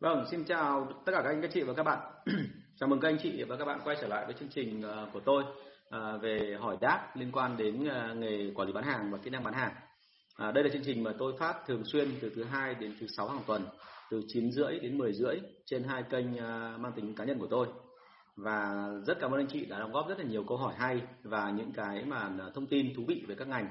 Vâng, 0.00 0.24
xin 0.30 0.44
chào 0.44 0.88
tất 1.06 1.12
cả 1.12 1.22
các 1.22 1.28
anh 1.28 1.42
các 1.42 1.50
chị 1.54 1.62
và 1.62 1.74
các 1.74 1.82
bạn. 1.82 1.98
chào 2.80 2.88
mừng 2.88 3.00
các 3.00 3.08
anh 3.08 3.18
chị 3.22 3.42
và 3.42 3.56
các 3.56 3.64
bạn 3.64 3.80
quay 3.84 3.96
trở 4.00 4.06
lại 4.06 4.24
với 4.26 4.34
chương 4.40 4.48
trình 4.48 4.82
ờ, 4.82 5.08
của 5.12 5.20
tôi 5.20 5.44
ờ, 5.90 6.18
về 6.18 6.56
hỏi 6.60 6.76
đáp 6.80 7.16
liên 7.16 7.32
quan 7.32 7.56
đến 7.56 7.88
ờ, 7.88 8.14
nghề 8.14 8.50
quản 8.54 8.68
lý 8.68 8.72
bán 8.72 8.84
hàng 8.84 9.10
và 9.10 9.18
kỹ 9.18 9.30
năng 9.30 9.44
bán 9.44 9.54
hàng. 9.54 9.72
À, 10.36 10.52
đây 10.52 10.64
là 10.64 10.70
chương 10.72 10.84
trình 10.84 11.02
mà 11.02 11.12
tôi 11.18 11.32
phát 11.38 11.54
thường 11.66 11.84
xuyên 11.84 12.08
từ 12.20 12.32
thứ 12.36 12.44
hai 12.44 12.74
đến 12.74 12.94
thứ 13.00 13.06
sáu 13.16 13.28
hàng 13.28 13.42
tuần, 13.46 13.62
từ 14.10 14.22
9 14.28 14.52
rưỡi 14.52 14.78
đến 14.78 14.98
10 14.98 15.12
rưỡi 15.12 15.36
trên 15.66 15.84
hai 15.84 16.02
kênh 16.02 16.36
mang 16.82 16.92
tính 16.96 17.14
cá 17.14 17.24
nhân 17.24 17.38
của 17.38 17.48
tôi. 17.50 17.66
Và 18.36 18.88
rất 19.06 19.18
cảm 19.20 19.30
ơn 19.30 19.40
anh 19.40 19.48
chị 19.48 19.66
đã 19.66 19.78
đóng 19.78 19.92
góp 19.92 20.08
rất 20.08 20.18
là 20.18 20.24
nhiều 20.24 20.44
câu 20.48 20.56
hỏi 20.56 20.74
hay 20.76 21.02
và 21.22 21.50
những 21.50 21.72
cái 21.72 22.04
mà 22.04 22.30
thông 22.54 22.66
tin 22.66 22.94
thú 22.96 23.04
vị 23.08 23.24
về 23.28 23.34
các 23.34 23.48
ngành. 23.48 23.68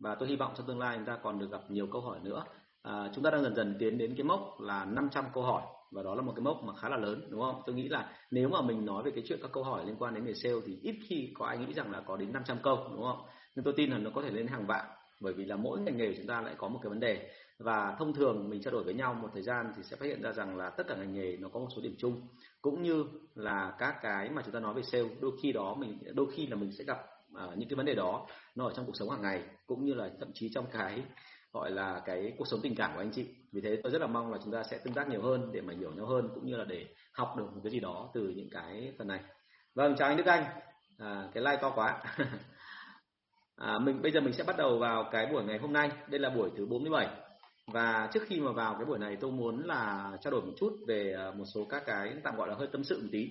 Và 0.00 0.14
tôi 0.14 0.28
hy 0.28 0.36
vọng 0.36 0.52
trong 0.56 0.66
tương 0.66 0.78
lai 0.78 0.96
chúng 0.96 1.06
ta 1.06 1.18
còn 1.22 1.38
được 1.38 1.50
gặp 1.50 1.60
nhiều 1.68 1.86
câu 1.92 2.00
hỏi 2.00 2.18
nữa 2.22 2.44
à, 2.82 3.10
chúng 3.14 3.24
ta 3.24 3.30
đang 3.30 3.42
dần 3.42 3.54
dần 3.54 3.76
tiến 3.78 3.98
đến 3.98 4.14
cái 4.16 4.24
mốc 4.24 4.60
là 4.60 4.84
500 4.84 5.24
câu 5.34 5.42
hỏi 5.42 5.62
và 5.90 6.02
đó 6.02 6.14
là 6.14 6.22
một 6.22 6.32
cái 6.36 6.42
mốc 6.42 6.64
mà 6.64 6.72
khá 6.74 6.88
là 6.88 6.96
lớn 6.96 7.28
đúng 7.30 7.40
không? 7.40 7.62
Tôi 7.66 7.74
nghĩ 7.74 7.88
là 7.88 8.12
nếu 8.30 8.48
mà 8.48 8.62
mình 8.62 8.86
nói 8.86 9.02
về 9.02 9.10
cái 9.14 9.24
chuyện 9.26 9.38
các 9.42 9.50
câu 9.52 9.64
hỏi 9.64 9.86
liên 9.86 9.96
quan 9.98 10.14
đến 10.14 10.24
nghề 10.24 10.34
sale 10.34 10.54
thì 10.66 10.78
ít 10.82 10.94
khi 11.08 11.32
có 11.34 11.46
ai 11.46 11.58
nghĩ 11.58 11.72
rằng 11.74 11.90
là 11.90 12.00
có 12.00 12.16
đến 12.16 12.32
500 12.32 12.56
câu 12.62 12.78
đúng 12.92 13.02
không? 13.02 13.22
Nhưng 13.56 13.64
tôi 13.64 13.74
tin 13.76 13.90
là 13.90 13.98
nó 13.98 14.10
có 14.14 14.22
thể 14.22 14.30
lên 14.30 14.46
hàng 14.46 14.66
vạn 14.66 14.86
bởi 15.20 15.32
vì 15.32 15.44
là 15.44 15.56
mỗi 15.56 15.80
ngành 15.80 15.96
nghề 15.96 16.08
của 16.08 16.14
chúng 16.16 16.26
ta 16.26 16.40
lại 16.40 16.54
có 16.58 16.68
một 16.68 16.78
cái 16.82 16.90
vấn 16.90 17.00
đề 17.00 17.30
và 17.58 17.96
thông 17.98 18.14
thường 18.14 18.50
mình 18.50 18.62
trao 18.62 18.72
đổi 18.72 18.84
với 18.84 18.94
nhau 18.94 19.14
một 19.14 19.28
thời 19.32 19.42
gian 19.42 19.72
thì 19.76 19.82
sẽ 19.82 19.96
phát 19.96 20.06
hiện 20.06 20.22
ra 20.22 20.32
rằng 20.32 20.56
là 20.56 20.70
tất 20.70 20.86
cả 20.88 20.96
ngành 20.96 21.14
nghề 21.14 21.36
nó 21.36 21.48
có 21.48 21.60
một 21.60 21.68
số 21.76 21.82
điểm 21.82 21.94
chung 21.98 22.28
cũng 22.62 22.82
như 22.82 23.04
là 23.34 23.74
các 23.78 23.94
cái 24.02 24.30
mà 24.30 24.42
chúng 24.42 24.54
ta 24.54 24.60
nói 24.60 24.74
về 24.74 24.82
sale 24.82 25.08
đôi 25.20 25.32
khi 25.42 25.52
đó 25.52 25.74
mình 25.74 25.98
đôi 26.14 26.26
khi 26.36 26.46
là 26.46 26.56
mình 26.56 26.72
sẽ 26.72 26.84
gặp 26.84 26.98
uh, 27.32 27.58
những 27.58 27.68
cái 27.68 27.76
vấn 27.76 27.86
đề 27.86 27.94
đó 27.94 28.26
nó 28.54 28.64
ở 28.64 28.72
trong 28.76 28.86
cuộc 28.86 28.96
sống 28.96 29.10
hàng 29.10 29.22
ngày 29.22 29.42
cũng 29.66 29.84
như 29.84 29.94
là 29.94 30.10
thậm 30.20 30.30
chí 30.34 30.50
trong 30.54 30.66
cái 30.72 31.02
gọi 31.52 31.70
là 31.70 32.02
cái 32.04 32.32
cuộc 32.38 32.48
sống 32.48 32.60
tình 32.62 32.74
cảm 32.74 32.90
của 32.94 33.00
anh 33.00 33.10
chị. 33.12 33.26
Vì 33.52 33.60
thế 33.60 33.80
tôi 33.82 33.92
rất 33.92 34.00
là 34.00 34.06
mong 34.06 34.32
là 34.32 34.38
chúng 34.44 34.52
ta 34.52 34.62
sẽ 34.62 34.78
tương 34.78 34.94
tác 34.94 35.08
nhiều 35.08 35.22
hơn 35.22 35.50
để 35.52 35.60
mà 35.60 35.74
hiểu 35.78 35.92
nhau 35.92 36.06
hơn 36.06 36.28
cũng 36.34 36.46
như 36.46 36.56
là 36.56 36.64
để 36.64 36.86
học 37.12 37.34
được 37.38 37.44
một 37.54 37.60
cái 37.64 37.72
gì 37.72 37.80
đó 37.80 38.10
từ 38.14 38.32
những 38.36 38.48
cái 38.50 38.92
phần 38.98 39.08
này. 39.08 39.20
Vâng 39.74 39.94
chào 39.98 40.08
anh 40.08 40.16
Đức 40.16 40.26
Anh. 40.26 40.44
À, 40.98 41.28
cái 41.34 41.44
like 41.44 41.58
to 41.62 41.70
quá. 41.70 42.02
À, 43.56 43.78
mình 43.78 44.02
bây 44.02 44.12
giờ 44.12 44.20
mình 44.20 44.32
sẽ 44.32 44.44
bắt 44.44 44.56
đầu 44.56 44.78
vào 44.78 45.08
cái 45.12 45.26
buổi 45.26 45.44
ngày 45.44 45.58
hôm 45.58 45.72
nay. 45.72 45.90
Đây 46.08 46.20
là 46.20 46.30
buổi 46.30 46.50
thứ 46.56 46.66
47 46.66 47.08
và 47.66 48.08
trước 48.12 48.22
khi 48.26 48.40
mà 48.40 48.52
vào 48.52 48.74
cái 48.74 48.84
buổi 48.84 48.98
này 48.98 49.16
tôi 49.20 49.30
muốn 49.30 49.66
là 49.66 50.10
trao 50.20 50.30
đổi 50.30 50.42
một 50.42 50.52
chút 50.58 50.72
về 50.88 51.14
à, 51.18 51.30
một 51.30 51.44
số 51.54 51.64
các 51.64 51.82
cái 51.86 52.14
tạm 52.24 52.36
gọi 52.36 52.48
là 52.48 52.54
hơi 52.54 52.68
tâm 52.72 52.84
sự 52.84 53.00
một 53.02 53.08
tí. 53.12 53.30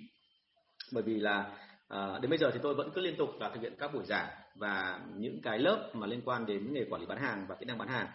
Bởi 0.94 1.04
vì 1.04 1.20
là 1.20 1.52
à, 1.88 2.20
đến 2.22 2.30
bây 2.30 2.38
giờ 2.38 2.52
thì 2.54 2.60
tôi 2.64 2.76
vẫn 2.76 2.92
cứ 2.96 3.02
liên 3.02 3.16
tục 3.18 3.30
là 3.40 3.50
thực 3.50 3.62
hiện 3.62 3.74
các 3.80 3.94
buổi 3.94 4.06
giảng 4.06 4.28
và 4.60 5.00
những 5.18 5.42
cái 5.42 5.60
lớp 5.60 5.90
mà 5.94 6.08
liên 6.08 6.22
quan 6.26 6.46
đến 6.46 6.74
nghề 6.74 6.86
quản 6.90 7.02
lý 7.02 7.08
bán 7.08 7.18
hàng 7.18 7.46
và 7.48 7.56
kỹ 7.56 7.66
năng 7.66 7.78
bán 7.78 7.88
hàng. 7.88 8.08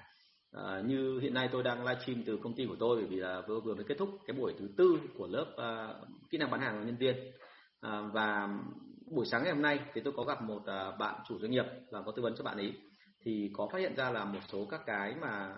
À, 0.53 0.83
như 0.87 1.19
hiện 1.19 1.35
nay 1.35 1.49
tôi 1.53 1.63
đang 1.63 1.87
livestream 1.87 2.23
từ 2.27 2.37
công 2.43 2.55
ty 2.55 2.67
của 2.67 2.77
tôi 2.79 2.97
bởi 2.97 3.07
vì 3.07 3.17
là 3.17 3.43
vừa 3.49 3.61
vừa 3.61 3.75
mới 3.75 3.85
kết 3.85 3.95
thúc 3.99 4.09
cái 4.27 4.37
buổi 4.37 4.55
thứ 4.59 4.69
tư 4.77 5.01
của 5.19 5.27
lớp 5.27 5.47
à, 5.57 5.95
kỹ 6.31 6.39
năng 6.39 6.51
bán 6.51 6.61
hàng 6.61 6.79
của 6.79 6.87
nhân 6.87 6.97
viên. 6.97 7.17
À, 7.81 8.01
và 8.13 8.49
buổi 9.11 9.27
sáng 9.27 9.43
ngày 9.43 9.53
hôm 9.53 9.63
nay 9.63 9.81
thì 9.95 10.01
tôi 10.05 10.13
có 10.17 10.25
gặp 10.25 10.43
một 10.43 10.67
à, 10.67 10.91
bạn 10.99 11.15
chủ 11.29 11.39
doanh 11.39 11.51
nghiệp 11.51 11.67
và 11.91 12.03
có 12.03 12.13
tư 12.17 12.23
vấn 12.23 12.35
cho 12.37 12.45
bạn 12.45 12.57
ấy. 12.57 12.73
Thì 13.25 13.51
có 13.53 13.69
phát 13.73 13.79
hiện 13.79 13.97
ra 13.97 14.11
là 14.11 14.25
một 14.25 14.41
số 14.53 14.67
các 14.71 14.81
cái 14.87 15.15
mà 15.21 15.55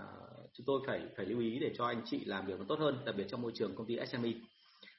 chúng 0.53 0.67
tôi 0.67 0.81
phải 0.87 1.03
phải 1.17 1.27
lưu 1.27 1.41
ý 1.41 1.59
để 1.59 1.73
cho 1.79 1.87
anh 1.87 2.03
chị 2.05 2.25
làm 2.25 2.47
việc 2.47 2.59
nó 2.59 2.65
tốt 2.69 2.79
hơn 2.79 2.99
đặc 3.05 3.15
biệt 3.19 3.27
trong 3.29 3.43
môi 3.43 3.53
trường 3.55 3.77
công 3.77 3.87
ty 3.87 3.99
SME 4.07 4.31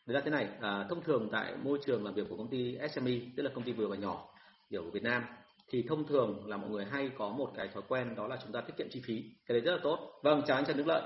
Thực 0.07 0.13
ra 0.13 0.21
thế 0.25 0.31
này, 0.31 0.47
à, 0.61 0.85
thông 0.89 1.03
thường 1.03 1.29
tại 1.31 1.55
môi 1.63 1.79
trường 1.85 2.05
làm 2.05 2.13
việc 2.13 2.29
của 2.29 2.37
công 2.37 2.49
ty 2.49 2.77
SME, 2.93 3.11
tức 3.37 3.43
là 3.43 3.51
công 3.55 3.63
ty 3.63 3.71
vừa 3.71 3.87
và 3.87 3.95
nhỏ, 3.95 4.29
kiểu 4.69 4.83
của 4.83 4.89
Việt 4.89 5.03
Nam, 5.03 5.23
thì 5.69 5.85
thông 5.89 6.07
thường 6.07 6.47
là 6.47 6.57
mọi 6.57 6.69
người 6.69 6.85
hay 6.85 7.11
có 7.17 7.29
một 7.29 7.51
cái 7.55 7.67
thói 7.73 7.83
quen 7.87 8.15
đó 8.15 8.27
là 8.27 8.37
chúng 8.43 8.51
ta 8.51 8.61
tiết 8.61 8.73
kiệm 8.77 8.87
chi 8.89 9.01
phí. 9.05 9.23
Cái 9.45 9.59
đấy 9.59 9.61
rất 9.61 9.71
là 9.71 9.79
tốt. 9.83 10.19
Vâng, 10.23 10.43
chào 10.47 10.57
anh 10.57 10.65
Trần 10.65 10.77
Đức 10.77 10.87
Lợi. 10.87 11.01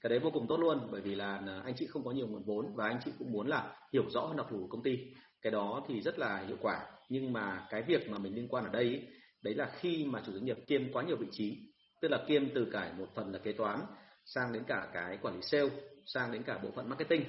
Cái 0.00 0.10
đấy 0.10 0.18
vô 0.18 0.30
cùng 0.30 0.46
tốt 0.48 0.56
luôn, 0.56 0.88
bởi 0.90 1.00
vì 1.00 1.14
là 1.14 1.36
à, 1.46 1.62
anh 1.64 1.74
chị 1.76 1.86
không 1.86 2.04
có 2.04 2.10
nhiều 2.10 2.26
nguồn 2.26 2.42
vốn 2.44 2.66
và 2.74 2.86
anh 2.86 3.00
chị 3.04 3.10
cũng 3.18 3.32
muốn 3.32 3.46
là 3.46 3.76
hiểu 3.92 4.10
rõ 4.10 4.20
hơn 4.20 4.36
đặc 4.36 4.46
thù 4.50 4.58
của 4.58 4.68
công 4.68 4.82
ty. 4.82 4.98
Cái 5.42 5.50
đó 5.50 5.84
thì 5.88 6.00
rất 6.00 6.18
là 6.18 6.44
hiệu 6.48 6.56
quả. 6.60 6.86
Nhưng 7.08 7.32
mà 7.32 7.66
cái 7.70 7.82
việc 7.82 8.10
mà 8.10 8.18
mình 8.18 8.34
liên 8.34 8.48
quan 8.48 8.64
ở 8.64 8.70
đây, 8.70 8.84
ý, 8.84 9.00
đấy 9.42 9.54
là 9.54 9.70
khi 9.80 10.04
mà 10.04 10.22
chủ 10.26 10.32
doanh 10.32 10.44
nghiệp 10.44 10.58
kiêm 10.66 10.92
quá 10.92 11.02
nhiều 11.02 11.16
vị 11.16 11.26
trí, 11.30 11.58
tức 12.00 12.08
là 12.08 12.24
kiêm 12.28 12.54
từ 12.54 12.68
cả 12.72 12.92
một 12.98 13.06
phần 13.14 13.32
là 13.32 13.38
kế 13.38 13.52
toán, 13.52 13.80
sang 14.24 14.52
đến 14.52 14.62
cả 14.66 14.90
cái 14.92 15.18
quản 15.22 15.34
lý 15.34 15.42
sale, 15.42 15.70
sang 16.06 16.32
đến 16.32 16.42
cả 16.42 16.58
bộ 16.58 16.70
phận 16.70 16.88
marketing 16.88 17.24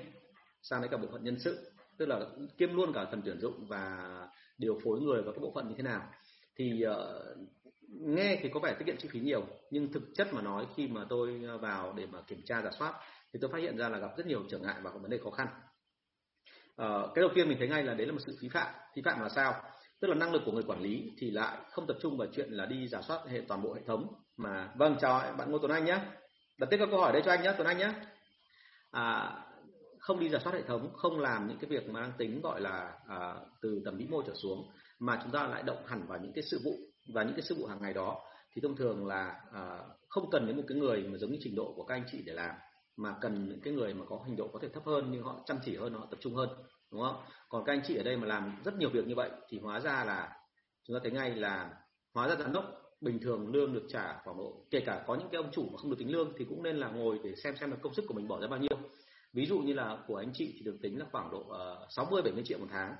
sang 0.62 0.81
đến 0.81 0.92
cả 0.92 0.98
bộ 0.98 1.08
phận 1.12 1.24
nhân 1.24 1.40
sự 1.40 1.72
tức 1.98 2.06
là 2.06 2.19
kiêm 2.58 2.75
luôn 2.75 2.94
cả 2.94 3.06
phần 3.12 3.22
tuyển 3.25 3.40
dụng 3.40 3.66
và 3.68 4.08
điều 4.58 4.80
phối 4.84 5.00
người 5.02 5.22
vào 5.22 5.34
các 5.34 5.42
bộ 5.42 5.52
phận 5.56 5.68
như 5.68 5.74
thế 5.78 5.84
nào 5.84 6.09
thì 6.62 6.86
uh, 6.86 6.96
nghe 7.90 8.40
thì 8.42 8.50
có 8.54 8.60
vẻ 8.60 8.76
tiết 8.80 8.86
kiệm 8.86 8.98
chi 8.98 9.10
phí 9.12 9.20
nhiều 9.20 9.46
nhưng 9.70 9.94
thực 9.94 10.04
chất 10.16 10.34
mà 10.34 10.42
nói 10.42 10.66
khi 10.76 10.88
mà 10.88 11.06
tôi 11.10 11.42
ờ, 11.48 11.58
vào 11.58 11.94
để 11.98 12.06
mà 12.12 12.22
kiểm 12.28 12.42
tra 12.46 12.62
giả 12.62 12.70
soát 12.80 12.94
thì 13.34 13.40
tôi 13.42 13.52
phát 13.52 13.58
hiện 13.58 13.78
ra 13.78 13.90
là 13.90 13.98
gặp 13.98 14.18
rất 14.18 14.28
nhiều 14.28 14.44
trở 14.50 14.60
ngại 14.60 14.76
và 14.82 14.92
có 14.92 14.98
vấn 14.98 15.12
đề 15.12 15.20
khó 15.24 15.32
khăn. 15.32 15.48
Uh, 16.72 17.16
cái 17.16 17.22
đầu 17.22 17.30
tiên 17.36 17.50
mình 17.50 17.58
thấy 17.58 17.68
ngay 17.68 17.84
là 17.84 17.94
đấy 17.94 18.08
là 18.08 18.14
một 18.14 18.20
sự 18.26 18.38
phí 18.42 18.50
phạm. 18.50 18.74
Phí 18.96 19.02
phạm 19.02 19.22
là 19.22 19.30
sao? 19.30 19.64
Tức 20.00 20.08
là 20.08 20.16
năng 20.16 20.34
lực 20.34 20.42
của 20.46 20.52
người 20.52 20.64
quản 20.64 20.82
lý 20.82 21.12
thì 21.18 21.32
lại 21.32 21.58
không 21.72 21.88
tập 21.88 21.98
trung 22.02 22.18
vào 22.18 22.28
chuyện 22.36 22.52
là 22.52 22.66
đi 22.66 22.88
giả 22.88 23.02
soát 23.02 23.20
hệ 23.28 23.42
toàn 23.48 23.62
bộ 23.62 23.74
hệ 23.74 23.82
thống 23.88 24.14
mà 24.38 24.72
vâng 24.76 24.98
chào 25.02 25.36
bạn 25.38 25.52
ngô 25.52 25.58
tuấn 25.58 25.72
anh 25.72 25.86
nhé 25.86 26.00
đặt 26.58 26.68
tiếp 26.70 26.78
các 26.80 26.88
câu 26.92 27.00
hỏi 27.00 27.14
đây 27.14 27.22
cho 27.26 27.32
anh 27.32 27.44
nhé 27.44 27.54
tuấn 27.58 27.68
anh 27.68 27.78
nhé 27.78 27.94
à, 28.92 29.34
không 30.00 30.20
đi 30.20 30.30
giả 30.30 30.40
soát 30.44 30.54
hệ 30.54 30.62
thống 30.62 30.94
không 30.94 31.20
làm 31.20 31.48
những 31.48 31.58
cái 31.58 31.70
việc 31.70 31.90
mà 31.90 32.02
đang 32.02 32.12
tính 32.18 32.42
gọi 32.42 32.62
là 32.62 32.94
à, 33.08 33.36
từ 33.62 33.82
tầm 33.86 33.98
vĩ 33.98 34.08
mô 34.10 34.22
trở 34.22 34.34
xuống 34.36 34.72
mà 35.01 35.19
chúng 35.23 35.31
ta 35.31 35.47
lại 35.47 35.63
động 35.63 35.85
hẳn 35.85 36.07
vào 36.07 36.19
những 36.19 36.34
cái 36.34 36.44
sự 36.51 36.62
vụ 36.63 36.78
và 37.13 37.23
những 37.23 37.34
cái 37.34 37.41
sự 37.41 37.56
vụ 37.56 37.66
hàng 37.66 37.81
ngày 37.81 37.94
đó 37.94 38.22
thì 38.53 38.62
thông 38.62 38.75
thường 38.75 39.07
là 39.07 39.41
à, 39.53 39.79
không 40.09 40.29
cần 40.31 40.47
đến 40.47 40.57
một 40.57 40.63
cái 40.67 40.78
người 40.78 41.03
mà 41.03 41.17
giống 41.17 41.31
như 41.31 41.38
trình 41.41 41.56
độ 41.56 41.73
của 41.75 41.84
các 41.84 41.95
anh 41.95 42.03
chị 42.12 42.23
để 42.25 42.34
làm 42.34 42.56
mà 42.97 43.16
cần 43.22 43.50
những 43.50 43.62
cái 43.62 43.73
người 43.73 43.94
mà 43.94 44.06
có 44.09 44.19
trình 44.25 44.35
độ 44.35 44.47
có 44.53 44.59
thể 44.62 44.67
thấp 44.73 44.84
hơn 44.85 45.09
nhưng 45.12 45.23
họ 45.23 45.44
chăm 45.45 45.59
chỉ 45.66 45.75
hơn 45.75 45.94
họ 45.94 46.07
tập 46.12 46.17
trung 46.22 46.35
hơn 46.35 46.50
đúng 46.91 47.01
không? 47.01 47.23
Còn 47.50 47.63
các 47.66 47.73
anh 47.73 47.81
chị 47.88 47.95
ở 47.95 48.03
đây 48.03 48.17
mà 48.17 48.28
làm 48.28 48.62
rất 48.66 48.75
nhiều 48.78 48.89
việc 48.89 49.07
như 49.07 49.16
vậy 49.16 49.29
thì 49.50 49.59
hóa 49.59 49.79
ra 49.79 50.03
là 50.03 50.39
chúng 50.88 50.95
ta 50.95 51.00
thấy 51.03 51.12
ngay 51.12 51.35
là 51.35 51.73
hóa 52.13 52.28
ra 52.28 52.35
giám 52.35 52.53
đốc 52.53 52.66
bình 53.01 53.19
thường 53.19 53.47
lương 53.47 53.73
được 53.73 53.85
trả 53.89 54.22
khoảng 54.23 54.38
độ 54.38 54.66
kể 54.72 54.79
cả 54.85 55.03
có 55.07 55.16
những 55.16 55.29
cái 55.31 55.41
ông 55.41 55.51
chủ 55.51 55.69
mà 55.72 55.78
không 55.78 55.89
được 55.89 55.97
tính 56.00 56.12
lương 56.12 56.33
thì 56.38 56.45
cũng 56.50 56.63
nên 56.63 56.78
là 56.78 56.89
ngồi 56.89 57.19
để 57.23 57.35
xem 57.44 57.56
xem 57.59 57.72
là 57.72 57.78
công 57.81 57.94
sức 57.94 58.06
của 58.07 58.13
mình 58.13 58.28
bỏ 58.28 58.41
ra 58.41 58.47
bao 58.47 58.59
nhiêu. 58.59 58.78
Ví 59.33 59.45
dụ 59.45 59.59
như 59.59 59.73
là 59.73 59.97
của 60.07 60.16
anh 60.16 60.31
chị 60.33 60.53
thì 60.56 60.62
được 60.66 60.78
tính 60.81 61.00
là 61.00 61.06
khoảng 61.12 61.31
độ 61.31 61.39
uh, 61.39 61.88
sáu 61.89 62.07
mươi 62.12 62.22
bảy 62.22 62.33
mươi 62.33 62.44
triệu 62.45 62.59
một 62.59 62.68
tháng 62.72 62.95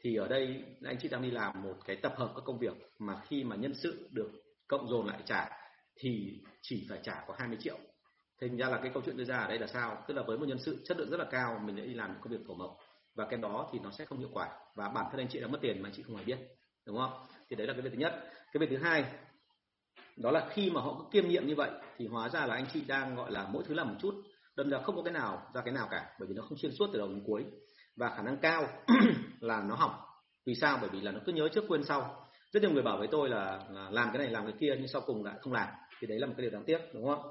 thì 0.00 0.16
ở 0.16 0.28
đây 0.28 0.64
anh 0.84 0.96
chị 1.02 1.08
đang 1.08 1.22
đi 1.22 1.30
làm 1.30 1.62
một 1.62 1.74
cái 1.84 1.96
tập 1.96 2.14
hợp 2.16 2.32
các 2.36 2.42
công 2.44 2.58
việc 2.58 2.76
mà 2.98 3.20
khi 3.28 3.44
mà 3.44 3.56
nhân 3.56 3.74
sự 3.74 4.08
được 4.12 4.30
cộng 4.68 4.88
dồn 4.88 5.06
lại 5.06 5.18
trả 5.26 5.48
thì 5.96 6.40
chỉ 6.62 6.86
phải 6.88 6.98
trả 7.02 7.24
có 7.26 7.34
20 7.38 7.58
triệu. 7.60 7.78
Thành 8.40 8.56
ra 8.56 8.68
là 8.68 8.78
cái 8.82 8.90
câu 8.94 9.02
chuyện 9.06 9.16
đưa 9.16 9.24
ra 9.24 9.36
ở 9.36 9.48
đây 9.48 9.58
là 9.58 9.66
sao? 9.66 10.04
Tức 10.08 10.14
là 10.14 10.22
với 10.22 10.38
một 10.38 10.48
nhân 10.48 10.58
sự 10.58 10.82
chất 10.84 10.98
lượng 10.98 11.10
rất 11.10 11.16
là 11.16 11.26
cao, 11.30 11.60
mình 11.64 11.76
lại 11.76 11.86
đi 11.86 11.94
làm 11.94 12.16
công 12.20 12.32
việc 12.32 12.40
thổ 12.46 12.54
mộc 12.54 12.76
và 13.14 13.26
cái 13.30 13.38
đó 13.38 13.70
thì 13.72 13.78
nó 13.78 13.90
sẽ 13.90 14.04
không 14.04 14.18
hiệu 14.18 14.30
quả 14.32 14.48
và 14.74 14.88
bản 14.88 15.06
thân 15.10 15.20
anh 15.20 15.28
chị 15.28 15.40
đã 15.40 15.46
mất 15.46 15.58
tiền 15.60 15.82
mà 15.82 15.88
anh 15.88 15.94
chị 15.96 16.02
không 16.02 16.16
hề 16.16 16.24
biết, 16.24 16.38
đúng 16.86 16.96
không? 16.96 17.26
Thì 17.48 17.56
đấy 17.56 17.66
là 17.66 17.72
cái 17.72 17.82
việc 17.82 17.90
thứ 17.92 17.98
nhất. 17.98 18.12
Cái 18.52 18.60
việc 18.60 18.66
thứ 18.70 18.76
hai, 18.76 19.04
đó 20.16 20.30
là 20.30 20.48
khi 20.50 20.70
mà 20.70 20.80
họ 20.80 21.08
kiêm 21.12 21.28
nhiệm 21.28 21.46
như 21.46 21.54
vậy 21.54 21.70
thì 21.96 22.06
hóa 22.06 22.28
ra 22.28 22.46
là 22.46 22.54
anh 22.54 22.66
chị 22.72 22.82
đang, 22.86 23.16
gọi 23.16 23.32
là, 23.32 23.48
mỗi 23.52 23.64
thứ 23.66 23.74
làm 23.74 23.88
một 23.88 23.94
chút, 24.00 24.14
đâm 24.56 24.70
ra 24.70 24.78
không 24.78 24.96
có 24.96 25.02
cái 25.02 25.12
nào 25.12 25.50
ra 25.54 25.60
cái 25.64 25.74
nào 25.74 25.88
cả, 25.90 26.16
bởi 26.18 26.28
vì 26.28 26.34
nó 26.34 26.42
không 26.42 26.58
xuyên 26.58 26.72
suốt 26.72 26.86
từ 26.92 26.98
đầu 26.98 27.08
đến 27.08 27.22
cuối 27.26 27.44
và 27.96 28.08
khả 28.16 28.22
năng 28.22 28.36
cao 28.36 28.68
là 29.40 29.62
nó 29.62 29.74
hỏng 29.74 29.94
vì 30.46 30.54
sao? 30.54 30.78
Bởi 30.80 30.90
vì 30.92 31.00
là 31.00 31.12
nó 31.12 31.20
cứ 31.26 31.32
nhớ 31.32 31.48
trước 31.48 31.64
quên 31.68 31.84
sau. 31.84 32.26
Rất 32.52 32.62
nhiều 32.62 32.70
người 32.70 32.82
bảo 32.82 32.98
với 32.98 33.08
tôi 33.10 33.28
là, 33.28 33.60
là 33.70 33.90
làm 33.90 34.08
cái 34.12 34.18
này 34.18 34.30
làm 34.30 34.44
cái 34.44 34.54
kia 34.60 34.74
nhưng 34.78 34.88
sau 34.88 35.02
cùng 35.06 35.24
lại 35.24 35.34
không 35.40 35.52
làm. 35.52 35.68
Thì 36.00 36.06
đấy 36.06 36.18
là 36.18 36.26
một 36.26 36.32
cái 36.36 36.42
điều 36.42 36.50
đáng 36.50 36.64
tiếc 36.66 36.78
đúng 36.94 37.06
không 37.06 37.22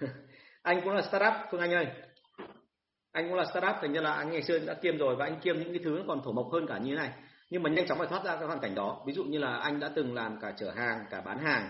anh 0.62 0.80
cũng 0.84 0.92
là 0.92 1.02
startup 1.02 1.32
phương 1.50 1.60
anh 1.60 1.72
ơi. 1.72 1.86
Anh 3.12 3.28
cũng 3.28 3.34
là 3.34 3.44
startup 3.44 3.76
thành 3.80 3.92
ra 3.92 4.00
là 4.00 4.12
anh 4.12 4.30
ngày 4.30 4.42
xưa 4.42 4.58
đã 4.58 4.74
kiêm 4.74 4.98
rồi 4.98 5.16
và 5.16 5.24
anh 5.24 5.40
kiêm 5.40 5.58
những 5.58 5.72
cái 5.72 5.80
thứ 5.84 6.04
còn 6.08 6.20
thổ 6.24 6.32
mộc 6.32 6.46
hơn 6.52 6.66
cả 6.66 6.78
như 6.78 6.90
thế 6.90 6.96
này. 6.96 7.12
Nhưng 7.50 7.62
mà 7.62 7.70
nhanh 7.70 7.86
chóng 7.86 7.98
phải 7.98 8.06
thoát 8.06 8.24
ra 8.24 8.36
cái 8.36 8.46
hoàn 8.46 8.60
cảnh 8.60 8.74
đó. 8.74 9.02
Ví 9.06 9.12
dụ 9.12 9.24
như 9.24 9.38
là 9.38 9.56
anh 9.56 9.80
đã 9.80 9.90
từng 9.94 10.14
làm 10.14 10.40
cả 10.40 10.52
chở 10.58 10.70
hàng 10.70 11.04
cả 11.10 11.20
bán 11.20 11.38
hàng 11.38 11.68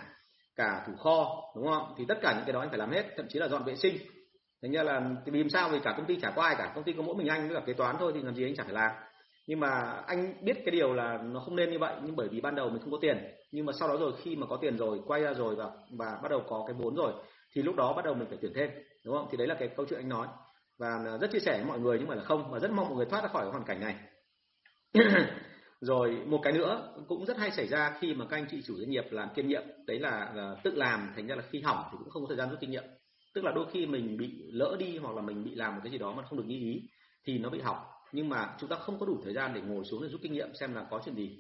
cả 0.57 0.85
thủ 0.87 0.93
kho 0.97 1.43
đúng 1.57 1.67
không 1.67 1.95
thì 1.99 2.05
tất 2.09 2.19
cả 2.23 2.33
những 2.33 2.45
cái 2.45 2.53
đó 2.53 2.61
anh 2.61 2.69
phải 2.69 2.79
làm 2.79 2.91
hết 2.91 3.05
thậm 3.17 3.27
chí 3.29 3.39
là 3.39 3.49
dọn 3.49 3.65
vệ 3.65 3.77
sinh 3.77 3.97
thành 4.63 4.73
ra 4.73 4.83
là 4.83 5.11
vì 5.27 5.45
sao 5.53 5.69
vì 5.69 5.79
cả 5.85 5.95
công 5.97 6.07
ty 6.07 6.17
chả 6.21 6.31
có 6.37 6.43
ai 6.43 6.55
cả 6.59 6.73
công 6.75 6.85
ty 6.85 6.93
có 6.93 7.03
mỗi 7.03 7.15
mình 7.17 7.27
anh 7.27 7.49
với 7.49 7.57
cả 7.57 7.63
kế 7.67 7.73
toán 7.73 7.97
thôi 7.99 8.13
thì 8.15 8.23
làm 8.23 8.35
gì 8.35 8.45
anh 8.45 8.57
chẳng 8.57 8.67
phải 8.67 8.75
làm. 8.75 8.91
Nhưng 9.47 9.61
mà 9.61 9.69
anh 10.07 10.35
biết 10.45 10.55
cái 10.65 10.71
điều 10.71 10.95
là 10.95 11.19
nó 11.23 11.41
không 11.41 11.57
nên 11.57 11.71
như 11.71 11.79
vậy 11.79 11.95
nhưng 12.05 12.17
bởi 12.17 12.29
vì 12.29 12.41
ban 12.41 12.55
đầu 12.55 12.69
mình 12.69 12.83
không 12.83 12.91
có 12.91 12.99
tiền. 13.01 13.19
Nhưng 13.53 13.67
mà 13.67 13.73
sau 13.73 13.89
đó 13.89 13.97
rồi 13.97 14.13
khi 14.23 14.37
mà 14.37 14.47
có 14.47 14.57
tiền 14.57 14.77
rồi 14.77 15.01
quay 15.07 15.23
ra 15.23 15.35
rồi 15.35 15.57
và 15.57 15.71
và 15.99 16.19
bắt 16.23 16.29
đầu 16.31 16.43
có 16.49 16.65
cái 16.67 16.77
vốn 16.79 16.95
rồi 16.95 17.13
thì 17.55 17.63
lúc 17.63 17.77
đó 17.77 17.93
bắt 17.93 18.05
đầu 18.05 18.15
mình 18.15 18.29
phải 18.29 18.39
tuyển 18.43 18.53
thêm 18.55 18.71
đúng 19.05 19.15
không? 19.15 19.29
Thì 19.31 19.37
đấy 19.37 19.47
là 19.47 19.55
cái 19.59 19.69
câu 19.77 19.87
chuyện 19.89 20.01
anh 20.01 20.09
nói. 20.09 20.27
Và 20.79 21.19
rất 21.21 21.31
chia 21.33 21.39
sẻ 21.39 21.53
với 21.53 21.65
mọi 21.69 21.81
người 21.81 21.99
nhưng 21.99 22.09
mà 22.09 22.15
là 22.15 22.23
không 22.23 22.51
và 22.51 22.59
rất 22.59 22.71
mong 22.71 22.87
mọi 22.87 22.97
người 22.97 23.07
thoát 23.07 23.23
ra 23.23 23.29
khỏi 23.29 23.47
hoàn 23.51 23.65
cảnh 23.65 23.81
này. 23.81 23.97
Rồi 25.81 26.17
một 26.27 26.41
cái 26.43 26.53
nữa 26.53 26.95
cũng 27.09 27.27
rất 27.27 27.37
hay 27.37 27.51
xảy 27.51 27.67
ra 27.67 27.97
khi 28.01 28.15
mà 28.15 28.25
các 28.31 28.37
anh 28.37 28.47
chị 28.51 28.63
chủ 28.67 28.75
doanh 28.77 28.91
nghiệp 28.91 29.05
làm 29.11 29.29
kiêm 29.35 29.47
nhiệm 29.47 29.63
đấy 29.87 29.99
là, 29.99 30.33
là 30.35 30.57
tự 30.65 30.75
làm 30.75 31.13
thành 31.17 31.27
ra 31.27 31.35
là 31.35 31.43
khi 31.51 31.61
hỏng 31.61 31.85
thì 31.93 31.99
cũng 31.99 32.11
không 32.11 32.23
có 32.23 32.29
thời 32.29 32.37
gian 32.37 32.51
rút 32.51 32.61
kinh 32.61 32.71
nghiệm 32.71 32.85
tức 33.37 33.45
là 33.45 33.53
đôi 33.53 33.67
khi 33.73 33.87
mình 33.87 34.17
bị 34.17 34.31
lỡ 34.53 34.77
đi 34.79 34.99
hoặc 34.99 35.17
là 35.17 35.23
mình 35.23 35.45
bị 35.45 35.55
làm 35.55 35.75
một 35.75 35.81
cái 35.85 35.93
gì 35.93 35.99
đó 35.99 36.13
mà 36.13 36.23
không 36.23 36.39
được 36.39 36.45
như 36.47 36.55
ý 36.55 36.83
thì 37.25 37.39
nó 37.39 37.51
bị 37.51 37.61
hỏng. 37.61 37.85
Nhưng 38.13 38.29
mà 38.29 38.55
chúng 38.59 38.69
ta 38.69 38.77
không 38.77 38.99
có 38.99 39.07
đủ 39.07 39.21
thời 39.25 39.35
gian 39.35 39.55
để 39.55 39.61
ngồi 39.61 39.85
xuống 39.85 40.03
để 40.03 40.09
rút 40.09 40.21
kinh 40.23 40.33
nghiệm 40.33 40.55
xem 40.55 40.75
là 40.75 40.87
có 40.91 41.01
chuyện 41.05 41.15
gì. 41.15 41.39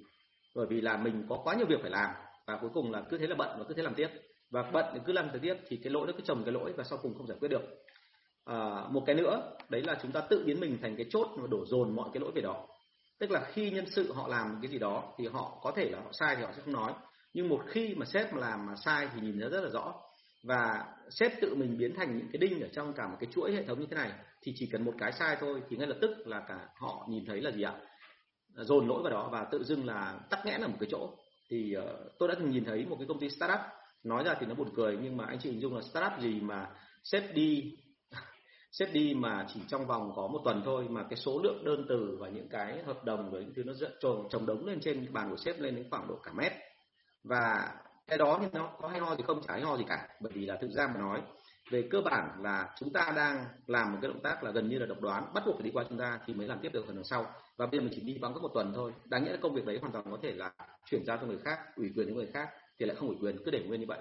Bởi 0.54 0.66
vì 0.66 0.81
là 0.81 0.96
mình 0.96 1.26
có 1.28 1.40
quá 1.44 1.54
nhiều 1.54 1.66
việc 1.66 1.81
phải 1.82 1.90
làm 1.90 2.10
và 2.46 2.58
cuối 2.60 2.70
cùng 2.75 2.93
là 2.93 3.02
cứ 3.10 3.19
thế 3.19 3.26
là 3.26 3.34
bận 3.34 3.58
và 3.58 3.64
cứ 3.69 3.75
thế 3.75 3.82
làm 3.82 3.94
tiếp. 3.94 4.08
Và 4.50 4.70
bận 4.72 4.84
thì 4.94 5.00
cứ 5.06 5.12
làm 5.12 5.28
tiếp 5.43 5.54
thì 5.69 5.76
cái 5.76 5.93
lỗi 5.93 6.06
nó 6.06 6.12
cứ 6.12 6.20
chồng 6.25 6.43
cái 6.44 6.52
lỗi 6.52 6.72
và 6.76 6.84
sau 6.84 6.98
cùng 7.02 7.14
không 7.14 7.26
giải 7.26 7.38
quyết 7.40 7.48
được. 7.48 7.62
À, 8.44 8.84
một 8.90 9.02
cái 9.06 9.16
nữa 9.16 9.52
đấy 9.69 9.82
là 9.82 9.99
chúng 10.02 10.12
ta 10.12 10.20
tự 10.20 10.42
biến 10.46 10.60
mình 10.60 10.78
thành 10.82 10.96
cái 10.96 11.06
chốt 11.10 11.28
và 11.37 11.46
đổ 11.50 11.66
dồn 11.66 11.96
mọi 11.96 12.10
cái 12.12 12.20
lỗi 12.20 12.32
về 12.34 12.42
đó. 12.42 12.66
Tức 13.19 13.31
là 13.31 13.44
khi 13.52 13.70
nhân 13.70 13.87
sự 13.87 14.12
họ 14.12 14.28
làm 14.28 14.58
cái 14.62 14.70
gì 14.70 14.78
đó 14.78 15.14
thì 15.19 15.26
họ 15.26 15.58
có 15.62 15.72
thể 15.76 15.90
là 15.90 16.00
họ 16.00 16.10
sai 16.12 16.37
thì 16.37 16.42
họ 16.42 16.52
sẽ 16.56 16.62
không 16.64 16.75
nói. 16.75 16.92
Nhưng 17.34 17.49
một 17.49 17.62
khi 17.66 17.94
mà 17.94 18.06
sếp 18.06 18.32
mà 18.32 18.40
làm 18.40 18.66
mà 18.66 18.75
sai 18.84 19.08
thì 19.14 19.20
nhìn 19.20 19.38
nó 19.38 19.49
rất 19.49 19.60
là 19.60 19.69
rõ 19.69 19.94
và 20.46 20.84
sếp 21.10 21.32
tự 21.40 21.54
mình 21.54 21.78
biến 21.78 21.94
thành 21.94 22.19
những 22.19 22.28
cái 22.32 22.38
đinh 22.40 22.60
ở 22.60 22.69
trong 22.72 22.93
cả 22.93 23.08
một 23.08 23.16
cái 23.20 23.28
chuỗi 23.32 23.52
hệ 23.52 23.62
thống 23.62 23.81
như 23.81 23.87
thế 23.90 23.96
này 23.96 24.12
thì 24.43 24.52
chỉ 24.56 24.69
cần 24.72 24.84
một 24.84 24.94
cái 24.98 25.12
sai 25.12 25.37
thôi 25.40 25.62
thì 25.69 25.76
ngay 25.76 25.87
lập 25.87 25.96
tức 26.00 26.26
là 26.26 26.40
cả 26.48 26.69
họ 26.76 27.06
nhìn 27.08 27.25
thấy 27.26 27.40
là 27.40 27.50
gì 27.50 27.62
ạ? 27.62 27.75
Dồn 28.54 28.88
lỗi 28.88 29.02
vào 29.02 29.12
đó 29.12 29.28
và 29.32 29.44
tự 29.44 29.64
dưng 29.64 29.87
là 29.87 30.20
tắc 30.31 30.46
nghẽn 30.46 30.60
ở 30.60 30.69
một 30.69 30.76
cái 30.81 30.88
chỗ. 30.93 31.10
Thì 31.50 31.76
uh, 31.78 31.84
tôi 32.19 32.28
đã 32.28 32.34
từng 32.38 32.50
nhìn 32.50 32.64
thấy 32.64 32.87
một 32.87 32.96
cái 32.98 33.06
công 33.08 33.20
ty 33.20 33.28
startup 33.31 33.60
nói 34.04 34.25
ra 34.25 34.34
thì 34.40 34.46
nó 34.46 34.54
buồn 34.54 34.69
cười 34.76 34.98
nhưng 35.02 35.16
mà 35.16 35.25
anh 35.25 35.38
chị 35.38 35.50
hình 35.50 35.60
dung 35.60 35.75
là 35.75 35.82
startup 35.82 36.20
gì 36.20 36.40
mà 36.40 36.70
sếp 37.04 37.34
đi 37.34 37.76
sếp 38.72 38.92
đi 38.92 39.14
mà 39.14 39.46
chỉ 39.54 39.60
trong 39.69 39.87
vòng 39.87 40.12
có 40.16 40.26
một 40.26 40.40
tuần 40.44 40.62
thôi 40.64 40.87
mà 40.88 41.02
cái 41.02 41.16
số 41.16 41.40
lượng 41.42 41.64
đơn 41.64 41.87
từ 41.88 42.16
và 42.20 42.28
những 42.28 42.49
cái 42.49 42.82
hợp 42.82 43.04
đồng 43.04 43.31
với 43.31 43.44
những 43.44 43.54
thứ 43.54 43.62
nó 43.64 43.72
chồng 44.00 44.28
chồng 44.31 44.46
đống 44.46 44.66
lên 44.66 44.81
trên 44.81 45.12
bàn 45.12 45.31
của 45.31 45.37
sếp 45.37 45.60
lên 45.60 45.76
đến 45.76 45.87
khoảng 45.90 46.08
độ 46.08 46.14
cả 46.22 46.32
mét. 46.32 46.52
Và 47.25 47.75
cái 48.06 48.19
đó 48.19 48.38
thì 48.41 48.47
nó 48.53 48.70
có 48.81 48.88
hay 48.88 49.00
ho 49.00 49.17
gì 49.17 49.23
không, 49.26 49.41
chả 49.47 49.53
hay 49.53 49.62
ho 49.62 49.76
gì 49.76 49.85
cả. 49.88 50.08
Bởi 50.20 50.32
vì 50.35 50.47
là 50.47 50.56
thực 50.61 50.70
ra 50.70 50.87
mà 50.87 51.00
nói, 51.00 51.23
về 51.70 51.88
cơ 51.91 52.00
bản 52.00 52.43
là 52.43 52.75
chúng 52.79 52.93
ta 52.93 53.12
đang 53.17 53.44
làm 53.67 53.93
một 53.93 53.99
cái 54.03 54.11
động 54.11 54.23
tác 54.23 54.44
là 54.44 54.50
gần 54.50 54.69
như 54.69 54.79
là 54.79 54.87
độc 54.87 55.00
đoán, 55.00 55.31
bắt 55.35 55.43
buộc 55.47 55.55
phải 55.56 55.64
đi 55.64 55.70
qua 55.75 55.85
chúng 55.88 55.99
ta 55.99 56.20
thì 56.26 56.35
mới 56.35 56.49
làm 56.49 56.58
tiếp 56.62 56.73
được 56.73 56.85
phần 56.87 56.97
đằng 56.97 57.05
sau. 57.05 57.26
Và 57.56 57.67
bây 57.67 57.81
giờ 57.81 57.85
mình 57.85 57.93
chỉ 57.94 58.00
đi 58.00 58.19
vắng 58.19 58.35
có 58.35 58.41
một 58.41 58.50
tuần 58.55 58.73
thôi. 58.75 58.93
Đáng 59.05 59.25
nghĩa 59.25 59.31
là 59.31 59.38
công 59.43 59.55
việc 59.55 59.67
đấy 59.67 59.79
hoàn 59.81 59.93
toàn 59.93 60.05
có 60.11 60.19
thể 60.23 60.32
là 60.32 60.53
chuyển 60.91 61.05
giao 61.06 61.17
cho 61.17 61.26
người 61.26 61.38
khác, 61.44 61.58
ủy 61.76 61.93
quyền 61.97 62.08
cho 62.08 62.14
người 62.14 62.29
khác, 62.32 62.49
thì 62.79 62.87
lại 62.87 62.97
không 62.97 63.08
ủy 63.08 63.19
quyền, 63.20 63.44
cứ 63.44 63.50
để 63.50 63.64
nguyên 63.67 63.81
như 63.81 63.87
vậy. 63.87 63.99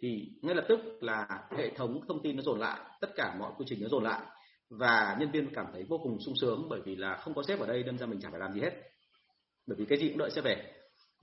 Thì 0.00 0.30
ngay 0.42 0.54
lập 0.54 0.64
tức 0.68 0.80
là 1.00 1.26
hệ 1.56 1.70
thống 1.70 2.00
thông 2.08 2.22
tin 2.22 2.36
nó 2.36 2.42
dồn 2.42 2.60
lại, 2.60 2.80
tất 3.00 3.10
cả 3.16 3.34
mọi 3.38 3.52
quy 3.58 3.64
trình 3.68 3.78
nó 3.82 3.88
dồn 3.88 4.04
lại. 4.04 4.20
Và 4.70 5.16
nhân 5.20 5.30
viên 5.30 5.54
cảm 5.54 5.66
thấy 5.72 5.82
vô 5.88 5.98
cùng 5.98 6.20
sung 6.20 6.34
sướng 6.40 6.66
bởi 6.70 6.80
vì 6.84 6.96
là 6.96 7.16
không 7.16 7.34
có 7.34 7.42
sếp 7.42 7.60
ở 7.60 7.66
đây, 7.66 7.82
đâm 7.82 7.98
ra 7.98 8.06
mình 8.06 8.20
chẳng 8.22 8.30
phải 8.30 8.40
làm 8.40 8.52
gì 8.52 8.60
hết. 8.60 8.72
Bởi 9.66 9.76
vì 9.76 9.84
cái 9.84 9.98
gì 9.98 10.08
cũng 10.08 10.18
đợi 10.18 10.30
sếp 10.30 10.44
về 10.44 10.72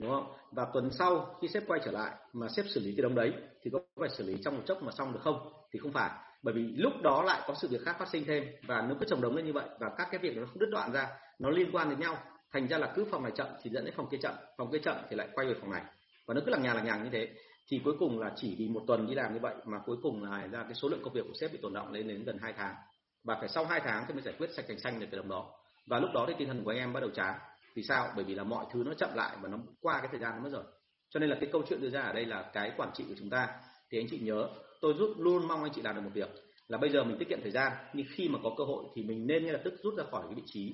đúng 0.04 0.12
không? 0.12 0.34
Và 0.52 0.68
tuần 0.74 0.90
sau, 0.92 1.36
khi 1.42 1.48
sếp 1.48 1.64
quay 1.68 1.80
trở 1.86 1.92
lại 1.92 2.12
mà 2.34 2.48
sếp 2.56 2.66
xử 2.70 2.82
lý 2.82 2.94
cái 2.98 3.04
đống 3.04 3.16
đấy, 3.16 3.34
thì 3.64 3.72
có 3.74 3.80
phải 4.00 4.10
xử 4.10 4.24
lý 4.24 4.38
trong 4.46 4.56
một 4.56 4.64
chốc 4.66 4.84
mà 4.84 4.92
xong 4.98 5.14
được 5.14 5.20
không? 5.24 5.54
Thì 5.74 5.80
không 5.80 5.92
phải. 5.92 6.12
Bởi 6.44 6.54
vì 6.54 6.62
lúc 6.62 6.94
đó 7.04 7.24
lại 7.24 7.42
có 7.48 7.54
sự 7.62 7.68
việc 7.68 7.82
khác 7.86 7.96
phát 8.00 8.08
sinh 8.08 8.24
thêm. 8.28 8.44
Và 8.68 8.82
nó 8.82 8.96
cứ 9.00 9.06
chồng 9.10 9.22
đống 9.22 9.36
lên 9.36 9.46
như 9.46 9.54
vậy, 9.54 9.66
và 9.80 9.90
các 9.98 10.08
cái 10.12 10.20
việc 10.20 10.38
nó 10.38 10.46
không 10.46 10.60
đứt 10.60 10.70
đoạn 10.72 10.92
ra, 10.92 11.08
nó 11.40 11.50
liên 11.50 11.70
quan 11.72 11.90
đến 11.90 12.00
nhau, 12.00 12.18
thành 12.52 12.68
ra 12.68 12.78
là 12.78 12.94
cứ 12.96 13.06
phòng 13.12 13.24
này 13.24 13.32
chậm 13.36 13.48
thì 13.62 13.70
dẫn 13.70 13.86
đến 13.86 13.94
phòng 13.98 14.08
kia 14.12 14.18
chậm, 14.22 14.34
phòng 14.58 14.72
kia 14.72 14.80
chậm 14.80 14.96
thì 15.10 15.16
lại 15.16 15.28
quay 15.34 15.48
về 15.48 15.54
phòng 15.62 15.72
này. 15.72 15.82
Và 16.28 16.34
nó 16.34 16.42
cứ 16.46 16.52
lằng 16.52 16.64
nhà 16.64 16.74
lằng 16.74 16.86
nhằng 16.86 17.04
như 17.04 17.10
thế. 17.10 17.30
Thì 17.72 17.82
cuối 17.86 17.94
cùng 18.00 18.20
là 18.20 18.32
chỉ 18.36 18.56
vì 18.60 18.68
một 18.68 18.82
tuần 18.88 19.08
đi 19.08 19.16
làm 19.16 19.34
như 19.34 19.40
vậy 19.40 19.56
mà 19.66 19.78
cuối 19.86 19.98
cùng 20.04 20.24
là 20.24 20.48
ra 20.48 20.64
cái 20.64 20.74
số 20.74 20.90
lượng 20.90 21.02
công 21.04 21.14
việc 21.14 21.22
của 21.28 21.34
sếp 21.42 21.52
bị 21.52 21.60
tồn 21.62 21.74
động 21.74 21.92
lên 21.92 22.08
đến 22.08 22.24
gần 22.24 22.38
2 22.42 22.54
tháng. 22.58 22.76
Và 23.24 23.36
phải 23.40 23.50
sau 23.50 23.66
2 23.66 23.80
tháng 23.80 24.06
thì 24.08 24.14
mới 24.14 24.24
giải 24.24 24.36
quyết 24.38 24.50
sạch 24.54 24.66
cành 24.68 24.80
xanh 24.80 25.00
được 25.00 25.06
cái 25.12 25.18
đồng 25.18 25.30
đó. 25.30 25.52
Và 25.88 26.00
lúc 26.00 26.10
đó 26.14 26.26
thì 26.28 26.34
tinh 26.38 26.48
thần 26.48 26.64
của 26.64 26.72
anh 26.72 26.78
em 26.78 26.94
bắt 26.94 27.00
đầu 27.00 27.10
chán 27.10 27.40
vì 27.76 27.84
sao? 27.84 28.14
Bởi 28.16 28.26
vì 28.26 28.36
là 28.36 28.44
mọi 28.44 28.66
thứ 28.72 28.84
nó 28.86 28.94
chậm 28.94 29.10
lại 29.16 29.38
và 29.42 29.50
nó 29.50 29.58
qua 29.82 30.00
cái 30.00 30.08
thời 30.12 30.20
gian 30.20 30.34
nó 30.36 30.44
mất 30.44 30.50
rồi. 30.54 30.64
Cho 31.10 31.20
nên 31.20 31.30
là 31.30 31.38
cái 31.40 31.50
câu 31.52 31.64
chuyện 31.70 31.82
đưa 31.82 31.90
ra 31.90 32.02
ở 32.02 32.14
đây 32.14 32.26
là 32.26 32.50
cái 32.54 32.72
quản 32.78 32.90
trị 32.94 33.04
của 33.08 33.16
chúng 33.20 33.30
ta 33.30 33.48
thì 33.92 34.00
anh 34.00 34.08
chị 34.10 34.20
nhớ 34.20 34.48
tôi 34.82 34.94
rút 34.98 35.10
luôn 35.18 35.48
mong 35.48 35.64
anh 35.64 35.72
chị 35.76 35.82
làm 35.82 35.96
được 35.96 36.02
một 36.02 36.10
việc 36.14 36.30
là 36.68 36.78
bây 36.78 36.90
giờ 36.90 37.04
mình 37.04 37.18
tiết 37.20 37.30
kiệm 37.30 37.40
thời 37.42 37.52
gian 37.52 37.72
nhưng 37.94 38.06
khi 38.16 38.30
mà 38.30 38.40
có 38.44 38.52
cơ 38.58 38.64
hội 38.64 38.84
thì 38.96 39.04
mình 39.04 39.28
nên 39.28 39.44
ngay 39.44 39.54
lập 39.54 39.62
tức 39.64 39.74
rút 39.84 39.94
ra 39.98 40.04
khỏi 40.12 40.24
cái 40.26 40.36
vị 40.36 40.44
trí 40.46 40.74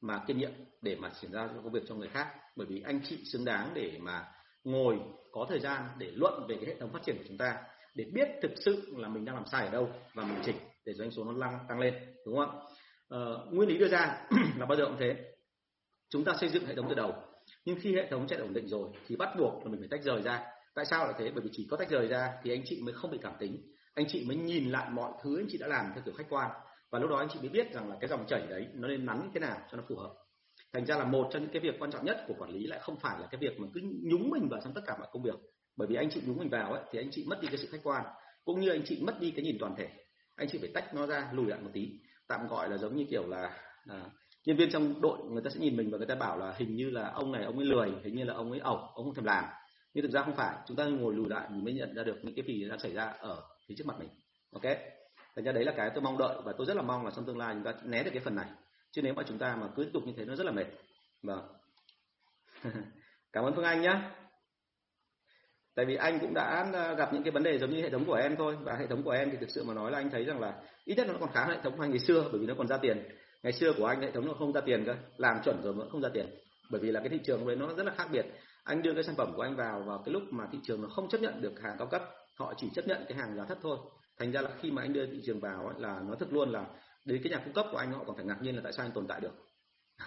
mà 0.00 0.20
kiêm 0.26 0.38
nhiệm 0.38 0.50
để 0.82 0.96
mà 0.96 1.10
chuyển 1.20 1.32
giao 1.32 1.48
công 1.48 1.72
việc 1.72 1.82
cho 1.88 1.94
người 1.94 2.08
khác. 2.08 2.28
Bởi 2.56 2.66
vì 2.66 2.82
anh 2.82 3.00
chị 3.04 3.18
xứng 3.24 3.44
đáng 3.44 3.70
để 3.74 3.98
mà 4.00 4.24
ngồi 4.64 4.98
có 5.32 5.46
thời 5.48 5.60
gian 5.60 5.82
để 5.98 6.10
luận 6.14 6.46
về 6.48 6.56
cái 6.56 6.66
hệ 6.66 6.80
thống 6.80 6.92
phát 6.92 7.02
triển 7.06 7.16
của 7.18 7.24
chúng 7.28 7.38
ta 7.38 7.58
để 7.94 8.04
biết 8.12 8.28
thực 8.42 8.52
sự 8.64 8.94
là 8.96 9.08
mình 9.08 9.24
đang 9.24 9.34
làm 9.34 9.46
sai 9.46 9.66
ở 9.66 9.72
đâu 9.72 9.90
và 10.14 10.24
mình 10.24 10.38
chỉnh 10.44 10.56
để 10.86 10.92
doanh 10.92 11.10
số 11.10 11.24
nó 11.24 11.50
tăng 11.68 11.80
lên 11.80 11.94
đúng 12.26 12.36
không 12.36 12.60
ờ, 13.08 13.46
nguyên 13.50 13.68
lý 13.68 13.78
đưa 13.78 13.88
ra 13.88 14.26
là 14.58 14.66
bao 14.66 14.78
giờ 14.78 14.84
cũng 14.86 14.96
thế 15.00 15.29
chúng 16.10 16.24
ta 16.24 16.32
xây 16.40 16.48
dựng 16.48 16.66
hệ 16.66 16.74
thống 16.74 16.86
từ 16.88 16.94
đầu. 16.94 17.12
Nhưng 17.64 17.78
khi 17.80 17.94
hệ 17.94 18.08
thống 18.10 18.26
chạy 18.26 18.38
ổn 18.38 18.52
định 18.52 18.68
rồi 18.68 18.90
thì 19.06 19.16
bắt 19.16 19.28
buộc 19.38 19.64
là 19.64 19.70
mình 19.70 19.80
phải 19.80 19.88
tách 19.90 20.02
rời 20.02 20.22
ra. 20.22 20.42
Tại 20.74 20.84
sao 20.84 21.06
là 21.06 21.12
thế? 21.18 21.30
Bởi 21.34 21.42
vì 21.44 21.50
chỉ 21.52 21.66
có 21.70 21.76
tách 21.76 21.90
rời 21.90 22.08
ra 22.08 22.32
thì 22.42 22.50
anh 22.50 22.62
chị 22.64 22.80
mới 22.82 22.94
không 22.94 23.10
bị 23.10 23.18
cảm 23.22 23.32
tính. 23.38 23.62
Anh 23.94 24.06
chị 24.08 24.24
mới 24.24 24.36
nhìn 24.36 24.70
lại 24.70 24.90
mọi 24.90 25.12
thứ 25.22 25.38
anh 25.38 25.46
chị 25.48 25.58
đã 25.58 25.66
làm 25.66 25.90
theo 25.94 26.02
kiểu 26.04 26.14
khách 26.14 26.26
quan. 26.30 26.50
Và 26.90 26.98
lúc 26.98 27.10
đó 27.10 27.16
anh 27.16 27.28
chị 27.32 27.38
mới 27.40 27.48
biết 27.48 27.72
rằng 27.72 27.88
là 27.90 27.96
cái 28.00 28.08
dòng 28.08 28.26
chảy 28.26 28.46
đấy 28.50 28.66
nó 28.74 28.88
nên 28.88 29.06
nắn 29.06 29.20
như 29.22 29.30
thế 29.34 29.40
nào 29.40 29.58
cho 29.70 29.76
nó 29.76 29.82
phù 29.88 29.96
hợp. 29.96 30.10
Thành 30.72 30.86
ra 30.86 30.96
là 30.96 31.04
một 31.04 31.28
trong 31.32 31.42
những 31.42 31.52
cái 31.52 31.60
việc 31.62 31.74
quan 31.78 31.90
trọng 31.90 32.04
nhất 32.04 32.24
của 32.28 32.34
quản 32.38 32.50
lý 32.50 32.66
lại 32.66 32.80
không 32.82 32.96
phải 33.00 33.20
là 33.20 33.28
cái 33.30 33.38
việc 33.40 33.60
mà 33.60 33.68
cứ 33.74 33.80
nhúng 34.02 34.30
mình 34.30 34.48
vào 34.48 34.60
trong 34.64 34.74
tất 34.74 34.80
cả 34.86 34.96
mọi 34.98 35.08
công 35.12 35.22
việc. 35.22 35.34
Bởi 35.76 35.88
vì 35.88 35.96
anh 35.96 36.10
chị 36.10 36.22
nhúng 36.26 36.38
mình 36.38 36.48
vào 36.48 36.72
ấy 36.72 36.82
thì 36.90 36.98
anh 36.98 37.10
chị 37.10 37.24
mất 37.28 37.40
đi 37.40 37.48
cái 37.48 37.58
sự 37.58 37.68
khách 37.70 37.80
quan. 37.82 38.04
Cũng 38.44 38.60
như 38.60 38.70
anh 38.70 38.82
chị 38.84 39.02
mất 39.02 39.20
đi 39.20 39.30
cái 39.30 39.44
nhìn 39.44 39.56
toàn 39.60 39.74
thể. 39.76 39.88
Anh 40.36 40.48
chị 40.48 40.58
phải 40.58 40.70
tách 40.74 40.94
nó 40.94 41.06
ra 41.06 41.30
lùi 41.32 41.46
lại 41.46 41.60
một 41.60 41.70
tí. 41.72 41.90
Tạm 42.28 42.46
gọi 42.48 42.68
là 42.68 42.76
giống 42.76 42.96
như 42.96 43.06
kiểu 43.10 43.26
là 43.26 43.58
à, 43.86 44.10
nhân 44.46 44.56
viên 44.56 44.70
trong 44.70 45.00
đội 45.00 45.18
người 45.30 45.42
ta 45.42 45.50
sẽ 45.50 45.60
nhìn 45.60 45.76
mình 45.76 45.90
và 45.90 45.98
người 45.98 46.06
ta 46.06 46.14
bảo 46.14 46.38
là 46.38 46.54
hình 46.56 46.76
như 46.76 46.90
là 46.90 47.08
ông 47.08 47.32
này 47.32 47.44
ông 47.44 47.56
ấy 47.56 47.66
lười, 47.66 47.92
hình 48.04 48.14
như 48.14 48.24
là 48.24 48.34
ông 48.34 48.50
ấy 48.50 48.60
ẩu, 48.60 48.76
ông 48.76 49.04
không 49.04 49.14
thèm 49.14 49.24
làm. 49.24 49.44
Nhưng 49.94 50.02
thực 50.02 50.12
ra 50.12 50.22
không 50.22 50.36
phải, 50.36 50.56
chúng 50.66 50.76
ta 50.76 50.84
ngồi 50.84 51.14
lùi 51.14 51.28
lại 51.28 51.48
mình 51.50 51.64
mới 51.64 51.74
nhận 51.74 51.94
ra 51.94 52.02
được 52.02 52.16
những 52.22 52.34
cái 52.34 52.44
gì 52.46 52.68
đang 52.68 52.78
xảy 52.78 52.92
ra 52.92 53.04
ở 53.04 53.42
phía 53.68 53.74
trước 53.78 53.86
mặt 53.86 53.96
mình. 53.98 54.08
Ok? 54.52 54.76
Thành 55.36 55.44
ra 55.44 55.52
đấy 55.52 55.64
là 55.64 55.72
cái 55.76 55.90
tôi 55.94 56.02
mong 56.02 56.18
đợi 56.18 56.36
và 56.44 56.52
tôi 56.58 56.66
rất 56.66 56.76
là 56.76 56.82
mong 56.82 57.04
là 57.04 57.10
trong 57.16 57.24
tương 57.24 57.38
lai 57.38 57.54
chúng 57.54 57.64
ta 57.64 57.72
né 57.84 58.02
được 58.02 58.10
cái 58.14 58.22
phần 58.24 58.34
này. 58.34 58.46
Chứ 58.90 59.02
nếu 59.02 59.14
mà 59.14 59.22
chúng 59.28 59.38
ta 59.38 59.56
mà 59.56 59.68
cứ 59.76 59.84
tiếp 59.84 59.90
tục 59.92 60.02
như 60.06 60.12
thế 60.16 60.24
nó 60.24 60.34
rất 60.34 60.46
là 60.46 60.52
mệt. 60.52 60.66
Vâng. 61.22 61.48
Cảm 63.32 63.44
ơn 63.44 63.54
phương 63.54 63.64
anh 63.64 63.82
nhé 63.82 64.00
tại 65.74 65.86
vì 65.86 65.96
anh 65.96 66.18
cũng 66.20 66.34
đã 66.34 66.66
à, 66.72 66.94
gặp 66.94 67.12
những 67.12 67.22
cái 67.22 67.30
vấn 67.30 67.42
đề 67.42 67.58
giống 67.58 67.70
như 67.70 67.82
hệ 67.82 67.90
thống 67.90 68.04
của 68.04 68.14
em 68.14 68.36
thôi. 68.36 68.56
Và 68.62 68.76
hệ 68.76 68.86
thống 68.86 69.02
của 69.02 69.10
em 69.10 69.30
thì 69.30 69.36
thực 69.40 69.50
sự 69.50 69.64
mà 69.64 69.74
nói 69.74 69.90
là 69.90 69.98
anh 69.98 70.10
thấy 70.10 70.24
rằng 70.24 70.40
là 70.40 70.54
ít 70.84 70.94
nhất 70.94 71.06
nó 71.06 71.14
còn 71.20 71.32
khá 71.32 71.46
hệ 71.46 71.56
thống 71.62 71.76
của 71.76 71.82
anh 71.82 71.90
ngày 71.90 71.98
xưa 71.98 72.28
bởi 72.32 72.40
vì 72.40 72.46
nó 72.46 72.54
còn 72.58 72.68
ra 72.68 72.76
tiền 72.76 73.08
ngày 73.42 73.52
xưa 73.52 73.72
của 73.72 73.86
anh 73.86 74.00
hệ 74.00 74.10
thống 74.10 74.26
nó 74.26 74.34
không 74.34 74.52
ra 74.52 74.60
tiền 74.60 74.84
cơ 74.86 74.94
làm 75.16 75.36
chuẩn 75.44 75.62
rồi 75.62 75.72
vẫn 75.72 75.90
không 75.90 76.02
ra 76.02 76.08
tiền. 76.14 76.26
Bởi 76.70 76.80
vì 76.80 76.90
là 76.90 77.00
cái 77.00 77.08
thị 77.08 77.18
trường 77.24 77.46
đấy 77.46 77.56
nó 77.56 77.74
rất 77.74 77.86
là 77.86 77.92
khác 77.96 78.08
biệt. 78.12 78.26
Anh 78.64 78.82
đưa 78.82 78.94
cái 78.94 79.04
sản 79.04 79.14
phẩm 79.16 79.32
của 79.36 79.42
anh 79.42 79.56
vào 79.56 79.82
vào 79.86 80.02
cái 80.06 80.12
lúc 80.12 80.22
mà 80.30 80.46
thị 80.52 80.58
trường 80.62 80.82
nó 80.82 80.88
không 80.88 81.08
chấp 81.08 81.20
nhận 81.20 81.40
được 81.40 81.60
hàng 81.60 81.76
cao 81.78 81.86
cấp 81.86 82.02
họ 82.40 82.54
chỉ 82.56 82.68
chấp 82.74 82.86
nhận 82.86 83.04
cái 83.08 83.18
hàng 83.18 83.36
giá 83.36 83.44
thấp 83.44 83.58
thôi. 83.62 83.78
Thành 84.18 84.32
ra 84.32 84.40
là 84.40 84.50
khi 84.60 84.70
mà 84.70 84.82
anh 84.82 84.92
đưa 84.92 85.06
thị 85.06 85.20
trường 85.26 85.40
vào 85.40 85.66
ấy, 85.66 85.74
là 85.78 86.00
nó 86.08 86.14
thực 86.14 86.32
luôn 86.32 86.50
là 86.50 86.66
đến 87.04 87.22
cái 87.22 87.30
nhà 87.30 87.38
cung 87.44 87.52
cấp 87.52 87.66
của 87.72 87.76
anh 87.76 87.92
họ 87.92 88.04
còn 88.06 88.16
phải 88.16 88.24
ngạc 88.24 88.42
nhiên 88.42 88.54
là 88.56 88.60
tại 88.64 88.72
sao 88.72 88.86
anh 88.86 88.92
tồn 88.92 89.06
tại 89.06 89.20
được. 89.20 89.32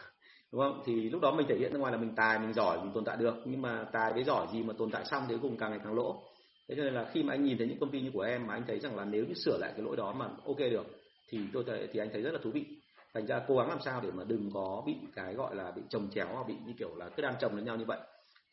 Đúng 0.52 0.62
không? 0.62 0.84
Thì 0.86 1.10
lúc 1.10 1.22
đó 1.22 1.32
mình 1.32 1.48
thể 1.50 1.58
hiện 1.58 1.74
ra 1.74 1.80
ngoài 1.80 1.92
là 1.92 1.98
mình 1.98 2.16
tài 2.16 2.40
mình 2.40 2.54
giỏi 2.54 2.78
mình 2.78 2.94
tồn 2.94 3.06
tại 3.06 3.18
được. 3.18 3.36
Nhưng 3.46 3.62
mà 3.62 3.86
tài 3.92 4.14
với 4.14 4.24
giỏi 4.24 4.48
gì 4.54 4.64
mà 4.64 4.74
tồn 4.78 4.92
tại 4.92 5.06
xong 5.06 5.26
thì 5.30 5.36
cùng 5.42 5.58
càng 5.58 5.72
ngày 5.72 5.80
càng 5.84 5.94
lỗ. 5.94 6.24
Thế 6.70 6.76
cho 6.76 6.84
nên 6.84 6.94
là 6.94 7.10
khi 7.14 7.24
mà 7.24 7.34
anh 7.34 7.44
nhìn 7.44 7.58
thấy 7.58 7.68
những 7.68 7.80
công 7.80 7.92
ty 7.92 8.02
như 8.02 8.12
của 8.14 8.22
em 8.22 8.48
mà 8.48 8.54
anh 8.54 8.64
thấy 8.68 8.80
rằng 8.80 8.96
là 8.96 9.06
nếu 9.06 9.26
như 9.26 9.34
sửa 9.34 9.58
lại 9.58 9.72
cái 9.76 9.82
lỗi 9.86 9.96
đó 9.96 10.14
mà 10.14 10.26
ok 10.46 10.58
được 10.58 10.86
thì 11.30 11.40
tôi 11.54 11.64
thấy 11.68 11.88
thì 11.94 12.00
anh 12.00 12.10
thấy 12.12 12.22
rất 12.22 12.32
là 12.32 12.40
thú 12.44 12.52
vị 12.52 12.66
thành 13.14 13.26
ra 13.26 13.42
cố 13.48 13.58
gắng 13.58 13.70
làm 13.70 13.80
sao 13.86 14.02
để 14.02 14.12
mà 14.12 14.24
đừng 14.28 14.52
có 14.54 14.84
bị 14.86 14.96
cái 15.16 15.34
gọi 15.34 15.56
là 15.56 15.72
bị 15.72 15.82
trồng 15.90 16.10
chéo 16.10 16.28
hoặc 16.34 16.48
bị, 16.48 16.56
như 16.66 16.74
kiểu 16.80 16.96
là 16.96 17.10
cứ 17.10 17.24
đang 17.24 17.36
chồng 17.40 17.56
lẫn 17.56 17.66
nhau 17.66 17.76
như 17.76 17.86
vậy. 17.86 18.00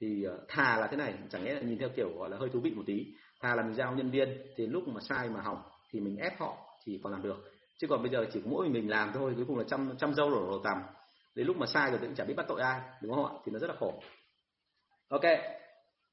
Thì 0.00 0.22
ờ, 0.22 0.38
thà 0.48 0.76
là 0.76 0.86
thế 0.86 0.96
này, 0.96 1.14
chẳng 1.30 1.44
lẽ 1.44 1.54
là 1.54 1.60
nhìn 1.60 1.78
theo 1.78 1.88
kiểu, 1.96 2.08
gọi 2.18 2.30
là, 2.30 2.36
hơi 2.36 2.48
thú 2.48 2.60
vị 2.60 2.70
một 2.70 2.82
tí. 2.86 3.06
Thà 3.40 3.54
là 3.54 3.62
mình 3.62 3.74
giao 3.74 3.94
nhân 3.94 4.10
viên 4.10 4.42
thì 4.56 4.66
lúc 4.66 4.88
mà 4.88 5.00
sai 5.00 5.28
mà 5.28 5.40
hỏng 5.40 5.62
thì 5.92 6.00
mình 6.00 6.16
ép 6.16 6.40
họ 6.40 6.56
thì 6.84 7.00
còn 7.02 7.12
làm 7.12 7.22
được. 7.22 7.36
Chứ 7.78 7.86
còn 7.86 8.02
bây 8.02 8.10
giờ 8.10 8.26
chỉ 8.32 8.40
mỗi 8.44 8.68
mình 8.68 8.90
làm 8.90 9.10
thôi, 9.14 9.32
cuối 9.36 9.44
cùng 9.48 9.58
là 9.58 9.64
trăm 9.68 9.92
trăm 9.98 10.14
dâu 10.14 10.30
đổ 10.30 10.46
rổ 10.50 10.58
tằm. 10.58 10.82
Đến 11.34 11.46
lúc 11.46 11.56
mà 11.56 11.66
sai 11.66 11.90
rồi 11.90 11.98
thì 12.00 12.06
cũng 12.06 12.16
chả 12.16 12.24
biết 12.24 12.34
bắt 12.36 12.46
tội 12.48 12.60
ai, 12.60 12.80
đúng 13.02 13.14
không 13.14 13.26
ạ? 13.26 13.32
Thì 13.44 13.52
nó 13.52 13.58
rất 13.58 13.66
là 13.66 13.74
khổ. 13.80 14.02
Ok. 15.08 15.24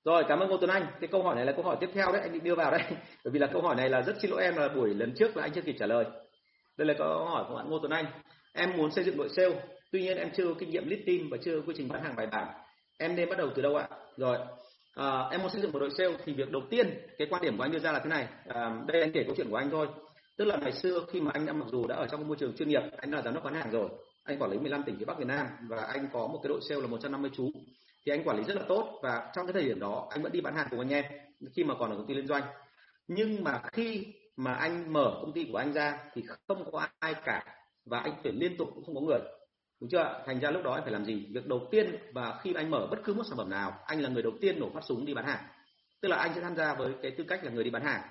Rồi, 0.05 0.23
cảm 0.27 0.39
ơn 0.39 0.49
ngô 0.49 0.57
tuấn 0.57 0.69
anh. 0.69 0.85
Cái 0.99 1.07
câu 1.07 1.23
hỏi 1.23 1.35
này 1.35 1.45
là 1.45 1.51
câu 1.51 1.63
hỏi 1.63 1.77
tiếp 1.79 1.89
theo 1.93 2.11
đấy, 2.11 2.21
anh 2.21 2.33
định 2.33 2.43
đưa 2.43 2.55
vào 2.55 2.71
đây 2.71 2.81
bởi 3.23 3.31
vì 3.31 3.39
là 3.39 3.47
câu 3.47 3.61
hỏi 3.61 3.75
này 3.75 3.89
là 3.89 4.01
rất 4.01 4.15
xin 4.21 4.31
lỗi 4.31 4.43
em, 4.43 4.55
là 4.55 4.67
buổi 4.67 4.93
lần 4.93 5.13
trước 5.15 5.37
là 5.37 5.43
anh 5.43 5.51
chưa 5.53 5.61
kịp 5.61 5.75
trả 5.79 5.85
lời. 5.85 6.05
Đây 6.77 6.87
là 6.87 6.93
câu 6.97 7.25
hỏi 7.25 7.45
của 7.49 7.55
bạn 7.55 7.69
ngô 7.69 7.79
tuấn 7.79 7.91
anh 7.91 8.05
em 8.57 8.77
muốn 8.77 8.91
xây 8.91 9.03
dựng 9.03 9.17
đội 9.17 9.29
sale 9.29 9.55
tuy 9.91 10.01
nhiên 10.01 10.17
em 10.17 10.29
chưa 10.35 10.47
có 10.47 10.53
kinh 10.59 10.69
nghiệm 10.69 10.89
lead 10.89 11.01
team 11.07 11.29
và 11.31 11.37
chưa 11.43 11.59
có 11.59 11.65
quy 11.67 11.73
trình 11.77 11.87
bán 11.87 12.03
hàng 12.03 12.15
bài 12.15 12.27
bản. 12.31 12.47
Em 12.97 13.15
nên 13.15 13.29
bắt 13.29 13.37
đầu 13.37 13.49
từ 13.55 13.61
đâu 13.61 13.75
ạ? 13.75 13.87
Rồi 14.17 14.37
à, 14.95 15.27
em 15.31 15.41
muốn 15.41 15.51
xây 15.51 15.61
dựng 15.61 15.71
một 15.71 15.79
đội 15.79 15.89
sale 15.97 16.17
thì 16.25 16.33
việc 16.33 16.51
đầu 16.51 16.61
tiên 16.69 16.99
cái 17.17 17.27
quan 17.29 17.41
điểm 17.41 17.57
của 17.57 17.63
anh 17.63 17.71
đưa 17.71 17.79
ra 17.79 17.91
là 17.91 17.99
thế 17.99 18.09
này. 18.09 18.27
À, 18.47 18.81
đây 18.87 19.01
anh 19.01 19.11
kể 19.11 19.23
câu 19.23 19.35
chuyện 19.37 19.49
của 19.49 19.57
anh 19.57 19.69
thôi. 19.69 19.87
Tức 20.37 20.45
là 20.45 20.57
ngày 20.57 20.71
xưa 20.71 21.05
khi 21.11 21.21
mà 21.21 21.31
anh 21.33 21.45
đã 21.45 21.53
mặc 21.53 21.65
dù 21.71 21.87
đã 21.87 21.95
ở 21.95 22.07
trong 22.11 22.27
môi 22.27 22.37
trường 22.39 22.55
chuyên 22.55 22.69
nghiệp 22.69 22.81
anh 22.97 23.11
là 23.11 23.21
giám 23.21 23.33
đốc 23.33 23.43
bán 23.43 23.53
hàng 23.53 23.71
rồi 23.71 23.89
anh 24.23 24.39
quản 24.39 24.51
lý 24.51 24.57
15 24.57 24.83
tỉnh 24.83 24.95
phía 24.99 25.05
bắc 25.05 25.17
việt 25.17 25.27
nam 25.27 25.47
và 25.69 25.77
anh 25.77 26.07
có 26.13 26.27
một 26.27 26.39
cái 26.43 26.49
đội 26.49 26.59
sale 26.69 26.81
là 26.81 26.87
150 26.87 27.31
chú 27.33 27.51
thì 28.05 28.11
anh 28.11 28.23
quản 28.23 28.37
lý 28.37 28.43
rất 28.43 28.55
là 28.55 28.63
tốt 28.67 28.99
và 29.03 29.31
trong 29.35 29.45
cái 29.45 29.53
thời 29.53 29.63
điểm 29.63 29.79
đó 29.79 30.07
anh 30.09 30.21
vẫn 30.21 30.31
đi 30.31 30.41
bán 30.41 30.55
hàng 30.55 30.67
cùng 30.69 30.79
anh 30.79 30.89
em 30.89 31.05
khi 31.55 31.63
mà 31.63 31.73
còn 31.79 31.91
ở 31.91 31.97
công 31.97 32.07
ty 32.07 32.13
liên 32.13 32.27
doanh. 32.27 32.43
Nhưng 33.07 33.43
mà 33.43 33.61
khi 33.71 34.05
mà 34.37 34.53
anh 34.53 34.93
mở 34.93 35.17
công 35.21 35.33
ty 35.33 35.47
của 35.51 35.57
anh 35.57 35.73
ra 35.73 35.97
thì 36.13 36.23
không 36.47 36.71
có 36.71 36.87
ai 36.99 37.13
cả 37.25 37.56
và 37.89 37.99
anh 37.99 38.13
tuyển 38.23 38.39
liên 38.39 38.57
tục 38.57 38.69
cũng 38.75 38.85
không 38.85 38.95
có 38.95 39.01
người. 39.01 39.19
Đúng 39.81 39.89
chưa 39.89 40.23
thành 40.25 40.39
ra 40.39 40.51
lúc 40.51 40.63
đó 40.63 40.73
anh 40.73 40.83
phải 40.83 40.91
làm 40.91 41.05
gì? 41.05 41.25
Việc 41.33 41.47
đầu 41.47 41.67
tiên 41.71 41.95
và 42.13 42.39
khi 42.43 42.53
anh 42.53 42.71
mở 42.71 42.87
bất 42.91 42.99
cứ 43.03 43.13
một 43.13 43.23
sản 43.29 43.37
phẩm 43.37 43.49
nào 43.49 43.73
anh 43.85 44.01
là 44.01 44.09
người 44.09 44.23
đầu 44.23 44.33
tiên 44.41 44.59
nổ 44.59 44.69
phát 44.73 44.83
súng 44.83 45.05
đi 45.05 45.13
bán 45.13 45.25
hàng. 45.25 45.43
Tức 46.01 46.09
là 46.09 46.17
anh 46.17 46.31
sẽ 46.35 46.41
tham 46.41 46.55
gia 46.55 46.73
với 46.73 46.93
cái 47.01 47.11
tư 47.11 47.23
cách 47.27 47.43
là 47.43 47.51
người 47.51 47.63
đi 47.63 47.69
bán 47.69 47.83
hàng. 47.83 48.01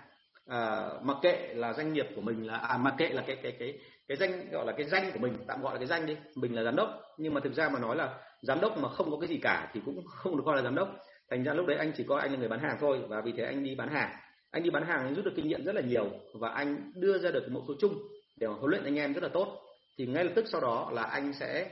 À, 0.46 0.88
mặc 1.02 1.16
kệ 1.22 1.54
là 1.54 1.72
doanh 1.72 1.92
nghiệp 1.92 2.06
của 2.14 2.20
mình 2.20 2.46
là 2.46 2.56
à 2.56 2.76
mặc 2.76 2.94
kệ 2.98 3.08
là 3.08 3.22
cái 3.26 3.36
cái 3.42 3.52
cái 3.58 3.78
cái 4.08 4.16
danh 4.16 4.50
gọi 4.50 4.66
là 4.66 4.72
cái 4.72 4.86
danh 4.86 5.10
của 5.12 5.18
mình 5.18 5.32
tạm 5.46 5.62
gọi 5.62 5.74
là 5.74 5.78
cái 5.78 5.86
danh 5.86 6.06
đi. 6.06 6.16
Mình 6.34 6.54
là 6.54 6.62
giám 6.62 6.76
đốc 6.76 6.88
nhưng 7.18 7.34
mà 7.34 7.40
thực 7.40 7.54
ra 7.54 7.68
mà 7.68 7.78
nói 7.78 7.96
là 7.96 8.18
giám 8.42 8.60
đốc 8.60 8.78
mà 8.78 8.88
không 8.88 9.10
có 9.10 9.16
cái 9.20 9.28
gì 9.28 9.38
cả 9.42 9.70
thì 9.72 9.80
cũng 9.84 10.04
không 10.06 10.36
được 10.36 10.42
coi 10.46 10.56
là 10.56 10.62
giám 10.62 10.74
đốc. 10.74 10.96
Thành 11.30 11.44
ra 11.44 11.54
lúc 11.54 11.66
đấy 11.66 11.76
anh 11.76 11.92
chỉ 11.96 12.04
coi 12.08 12.20
anh 12.20 12.32
là 12.32 12.38
người 12.38 12.48
bán 12.48 12.60
hàng 12.60 12.76
thôi 12.80 13.00
và 13.08 13.20
vì 13.20 13.32
thế 13.36 13.44
anh 13.44 13.64
đi 13.64 13.74
bán 13.74 13.88
hàng. 13.88 14.10
Anh 14.50 14.62
đi 14.62 14.70
bán 14.70 14.86
hàng 14.86 15.04
anh 15.04 15.14
rút 15.14 15.24
được 15.24 15.32
kinh 15.36 15.48
nghiệm 15.48 15.64
rất 15.64 15.74
là 15.74 15.80
nhiều 15.80 16.10
và 16.40 16.48
anh 16.48 16.92
đưa 16.94 17.18
ra 17.18 17.30
được 17.30 17.48
một 17.50 17.62
số 17.68 17.74
chung 17.80 17.98
để 18.36 18.46
huấn 18.46 18.70
luyện 18.70 18.84
anh 18.84 18.96
em 18.96 19.12
rất 19.12 19.22
là 19.22 19.28
tốt 19.28 19.65
thì 19.98 20.06
ngay 20.06 20.24
lập 20.24 20.32
tức 20.34 20.44
sau 20.48 20.60
đó 20.60 20.90
là 20.94 21.02
anh 21.02 21.32
sẽ 21.32 21.70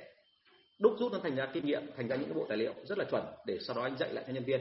đúc 0.81 0.93
rút 0.99 1.13
nó 1.13 1.19
thành 1.23 1.37
ra 1.37 1.49
kinh 1.53 1.67
nghiệm, 1.67 1.83
thành 1.97 2.09
ra 2.09 2.17
những 2.17 2.29
cái 2.29 2.35
bộ 2.35 2.47
tài 2.49 2.59
liệu 2.59 2.75
rất 2.85 2.99
là 2.99 3.05
chuẩn 3.11 3.25
để 3.47 3.59
sau 3.61 3.77
đó 3.77 3.83
anh 3.83 3.97
dạy 3.97 4.13
lại 4.13 4.25
cho 4.27 4.33
nhân 4.33 4.45
viên. 4.45 4.61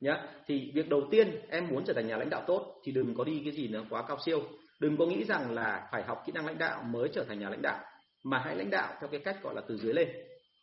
Nhá. 0.00 0.28
Thì 0.46 0.72
việc 0.74 0.88
đầu 0.88 1.02
tiên 1.10 1.40
em 1.48 1.68
muốn 1.68 1.84
trở 1.84 1.92
thành 1.92 2.06
nhà 2.06 2.16
lãnh 2.16 2.30
đạo 2.30 2.44
tốt 2.46 2.80
thì 2.84 2.92
đừng 2.92 3.14
có 3.14 3.24
đi 3.24 3.40
cái 3.44 3.52
gì 3.52 3.68
nó 3.68 3.80
quá 3.90 4.04
cao 4.08 4.18
siêu. 4.24 4.42
Đừng 4.80 4.96
có 4.96 5.06
nghĩ 5.06 5.24
rằng 5.24 5.54
là 5.54 5.88
phải 5.92 6.02
học 6.02 6.22
kỹ 6.26 6.32
năng 6.32 6.46
lãnh 6.46 6.58
đạo 6.58 6.82
mới 6.82 7.08
trở 7.12 7.24
thành 7.24 7.38
nhà 7.38 7.50
lãnh 7.50 7.62
đạo, 7.62 7.84
mà 8.24 8.38
hãy 8.38 8.56
lãnh 8.56 8.70
đạo 8.70 8.94
theo 9.00 9.08
cái 9.08 9.20
cách 9.20 9.42
gọi 9.42 9.54
là 9.54 9.62
từ 9.68 9.76
dưới 9.76 9.94
lên. 9.94 10.08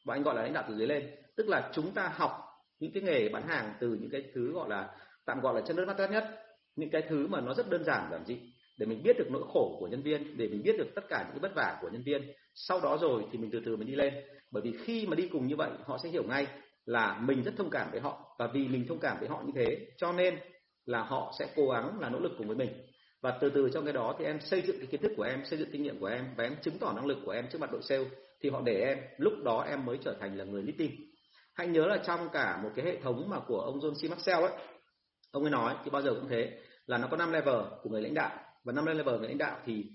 Và 0.05 0.15
anh 0.15 0.23
gọi 0.23 0.35
là 0.35 0.41
lãnh 0.41 0.53
đạo 0.53 0.63
từ 0.67 0.75
dưới 0.75 0.88
lên. 0.88 1.09
Tức 1.38 1.47
là 1.50 1.69
chúng 1.73 1.91
ta 1.91 2.12
học 2.15 2.31
những 2.79 2.91
cái 2.93 3.03
nghề 3.03 3.29
bán 3.29 3.47
hàng 3.47 3.73
từ 3.79 3.97
những 4.01 4.09
cái 4.12 4.23
thứ 4.33 4.51
gọi 4.53 4.69
là 4.69 4.89
tạm 5.25 5.41
gọi 5.41 5.53
là 5.53 5.62
chân 5.67 5.75
đất 5.75 5.85
mắt 5.85 5.97
tát 5.97 6.12
nhất, 6.12 6.29
những 6.75 6.89
cái 6.89 7.01
thứ 7.09 7.27
mà 7.27 7.41
nó 7.41 7.53
rất 7.53 7.69
đơn 7.69 7.83
giản 7.83 8.07
giản 8.12 8.25
dị 8.25 8.52
để 8.77 8.85
mình 8.85 9.03
biết 9.03 9.17
được 9.17 9.27
nỗi 9.31 9.43
khổ 9.53 9.77
của 9.79 9.87
nhân 9.87 10.01
viên, 10.01 10.37
để 10.37 10.47
mình 10.47 10.63
biết 10.63 10.77
được 10.77 10.87
tất 10.95 11.01
cả 11.09 11.17
những 11.17 11.31
cái 11.31 11.39
vất 11.39 11.55
vả 11.55 11.77
của 11.81 11.89
nhân 11.89 12.03
viên. 12.03 12.31
Sau 12.55 12.79
đó 12.81 12.97
rồi 13.01 13.23
thì 13.31 13.37
mình 13.37 13.49
từ 13.53 13.61
từ 13.65 13.75
mình 13.75 13.87
đi 13.87 13.95
lên. 13.95 14.13
Bởi 14.51 14.63
vì 14.63 14.73
khi 14.83 15.07
mà 15.07 15.15
đi 15.15 15.27
cùng 15.27 15.47
như 15.47 15.55
vậy, 15.55 15.71
họ 15.85 15.97
sẽ 16.03 16.09
hiểu 16.09 16.23
ngay 16.23 16.47
là 16.85 17.19
mình 17.21 17.43
rất 17.43 17.51
thông 17.57 17.69
cảm 17.69 17.91
với 17.91 17.99
họ. 17.99 18.35
Và 18.39 18.47
vì 18.53 18.67
mình 18.67 18.85
thông 18.87 18.99
cảm 18.99 19.17
với 19.19 19.29
họ 19.29 19.43
như 19.45 19.51
thế, 19.55 19.77
cho 19.97 20.11
nên 20.11 20.35
là 20.85 21.03
họ 21.03 21.33
sẽ 21.39 21.47
cố 21.55 21.69
gắng 21.69 21.99
là 21.99 22.09
nỗ 22.09 22.19
lực 22.19 22.31
cùng 22.37 22.47
với 22.47 22.55
mình. 22.55 22.69
Và 23.21 23.37
từ 23.41 23.49
từ 23.49 23.69
trong 23.73 23.83
cái 23.83 23.93
đó 23.93 24.15
thì 24.19 24.25
em 24.25 24.39
xây 24.41 24.61
dựng 24.61 24.77
cái 24.77 24.87
kiến 24.87 25.01
thức 25.01 25.11
của 25.17 25.23
em, 25.23 25.45
xây 25.45 25.59
dựng 25.59 25.69
kinh 25.71 25.83
nghiệm 25.83 25.99
của 25.99 26.05
em 26.05 26.25
và 26.37 26.43
em 26.43 26.55
chứng 26.61 26.77
tỏ 26.79 26.93
năng 26.93 27.05
lực 27.05 27.17
của 27.25 27.31
em 27.31 27.47
trước 27.51 27.61
mặt 27.61 27.71
đội 27.71 27.81
sale 27.81 28.05
thì 28.41 28.49
họ 28.49 28.61
để 28.65 28.81
em, 28.81 28.97
lúc 29.17 29.33
đó 29.43 29.65
em 29.69 29.85
mới 29.85 29.97
trở 30.03 30.15
thành 30.19 30.37
là 30.37 30.45
người 30.45 30.63
leading 30.63 31.13
hãy 31.53 31.67
nhớ 31.67 31.85
là 31.85 31.97
trong 31.97 32.29
cả 32.29 32.59
một 32.63 32.69
cái 32.75 32.85
hệ 32.85 33.01
thống 33.01 33.29
mà 33.29 33.39
của 33.39 33.59
ông 33.59 33.79
John 33.79 33.93
C. 33.93 34.11
Maxwell 34.11 34.41
ấy, 34.41 34.51
ông 35.31 35.43
ấy 35.43 35.51
nói 35.51 35.75
thì 35.83 35.91
bao 35.91 36.01
giờ 36.01 36.13
cũng 36.13 36.29
thế, 36.29 36.51
là 36.85 36.97
nó 36.97 37.07
có 37.11 37.17
năm 37.17 37.31
level 37.31 37.55
của 37.81 37.89
người 37.89 38.01
lãnh 38.01 38.13
đạo 38.13 38.39
và 38.63 38.74
năm 38.74 38.86
level 38.86 39.20
người 39.20 39.27
lãnh 39.27 39.38
đạo 39.38 39.60
thì 39.65 39.86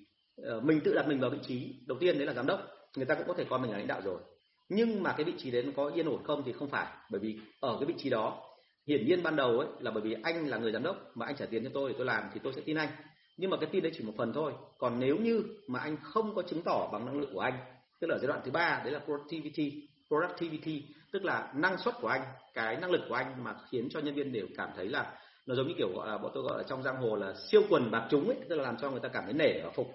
uh, 0.57 0.65
mình 0.65 0.81
tự 0.85 0.95
đặt 0.95 1.09
mình 1.09 1.21
vào 1.21 1.31
vị 1.31 1.39
trí 1.43 1.75
đầu 1.87 1.99
tiên 1.99 2.19
đấy 2.19 2.27
là 2.27 2.35
giám 2.35 2.47
đốc 2.47 2.61
người 2.97 3.07
ta 3.07 3.15
cũng 3.15 3.29
có 3.29 3.35
thể 3.35 3.45
coi 3.45 3.59
mình 3.59 3.71
là 3.71 3.79
lãnh 3.79 3.87
đạo 3.87 4.01
rồi. 4.05 4.21
Nhưng 4.69 5.03
mà 5.03 5.15
cái 5.17 5.25
vị 5.25 5.33
trí 5.39 5.51
đấy 5.51 5.63
nó 5.63 5.73
có 5.77 5.89
yên 5.89 6.09
ổn 6.09 6.25
không 6.25 6.43
thì 6.47 6.53
không 6.53 6.69
phải 6.69 6.87
bởi 7.11 7.21
vì 7.21 7.39
ở 7.61 7.77
cái 7.81 7.87
vị 7.87 7.95
trí 7.99 8.11
đó 8.11 8.45
hiển 8.87 9.07
nhiên 9.07 9.23
ban 9.23 9.37
đầu 9.37 9.59
ấy 9.59 9.69
là 9.81 9.91
bởi 9.91 10.03
vì 10.03 10.17
anh 10.23 10.49
là 10.49 10.59
người 10.59 10.73
giám 10.73 10.83
đốc 10.83 10.97
mà 11.15 11.27
anh 11.27 11.37
trả 11.37 11.47
tiền 11.47 11.65
cho 11.65 11.71
tôi 11.75 11.91
để 11.91 11.95
tôi 11.99 12.07
làm 12.07 12.25
thì 12.35 12.41
tôi 12.45 12.53
sẽ 12.53 12.63
tin 12.65 12.77
anh. 12.77 12.89
Nhưng 13.37 13.51
mà 13.51 13.57
cái 13.57 13.69
tin 13.73 13.83
đấy 13.83 13.93
chỉ 13.95 14.05
một 14.05 14.13
phần 14.17 14.33
thôi. 14.33 14.53
Còn 14.79 15.01
nếu 15.01 15.17
như 15.17 15.43
mà 15.67 15.81
anh 15.81 15.97
không 16.03 16.35
có 16.35 16.43
chứng 16.43 16.63
tỏ 16.63 16.89
bằng 16.93 17.07
năng 17.07 17.21
lực 17.21 17.29
của 17.33 17.41
anh 17.41 17.59
tức 18.01 18.07
là 18.07 18.19
giai 18.19 18.27
đoạn 18.29 18.41
thứ 18.45 18.51
ba 18.51 18.81
đấy 18.85 18.93
là 18.93 18.99
productivity 18.99 19.89
productivity 20.09 20.85
tức 21.13 21.25
là 21.25 21.53
năng 21.55 21.79
suất 21.79 21.95
của 22.01 22.09
anh 22.09 22.23
cái 22.55 22.77
năng 22.77 22.91
lực 22.91 23.01
của 23.09 23.15
anh 23.15 23.45
mà 23.45 23.55
khiến 23.71 23.89
cho 23.91 24.01
nhân 24.01 24.15
viên 24.15 24.33
đều 24.33 24.47
cảm 24.57 24.71
thấy 24.77 24.89
là 24.89 25.19
nó 25.49 25.55
giống 25.55 25.69
như 25.69 25.75
kiểu 25.79 25.93
gọi 25.95 26.09
là 26.09 26.19
bọn 26.19 26.31
tôi 26.35 26.43
gọi 26.43 26.59
là 26.59 26.65
trong 26.69 26.83
giang 26.83 26.97
hồ 26.97 27.17
là 27.17 27.35
siêu 27.51 27.63
quần 27.71 27.91
bạc 27.91 28.09
chúng 28.11 28.29
ấy 28.29 28.37
tức 28.49 28.57
là 28.57 28.63
làm 28.63 28.77
cho 28.81 28.91
người 28.91 29.01
ta 29.01 29.09
cảm 29.09 29.25
thấy 29.25 29.33
nể 29.33 29.61
và 29.65 29.71
phục 29.71 29.87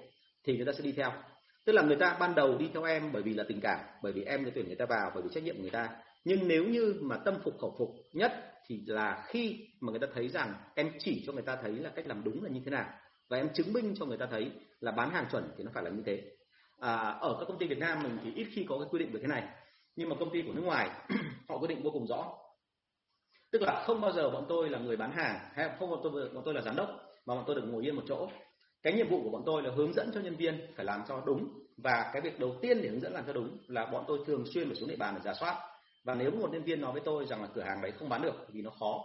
thì 0.43 0.57
người 0.57 0.65
ta 0.65 0.71
sẽ 0.73 0.83
đi 0.83 0.91
theo. 0.91 1.11
Tức 1.65 1.73
là 1.73 1.81
người 1.81 1.95
ta 1.95 2.17
ban 2.19 2.35
đầu 2.35 2.57
đi 2.57 2.69
theo 2.73 2.83
em 2.83 3.11
bởi 3.13 3.21
vì 3.21 3.33
là 3.33 3.43
tình 3.47 3.59
cảm 3.61 3.79
bởi 4.03 4.13
vì 4.13 4.23
em 4.23 4.45
đã 4.45 4.51
tuyển 4.55 4.67
người 4.67 4.75
ta 4.75 4.85
vào 4.85 5.11
bởi 5.13 5.23
vì 5.23 5.29
trách 5.33 5.43
nhiệm 5.43 5.55
của 5.55 5.61
người 5.61 5.71
ta. 5.71 5.89
Nhưng 6.25 6.47
nếu 6.47 6.65
như 6.65 6.95
mà 7.01 7.17
tâm 7.17 7.35
phục 7.43 7.59
khẩu 7.59 7.75
phục 7.79 7.95
nhất 8.13 8.31
thì 8.67 8.83
là 8.87 9.23
khi 9.27 9.67
mà 9.79 9.91
người 9.91 9.99
ta 9.99 10.07
thấy 10.13 10.29
rằng 10.29 10.53
em 10.75 10.91
chỉ 10.99 11.23
cho 11.27 11.33
người 11.33 11.43
ta 11.43 11.55
thấy 11.55 11.71
là 11.71 11.89
cách 11.89 12.07
làm 12.07 12.23
đúng 12.23 12.43
là 12.43 12.49
như 12.49 12.61
thế 12.65 12.71
nào 12.71 12.85
và 13.29 13.37
em 13.37 13.49
chứng 13.53 13.73
minh 13.73 13.95
cho 13.99 14.05
người 14.05 14.17
ta 14.17 14.25
thấy 14.31 14.51
là 14.79 14.91
bán 14.91 15.09
hàng 15.09 15.25
chuẩn 15.31 15.51
thì 15.57 15.63
nó 15.63 15.71
phải 15.73 15.83
là 15.83 15.89
như 15.89 16.03
thế. 16.05 16.21
À, 16.79 16.95
ở 17.21 17.35
các 17.39 17.45
công 17.47 17.57
ty 17.57 17.67
Việt 17.67 17.79
Nam 17.79 18.03
mình 18.03 18.17
thì 18.23 18.31
ít 18.35 18.47
khi 18.51 18.65
có 18.69 18.77
cái 18.79 18.87
quy 18.91 18.99
định 18.99 19.11
về 19.11 19.19
cái 19.19 19.27
này 19.27 19.43
nhưng 19.95 20.09
mà 20.09 20.15
công 20.19 20.29
ty 20.33 20.41
của 20.41 20.53
nước 20.53 20.63
ngoài 20.65 20.89
họ 21.49 21.57
quy 21.57 21.67
định 21.67 21.83
vô 21.83 21.91
cùng 21.91 22.07
rõ 22.07 22.42
tức 23.53 23.61
là 23.61 23.83
không 23.85 24.01
bao 24.01 24.11
giờ 24.11 24.29
bọn 24.29 24.45
tôi 24.49 24.69
là 24.69 24.79
người 24.79 24.97
bán 24.97 25.11
hàng 25.11 25.39
hay 25.53 25.69
không 25.79 25.89
bọn 25.89 25.99
tôi 26.03 26.29
bọn 26.33 26.43
tôi 26.45 26.53
là 26.53 26.61
giám 26.61 26.75
đốc 26.75 26.89
mà 27.25 27.35
bọn 27.35 27.43
tôi 27.47 27.55
được 27.55 27.63
ngồi 27.65 27.83
yên 27.83 27.95
một 27.95 28.03
chỗ. 28.07 28.29
Cái 28.83 28.93
nhiệm 28.93 29.09
vụ 29.09 29.23
của 29.23 29.29
bọn 29.29 29.43
tôi 29.45 29.63
là 29.63 29.71
hướng 29.75 29.93
dẫn 29.93 30.11
cho 30.13 30.19
nhân 30.21 30.35
viên 30.35 30.67
phải 30.75 30.85
làm 30.85 31.01
cho 31.07 31.21
đúng 31.25 31.49
và 31.77 32.09
cái 32.13 32.21
việc 32.21 32.39
đầu 32.39 32.55
tiên 32.61 32.81
để 32.81 32.89
hướng 32.89 32.99
dẫn 32.99 33.13
làm 33.13 33.23
cho 33.27 33.33
đúng 33.33 33.57
là 33.67 33.85
bọn 33.85 34.03
tôi 34.07 34.19
thường 34.25 34.43
xuyên 34.53 34.67
phải 34.67 34.75
xuống 34.75 34.89
địa 34.89 34.95
bàn 34.95 35.13
để 35.15 35.21
giả 35.23 35.33
soát. 35.33 35.55
Và 36.05 36.15
nếu 36.15 36.31
một 36.31 36.49
nhân 36.51 36.63
viên 36.63 36.81
nói 36.81 36.91
với 36.91 37.01
tôi 37.05 37.25
rằng 37.25 37.41
là 37.41 37.47
cửa 37.53 37.61
hàng 37.61 37.81
đấy 37.81 37.91
không 37.91 38.09
bán 38.09 38.21
được 38.21 38.47
vì 38.53 38.61
nó 38.61 38.69
khó 38.79 39.03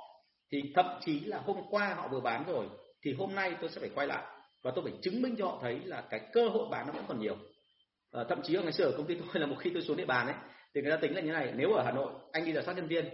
thì 0.52 0.62
thậm 0.74 0.86
chí 1.00 1.20
là 1.20 1.38
hôm 1.38 1.56
qua 1.70 1.94
họ 1.94 2.08
vừa 2.08 2.20
bán 2.20 2.44
rồi 2.46 2.66
thì 3.04 3.12
hôm 3.18 3.34
nay 3.34 3.56
tôi 3.60 3.70
sẽ 3.70 3.80
phải 3.80 3.90
quay 3.94 4.06
lại 4.06 4.24
và 4.62 4.72
tôi 4.74 4.84
phải 4.84 4.92
chứng 5.02 5.22
minh 5.22 5.34
cho 5.38 5.46
họ 5.46 5.58
thấy 5.62 5.80
là 5.84 6.04
cái 6.10 6.20
cơ 6.32 6.48
hội 6.48 6.66
bán 6.70 6.86
nó 6.86 6.92
vẫn 6.92 7.04
còn 7.08 7.20
nhiều. 7.20 7.36
À, 8.12 8.24
thậm 8.28 8.42
chí 8.42 8.54
ở 8.54 8.62
ngày 8.62 8.72
xưa 8.72 8.84
ở 8.84 8.92
công 8.96 9.06
ty 9.06 9.14
tôi 9.14 9.40
là 9.40 9.46
một 9.46 9.56
khi 9.58 9.70
tôi 9.74 9.82
xuống 9.82 9.96
địa 9.96 10.06
bàn 10.06 10.26
ấy 10.26 10.36
thì 10.74 10.80
người 10.80 10.90
ta 10.90 10.96
tính 10.96 11.14
là 11.14 11.20
như 11.20 11.32
này 11.32 11.52
nếu 11.56 11.72
ở 11.72 11.82
Hà 11.84 11.92
Nội 11.92 12.12
anh 12.32 12.44
đi 12.44 12.52
giả 12.52 12.62
soát 12.62 12.74
nhân 12.74 12.86
viên 12.86 13.08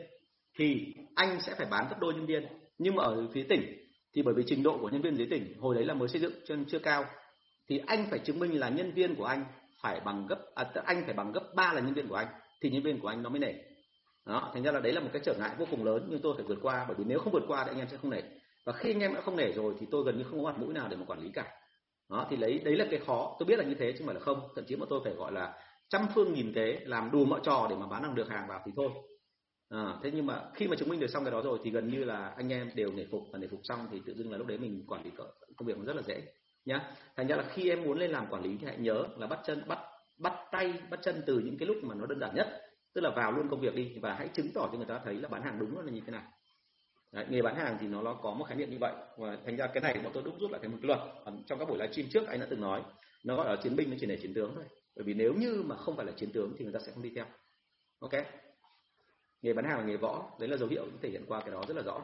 thì 0.59 0.95
anh 1.15 1.41
sẽ 1.41 1.55
phải 1.55 1.67
bán 1.71 1.89
gấp 1.89 1.97
đôi 2.01 2.15
nhân 2.15 2.27
viên. 2.27 2.47
Nhưng 2.79 2.95
mà 2.95 3.05
ở 3.05 3.29
phía 3.35 3.43
tỉnh 3.49 3.63
thì 4.15 4.23
bởi 4.23 4.35
vì 4.35 4.43
trình 4.47 4.63
độ 4.63 4.79
của 4.79 4.89
nhân 4.89 5.03
viên 5.03 5.17
dưới 5.17 5.27
tỉnh 5.31 5.55
hồi 5.61 5.75
đấy 5.75 5.85
là 5.85 5.95
mới 5.95 6.09
xây 6.09 6.21
dựng 6.21 6.33
cho 6.45 6.57
nên 6.57 6.65
chưa 6.65 6.79
cao 6.79 7.05
thì 7.69 7.81
anh 7.87 8.07
phải 8.11 8.19
chứng 8.19 8.39
minh 8.39 8.61
là 8.61 8.69
nhân 8.69 8.93
viên 8.93 9.15
của 9.15 9.25
anh 9.25 9.45
phải 9.83 10.01
bằng 10.01 10.27
gấp 10.27 10.39
à, 10.55 10.71
anh 10.85 11.03
phải 11.05 11.15
bằng 11.15 11.33
gấp 11.33 11.43
ba 11.57 11.73
là 11.73 11.81
nhân 11.81 11.95
viên 11.95 12.09
của 12.09 12.15
anh 12.15 12.27
thì 12.61 12.71
nhân 12.71 12.83
viên 12.83 13.01
của 13.01 13.09
anh 13.09 13.23
nó 13.23 13.31
mới 13.31 13.39
nể. 13.39 13.53
Đó 14.27 14.51
thành 14.55 14.63
ra 14.63 14.73
là 14.73 14.81
đấy 14.81 14.93
là 14.93 15.01
một 15.01 15.11
cái 15.13 15.23
trở 15.25 15.35
ngại 15.35 15.51
vô 15.59 15.67
cùng 15.71 15.85
lớn 15.85 16.07
nhưng 16.11 16.21
tôi 16.21 16.35
phải 16.37 16.45
vượt 16.45 16.59
qua 16.63 16.85
bởi 16.89 16.97
vì 16.99 17.05
nếu 17.05 17.19
không 17.19 17.33
vượt 17.33 17.45
qua 17.49 17.65
thì 17.65 17.71
anh 17.71 17.79
em 17.79 17.89
sẽ 17.91 17.97
không 17.97 18.11
nể. 18.11 18.21
Và 18.67 18.73
khi 18.73 18.91
anh 18.91 19.01
em 19.01 19.15
đã 19.15 19.21
không 19.21 19.37
nể 19.37 19.53
rồi 19.53 19.75
thì 19.81 19.87
tôi 19.91 20.05
gần 20.05 20.19
như 20.19 20.25
không 20.25 20.45
có 20.45 20.53
mặt 20.53 20.59
mũi 20.59 20.75
nào 20.75 20.89
để 20.89 20.97
mà 20.97 21.05
quản 21.07 21.21
lý 21.21 21.31
cả. 21.35 21.47
Đó 22.11 22.27
thì 22.31 22.37
lấy 22.37 22.59
đấy 22.59 22.77
là 22.77 22.87
cái 22.91 23.01
khó. 23.07 23.37
Tôi 23.39 23.47
biết 23.47 23.59
là 23.59 23.65
như 23.65 23.75
thế 23.75 23.93
chứ 23.99 24.05
mà 24.07 24.13
là 24.13 24.21
không. 24.21 24.41
Thậm 24.57 24.65
chí 24.69 24.77
mà 24.77 24.87
tôi 24.91 25.01
phải 25.05 25.13
gọi 25.13 25.33
là 25.33 25.55
trăm 25.89 26.07
phương 26.15 26.33
nghìn 26.35 26.53
kế 26.53 26.81
làm 26.85 27.11
đủ 27.11 27.25
mọi 27.25 27.41
trò 27.43 27.67
để 27.71 27.77
mà 27.77 27.87
bán 27.87 28.15
được 28.15 28.29
hàng 28.29 28.49
vào 28.49 28.63
thì 28.67 28.73
thôi 28.77 28.89
à, 29.75 29.99
thế 30.03 30.11
nhưng 30.15 30.27
mà 30.27 30.43
khi 30.55 30.69
mà 30.69 30.77
chứng 30.77 30.89
minh 30.89 31.01
được 31.01 31.07
xong 31.07 31.25
cái 31.25 31.33
đó 31.33 31.43
rồi 31.43 31.59
thì 31.65 31.71
gần 31.71 31.89
như 31.89 32.05
là 32.05 32.29
anh 32.37 32.53
em 32.53 32.71
đều 32.75 32.93
nể 32.93 33.05
phục 33.11 33.23
và 33.33 33.39
nể 33.39 33.47
phục 33.47 33.61
xong 33.63 33.89
thì 33.91 34.01
tự 34.07 34.15
dưng 34.15 34.31
là 34.33 34.39
lúc 34.39 34.47
đấy 34.47 34.59
mình 34.59 34.85
quản 34.87 35.05
lý 35.05 35.11
công 35.57 35.67
việc 35.67 35.79
nó 35.79 35.85
rất 35.85 35.97
là 35.97 36.03
dễ 36.03 36.23
nhá. 36.65 36.95
Thành 37.17 37.27
ra 37.27 37.37
là 37.37 37.45
khi 37.53 37.71
em 37.71 37.83
muốn 37.83 37.99
lên 37.99 38.11
làm 38.11 38.27
quản 38.31 38.43
lý 38.43 38.57
thì 38.61 38.67
hãy 38.67 38.79
nhớ 38.79 39.05
là 39.17 39.27
bắt 39.27 39.39
chân 39.47 39.63
bắt 39.69 39.79
bắt 40.19 40.33
tay 40.53 40.75
bắt 40.91 41.01
chân 41.03 41.23
từ 41.27 41.39
những 41.39 41.59
cái 41.59 41.69
lúc 41.69 41.77
mà 41.83 41.95
nó 41.95 42.07
đơn 42.07 42.21
giản 42.21 42.35
nhất. 42.35 42.61
Tức 42.95 43.01
là 43.01 43.11
vào 43.17 43.33
luôn 43.33 43.49
công 43.49 43.61
việc 43.61 43.75
đi 43.75 43.99
và 44.03 44.15
hãy 44.15 44.29
chứng 44.29 44.53
tỏ 44.55 44.69
cho 44.73 44.79
người 44.79 44.87
ta 44.87 45.01
thấy 45.05 45.15
là 45.15 45.29
bán 45.29 45.43
hàng 45.43 45.59
đúng 45.59 45.79
là 45.79 45.93
như 45.93 46.01
thế 46.07 46.13
nào. 46.13 46.23
Đấy, 47.13 47.27
nghề 47.31 47.43
bán 47.43 47.57
hàng 47.57 47.77
thì 47.81 47.87
nó, 47.87 48.03
nó 48.03 48.15
có 48.15 48.35
một 48.35 48.45
khái 48.45 48.57
niệm 48.57 48.71
như 48.71 48.79
vậy. 48.81 48.93
Và 49.19 49.39
thành 49.45 49.57
ra 49.57 49.67
cái 49.67 49.83
này 49.83 50.01
bọn 50.05 50.13
tôi 50.15 50.23
đúc 50.23 50.35
rút 50.41 50.51
lại 50.51 50.61
thành 50.63 50.73
một 50.73 50.79
luật. 50.83 50.99
Trong 51.47 51.59
các 51.59 51.69
buổi 51.69 51.79
livestream 51.79 52.09
trước 52.11 52.27
anh 52.29 52.41
đã 52.41 52.47
từng 52.51 52.61
nói 52.61 52.83
nó 53.25 53.37
gọi 53.37 53.57
là 53.57 53.63
chiến 53.63 53.77
binh 53.77 53.91
nó 53.91 53.97
chỉ 54.01 54.07
để 54.07 54.19
chiến 54.23 54.35
tướng 54.35 54.53
thôi. 54.55 54.65
Bởi 54.97 55.05
vì 55.05 55.15
nếu 55.15 55.35
như 55.35 55.63
mà 55.67 55.77
không 55.77 55.97
phải 55.97 56.07
là 56.07 56.13
chiến 56.13 56.33
tướng 56.33 56.53
thì 56.59 56.65
người 56.65 56.73
ta 56.73 56.81
sẽ 56.87 56.93
không 56.93 57.03
đi 57.03 57.13
theo. 57.17 57.25
Ok? 58.01 58.13
Nghề 59.45 59.53
bán 59.53 59.65
hàng 59.65 59.79
là 59.79 59.85
nghề 59.85 59.97
võ. 59.97 60.31
Đấy 60.41 60.49
là 60.49 60.57
dấu 60.57 60.69
hiệu 60.69 60.85
thể 61.03 61.09
hiện 61.09 61.25
qua 61.29 61.41
cái 61.41 61.51
đó 61.51 61.63
rất 61.69 61.77
là 61.77 61.83
rõ. 61.83 62.03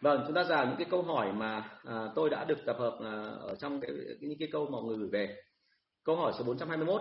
Vâng 0.00 0.24
chúng 0.26 0.34
ta 0.34 0.44
vào 0.48 0.66
những 0.66 0.76
cái 0.76 0.86
câu 0.90 1.02
hỏi 1.02 1.32
mà 1.32 1.78
à, 1.84 2.08
tôi 2.14 2.30
đã 2.30 2.44
được 2.44 2.58
tập 2.66 2.76
hợp 2.78 2.98
à, 3.04 3.12
ở 3.40 3.54
trong 3.54 3.80
cái, 3.80 3.90
những 4.20 4.38
cái 4.38 4.48
câu 4.52 4.64
mà 4.64 4.70
mọi 4.70 4.82
người 4.82 4.96
gửi 4.96 5.08
về. 5.12 5.36
Câu 6.04 6.16
hỏi 6.16 6.32
số 6.38 6.44
421 6.44 7.00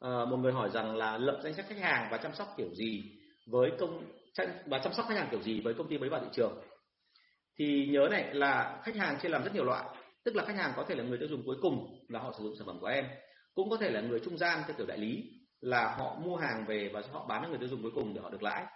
à, 0.00 0.24
một 0.24 0.36
người 0.36 0.52
hỏi 0.52 0.70
rằng 0.70 0.96
là 0.96 1.18
lập 1.18 1.40
danh 1.44 1.54
sách 1.54 1.66
khách 1.68 1.78
hàng 1.78 2.08
và 2.10 2.18
chăm 2.18 2.34
sóc 2.34 2.48
kiểu 2.56 2.74
gì 2.74 3.02
với 3.46 3.70
công 3.78 4.04
và 4.66 4.78
chăm 4.78 4.92
sóc 4.92 5.06
khách 5.08 5.16
hàng 5.18 5.28
kiểu 5.30 5.42
gì 5.42 5.60
với 5.60 5.74
công 5.74 5.88
ty 5.88 5.98
mới 5.98 6.08
vào 6.08 6.20
thị 6.20 6.28
trường? 6.32 6.58
Thì 7.58 7.88
nhớ 7.92 8.08
này 8.10 8.34
là 8.34 8.80
khách 8.84 8.96
hàng 8.96 9.18
chia 9.22 9.28
làm 9.28 9.44
rất 9.44 9.54
nhiều 9.54 9.64
loại 9.64 9.84
tức 10.24 10.36
là 10.36 10.44
khách 10.44 10.56
hàng 10.56 10.72
có 10.76 10.84
thể 10.88 10.94
là 10.94 11.04
người 11.04 11.18
tiêu 11.18 11.28
dùng 11.28 11.42
cuối 11.46 11.56
cùng 11.62 12.04
là 12.08 12.20
họ 12.20 12.32
sử 12.38 12.44
dụng 12.44 12.56
sản 12.56 12.66
phẩm 12.66 12.80
của 12.80 12.86
em 12.86 13.04
cũng 13.54 13.70
có 13.70 13.76
thể 13.76 13.90
là 13.90 14.00
người 14.00 14.20
trung 14.24 14.38
gian 14.38 14.62
theo 14.66 14.76
kiểu 14.76 14.86
đại 14.86 14.98
lý 14.98 15.37
là 15.60 15.94
họ 15.98 16.18
mua 16.24 16.36
hàng 16.36 16.64
về 16.66 16.90
và 16.92 17.02
họ 17.12 17.26
bán 17.28 17.42
cho 17.42 17.48
người 17.48 17.58
tiêu 17.58 17.68
dùng 17.68 17.82
cuối 17.82 17.92
cùng 17.94 18.14
để 18.14 18.20
họ 18.20 18.30
được 18.30 18.42
lãi. 18.42 18.66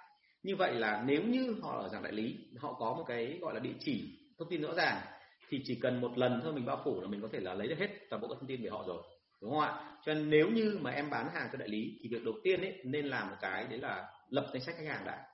Như 0.42 0.56
vậy 0.56 0.74
là 0.74 1.04
nếu 1.06 1.22
như 1.22 1.56
họ 1.62 1.82
ở 1.82 1.88
dạng 1.88 2.02
đại 2.02 2.12
lý, 2.12 2.36
họ 2.58 2.72
có 2.72 2.94
một 2.94 3.04
cái 3.06 3.38
gọi 3.40 3.54
là 3.54 3.60
địa 3.60 3.74
chỉ, 3.80 4.18
thông 4.38 4.48
tin 4.50 4.62
rõ 4.62 4.74
ràng, 4.74 5.00
thì 5.48 5.60
chỉ 5.64 5.78
cần 5.82 6.00
một 6.00 6.18
lần 6.18 6.40
thôi 6.44 6.52
mình 6.52 6.66
bao 6.66 6.80
phủ 6.84 7.00
là 7.00 7.08
mình 7.08 7.22
có 7.22 7.28
thể 7.32 7.40
là 7.40 7.54
lấy 7.54 7.68
được 7.68 7.78
hết 7.78 7.88
toàn 8.10 8.22
bộ 8.22 8.28
các 8.28 8.34
thông 8.40 8.48
tin 8.48 8.62
về 8.62 8.70
họ 8.70 8.84
rồi, 8.86 9.02
đúng 9.42 9.50
không 9.50 9.60
ạ? 9.60 9.98
Cho 10.04 10.14
nên 10.14 10.30
nếu 10.30 10.48
như 10.48 10.78
mà 10.80 10.90
em 10.90 11.10
bán 11.10 11.28
hàng 11.34 11.48
cho 11.52 11.58
đại 11.58 11.68
lý 11.68 11.98
thì 12.02 12.08
việc 12.08 12.24
đầu 12.24 12.34
tiên 12.44 12.60
ấy 12.60 12.80
nên 12.84 13.06
làm 13.06 13.30
một 13.30 13.36
cái, 13.40 13.64
đấy 13.64 13.78
là 13.78 14.08
lập 14.28 14.46
danh 14.52 14.62
sách 14.62 14.74
khách 14.78 14.86
hàng 14.86 15.04
đã. 15.04 15.26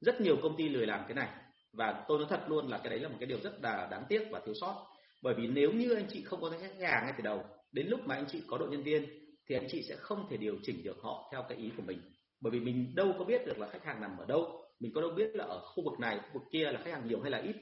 Rất 0.00 0.20
nhiều 0.20 0.36
công 0.42 0.56
ty 0.56 0.68
lười 0.68 0.86
làm 0.86 1.00
cái 1.08 1.14
này 1.14 1.28
và 1.72 2.04
tôi 2.08 2.18
nói 2.18 2.26
thật 2.30 2.40
luôn 2.48 2.68
là 2.68 2.78
cái 2.78 2.90
đấy 2.90 3.00
là 3.00 3.08
một 3.08 3.16
cái 3.20 3.26
điều 3.26 3.38
rất 3.42 3.62
là 3.62 3.88
đáng 3.90 4.04
tiếc 4.08 4.28
và 4.30 4.40
thiếu 4.46 4.54
sót. 4.60 4.86
Bởi 5.22 5.34
vì 5.34 5.46
nếu 5.46 5.72
như 5.72 5.94
anh 5.94 6.06
chị 6.08 6.24
không 6.24 6.40
có 6.40 6.50
danh 6.50 6.60
sách 6.60 6.70
khách 6.78 6.88
hàng 6.88 7.04
ngay 7.04 7.14
từ 7.16 7.22
đầu, 7.22 7.44
đến 7.72 7.86
lúc 7.88 8.00
mà 8.06 8.14
anh 8.14 8.26
chị 8.28 8.42
có 8.46 8.58
đội 8.58 8.68
nhân 8.70 8.82
viên 8.82 9.25
thì 9.48 9.54
anh 9.54 9.66
chị 9.68 9.82
sẽ 9.88 9.96
không 9.96 10.26
thể 10.30 10.36
điều 10.36 10.56
chỉnh 10.62 10.84
được 10.84 10.96
họ 11.02 11.28
theo 11.32 11.44
cái 11.48 11.58
ý 11.58 11.70
của 11.76 11.82
mình. 11.86 12.00
Bởi 12.40 12.50
vì 12.50 12.60
mình 12.60 12.92
đâu 12.94 13.14
có 13.18 13.24
biết 13.24 13.46
được 13.46 13.58
là 13.58 13.68
khách 13.68 13.84
hàng 13.84 14.00
nằm 14.00 14.18
ở 14.18 14.24
đâu. 14.24 14.62
Mình 14.80 14.92
có 14.94 15.00
đâu 15.00 15.10
biết 15.10 15.30
là 15.34 15.44
ở 15.44 15.60
khu 15.60 15.84
vực 15.84 16.00
này, 16.00 16.18
khu 16.18 16.40
vực 16.40 16.42
kia 16.52 16.64
là 16.64 16.80
khách 16.84 16.90
hàng 16.90 17.08
nhiều 17.08 17.20
hay 17.20 17.30
là 17.30 17.38
ít. 17.38 17.56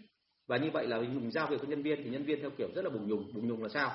Và 0.48 0.56
như 0.56 0.70
vậy 0.72 0.86
là 0.86 0.98
mình 0.98 1.30
giao 1.30 1.46
việc 1.46 1.56
cho 1.62 1.68
nhân 1.68 1.82
viên 1.82 2.02
thì 2.04 2.10
nhân 2.10 2.24
viên 2.24 2.40
theo 2.40 2.50
kiểu 2.58 2.68
rất 2.74 2.84
là 2.84 2.90
bùng 2.90 3.08
nhùng. 3.08 3.34
Bùng 3.34 3.48
nhùng 3.48 3.62
là 3.62 3.68
sao? 3.68 3.90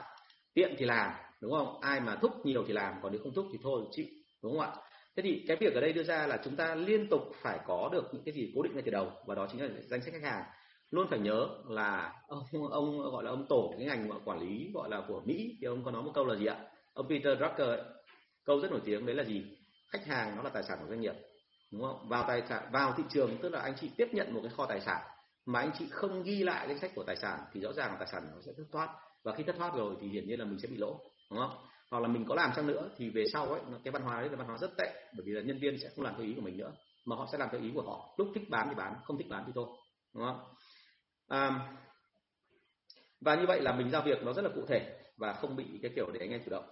Tiện 0.53 0.75
thì 0.77 0.85
làm, 0.85 1.11
đúng 1.41 1.51
không? 1.51 1.81
Ai 1.81 1.99
mà 1.99 2.15
thúc 2.15 2.31
nhiều 2.45 2.63
thì 2.67 2.73
làm, 2.73 2.93
còn 3.01 3.11
nếu 3.11 3.21
không 3.23 3.33
thúc 3.33 3.45
thì 3.51 3.59
thôi 3.63 3.81
chị 3.91 4.09
đúng 4.43 4.51
không 4.51 4.61
ạ? 4.61 4.75
Thế 5.15 5.23
thì 5.23 5.43
cái 5.47 5.57
việc 5.57 5.73
ở 5.73 5.81
đây 5.81 5.93
đưa 5.93 6.03
ra 6.03 6.27
là 6.27 6.41
chúng 6.43 6.55
ta 6.55 6.75
liên 6.75 7.07
tục 7.09 7.21
phải 7.41 7.59
có 7.65 7.89
được 7.91 8.03
những 8.13 8.23
cái 8.25 8.33
gì 8.33 8.51
cố 8.55 8.61
định 8.61 8.73
ngay 8.73 8.81
từ 8.85 8.91
đầu, 8.91 9.11
và 9.25 9.35
đó 9.35 9.47
chính 9.51 9.61
là 9.61 9.69
danh 9.81 10.01
sách 10.01 10.13
khách 10.13 10.29
hàng. 10.31 10.43
Luôn 10.91 11.07
phải 11.09 11.19
nhớ 11.19 11.47
là 11.67 12.13
ông 12.27 12.67
ông 12.71 12.97
gọi 13.11 13.23
là 13.23 13.29
ông 13.29 13.45
tổ, 13.49 13.73
cái 13.77 13.87
ngành 13.87 14.09
quản 14.25 14.39
lý 14.39 14.71
gọi 14.73 14.89
là 14.89 15.03
của 15.07 15.21
Mỹ, 15.25 15.57
thì 15.61 15.67
ông 15.67 15.83
có 15.83 15.91
nói 15.91 16.03
một 16.03 16.11
câu 16.15 16.25
là 16.25 16.35
gì 16.35 16.45
ạ? 16.45 16.57
Ông 16.93 17.09
Peter 17.09 17.37
Drucker 17.37 17.67
ấy, 17.67 17.81
câu 18.45 18.59
rất 18.59 18.71
nổi 18.71 18.81
tiếng 18.85 19.05
đấy 19.05 19.15
là 19.15 19.23
gì? 19.23 19.57
Khách 19.89 20.05
hàng 20.05 20.35
nó 20.35 20.43
là 20.43 20.49
tài 20.49 20.63
sản 20.63 20.77
của 20.81 20.87
doanh 20.89 21.01
nghiệp 21.01 21.15
đúng 21.71 21.81
không? 21.81 22.09
Vào 22.09 22.23
tài 22.27 22.43
sản 22.49 22.69
vào 22.71 22.93
thị 22.97 23.03
trường 23.09 23.37
tức 23.41 23.49
là 23.49 23.59
anh 23.59 23.73
chị 23.81 23.91
tiếp 23.97 24.07
nhận 24.11 24.33
một 24.33 24.39
cái 24.43 24.51
kho 24.57 24.65
tài 24.65 24.81
sản 24.81 25.01
mà 25.45 25.59
anh 25.59 25.71
chị 25.79 25.87
không 25.91 26.23
ghi 26.23 26.43
lại 26.43 26.67
danh 26.67 26.79
sách 26.79 26.91
của 26.95 27.03
tài 27.03 27.15
sản 27.15 27.39
thì 27.53 27.61
rõ 27.61 27.73
ràng 27.73 27.91
là 27.91 27.97
tài 27.99 28.07
sản 28.11 28.23
nó 28.35 28.41
sẽ 28.45 28.51
thất 28.57 28.63
thoát. 28.71 28.89
Và 29.23 29.35
khi 29.35 29.43
thất 29.43 29.55
thoát 29.57 29.73
rồi 29.75 29.95
thì 30.01 30.07
hiển 30.07 30.27
nhiên 30.27 30.39
là 30.39 30.45
mình 30.45 30.59
sẽ 30.59 30.67
bị 30.67 30.77
lỗ 30.77 30.99
đúng 31.31 31.39
không? 31.39 31.65
Hoặc 31.91 31.99
là 31.99 32.07
mình 32.07 32.25
có 32.25 32.35
làm 32.35 32.51
chăng 32.55 32.67
nữa 32.67 32.89
thì 32.97 33.09
về 33.09 33.23
sau 33.33 33.45
ấy 33.45 33.61
cái 33.83 33.91
văn 33.91 34.01
hóa 34.01 34.21
đấy 34.21 34.29
là 34.29 34.35
văn 34.35 34.47
hóa 34.47 34.57
rất 34.57 34.71
tệ 34.77 35.09
bởi 35.15 35.23
vì 35.25 35.31
là 35.31 35.41
nhân 35.41 35.59
viên 35.59 35.77
sẽ 35.81 35.89
không 35.95 36.05
làm 36.05 36.13
theo 36.17 36.25
ý 36.25 36.33
của 36.33 36.41
mình 36.41 36.57
nữa 36.57 36.71
mà 37.05 37.15
họ 37.15 37.27
sẽ 37.31 37.37
làm 37.37 37.49
theo 37.51 37.61
ý 37.61 37.71
của 37.73 37.81
họ. 37.81 38.15
Lúc 38.17 38.27
thích 38.35 38.49
bán 38.49 38.67
thì 38.69 38.75
bán 38.75 38.95
không 39.03 39.17
thích 39.17 39.27
bán 39.29 39.43
thì 39.47 39.51
thôi 39.55 39.67
đúng 40.13 40.23
không? 40.23 40.53
À, 41.27 41.69
và 43.21 43.35
như 43.35 43.45
vậy 43.47 43.61
là 43.61 43.71
mình 43.71 43.89
giao 43.89 44.01
việc 44.01 44.23
nó 44.23 44.33
rất 44.33 44.41
là 44.41 44.49
cụ 44.55 44.65
thể 44.67 44.99
và 45.17 45.33
không 45.33 45.55
bị 45.55 45.65
cái 45.81 45.91
kiểu 45.95 46.11
để 46.13 46.19
anh 46.19 46.29
em 46.29 46.41
chủ 46.45 46.51
động 46.51 46.65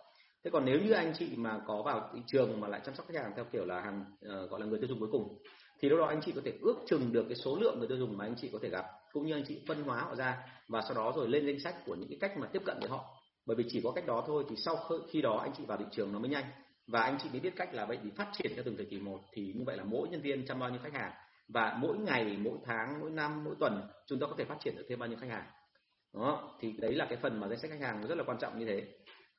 thế 0.47 0.51
còn 0.51 0.65
nếu 0.65 0.79
như 0.79 0.91
anh 0.91 1.13
chị 1.19 1.29
mà 1.35 1.59
có 1.67 1.81
vào 1.81 2.09
thị 2.13 2.19
trường 2.27 2.59
mà 2.59 2.67
lại 2.67 2.81
chăm 2.85 2.95
sóc 2.95 3.05
khách 3.07 3.21
hàng 3.21 3.31
theo 3.35 3.45
kiểu 3.51 3.65
là 3.65 3.81
hàng 3.81 4.05
uh, 4.25 4.49
gọi 4.49 4.59
là 4.59 4.65
người 4.65 4.79
tiêu 4.79 4.87
dùng 4.89 4.99
cuối 4.99 5.09
cùng 5.11 5.37
thì 5.79 5.89
lúc 5.89 5.99
đó 5.99 6.05
anh 6.05 6.21
chị 6.25 6.31
có 6.35 6.41
thể 6.45 6.53
ước 6.61 6.75
chừng 6.87 7.13
được 7.13 7.25
cái 7.29 7.35
số 7.35 7.57
lượng 7.61 7.79
người 7.79 7.87
tiêu 7.87 7.97
dùng 7.97 8.17
mà 8.17 8.25
anh 8.25 8.35
chị 8.41 8.49
có 8.53 8.59
thể 8.61 8.69
gặp 8.69 8.85
cũng 9.13 9.25
như 9.25 9.33
anh 9.33 9.43
chị 9.47 9.61
phân 9.67 9.83
hóa 9.83 10.01
họ 10.01 10.15
ra 10.15 10.37
và 10.67 10.81
sau 10.81 10.93
đó 10.93 11.13
rồi 11.15 11.29
lên 11.29 11.45
danh 11.45 11.59
sách 11.59 11.75
của 11.85 11.95
những 11.95 12.09
cái 12.09 12.17
cách 12.21 12.37
mà 12.37 12.47
tiếp 12.47 12.61
cận 12.65 12.77
với 12.79 12.89
họ. 12.89 13.05
Bởi 13.45 13.55
vì 13.55 13.63
chỉ 13.69 13.81
có 13.83 13.91
cách 13.91 14.07
đó 14.07 14.23
thôi 14.27 14.43
thì 14.49 14.55
sau 14.55 14.75
khi 15.11 15.21
đó 15.21 15.37
anh 15.37 15.51
chị 15.57 15.63
vào 15.67 15.77
thị 15.77 15.85
trường 15.91 16.13
nó 16.13 16.19
mới 16.19 16.29
nhanh. 16.29 16.45
Và 16.87 17.01
anh 17.01 17.17
chị 17.23 17.29
mới 17.31 17.39
biết 17.39 17.53
cách 17.55 17.73
là 17.73 17.85
vậy 17.85 17.97
thì 18.03 18.09
phát 18.09 18.27
triển 18.37 18.51
theo 18.55 18.63
từng 18.65 18.77
thời 18.77 18.85
kỳ 18.85 18.99
một 18.99 19.19
thì 19.33 19.53
như 19.55 19.63
vậy 19.65 19.77
là 19.77 19.83
mỗi 19.83 20.09
nhân 20.09 20.21
viên 20.21 20.45
chăm 20.45 20.59
bao 20.59 20.69
nhiêu 20.69 20.79
khách 20.83 20.93
hàng 20.93 21.11
và 21.47 21.77
mỗi 21.81 21.97
ngày 21.97 22.37
mỗi 22.39 22.57
tháng 22.65 22.99
mỗi 23.01 23.09
năm 23.09 23.43
mỗi 23.43 23.55
tuần 23.59 23.81
chúng 24.07 24.19
ta 24.19 24.27
có 24.27 24.33
thể 24.37 24.45
phát 24.45 24.57
triển 24.63 24.75
được 24.77 24.85
thêm 24.89 24.99
bao 24.99 25.09
nhiêu 25.09 25.17
khách 25.21 25.29
hàng. 25.29 25.45
Đó 26.13 26.57
thì 26.59 26.71
đấy 26.71 26.95
là 26.95 27.05
cái 27.05 27.17
phần 27.21 27.39
mà 27.39 27.47
danh 27.47 27.59
sách 27.59 27.71
khách 27.71 27.81
hàng 27.81 28.07
rất 28.07 28.17
là 28.17 28.23
quan 28.23 28.37
trọng 28.37 28.59
như 28.59 28.65
thế 28.65 28.87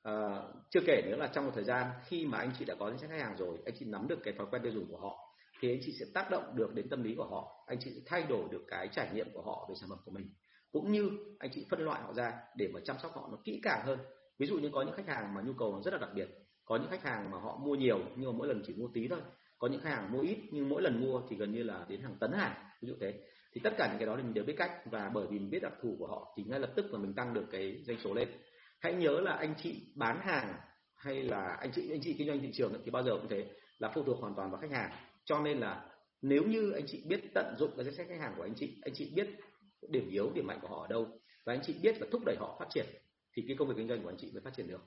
à, 0.02 0.42
chưa 0.70 0.80
kể 0.86 1.02
nữa 1.06 1.16
là 1.16 1.26
trong 1.26 1.44
một 1.44 1.52
thời 1.54 1.64
gian 1.64 1.86
khi 2.06 2.26
mà 2.26 2.38
anh 2.38 2.50
chị 2.58 2.64
đã 2.64 2.74
có 2.78 2.88
danh 2.90 2.98
sách 2.98 3.10
khách 3.10 3.20
hàng 3.20 3.36
rồi 3.36 3.58
anh 3.64 3.74
chị 3.78 3.86
nắm 3.86 4.08
được 4.08 4.18
cái 4.24 4.34
thói 4.38 4.46
quen 4.50 4.62
tiêu 4.62 4.72
dùng 4.72 4.86
của 4.90 4.98
họ 4.98 5.34
thì 5.60 5.72
anh 5.72 5.80
chị 5.82 5.92
sẽ 6.00 6.06
tác 6.14 6.30
động 6.30 6.56
được 6.56 6.74
đến 6.74 6.88
tâm 6.88 7.02
lý 7.02 7.14
của 7.14 7.24
họ 7.24 7.64
anh 7.66 7.78
chị 7.80 7.90
sẽ 7.94 8.00
thay 8.06 8.22
đổi 8.28 8.48
được 8.50 8.64
cái 8.68 8.88
trải 8.92 9.10
nghiệm 9.14 9.26
của 9.32 9.42
họ 9.42 9.66
về 9.68 9.74
sản 9.80 9.88
phẩm 9.88 9.98
của 10.04 10.10
mình. 10.10 10.30
Cũng 10.72 10.92
như 10.92 11.10
anh 11.38 11.50
chị 11.54 11.66
phân 11.70 11.80
loại 11.80 12.02
họ 12.02 12.12
ra 12.12 12.32
để 12.56 12.68
mà 12.74 12.80
chăm 12.84 12.96
sóc 13.02 13.12
họ 13.14 13.28
nó 13.32 13.38
kỹ 13.44 13.60
càng 13.62 13.86
hơn. 13.86 13.98
Ví 14.38 14.46
dụ 14.46 14.58
như 14.58 14.70
có 14.72 14.82
những 14.82 14.94
khách 14.94 15.06
hàng 15.06 15.34
mà 15.34 15.42
nhu 15.42 15.52
cầu 15.52 15.72
nó 15.72 15.82
rất 15.82 15.94
là 15.94 15.98
đặc 15.98 16.10
biệt 16.14 16.28
có 16.64 16.76
những 16.76 16.90
khách 16.90 17.02
hàng 17.02 17.30
mà 17.30 17.38
họ 17.38 17.56
mua 17.56 17.74
nhiều 17.74 17.98
nhưng 18.16 18.32
mà 18.32 18.38
mỗi 18.38 18.48
lần 18.48 18.62
chỉ 18.66 18.74
mua 18.74 18.88
tí 18.94 19.08
thôi 19.08 19.20
có 19.58 19.68
những 19.68 19.80
khách 19.80 19.90
hàng 19.90 20.12
mua 20.12 20.20
ít 20.20 20.38
nhưng 20.50 20.68
mỗi 20.68 20.82
lần 20.82 21.00
mua 21.00 21.20
thì 21.28 21.36
gần 21.36 21.52
như 21.52 21.62
là 21.62 21.86
đến 21.88 22.00
hàng 22.02 22.16
tấn 22.20 22.32
hàng 22.32 22.68
ví 22.82 22.88
dụ 22.88 22.94
thế. 23.00 23.20
Thì 23.52 23.60
tất 23.64 23.70
cả 23.78 23.88
những 23.88 23.98
cái 23.98 24.06
đó 24.06 24.14
thì 24.16 24.22
mình 24.22 24.34
đều 24.34 24.44
biết 24.44 24.54
cách 24.56 24.72
và 24.90 25.10
bởi 25.14 25.26
vì 25.26 25.38
mình 25.38 25.50
biết 25.50 25.62
đặc 25.62 25.72
thù 25.82 25.96
của 25.98 26.06
họ 26.06 26.34
thì 26.36 26.44
ngay 26.46 26.60
lập 26.60 26.72
tức 26.76 26.92
là 26.92 26.98
mình 26.98 27.14
tăng 27.14 27.34
được 27.34 27.44
cái 27.50 27.82
doanh 27.86 27.98
số 28.04 28.14
lên 28.14 28.28
hãy 28.80 28.94
nhớ 28.94 29.20
là 29.20 29.32
anh 29.32 29.54
chị 29.62 29.92
bán 29.94 30.20
hàng 30.20 30.54
hay 30.94 31.22
là 31.22 31.56
anh 31.60 31.72
chị 31.74 31.90
anh 31.90 32.00
chị 32.02 32.14
kinh 32.18 32.26
doanh 32.26 32.40
thị 32.40 32.50
trường 32.52 32.82
thì 32.84 32.90
bao 32.90 33.02
giờ 33.02 33.12
cũng 33.12 33.28
thế 33.28 33.46
là 33.78 33.92
phụ 33.94 34.02
thuộc 34.02 34.20
hoàn 34.20 34.34
toàn 34.34 34.50
vào 34.50 34.60
khách 34.60 34.70
hàng. 34.70 34.90
Cho 35.24 35.40
nên 35.40 35.58
là 35.58 35.90
nếu 36.22 36.42
như 36.42 36.70
anh 36.70 36.84
chị 36.86 37.02
biết 37.06 37.20
tận 37.34 37.54
dụng 37.58 37.70
cái 37.76 37.84
danh 37.84 37.94
sách 37.94 38.06
khách 38.08 38.20
hàng 38.20 38.34
của 38.36 38.42
anh 38.42 38.54
chị 38.56 38.80
anh 38.82 38.94
chị 38.94 39.12
biết 39.14 39.28
điểm 39.88 40.10
yếu 40.10 40.30
điểm 40.34 40.46
mạnh 40.46 40.58
của 40.62 40.68
họ 40.68 40.82
ở 40.82 40.86
đâu 40.88 41.06
và 41.44 41.52
anh 41.52 41.62
chị 41.62 41.74
biết 41.82 42.00
là 42.00 42.06
thúc 42.12 42.22
đẩy 42.26 42.36
họ 42.38 42.56
phát 42.58 42.66
triển 42.70 42.86
thì 43.32 43.44
cái 43.48 43.56
công 43.56 43.68
việc 43.68 43.74
kinh 43.76 43.88
doanh 43.88 44.02
của 44.02 44.08
anh 44.08 44.16
chị 44.18 44.30
mới 44.32 44.42
phát 44.42 44.54
triển 44.56 44.68
được. 44.68 44.84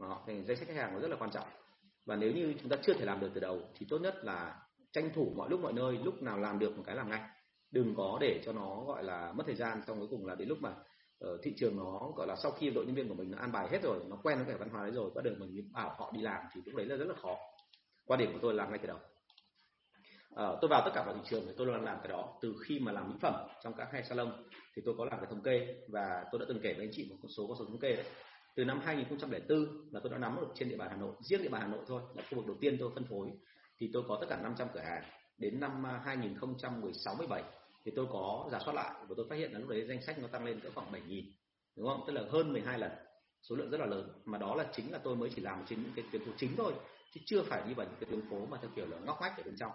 Đó, 0.00 0.24
thì 0.26 0.42
danh 0.42 0.56
sách 0.56 0.68
khách 0.68 0.76
hàng 0.76 0.94
nó 0.94 1.00
rất 1.00 1.08
là 1.08 1.16
quan 1.16 1.30
trọng. 1.30 1.48
Và 2.06 2.16
nếu 2.16 2.32
như 2.32 2.54
chúng 2.60 2.68
ta 2.68 2.76
chưa 2.82 2.94
thể 2.94 3.04
làm 3.04 3.20
được 3.20 3.30
từ 3.34 3.40
đầu 3.40 3.62
thì 3.78 3.86
tốt 3.90 3.98
nhất 3.98 4.14
là 4.24 4.56
tranh 4.92 5.10
thủ 5.14 5.32
mọi 5.36 5.50
lúc 5.50 5.60
mọi 5.60 5.72
nơi 5.72 5.98
lúc 6.04 6.22
nào 6.22 6.38
làm 6.38 6.58
được 6.58 6.76
một 6.76 6.82
cái 6.86 6.96
làm 6.96 7.10
ngay. 7.10 7.20
Đừng 7.70 7.94
có 7.96 8.18
để 8.20 8.42
cho 8.44 8.52
nó 8.52 8.84
gọi 8.84 9.04
là 9.04 9.32
mất 9.32 9.44
thời 9.46 9.56
gian 9.56 9.82
xong 9.86 9.98
cuối 9.98 10.08
cùng 10.10 10.26
là 10.26 10.34
đến 10.34 10.48
lúc 10.48 10.58
mà 10.60 10.74
ở 11.20 11.38
thị 11.42 11.54
trường 11.56 11.76
nó 11.76 12.12
gọi 12.16 12.26
là 12.26 12.36
sau 12.36 12.52
khi 12.52 12.70
đội 12.70 12.86
nhân 12.86 12.94
viên 12.94 13.08
của 13.08 13.14
mình 13.14 13.30
nó 13.30 13.38
an 13.38 13.52
bài 13.52 13.68
hết 13.70 13.82
rồi 13.82 13.98
nó 14.08 14.16
quen 14.22 14.38
với 14.38 14.46
cái 14.46 14.56
văn 14.56 14.70
hóa 14.70 14.82
đấy 14.82 14.92
rồi 14.92 15.10
bắt 15.14 15.24
đầu 15.24 15.34
mình 15.38 15.70
bảo 15.72 15.94
họ 15.98 16.12
đi 16.14 16.22
làm 16.22 16.42
thì 16.54 16.60
lúc 16.64 16.74
đấy 16.74 16.86
là 16.86 16.96
rất 16.96 17.08
là 17.08 17.14
khó. 17.22 17.36
Quan 18.06 18.20
điểm 18.20 18.32
của 18.32 18.38
tôi 18.42 18.54
làm 18.54 18.70
ngay 18.70 18.78
từ 18.78 18.86
đầu. 18.86 18.98
À, 20.36 20.46
tôi 20.60 20.68
vào 20.68 20.82
tất 20.84 20.90
cả 20.94 21.02
vào 21.06 21.14
thị 21.14 21.20
trường 21.24 21.42
thì 21.46 21.52
tôi 21.56 21.66
luôn 21.66 21.84
làm 21.84 21.98
cái 21.98 22.08
đó. 22.08 22.38
Từ 22.42 22.54
khi 22.66 22.78
mà 22.78 22.92
làm 22.92 23.08
mỹ 23.08 23.14
phẩm 23.20 23.34
trong 23.64 23.74
các 23.74 23.88
hai 23.92 24.04
salon 24.04 24.32
thì 24.76 24.82
tôi 24.84 24.94
có 24.98 25.04
làm 25.04 25.20
cái 25.20 25.26
thống 25.30 25.42
kê 25.42 25.74
và 25.88 26.24
tôi 26.32 26.38
đã 26.38 26.46
từng 26.48 26.60
kể 26.62 26.74
với 26.74 26.84
anh 26.84 26.92
chị 26.92 27.06
một 27.10 27.28
số 27.36 27.46
con 27.46 27.56
số 27.58 27.64
thống 27.64 27.80
kê 27.80 27.96
đấy. 27.96 28.06
Từ 28.56 28.64
năm 28.64 28.80
2004 28.84 29.90
là 29.90 30.00
tôi 30.02 30.12
đã 30.12 30.18
nắm 30.18 30.36
được 30.40 30.48
trên 30.54 30.68
địa 30.68 30.76
bàn 30.76 30.88
Hà 30.90 30.96
Nội 30.96 31.14
riêng 31.20 31.42
địa 31.42 31.48
bàn 31.48 31.62
Hà 31.62 31.68
Nội 31.68 31.84
thôi 31.86 32.02
là 32.14 32.22
khu 32.30 32.36
vực 32.36 32.46
đầu 32.46 32.56
tiên 32.60 32.76
tôi 32.80 32.90
phân 32.94 33.04
phối 33.04 33.28
thì 33.78 33.90
tôi 33.92 34.02
có 34.08 34.18
tất 34.20 34.26
cả 34.30 34.36
500 34.42 34.68
cửa 34.74 34.80
hàng. 34.80 35.02
Đến 35.38 35.60
năm 35.60 35.84
2016 35.84 37.14
17 37.14 37.42
thì 37.84 37.92
tôi 37.96 38.06
có 38.10 38.48
giả 38.52 38.58
soát 38.64 38.74
lại 38.74 38.94
và 39.08 39.14
tôi 39.16 39.26
phát 39.30 39.36
hiện 39.36 39.52
là 39.52 39.58
lúc 39.58 39.68
đấy 39.68 39.84
danh 39.88 40.02
sách 40.02 40.18
nó 40.18 40.28
tăng 40.28 40.44
lên 40.44 40.60
cỡ 40.60 40.70
khoảng 40.74 40.92
7.000 40.92 41.24
đúng 41.76 41.88
không? 41.88 42.04
Tức 42.06 42.12
là 42.12 42.22
hơn 42.30 42.52
12 42.52 42.78
lần. 42.78 42.90
Số 43.42 43.56
lượng 43.56 43.70
rất 43.70 43.80
là 43.80 43.86
lớn. 43.86 44.12
Mà 44.24 44.38
đó 44.38 44.54
là 44.54 44.66
chính 44.72 44.92
là 44.92 44.98
tôi 44.98 45.16
mới 45.16 45.30
chỉ 45.36 45.42
làm 45.42 45.64
trên 45.68 45.82
những 45.82 45.92
cái 45.96 46.04
tuyến 46.12 46.24
phố 46.24 46.32
chính 46.36 46.56
thôi, 46.56 46.72
chứ 47.12 47.20
chưa 47.26 47.42
phải 47.42 47.62
đi 47.68 47.74
vào 47.74 47.86
những 47.86 47.96
cái 48.00 48.10
tuyến 48.10 48.30
phố 48.30 48.46
mà 48.46 48.58
theo 48.62 48.70
kiểu 48.76 48.86
là 48.86 48.98
ngóc 48.98 49.18
ngách 49.20 49.36
ở 49.36 49.42
bên 49.42 49.56
trong. 49.58 49.72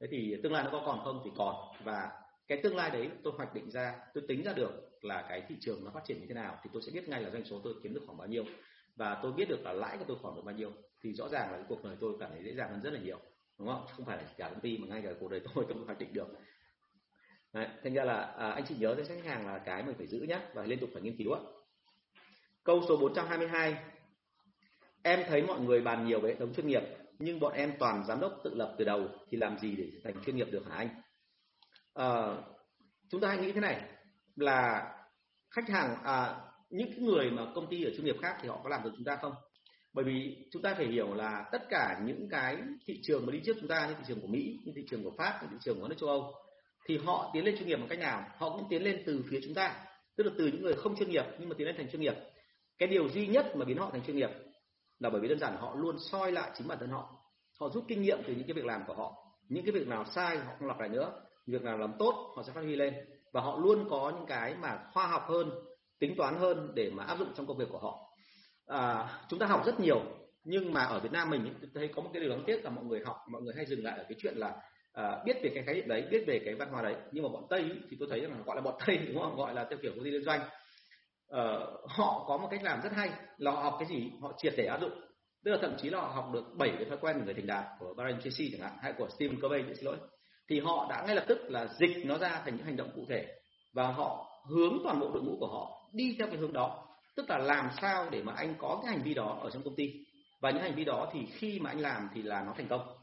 Thế 0.00 0.06
thì 0.10 0.36
tương 0.42 0.52
lai 0.52 0.64
nó 0.64 0.70
có 0.70 0.82
còn 0.86 1.04
không 1.04 1.22
thì 1.24 1.30
còn. 1.36 1.54
Và 1.84 2.10
cái 2.48 2.60
tương 2.62 2.76
lai 2.76 2.90
đấy 2.90 3.10
tôi 3.22 3.32
hoạch 3.36 3.54
định 3.54 3.70
ra, 3.70 3.98
tôi 4.14 4.24
tính 4.28 4.42
ra 4.42 4.52
được 4.52 4.70
là 5.02 5.26
cái 5.28 5.42
thị 5.48 5.56
trường 5.60 5.84
nó 5.84 5.90
phát 5.94 6.04
triển 6.06 6.20
như 6.20 6.26
thế 6.28 6.34
nào 6.34 6.58
thì 6.62 6.70
tôi 6.72 6.82
sẽ 6.82 6.92
biết 6.92 7.08
ngay 7.08 7.22
là 7.22 7.30
doanh 7.30 7.44
số 7.44 7.60
tôi 7.64 7.74
kiếm 7.82 7.94
được 7.94 8.02
khoảng 8.06 8.18
bao 8.18 8.28
nhiêu. 8.28 8.44
Và 8.96 9.20
tôi 9.22 9.32
biết 9.32 9.48
được 9.48 9.60
là 9.62 9.72
lãi 9.72 9.98
của 9.98 10.04
tôi 10.08 10.16
khoảng 10.22 10.36
được 10.36 10.42
bao 10.44 10.54
nhiêu 10.54 10.72
thì 11.02 11.12
rõ 11.12 11.28
ràng 11.28 11.50
là 11.50 11.56
cái 11.56 11.66
cuộc 11.68 11.84
đời 11.84 11.96
tôi 12.00 12.12
cảm 12.20 12.30
thấy 12.30 12.42
dễ 12.44 12.54
dàng 12.54 12.70
hơn 12.70 12.80
rất 12.82 12.92
là 12.92 13.00
nhiều, 13.00 13.18
đúng 13.58 13.68
không? 13.68 13.86
Không 13.96 14.06
phải 14.06 14.16
là 14.16 14.24
cả 14.36 14.48
công 14.48 14.60
ty 14.60 14.78
mà 14.78 14.86
ngay 14.86 15.02
cả 15.02 15.10
cuộc 15.20 15.30
đời 15.30 15.40
tôi 15.54 15.64
tôi 15.68 15.78
hoạch 15.86 15.98
định 15.98 16.12
được. 16.12 16.28
Đấy, 17.52 17.68
thành 17.84 17.94
ra 17.94 18.04
là 18.04 18.20
à, 18.38 18.50
anh 18.50 18.64
chị 18.68 18.74
nhớ 18.78 18.94
danh 18.94 19.06
sách 19.06 19.18
khách 19.22 19.30
hàng 19.30 19.46
là 19.46 19.58
cái 19.58 19.82
mình 19.82 19.94
phải 19.98 20.06
giữ 20.06 20.20
nhé 20.20 20.40
và 20.54 20.64
liên 20.64 20.78
tục 20.78 20.90
phải 20.92 21.02
nghiên 21.02 21.16
cứu 21.16 21.32
ạ. 21.32 21.40
Câu 22.64 22.82
số 22.88 22.96
422 22.96 23.76
Em 25.02 25.20
thấy 25.28 25.42
mọi 25.42 25.60
người 25.60 25.80
bàn 25.80 26.06
nhiều 26.06 26.20
về 26.20 26.30
hệ 26.30 26.36
thống 26.36 26.54
chuyên 26.54 26.66
nghiệp 26.66 26.82
nhưng 27.18 27.40
bọn 27.40 27.52
em 27.52 27.72
toàn 27.78 28.04
giám 28.08 28.20
đốc 28.20 28.40
tự 28.44 28.54
lập 28.54 28.74
từ 28.78 28.84
đầu 28.84 29.08
thì 29.30 29.36
làm 29.36 29.58
gì 29.58 29.76
để 29.76 29.90
thành 30.04 30.14
chuyên 30.24 30.36
nghiệp 30.36 30.48
được 30.50 30.66
hả 30.70 30.76
anh? 30.76 30.88
À, 31.94 32.36
chúng 33.08 33.20
ta 33.20 33.28
hãy 33.28 33.38
nghĩ 33.38 33.52
thế 33.52 33.60
này 33.60 33.80
là 34.36 34.92
khách 35.50 35.68
hàng 35.68 35.96
à, 36.04 36.36
những 36.70 37.04
người 37.04 37.30
mà 37.30 37.42
công 37.54 37.66
ty 37.70 37.84
ở 37.84 37.90
chuyên 37.90 38.04
nghiệp 38.04 38.16
khác 38.22 38.36
thì 38.42 38.48
họ 38.48 38.60
có 38.64 38.70
làm 38.70 38.82
được 38.82 38.90
chúng 38.96 39.04
ta 39.04 39.16
không? 39.16 39.32
Bởi 39.92 40.04
vì 40.04 40.36
chúng 40.50 40.62
ta 40.62 40.74
phải 40.74 40.86
hiểu 40.86 41.14
là 41.14 41.48
tất 41.52 41.62
cả 41.70 42.00
những 42.04 42.28
cái 42.30 42.58
thị 42.86 43.00
trường 43.02 43.26
mà 43.26 43.32
đi 43.32 43.40
trước 43.44 43.56
chúng 43.60 43.68
ta 43.68 43.86
như 43.86 43.94
thị 43.94 44.04
trường 44.08 44.20
của 44.20 44.26
Mỹ, 44.26 44.58
như 44.64 44.72
thị 44.76 44.84
trường 44.90 45.04
của 45.04 45.12
Pháp, 45.18 45.38
như 45.42 45.48
thị 45.50 45.56
trường 45.60 45.80
của 45.80 45.88
nước 45.88 45.96
châu 45.98 46.08
Âu 46.08 46.34
thì 46.90 46.98
họ 47.04 47.30
tiến 47.32 47.44
lên 47.44 47.56
chuyên 47.58 47.68
nghiệp 47.68 47.76
bằng 47.76 47.88
cách 47.88 47.98
nào? 47.98 48.24
Họ 48.36 48.50
cũng 48.50 48.66
tiến 48.70 48.82
lên 48.82 49.02
từ 49.06 49.24
phía 49.30 49.40
chúng 49.44 49.54
ta 49.54 49.86
tức 50.16 50.24
là 50.24 50.32
từ 50.38 50.46
những 50.46 50.62
người 50.62 50.74
không 50.74 50.96
chuyên 50.96 51.10
nghiệp 51.10 51.24
nhưng 51.38 51.48
mà 51.48 51.54
tiến 51.58 51.66
lên 51.66 51.76
thành 51.76 51.90
chuyên 51.90 52.00
nghiệp. 52.00 52.14
Cái 52.78 52.88
điều 52.88 53.08
duy 53.08 53.26
nhất 53.26 53.56
mà 53.56 53.64
biến 53.64 53.78
họ 53.78 53.90
thành 53.92 54.02
chuyên 54.02 54.16
nghiệp 54.16 54.30
là 54.98 55.10
bởi 55.10 55.20
vì 55.20 55.28
đơn 55.28 55.38
giản 55.38 55.56
họ 55.56 55.74
luôn 55.74 55.96
soi 55.98 56.32
lại 56.32 56.50
chính 56.58 56.68
bản 56.68 56.78
thân 56.78 56.90
họ. 56.90 57.10
Họ 57.60 57.68
rút 57.68 57.84
kinh 57.88 58.02
nghiệm 58.02 58.18
từ 58.26 58.34
những 58.34 58.46
cái 58.46 58.54
việc 58.54 58.64
làm 58.64 58.82
của 58.86 58.94
họ. 58.94 59.12
Những 59.48 59.64
cái 59.64 59.72
việc 59.72 59.88
nào 59.88 60.04
sai 60.04 60.36
họ 60.36 60.52
không 60.58 60.68
lặp 60.68 60.80
lại 60.80 60.88
nữa. 60.88 61.12
Việc 61.46 61.62
nào 61.62 61.78
làm 61.78 61.92
tốt 61.98 62.32
họ 62.36 62.42
sẽ 62.42 62.52
phát 62.52 62.60
huy 62.60 62.76
lên. 62.76 62.94
Và 63.32 63.40
họ 63.40 63.58
luôn 63.58 63.86
có 63.90 64.12
những 64.16 64.26
cái 64.26 64.54
mà 64.54 64.78
khoa 64.92 65.06
học 65.06 65.24
hơn 65.28 65.50
tính 65.98 66.14
toán 66.16 66.38
hơn 66.38 66.72
để 66.74 66.90
mà 66.90 67.04
áp 67.04 67.18
dụng 67.18 67.28
trong 67.36 67.46
công 67.46 67.58
việc 67.58 67.68
của 67.70 67.78
họ. 67.78 67.98
À, 68.66 69.08
chúng 69.28 69.38
ta 69.38 69.46
học 69.46 69.66
rất 69.66 69.80
nhiều 69.80 70.02
nhưng 70.44 70.72
mà 70.72 70.84
ở 70.84 71.00
Việt 71.00 71.12
Nam 71.12 71.30
mình 71.30 71.54
thấy 71.74 71.88
có 71.88 72.02
một 72.02 72.10
cái 72.12 72.20
điều 72.22 72.30
đáng 72.30 72.44
tiếc 72.46 72.64
là 72.64 72.70
mọi 72.70 72.84
người 72.84 73.00
học 73.04 73.16
mọi 73.30 73.42
người 73.42 73.54
hay 73.56 73.66
dừng 73.66 73.84
lại 73.84 73.98
ở 73.98 74.04
cái 74.08 74.18
chuyện 74.22 74.36
là 74.36 74.56
à, 74.92 75.22
biết 75.24 75.36
về 75.42 75.50
cái 75.54 75.64
khái 75.64 75.74
niệm 75.74 75.88
đấy 75.88 76.04
biết 76.10 76.24
về 76.26 76.40
cái 76.44 76.54
văn 76.54 76.68
hóa 76.70 76.82
đấy. 76.82 76.94
Nhưng 77.12 77.24
mà 77.24 77.28
bọn 77.28 77.46
tây 77.50 77.60
ý, 77.60 77.70
thì 77.90 77.96
tôi 78.00 78.08
thấy 78.10 78.20
rằng 78.20 78.30
là 78.30 78.38
gọi 78.44 78.56
là 78.56 78.62
bọn 78.62 78.74
tây 78.86 78.98
đúng 78.98 79.22
không? 79.22 79.36
Gọi 79.36 79.54
là 79.54 79.66
theo 79.70 79.78
kiểu 79.82 79.92
công 79.94 80.04
ty 80.04 80.10
liên 80.10 80.24
doanh. 80.24 80.40
À, 81.30 81.42
họ 81.86 82.24
có 82.28 82.36
một 82.36 82.48
cách 82.50 82.62
làm 82.62 82.80
rất 82.82 82.92
hay 82.92 83.10
là 83.38 83.50
họ 83.50 83.62
học 83.62 83.76
cái 83.78 83.88
gì? 83.88 84.10
Họ 84.20 84.32
triệt 84.38 84.54
để 84.56 84.66
áp 84.66 84.80
dụng. 84.80 85.00
Tức 85.44 85.50
là 85.50 85.58
thậm 85.62 85.76
chí 85.78 85.90
là 85.90 86.00
họ 86.00 86.08
học 86.08 86.30
được 86.32 86.44
bảy 86.58 86.72
cái 86.76 86.84
thói 86.84 86.98
quen 87.00 87.18
của 87.18 87.24
người 87.24 87.34
thành 87.34 87.46
đạt 87.46 87.64
của 87.78 87.94
Brian 87.94 88.20
Tracy 88.20 88.50
chẳng 88.52 88.60
hạn 88.60 88.78
hay 88.82 88.92
của 88.98 89.08
Stephen 89.08 89.40
Covey 89.40 89.62
xin 89.74 89.84
lỗi. 89.84 89.96
Thì 90.48 90.60
họ 90.60 90.86
đã 90.90 91.04
ngay 91.06 91.14
lập 91.14 91.24
tức 91.28 91.38
là 91.50 91.66
dịch 91.66 92.06
nó 92.06 92.18
ra 92.18 92.42
thành 92.44 92.56
những 92.56 92.66
hành 92.66 92.76
động 92.76 92.90
cụ 92.94 93.04
thể 93.08 93.26
và 93.72 93.86
họ 93.86 94.26
hướng 94.48 94.78
toàn 94.84 95.00
bộ 95.00 95.10
đội 95.14 95.22
ngũ 95.22 95.36
của 95.40 95.46
họ 95.46 95.90
đi 95.92 96.16
theo 96.18 96.28
cái 96.28 96.36
hướng 96.36 96.52
đó. 96.52 96.86
Tức 97.16 97.30
là 97.30 97.38
làm 97.38 97.68
sao 97.80 98.08
để 98.10 98.22
mà 98.22 98.32
anh 98.32 98.54
có 98.58 98.80
cái 98.82 98.92
hành 98.92 99.02
vi 99.02 99.14
đó 99.14 99.38
ở 99.42 99.50
trong 99.50 99.62
công 99.62 99.76
ty. 99.76 99.84
Và 100.40 100.50
những 100.50 100.62
hành 100.62 100.74
vi 100.74 100.84
đó 100.84 101.10
thì 101.12 101.26
khi 101.26 101.58
mà 101.60 101.70
anh 101.70 101.80
làm 101.80 102.08
thì 102.14 102.22
là 102.22 102.42
nó 102.46 102.54
thành 102.56 102.68
công 102.68 102.99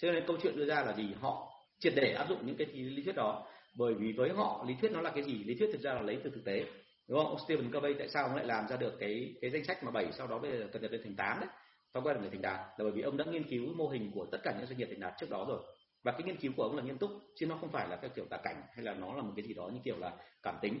cho 0.00 0.12
nên 0.12 0.24
câu 0.26 0.36
chuyện 0.42 0.56
đưa 0.56 0.64
ra 0.64 0.82
là 0.84 0.92
gì? 0.92 1.08
Họ 1.20 1.52
triệt 1.78 1.92
để 1.96 2.12
áp 2.12 2.28
dụng 2.28 2.46
những 2.46 2.56
cái 2.56 2.66
lý 2.66 3.02
thuyết 3.02 3.16
đó. 3.16 3.46
Bởi 3.78 3.94
vì 3.94 4.12
với 4.12 4.30
họ, 4.30 4.64
lý 4.68 4.74
thuyết 4.80 4.92
nó 4.92 5.00
là 5.00 5.10
cái 5.10 5.24
gì? 5.24 5.44
Lý 5.44 5.54
thuyết 5.54 5.68
thực 5.72 5.80
ra 5.80 5.94
là 5.94 6.02
lấy 6.02 6.18
từ 6.24 6.30
thực 6.30 6.44
tế. 6.44 6.64
Đúng 7.08 7.18
không? 7.18 7.26
Ông 7.26 7.38
Stephen 7.46 7.72
Covey 7.72 7.94
tại 7.98 8.08
sao 8.08 8.24
ông 8.24 8.36
lại 8.36 8.46
làm 8.46 8.68
ra 8.68 8.76
được 8.76 8.92
cái 9.00 9.34
cái 9.40 9.50
danh 9.50 9.64
sách 9.64 9.84
mà 9.84 9.90
bảy 9.90 10.12
sau 10.12 10.26
đó 10.26 10.38
bây 10.38 10.58
giờ 10.58 10.68
cập 10.72 10.82
nhật 10.82 10.92
lên 10.92 11.00
thành 11.04 11.16
tám 11.16 11.40
đấy? 11.40 11.48
Thói 11.94 12.02
quen 12.02 12.16
người 12.20 12.30
thành 12.30 12.42
đạt. 12.42 12.58
Là 12.58 12.76
bởi 12.78 12.90
vì 12.90 13.02
ông 13.02 13.16
đã 13.16 13.24
nghiên 13.24 13.44
cứu 13.44 13.74
mô 13.74 13.88
hình 13.88 14.10
của 14.14 14.26
tất 14.32 14.38
cả 14.42 14.54
những 14.58 14.66
doanh 14.66 14.78
nghiệp 14.78 14.88
thành 14.90 15.00
đạt 15.00 15.12
trước 15.20 15.30
đó 15.30 15.44
rồi. 15.48 15.60
Và 16.02 16.12
cái 16.12 16.22
nghiên 16.22 16.36
cứu 16.36 16.52
của 16.56 16.62
ông 16.62 16.76
là 16.76 16.82
nghiêm 16.82 16.98
túc, 16.98 17.10
chứ 17.36 17.46
nó 17.46 17.58
không 17.60 17.70
phải 17.72 17.88
là 17.88 17.96
cái 17.96 18.10
kiểu 18.16 18.24
tả 18.30 18.36
cảnh 18.36 18.62
hay 18.74 18.84
là 18.84 18.94
nó 18.94 19.14
là 19.14 19.22
một 19.22 19.32
cái 19.36 19.44
gì 19.44 19.54
đó 19.54 19.70
như 19.74 19.80
kiểu 19.84 19.96
là 19.98 20.12
cảm 20.42 20.54
tính. 20.62 20.78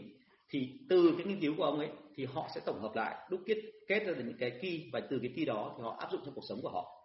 Thì 0.50 0.68
từ 0.88 1.14
cái 1.18 1.26
nghiên 1.26 1.40
cứu 1.40 1.54
của 1.56 1.64
ông 1.64 1.78
ấy, 1.78 1.88
thì 2.16 2.24
họ 2.24 2.48
sẽ 2.54 2.60
tổng 2.66 2.80
hợp 2.80 2.92
lại, 2.94 3.16
đúc 3.30 3.40
kết 3.46 3.56
kết 3.88 3.98
ra 4.06 4.12
được 4.12 4.24
những 4.26 4.38
cái 4.38 4.50
key. 4.62 4.90
Và 4.92 5.00
từ 5.00 5.18
cái 5.22 5.32
key 5.36 5.44
đó 5.44 5.74
thì 5.76 5.82
họ 5.82 5.96
áp 5.98 6.08
dụng 6.12 6.20
trong 6.24 6.34
cuộc 6.34 6.44
sống 6.48 6.58
của 6.62 6.70
họ 6.70 6.99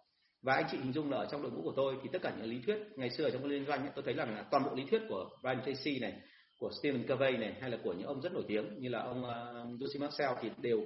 và 0.46 0.54
anh 0.54 0.66
chị 0.70 0.78
hình 0.78 0.92
dung 0.92 1.10
là 1.10 1.16
ở 1.16 1.26
trong 1.30 1.42
đội 1.42 1.50
ngũ 1.50 1.62
của 1.62 1.72
tôi 1.76 1.96
thì 2.02 2.08
tất 2.12 2.18
cả 2.22 2.32
những 2.36 2.50
lý 2.50 2.60
thuyết 2.66 2.78
ngày 2.96 3.10
xưa 3.10 3.24
ở 3.24 3.30
trong 3.30 3.44
liên 3.44 3.64
doanh 3.64 3.80
ấy, 3.80 3.90
tôi 3.94 4.04
thấy 4.04 4.14
là 4.14 4.44
toàn 4.50 4.64
bộ 4.64 4.74
lý 4.74 4.84
thuyết 4.90 5.02
của 5.08 5.28
Brian 5.42 5.60
Tracy 5.64 5.98
này 6.00 6.20
của 6.58 6.70
Stephen 6.80 7.06
Covey 7.06 7.36
này 7.36 7.54
hay 7.60 7.70
là 7.70 7.78
của 7.84 7.92
những 7.92 8.06
ông 8.06 8.20
rất 8.20 8.32
nổi 8.32 8.44
tiếng 8.48 8.80
như 8.80 8.88
là 8.88 9.02
ông 9.02 9.24
uh, 9.24 9.80
Lucy 9.80 9.98
Marcel 10.00 10.30
thì 10.40 10.50
đều 10.62 10.80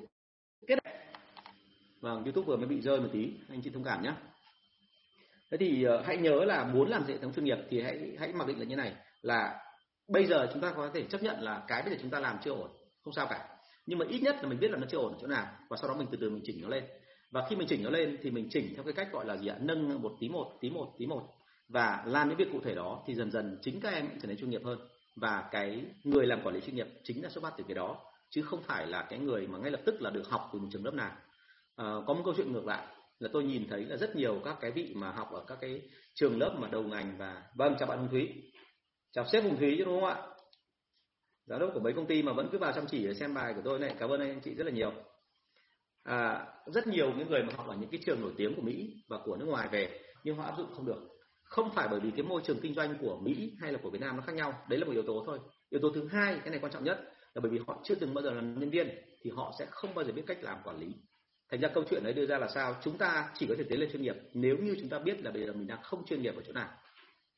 kết 0.66 0.79
hợp. 0.85 0.90
Vâng, 2.01 2.25
YouTube 2.25 2.46
vừa 2.46 2.57
mới 2.57 2.66
bị 2.66 2.81
rơi 2.81 3.01
một 3.01 3.09
tí, 3.12 3.31
anh 3.49 3.61
chị 3.62 3.70
thông 3.75 3.85
cảm 3.85 4.03
nhé. 4.03 4.12
Thế 5.51 5.57
thì 5.61 5.87
uh, 5.87 6.07
hãy 6.07 6.16
nhớ 6.16 6.44
là 6.44 6.64
muốn 6.64 6.88
làm 6.90 7.05
hệ 7.05 7.18
thống 7.18 7.33
chuyên 7.33 7.44
nghiệp 7.44 7.59
thì 7.70 7.83
hãy 7.83 8.16
hãy 8.18 8.33
mặc 8.33 8.49
định 8.49 8.59
là 8.59 8.64
như 8.64 8.77
này 8.77 8.94
là 9.23 9.59
bây 10.09 10.27
giờ 10.27 10.51
chúng 10.53 10.62
ta 10.62 10.73
có 10.77 10.90
thể 10.94 11.05
chấp 11.11 11.23
nhận 11.23 11.40
là 11.40 11.62
cái 11.68 11.83
bây 11.83 11.92
giờ 11.92 11.99
chúng 12.03 12.11
ta 12.11 12.20
làm 12.20 12.38
chưa 12.44 12.51
ổn 12.51 12.70
không 13.05 13.14
sao 13.14 13.27
cả 13.31 13.49
nhưng 13.87 13.99
mà 13.99 14.07
ít 14.09 14.20
nhất 14.20 14.37
là 14.42 14.49
mình 14.49 14.61
biết 14.61 14.70
là 14.70 14.79
nó 14.79 14.87
chưa 14.90 14.99
ổn 14.99 15.18
chỗ 15.20 15.27
nào 15.27 15.46
và 15.68 15.77
sau 15.81 15.88
đó 15.88 15.96
mình 15.96 16.09
từ 16.11 16.18
từ 16.20 16.31
mình 16.31 16.42
chỉnh 16.44 16.61
nó 16.62 16.68
lên 16.68 16.85
và 17.31 17.47
khi 17.49 17.57
mình 17.57 17.69
chỉnh 17.69 17.83
nó 17.85 17.90
lên 17.90 18.19
thì 18.23 18.31
mình 18.31 18.49
chỉnh 18.51 18.73
theo 18.75 18.85
cái 18.85 18.93
cách 18.93 19.09
gọi 19.12 19.27
là 19.27 19.37
gì 19.37 19.47
ạ? 19.47 19.57
Nâng 19.61 20.03
một 20.03 20.16
tí 20.21 20.29
một 20.29 20.53
tí 20.61 20.71
một 20.71 20.95
tí 20.99 21.07
một. 21.07 21.29
Và 21.69 22.05
làm 22.07 22.29
những 22.29 22.38
việc 22.38 22.49
cụ 22.53 22.61
thể 22.64 22.75
đó 22.75 23.03
thì 23.07 23.14
dần 23.14 23.31
dần 23.31 23.59
chính 23.62 23.81
các 23.81 23.93
em 23.93 24.09
trở 24.23 24.29
nên 24.29 24.37
chuyên 24.37 24.51
nghiệp 24.51 24.64
hơn. 24.64 24.79
Và 25.16 25.49
cái 25.51 25.85
người 26.05 26.27
làm 26.27 26.43
quản 26.43 26.55
lý 26.55 26.61
chuyên 26.61 26.77
nghiệp 26.77 26.87
chính 27.05 27.23
là 27.23 27.29
xuất 27.29 27.45
phát 27.45 27.53
từ 27.57 27.64
cái 27.69 27.75
đó 27.75 27.97
chứ 28.31 28.43
không 28.43 28.62
phải 28.62 28.87
là 28.87 29.07
cái 29.11 29.19
người 29.19 29.47
mà 29.47 29.59
ngay 29.59 29.71
lập 29.71 29.81
tức 29.87 30.03
là 30.03 30.11
được 30.11 30.29
học 30.29 30.51
từ 30.53 30.59
một 30.59 30.69
trường 30.73 30.85
lớp 30.85 30.95
nào. 30.95 31.16
À, 31.77 31.95
có 32.07 32.14
một 32.14 32.23
câu 32.25 32.35
chuyện 32.37 32.53
ngược 32.53 32.66
lại 32.66 32.87
là 33.19 33.29
tôi 33.33 33.45
nhìn 33.45 33.69
thấy 33.69 33.85
là 33.85 33.97
rất 33.97 34.16
nhiều 34.16 34.40
các 34.45 34.57
cái 34.61 34.71
vị 34.71 34.93
mà 34.97 35.11
học 35.12 35.33
ở 35.33 35.45
các 35.47 35.59
cái 35.61 35.83
trường 36.14 36.38
lớp 36.38 36.57
mà 36.59 36.69
đầu 36.69 36.83
ngành 36.83 37.16
và 37.19 37.43
vâng 37.55 37.77
chào 37.79 37.88
bạn 37.88 37.99
Hùng 37.99 38.09
Thúy. 38.11 38.29
Chào 39.12 39.27
sếp 39.33 39.45
Hùng 39.45 39.57
Thúy 39.59 39.75
chứ 39.79 39.85
đúng 39.85 40.01
không 40.01 40.11
ạ? 40.11 40.23
Giám 41.47 41.61
đốc 41.61 41.71
của 41.75 41.81
mấy 41.81 41.93
công 41.93 42.07
ty 42.07 42.23
mà 42.23 42.33
vẫn 42.33 42.49
cứ 42.53 42.59
vào 42.59 42.73
chăm 42.73 42.87
chỉ 42.87 43.07
để 43.07 43.14
xem 43.14 43.35
bài 43.35 43.53
của 43.55 43.62
tôi 43.64 43.79
này. 43.79 43.95
Cảm 43.99 44.11
ơn 44.11 44.21
anh 44.21 44.40
chị 44.40 44.55
rất 44.55 44.64
là 44.64 44.73
nhiều 44.73 44.93
à, 46.03 46.47
rất 46.67 46.87
nhiều 46.87 47.13
những 47.19 47.29
người 47.29 47.43
mà 47.43 47.53
học 47.57 47.69
ở 47.69 47.77
những 47.77 47.91
cái 47.91 48.01
trường 48.07 48.21
nổi 48.21 48.33
tiếng 48.37 48.57
của 48.57 48.63
Mỹ 48.63 48.95
và 49.09 49.19
của 49.25 49.37
nước 49.37 49.47
ngoài 49.47 49.69
về 49.73 50.01
nhưng 50.25 50.37
họ 50.37 50.45
áp 50.45 50.55
dụng 50.59 50.75
không 50.75 50.87
được. 50.87 51.09
Không 51.43 51.71
phải 51.75 51.89
bởi 51.91 52.01
vì 52.01 52.11
cái 52.11 52.23
môi 52.23 52.43
trường 52.45 52.61
kinh 52.61 52.75
doanh 52.75 52.99
của 53.01 53.19
Mỹ 53.23 53.57
hay 53.61 53.73
là 53.73 53.79
của 53.83 53.91
Việt 53.91 54.01
Nam 54.01 54.17
nó 54.17 54.23
khác 54.23 54.35
nhau. 54.35 54.63
Đấy 54.69 54.79
là 54.79 54.87
một 54.87 54.93
yếu 54.93 55.03
tố 55.03 55.23
thôi. 55.27 55.39
Yếu 55.71 55.81
tố 55.81 55.91
thứ 55.95 56.09
hai 56.09 56.39
cái 56.39 56.51
này 56.51 56.59
quan 56.61 56.73
trọng 56.73 56.85
nhất 56.85 56.99
là 57.35 57.41
bởi 57.41 57.51
vì 57.51 57.59
họ 57.67 57.81
chưa 57.85 57.95
từng 57.95 58.15
bao 58.15 58.23
giờ 58.23 58.31
làm 58.31 58.61
nhân 58.61 58.71
viên 58.71 58.89
thì 59.23 59.31
họ 59.31 59.55
sẽ 59.59 59.67
không 59.71 59.95
bao 59.95 60.05
giờ 60.05 60.13
biết 60.13 60.23
cách 60.27 60.39
làm 60.43 60.59
quản 60.65 60.81
lý. 60.81 60.95
Thành 61.51 61.61
ra 61.61 61.69
câu 61.69 61.85
chuyện 61.91 62.05
đấy 62.05 62.13
đưa 62.13 62.27
ra 62.27 62.39
là 62.39 62.49
sao? 62.49 62.77
Chúng 62.83 62.99
ta 62.99 63.31
chỉ 63.35 63.47
có 63.47 63.55
thể 63.59 63.65
tiến 63.69 63.81
lên 63.81 63.91
chuyên 63.93 64.03
nghiệp 64.03 64.17
nếu 64.35 64.57
như 64.57 64.77
chúng 64.81 64.89
ta 64.89 64.99
biết 64.99 65.25
là 65.25 65.31
bây 65.31 65.47
giờ 65.47 65.53
mình 65.53 65.67
đang 65.67 65.83
không 65.83 66.07
chuyên 66.07 66.23
nghiệp 66.23 66.37
ở 66.37 66.43
chỗ 66.47 66.53
nào. 66.53 66.69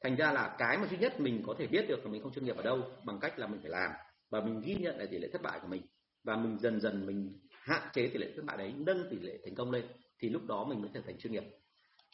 Thành 0.03 0.17
ra 0.17 0.33
là 0.33 0.57
cái 0.59 0.79
mà 0.79 0.87
duy 0.87 0.97
nhất 0.97 1.21
mình 1.21 1.43
có 1.47 1.55
thể 1.59 1.67
biết 1.67 1.85
được 1.89 2.05
là 2.05 2.11
mình 2.11 2.23
không 2.23 2.33
chuyên 2.33 2.45
nghiệp 2.45 2.57
ở 2.57 2.63
đâu 2.63 2.83
bằng 3.05 3.19
cách 3.21 3.39
là 3.39 3.47
mình 3.47 3.61
phải 3.63 3.71
làm. 3.71 3.91
Và 4.31 4.41
mình 4.41 4.61
ghi 4.61 4.75
nhận 4.75 4.99
lại 4.99 5.07
tỷ 5.11 5.19
lệ 5.19 5.29
thất 5.33 5.43
bại 5.43 5.59
của 5.63 5.69
mình. 5.69 5.83
Và 6.25 6.37
mình 6.37 6.59
dần 6.59 6.81
dần 6.81 7.07
mình 7.07 7.41
hạn 7.63 7.89
chế 7.93 8.09
tỷ 8.09 8.19
lệ 8.19 8.33
thất 8.37 8.45
bại 8.45 8.57
đấy 8.57 8.75
nâng 8.77 9.09
tỷ 9.11 9.17
lệ 9.17 9.39
thành 9.45 9.55
công 9.55 9.71
lên 9.71 9.85
thì 10.19 10.29
lúc 10.29 10.43
đó 10.47 10.65
mình 10.65 10.81
mới 10.81 10.91
trở 10.95 11.01
thành 11.07 11.19
chuyên 11.19 11.33
nghiệp. 11.33 11.45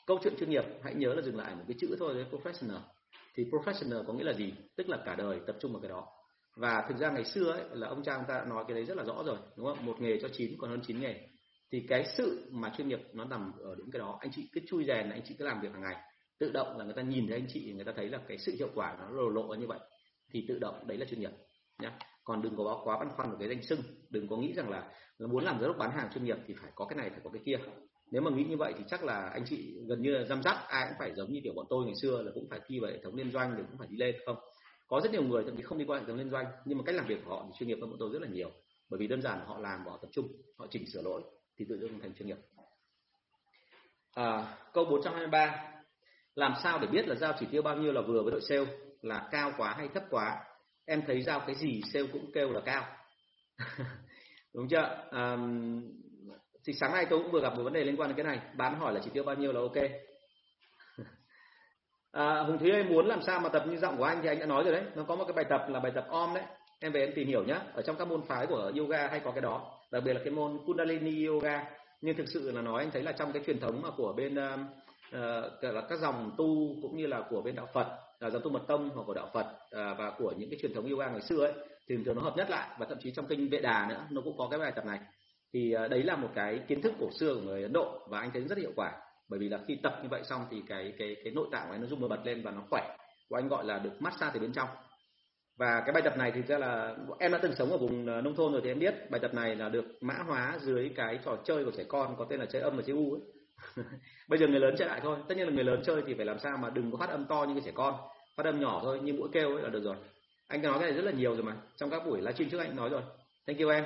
Câu 0.06 0.18
chuyện 0.22 0.34
chuyên 0.38 0.50
nghiệp 0.50 0.64
hãy 0.82 0.94
nhớ 0.94 1.14
là 1.14 1.22
dừng 1.22 1.36
lại 1.36 1.54
một 1.54 1.64
cái 1.68 1.76
chữ 1.80 1.96
thôi 1.98 2.14
đấy 2.14 2.24
professional. 2.30 2.80
Thì 3.34 3.44
professional 3.44 4.04
có 4.06 4.12
nghĩa 4.12 4.24
là 4.24 4.32
gì? 4.32 4.52
Tức 4.76 4.88
là 4.88 4.98
cả 5.04 5.14
đời 5.14 5.40
tập 5.46 5.56
trung 5.60 5.72
vào 5.72 5.82
cái 5.82 5.88
đó. 5.88 6.06
Và 6.56 6.84
thực 6.88 6.98
ra 6.98 7.10
ngày 7.10 7.24
xưa 7.24 7.50
ấy, 7.52 7.62
là 7.72 7.88
ông 7.88 8.02
cha 8.02 8.14
ông 8.14 8.24
ta 8.28 8.44
nói 8.48 8.64
cái 8.68 8.74
đấy 8.74 8.84
rất 8.84 8.96
là 8.96 9.04
rõ 9.04 9.22
rồi 9.26 9.38
đúng 9.56 9.66
không? 9.66 9.86
Một 9.86 10.00
nghề 10.00 10.18
cho 10.22 10.28
chín 10.32 10.54
còn 10.58 10.70
hơn 10.70 10.80
chín 10.86 11.00
nghề. 11.00 11.28
Thì 11.72 11.86
cái 11.88 12.06
sự 12.16 12.48
mà 12.50 12.72
chuyên 12.76 12.88
nghiệp 12.88 13.00
nó 13.12 13.24
nằm 13.24 13.52
ở 13.58 13.74
những 13.78 13.90
cái 13.90 14.00
đó 14.00 14.18
anh 14.20 14.30
chị 14.32 14.48
cứ 14.52 14.60
chui 14.66 14.84
rèn 14.84 15.10
anh 15.10 15.22
chị 15.24 15.34
cứ 15.38 15.44
làm 15.44 15.60
việc 15.60 15.72
hàng 15.72 15.82
ngày. 15.82 15.96
Tự 16.38 16.50
động 16.52 16.78
là 16.78 16.84
người 16.84 16.94
ta 16.94 17.02
nhìn 17.02 17.26
thấy 17.26 17.36
anh 17.36 17.46
chị 17.48 17.72
người 17.72 17.84
ta 17.84 17.92
thấy 17.96 18.08
là 18.08 18.18
cái 18.28 18.38
sự 18.38 18.52
hiệu 18.58 18.68
quả 18.74 18.96
nó 19.00 19.10
lộ 19.10 19.28
lộ 19.28 19.54
như 19.54 19.66
vậy. 19.66 19.78
Thì 20.30 20.44
tự 20.48 20.58
động 20.58 20.86
đấy 20.86 20.98
là 20.98 21.06
chuyên 21.06 21.20
nghiệp 21.20 21.30
nhá 21.78 21.98
còn 22.28 22.42
đừng 22.42 22.56
có 22.56 22.80
quá 22.84 22.98
băn 22.98 23.08
khoăn 23.16 23.30
về 23.30 23.36
cái 23.38 23.48
danh 23.48 23.62
sưng. 23.62 23.80
Đừng 24.10 24.28
có 24.28 24.36
nghĩ 24.36 24.52
rằng 24.52 24.70
là, 24.70 24.90
muốn 25.18 25.44
làm 25.44 25.60
giám 25.60 25.68
đốc 25.68 25.78
bán 25.78 25.90
hàng 25.90 26.08
chuyên 26.14 26.24
nghiệp 26.24 26.36
thì 26.46 26.54
phải 26.62 26.70
có 26.74 26.84
cái 26.84 26.96
này 26.96 27.10
phải 27.10 27.20
có 27.24 27.30
cái 27.30 27.42
kia. 27.44 27.58
Nếu 28.10 28.22
mà 28.22 28.30
nghĩ 28.30 28.44
như 28.44 28.56
vậy 28.56 28.74
thì 28.78 28.84
chắc 28.88 29.04
là 29.04 29.30
anh 29.32 29.44
chị 29.46 29.74
gần 29.88 30.02
như 30.02 30.10
là 30.10 30.24
răm 30.24 30.42
rắp 30.42 30.56
ai 30.68 30.86
cũng 30.88 30.96
phải 30.98 31.14
giống 31.14 31.32
như 31.32 31.40
kiểu 31.44 31.52
bọn 31.56 31.66
tôi 31.70 31.84
ngày 31.84 31.94
xưa 32.02 32.22
là 32.22 32.30
cũng 32.34 32.46
phải 32.50 32.60
thi 32.66 32.78
vào 32.80 32.90
hệ 32.90 32.98
thống 33.02 33.14
liên 33.14 33.30
doanh 33.30 33.54
để 33.56 33.62
cũng 33.68 33.78
phải 33.78 33.88
đi 33.90 33.96
lên 33.96 34.14
không? 34.26 34.36
Có 34.86 35.00
rất 35.00 35.12
nhiều 35.12 35.22
người 35.22 35.44
thậm 35.44 35.56
chí 35.56 35.62
không 35.62 35.78
đi 35.78 35.84
qua 35.84 35.98
hệ 35.98 36.04
thống 36.06 36.16
liên 36.16 36.30
doanh 36.30 36.46
nhưng 36.64 36.78
mà 36.78 36.84
cách 36.86 36.94
làm 36.94 37.06
việc 37.06 37.18
của 37.24 37.30
họ 37.30 37.44
thì 37.46 37.52
chuyên 37.58 37.68
nghiệp 37.68 37.78
hơn 37.80 37.90
bọn 37.90 37.98
tôi 38.00 38.10
rất 38.12 38.22
là 38.22 38.28
nhiều. 38.28 38.50
Bởi 38.90 38.98
vì 38.98 39.06
đơn 39.06 39.22
giản 39.22 39.40
họ 39.46 39.58
làm 39.58 39.86
họ 39.86 39.98
tập 40.02 40.08
trung 40.12 40.26
họ 40.58 40.66
chỉnh 40.70 40.86
sửa 40.92 41.02
lỗi 41.02 41.22
thì 41.58 41.64
tự 41.68 41.78
dưng 41.78 42.00
thành 42.00 42.14
chuyên 42.14 42.28
nghiệp. 42.28 42.38
À, 44.14 44.56
câu 44.72 44.84
423 44.84 45.72
làm 46.34 46.54
sao 46.62 46.78
để 46.78 46.86
biết 46.86 47.08
là 47.08 47.14
giao 47.14 47.32
chỉ 47.40 47.46
tiêu 47.50 47.62
bao 47.62 47.76
nhiêu 47.76 47.92
là 47.92 48.00
vừa 48.00 48.22
với 48.22 48.30
đội 48.30 48.40
sale 48.40 48.66
là 49.02 49.28
cao 49.30 49.52
quá 49.56 49.74
hay 49.78 49.88
thấp 49.88 50.02
quá? 50.10 50.44
Em 50.88 51.02
thấy 51.06 51.22
giao 51.22 51.40
cái 51.40 51.54
gì 51.54 51.82
sale 51.92 52.06
cũng 52.12 52.30
kêu 52.34 52.52
là 52.52 52.60
cao. 52.60 52.86
Đúng 54.54 54.68
chưa? 54.68 55.06
À, 55.10 55.36
thì 56.66 56.72
sáng 56.72 56.92
nay 56.92 57.06
tôi 57.10 57.18
cũng 57.22 57.30
vừa 57.30 57.40
gặp 57.40 57.56
một 57.56 57.62
vấn 57.62 57.72
đề 57.72 57.84
liên 57.84 57.96
quan 57.96 58.08
đến 58.08 58.16
cái 58.16 58.36
này. 58.36 58.40
Bán 58.56 58.80
hỏi 58.80 58.94
là 58.94 59.00
chỉ 59.04 59.10
tiêu 59.10 59.24
bao 59.24 59.34
nhiêu 59.36 59.52
là 59.52 59.60
ok? 59.60 59.76
À, 62.12 62.42
hùng 62.42 62.58
thúy 62.58 62.70
ơi 62.70 62.84
muốn 62.84 63.06
làm 63.06 63.22
sao 63.22 63.40
mà 63.40 63.48
tập 63.48 63.64
như 63.68 63.76
giọng 63.76 63.96
của 63.96 64.04
anh 64.04 64.18
thì 64.22 64.28
anh 64.28 64.38
đã 64.38 64.46
nói 64.46 64.64
rồi 64.64 64.72
đấy. 64.72 64.82
Nó 64.94 65.02
có 65.02 65.16
một 65.16 65.24
cái 65.24 65.32
bài 65.32 65.44
tập 65.50 65.66
là 65.68 65.80
bài 65.80 65.92
tập 65.94 66.06
om 66.10 66.34
đấy. 66.34 66.44
Em 66.80 66.92
về 66.92 67.00
em 67.00 67.12
tìm 67.14 67.28
hiểu 67.28 67.44
nhé 67.44 67.60
ở 67.74 67.82
trong 67.82 67.96
các 67.96 68.08
môn 68.08 68.22
phái 68.26 68.46
của 68.46 68.72
yoga 68.78 69.08
hay 69.08 69.20
có 69.20 69.30
cái 69.30 69.40
đó. 69.40 69.78
Đặc 69.90 70.02
biệt 70.04 70.12
là 70.12 70.20
cái 70.24 70.32
môn 70.32 70.58
kundalini 70.66 71.26
yoga. 71.26 71.64
Nhưng 72.00 72.16
thực 72.16 72.28
sự 72.28 72.50
là 72.52 72.62
nói 72.62 72.82
anh 72.82 72.90
thấy 72.90 73.02
là 73.02 73.12
trong 73.12 73.32
cái 73.32 73.42
truyền 73.46 73.60
thống 73.60 73.82
mà 73.82 73.90
của 73.96 74.12
bên 74.12 74.34
uh, 74.34 75.62
là 75.62 75.80
các 75.88 75.98
dòng 76.00 76.30
tu 76.36 76.76
cũng 76.82 76.96
như 76.96 77.06
là 77.06 77.22
của 77.30 77.42
bên 77.42 77.54
đạo 77.54 77.68
Phật 77.72 78.07
là 78.20 78.30
giáo 78.30 78.40
tu 78.40 78.50
mật 78.50 78.62
tông 78.68 78.90
hoặc 78.94 79.02
của 79.06 79.14
đạo 79.14 79.30
Phật 79.34 79.46
uh, 79.46 79.98
và 79.98 80.12
của 80.18 80.34
những 80.38 80.50
cái 80.50 80.58
truyền 80.62 80.74
thống 80.74 80.90
yoga 80.90 81.10
ngày 81.10 81.20
xưa 81.20 81.44
ấy 81.44 81.52
thì 81.88 81.96
thường 82.04 82.16
nó 82.16 82.22
hợp 82.22 82.36
nhất 82.36 82.50
lại 82.50 82.68
và 82.78 82.86
thậm 82.88 82.98
chí 83.00 83.10
trong 83.10 83.26
kinh 83.26 83.48
vệ 83.50 83.60
đà 83.60 83.86
nữa 83.88 84.06
nó 84.10 84.20
cũng 84.24 84.38
có 84.38 84.48
cái 84.50 84.58
bài 84.58 84.72
tập 84.76 84.86
này. 84.86 84.98
Thì 85.52 85.74
uh, 85.84 85.90
đấy 85.90 86.02
là 86.02 86.16
một 86.16 86.28
cái 86.34 86.60
kiến 86.68 86.82
thức 86.82 86.92
cổ 87.00 87.10
xưa 87.20 87.34
của 87.34 87.40
người 87.40 87.62
Ấn 87.62 87.72
Độ 87.72 88.06
và 88.10 88.20
anh 88.20 88.30
thấy 88.32 88.42
rất 88.42 88.58
hiệu 88.58 88.72
quả. 88.76 88.92
Bởi 89.28 89.40
vì 89.40 89.48
là 89.48 89.58
khi 89.68 89.78
tập 89.82 89.98
như 90.02 90.08
vậy 90.08 90.22
xong 90.24 90.44
thì 90.50 90.62
cái 90.68 90.94
cái 90.98 91.16
cái 91.24 91.32
nội 91.32 91.48
tạng 91.52 91.66
của 91.66 91.74
anh 91.74 91.80
nó 91.80 91.86
rung 91.86 92.08
bật 92.08 92.20
lên 92.24 92.42
và 92.42 92.50
nó 92.50 92.62
khỏe 92.70 92.96
của 93.28 93.36
anh 93.36 93.48
gọi 93.48 93.64
là 93.64 93.78
được 93.78 94.02
massage 94.02 94.30
từ 94.34 94.40
bên 94.40 94.52
trong. 94.52 94.68
Và 95.58 95.80
cái 95.86 95.92
bài 95.92 96.02
tập 96.02 96.18
này 96.18 96.32
thì 96.34 96.42
ra 96.42 96.58
là 96.58 96.96
em 97.18 97.32
đã 97.32 97.38
từng 97.42 97.54
sống 97.54 97.70
ở 97.70 97.78
vùng 97.78 98.06
à, 98.06 98.20
nông 98.20 98.36
thôn 98.36 98.52
rồi 98.52 98.60
thì 98.64 98.70
em 98.70 98.78
biết 98.78 99.10
bài 99.10 99.20
tập 99.20 99.34
này 99.34 99.56
là 99.56 99.68
được 99.68 99.84
mã 100.00 100.14
hóa 100.14 100.58
dưới 100.60 100.90
cái 100.96 101.18
trò 101.24 101.36
chơi 101.44 101.64
của 101.64 101.70
trẻ 101.76 101.84
con 101.88 102.14
có 102.18 102.26
tên 102.30 102.40
là 102.40 102.46
chơi 102.46 102.62
âm 102.62 102.76
và 102.76 102.82
chơi 102.86 102.96
u 102.96 103.12
ấy. 103.12 103.20
bây 104.28 104.38
giờ 104.38 104.46
người 104.46 104.60
lớn 104.60 104.74
chơi 104.78 104.88
lại 104.88 105.00
thôi. 105.02 105.18
Tất 105.28 105.36
nhiên 105.36 105.46
là 105.46 105.52
người 105.52 105.64
lớn 105.64 105.82
chơi 105.84 106.02
thì 106.06 106.14
phải 106.14 106.26
làm 106.26 106.38
sao 106.38 106.56
mà 106.56 106.70
đừng 106.70 106.90
có 106.90 106.98
phát 106.98 107.10
âm 107.10 107.24
to 107.24 107.44
như 107.44 107.54
cái 107.54 107.62
trẻ 107.64 107.72
con. 107.74 107.94
Phát 108.36 108.46
âm 108.46 108.60
nhỏ 108.60 108.80
thôi, 108.82 109.00
như 109.02 109.12
mũi 109.12 109.28
kêu 109.32 109.54
ấy 109.54 109.62
là 109.62 109.68
được 109.68 109.84
rồi. 109.84 109.96
Anh 110.48 110.62
nói 110.62 110.78
cái 110.78 110.90
này 110.90 110.92
rất 110.92 111.04
là 111.04 111.12
nhiều 111.12 111.34
rồi 111.34 111.42
mà. 111.42 111.56
Trong 111.76 111.90
các 111.90 112.06
buổi 112.06 112.20
livestream 112.20 112.50
trước 112.50 112.58
anh 112.58 112.76
nói 112.76 112.88
rồi. 112.88 113.02
Thank 113.46 113.60
you 113.60 113.68
em. 113.68 113.84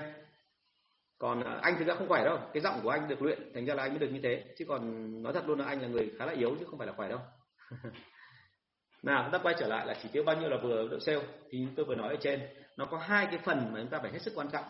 Còn 1.19 1.45
à, 1.45 1.59
anh 1.63 1.75
thực 1.79 1.87
ra 1.87 1.95
không 1.95 2.09
khỏe 2.09 2.25
đâu. 2.25 2.39
Cái 2.53 2.61
giọng 2.61 2.81
của 2.83 2.91
anh 2.91 3.09
được 3.09 3.23
luyện, 3.23 3.53
thành 3.55 3.67
ra 3.67 3.75
là 3.75 3.83
anh 3.83 3.91
mới 3.91 3.99
được 3.99 4.11
như 4.13 4.21
thế. 4.23 4.45
Chứ 4.59 4.65
còn 4.69 5.13
nói 5.23 5.33
thật 5.33 5.49
luôn 5.49 5.59
là 5.59 5.65
anh 5.65 5.83
là 5.83 5.89
người 5.89 6.11
khá 6.19 6.27
là 6.27 6.33
yếu 6.33 6.57
chứ 6.61 6.65
không 6.71 6.79
phải 6.79 6.87
là 6.87 6.93
khỏe 6.93 7.09
đâu. 7.09 7.21
Nào, 9.03 9.23
chúng 9.23 9.33
ta 9.33 9.39
quay 9.39 9.55
trở 9.59 9.67
lại 9.67 9.87
là 9.87 9.95
chỉ 10.03 10.09
tiêu 10.13 10.25
bao 10.25 10.37
nhiêu 10.37 10.49
là 10.49 10.57
vừa 10.63 10.89
độ 10.89 10.99
sale. 11.01 11.23
Thì 11.51 11.67
tôi 11.77 11.87
vừa 11.87 11.95
nói 11.95 12.09
ở 12.09 12.17
trên, 12.21 12.41
nó 12.77 12.85
có 12.85 12.99
hai 12.99 13.27
cái 13.27 13.39
phần 13.45 13.73
mà 13.73 13.81
chúng 13.81 13.91
ta 13.91 13.99
phải 13.99 14.13
hết 14.13 14.23
sức 14.23 14.33
quan 14.35 14.51
trọng 14.51 14.65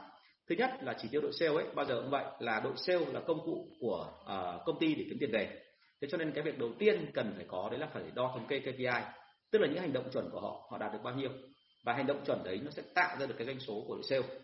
thứ 0.48 0.54
nhất 0.54 0.70
là 0.80 0.96
chỉ 1.02 1.08
tiêu 1.08 1.20
độ 1.20 1.32
sale 1.32 1.54
ấy 1.54 1.64
bao 1.74 1.86
giờ 1.86 2.00
cũng 2.00 2.10
vậy 2.10 2.24
là 2.38 2.60
độ 2.60 2.76
sale 2.76 3.06
là 3.12 3.20
công 3.20 3.40
cụ 3.44 3.68
của 3.80 4.12
uh, 4.22 4.64
công 4.66 4.78
ty 4.78 4.94
để 4.94 5.04
kiếm 5.08 5.18
tiền 5.20 5.30
về. 5.32 5.62
Thế 6.00 6.08
cho 6.10 6.18
nên 6.18 6.32
cái 6.32 6.44
việc 6.44 6.58
đầu 6.58 6.70
tiên 6.78 7.10
cần 7.14 7.32
phải 7.36 7.44
có 7.48 7.68
đấy 7.70 7.80
là 7.80 7.88
phải 7.92 8.02
đo 8.14 8.30
thống 8.34 8.46
kê 8.48 8.60
KPI 8.60 9.02
tức 9.50 9.58
là 9.58 9.68
những 9.68 9.78
hành 9.78 9.92
động 9.92 10.10
chuẩn 10.12 10.30
của 10.32 10.40
họ 10.40 10.68
họ 10.70 10.78
đạt 10.78 10.92
được 10.92 10.98
bao 11.02 11.14
nhiêu. 11.14 11.30
Và 11.84 11.92
hành 11.92 12.06
động 12.06 12.24
chuẩn 12.26 12.44
đấy 12.44 12.60
nó 12.64 12.70
sẽ 12.70 12.82
tạo 12.94 13.16
ra 13.20 13.26
được 13.26 13.34
cái 13.38 13.46
doanh 13.46 13.60
số 13.60 13.84
của 13.88 13.94
đội 13.94 14.02
sale. 14.02 14.40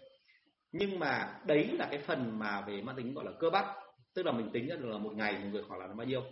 Nhưng 0.72 0.98
mà 0.98 1.40
đấy 1.46 1.68
là 1.72 1.88
cái 1.90 1.98
phần 1.98 2.38
mà 2.38 2.60
về 2.60 2.82
mang 2.82 2.96
tính 2.96 3.14
gọi 3.14 3.24
là 3.24 3.32
cơ 3.38 3.50
bắp 3.50 3.66
tức 4.14 4.26
là 4.26 4.32
mình 4.32 4.50
tính 4.52 4.68
ra 4.68 4.76
được 4.76 4.88
là 4.88 4.98
một 4.98 5.12
ngày 5.14 5.32
một 5.32 5.48
người 5.52 5.62
họ 5.68 5.76
làm 5.76 5.96
bao 5.96 6.06
nhiêu. 6.06 6.22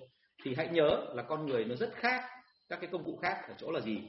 Thì 0.45 0.55
hãy 0.57 0.69
nhớ 0.69 1.07
là 1.15 1.23
con 1.23 1.47
người 1.47 1.65
nó 1.65 1.75
rất 1.75 1.93
khác 1.95 2.23
các 2.69 2.81
cái 2.81 2.91
công 2.93 3.05
cụ 3.05 3.19
khác 3.23 3.37
ở 3.49 3.55
chỗ 3.59 3.71
là 3.71 3.81
gì? 3.81 4.01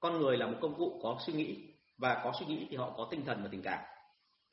Con 0.00 0.18
người 0.18 0.36
là 0.36 0.46
một 0.46 0.58
công 0.60 0.74
cụ 0.74 1.00
có 1.02 1.18
suy 1.26 1.32
nghĩ 1.32 1.74
và 1.98 2.20
có 2.24 2.32
suy 2.38 2.46
nghĩ 2.46 2.66
thì 2.70 2.76
họ 2.76 2.94
có 2.96 3.08
tinh 3.10 3.24
thần 3.24 3.42
và 3.42 3.48
tình 3.52 3.62
cảm 3.62 3.78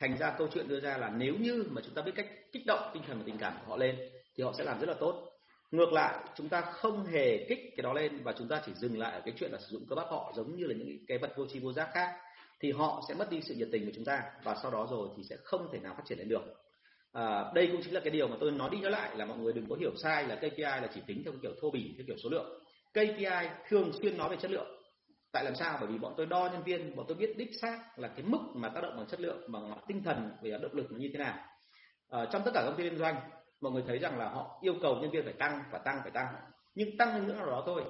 thành 0.02 0.18
ra 0.18 0.36
câu 0.38 0.48
chuyện 0.54 0.68
đưa 0.68 0.80
ra 0.80 0.98
là 0.98 1.10
nếu 1.10 1.36
như 1.40 1.64
mà 1.70 1.82
chúng 1.86 1.94
ta 1.94 2.02
biết 2.02 2.12
cách 2.16 2.28
kích 2.52 2.66
động 2.66 2.92
tinh 2.94 3.04
thần 3.08 3.18
và 3.18 3.24
tình 3.26 3.38
cảm 3.38 3.54
của 3.54 3.70
họ 3.70 3.78
lên 3.78 3.96
thì 4.36 4.44
họ 4.44 4.54
sẽ 4.58 4.64
làm 4.64 4.80
rất 4.80 4.90
là 4.90 4.96
tốt. 5.00 5.28
Ngược 5.72 5.94
lại 5.94 6.20
chúng 6.36 6.50
ta 6.50 6.62
không 6.62 7.06
hề 7.06 7.46
kích 7.50 7.60
cái 7.78 7.84
đó 7.84 7.94
lên 7.94 8.24
và 8.24 8.34
chúng 8.38 8.48
ta 8.48 8.62
chỉ 8.66 8.72
dừng 8.76 9.00
lại 9.00 9.12
ở 9.12 9.22
cái 9.26 9.34
chuyện 9.38 9.52
là 9.52 9.58
sử 9.60 9.68
dụng 9.68 9.86
cơ 9.90 9.96
bắp 9.96 10.08
họ 10.10 10.34
giống 10.36 10.56
như 10.56 10.66
là 10.66 10.74
những 10.78 10.98
cái 11.08 11.18
vật 11.18 11.34
vô 11.38 11.46
tri 11.54 11.60
vô 11.60 11.74
giác 11.74 11.90
khác 11.94 12.16
thì 12.60 12.72
họ 12.72 13.04
sẽ 13.08 13.14
mất 13.14 13.32
đi 13.32 13.42
sự 13.42 13.56
nhiệt 13.56 13.68
tình 13.72 13.86
của 13.86 13.92
chúng 13.96 14.06
ta 14.06 14.24
và 14.44 14.56
sau 14.62 14.72
đó 14.72 14.88
rồi 14.92 15.10
thì 15.18 15.24
sẽ 15.30 15.36
không 15.44 15.70
thể 15.74 15.80
nào 15.80 15.94
phát 15.98 16.04
triển 16.06 16.18
lên 16.18 16.30
được. 16.30 16.44
À, 17.14 17.52
đây 17.56 17.68
cũng 17.72 17.82
chính 17.84 17.94
là 17.94 18.00
cái 18.00 18.12
điều 18.12 18.28
mà 18.28 18.36
tôi 18.40 18.52
nói 18.52 18.70
đi 18.70 18.82
nói 18.82 18.92
lại 18.92 19.18
là 19.18 19.26
mọi 19.26 19.38
người 19.38 19.54
đừng 19.54 19.70
có 19.70 19.76
hiểu 19.76 19.92
sai 20.04 20.28
là 20.28 20.36
KPI 20.36 20.62
là 20.62 20.90
chỉ 20.94 21.02
tính 21.08 21.22
theo 21.24 21.34
kiểu 21.42 21.52
thô 21.62 21.72
bỉ 21.72 21.94
theo 21.98 22.06
kiểu 22.08 22.18
số 22.24 22.30
lượng. 22.30 22.64
KPI 22.92 23.50
thường 23.70 23.92
xuyên 24.02 24.18
nói 24.18 24.30
về 24.30 24.38
chất 24.42 24.52
lượng 24.52 24.81
tại 25.34 25.44
làm 25.44 25.56
sao? 25.56 25.78
Bởi 25.80 25.90
vì 25.90 25.98
bọn 25.98 26.14
tôi 26.18 26.26
đo 26.26 26.50
nhân 26.54 26.64
viên 26.64 26.96
bọn 26.96 27.06
tôi 27.08 27.18
biết 27.18 27.38
đích 27.38 27.50
xác 27.62 28.00
là 28.00 28.08
cái 28.08 28.26
mức 28.26 28.40
mà 28.54 28.70
tác 28.70 28.82
động 28.82 28.98
bằng 28.98 29.08
chất 29.08 29.22
lượng 29.22 29.52
bằng 29.52 29.78
tinh 29.88 30.04
thần 30.04 30.32
về 30.42 30.52
động 30.52 30.74
lực 30.74 30.92
nó 30.92 30.98
như 30.98 31.10
thế 31.14 31.20
nào. 31.20 31.38
À, 32.10 32.26
trong 32.32 32.42
tất 32.46 32.52
cả 32.54 32.64
công 32.66 32.76
ty 32.78 32.84
liên 32.84 32.98
doanh 32.98 33.16
mọi 33.62 33.72
người 33.72 33.84
thấy 33.88 34.00
rằng 34.00 34.20
là 34.20 34.30
họ 34.30 34.60
yêu 34.62 34.74
cầu 34.82 34.96
nhân 35.02 35.12
viên 35.12 35.24
phải 35.24 35.34
tăng 35.34 35.64
và 35.72 35.80
tăng 35.80 36.00
phải 36.02 36.12
tăng. 36.12 36.28
Nhưng 36.76 36.98
tăng 36.98 37.16
lên 37.16 37.28
nữa 37.28 37.34
nào 37.34 37.46
đó 37.46 37.64
thôi. 37.66 37.84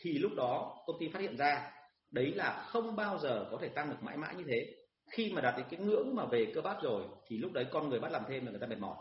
Thì 0.00 0.18
lúc 0.18 0.32
đó 0.36 0.76
công 0.86 0.96
ty 1.00 1.08
phát 1.08 1.20
hiện 1.20 1.36
ra 1.36 1.72
đấy 2.12 2.32
là 2.34 2.64
không 2.68 2.96
bao 2.96 3.18
giờ 3.18 3.46
có 3.50 3.58
thể 3.60 3.68
tăng 3.68 3.90
được 3.90 3.96
mãi 4.02 4.16
mãi 4.16 4.34
như 4.34 4.44
thế. 4.48 4.74
Khi 5.10 5.32
mà 5.32 5.40
đạt 5.40 5.54
đến 5.56 5.66
cái 5.70 5.80
ngưỡng 5.80 6.14
mà 6.14 6.24
về 6.24 6.52
cơ 6.54 6.60
bắp 6.60 6.82
rồi 6.82 7.04
thì 7.26 7.38
lúc 7.38 7.52
đấy 7.52 7.66
con 7.72 7.88
người 7.88 8.00
bắt 8.00 8.12
làm 8.12 8.22
thêm 8.28 8.44
là 8.44 8.50
người 8.50 8.60
ta 8.60 8.66
mệt 8.66 8.78
mỏi. 8.78 8.96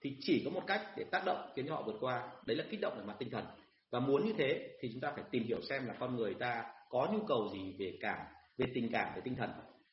Thì 0.00 0.16
chỉ 0.20 0.42
có 0.44 0.50
một 0.50 0.62
cách 0.66 0.80
để 0.96 1.04
tác 1.10 1.22
động 1.26 1.52
khiến 1.56 1.66
cho 1.68 1.74
họ 1.74 1.82
vượt 1.82 1.96
qua 2.00 2.30
đấy 2.46 2.56
là 2.56 2.64
kích 2.70 2.80
động 2.80 2.94
về 2.98 3.04
mặt 3.04 3.16
tinh 3.18 3.30
thần. 3.30 3.44
Và 3.90 4.00
muốn 4.00 4.26
như 4.26 4.32
thế 4.38 4.76
thì 4.80 4.90
chúng 4.92 5.00
ta 5.00 5.12
phải 5.14 5.24
tìm 5.30 5.44
hiểu 5.44 5.60
xem 5.60 5.86
là 5.86 5.94
con 5.98 6.16
người 6.16 6.34
ta 6.34 6.64
có 6.92 7.08
nhu 7.12 7.24
cầu 7.26 7.48
gì 7.52 7.74
về 7.78 7.98
cảm, 8.00 8.18
về 8.58 8.66
tình 8.74 8.88
cảm, 8.92 9.14
về 9.14 9.20
tinh 9.24 9.36
thần. 9.36 9.50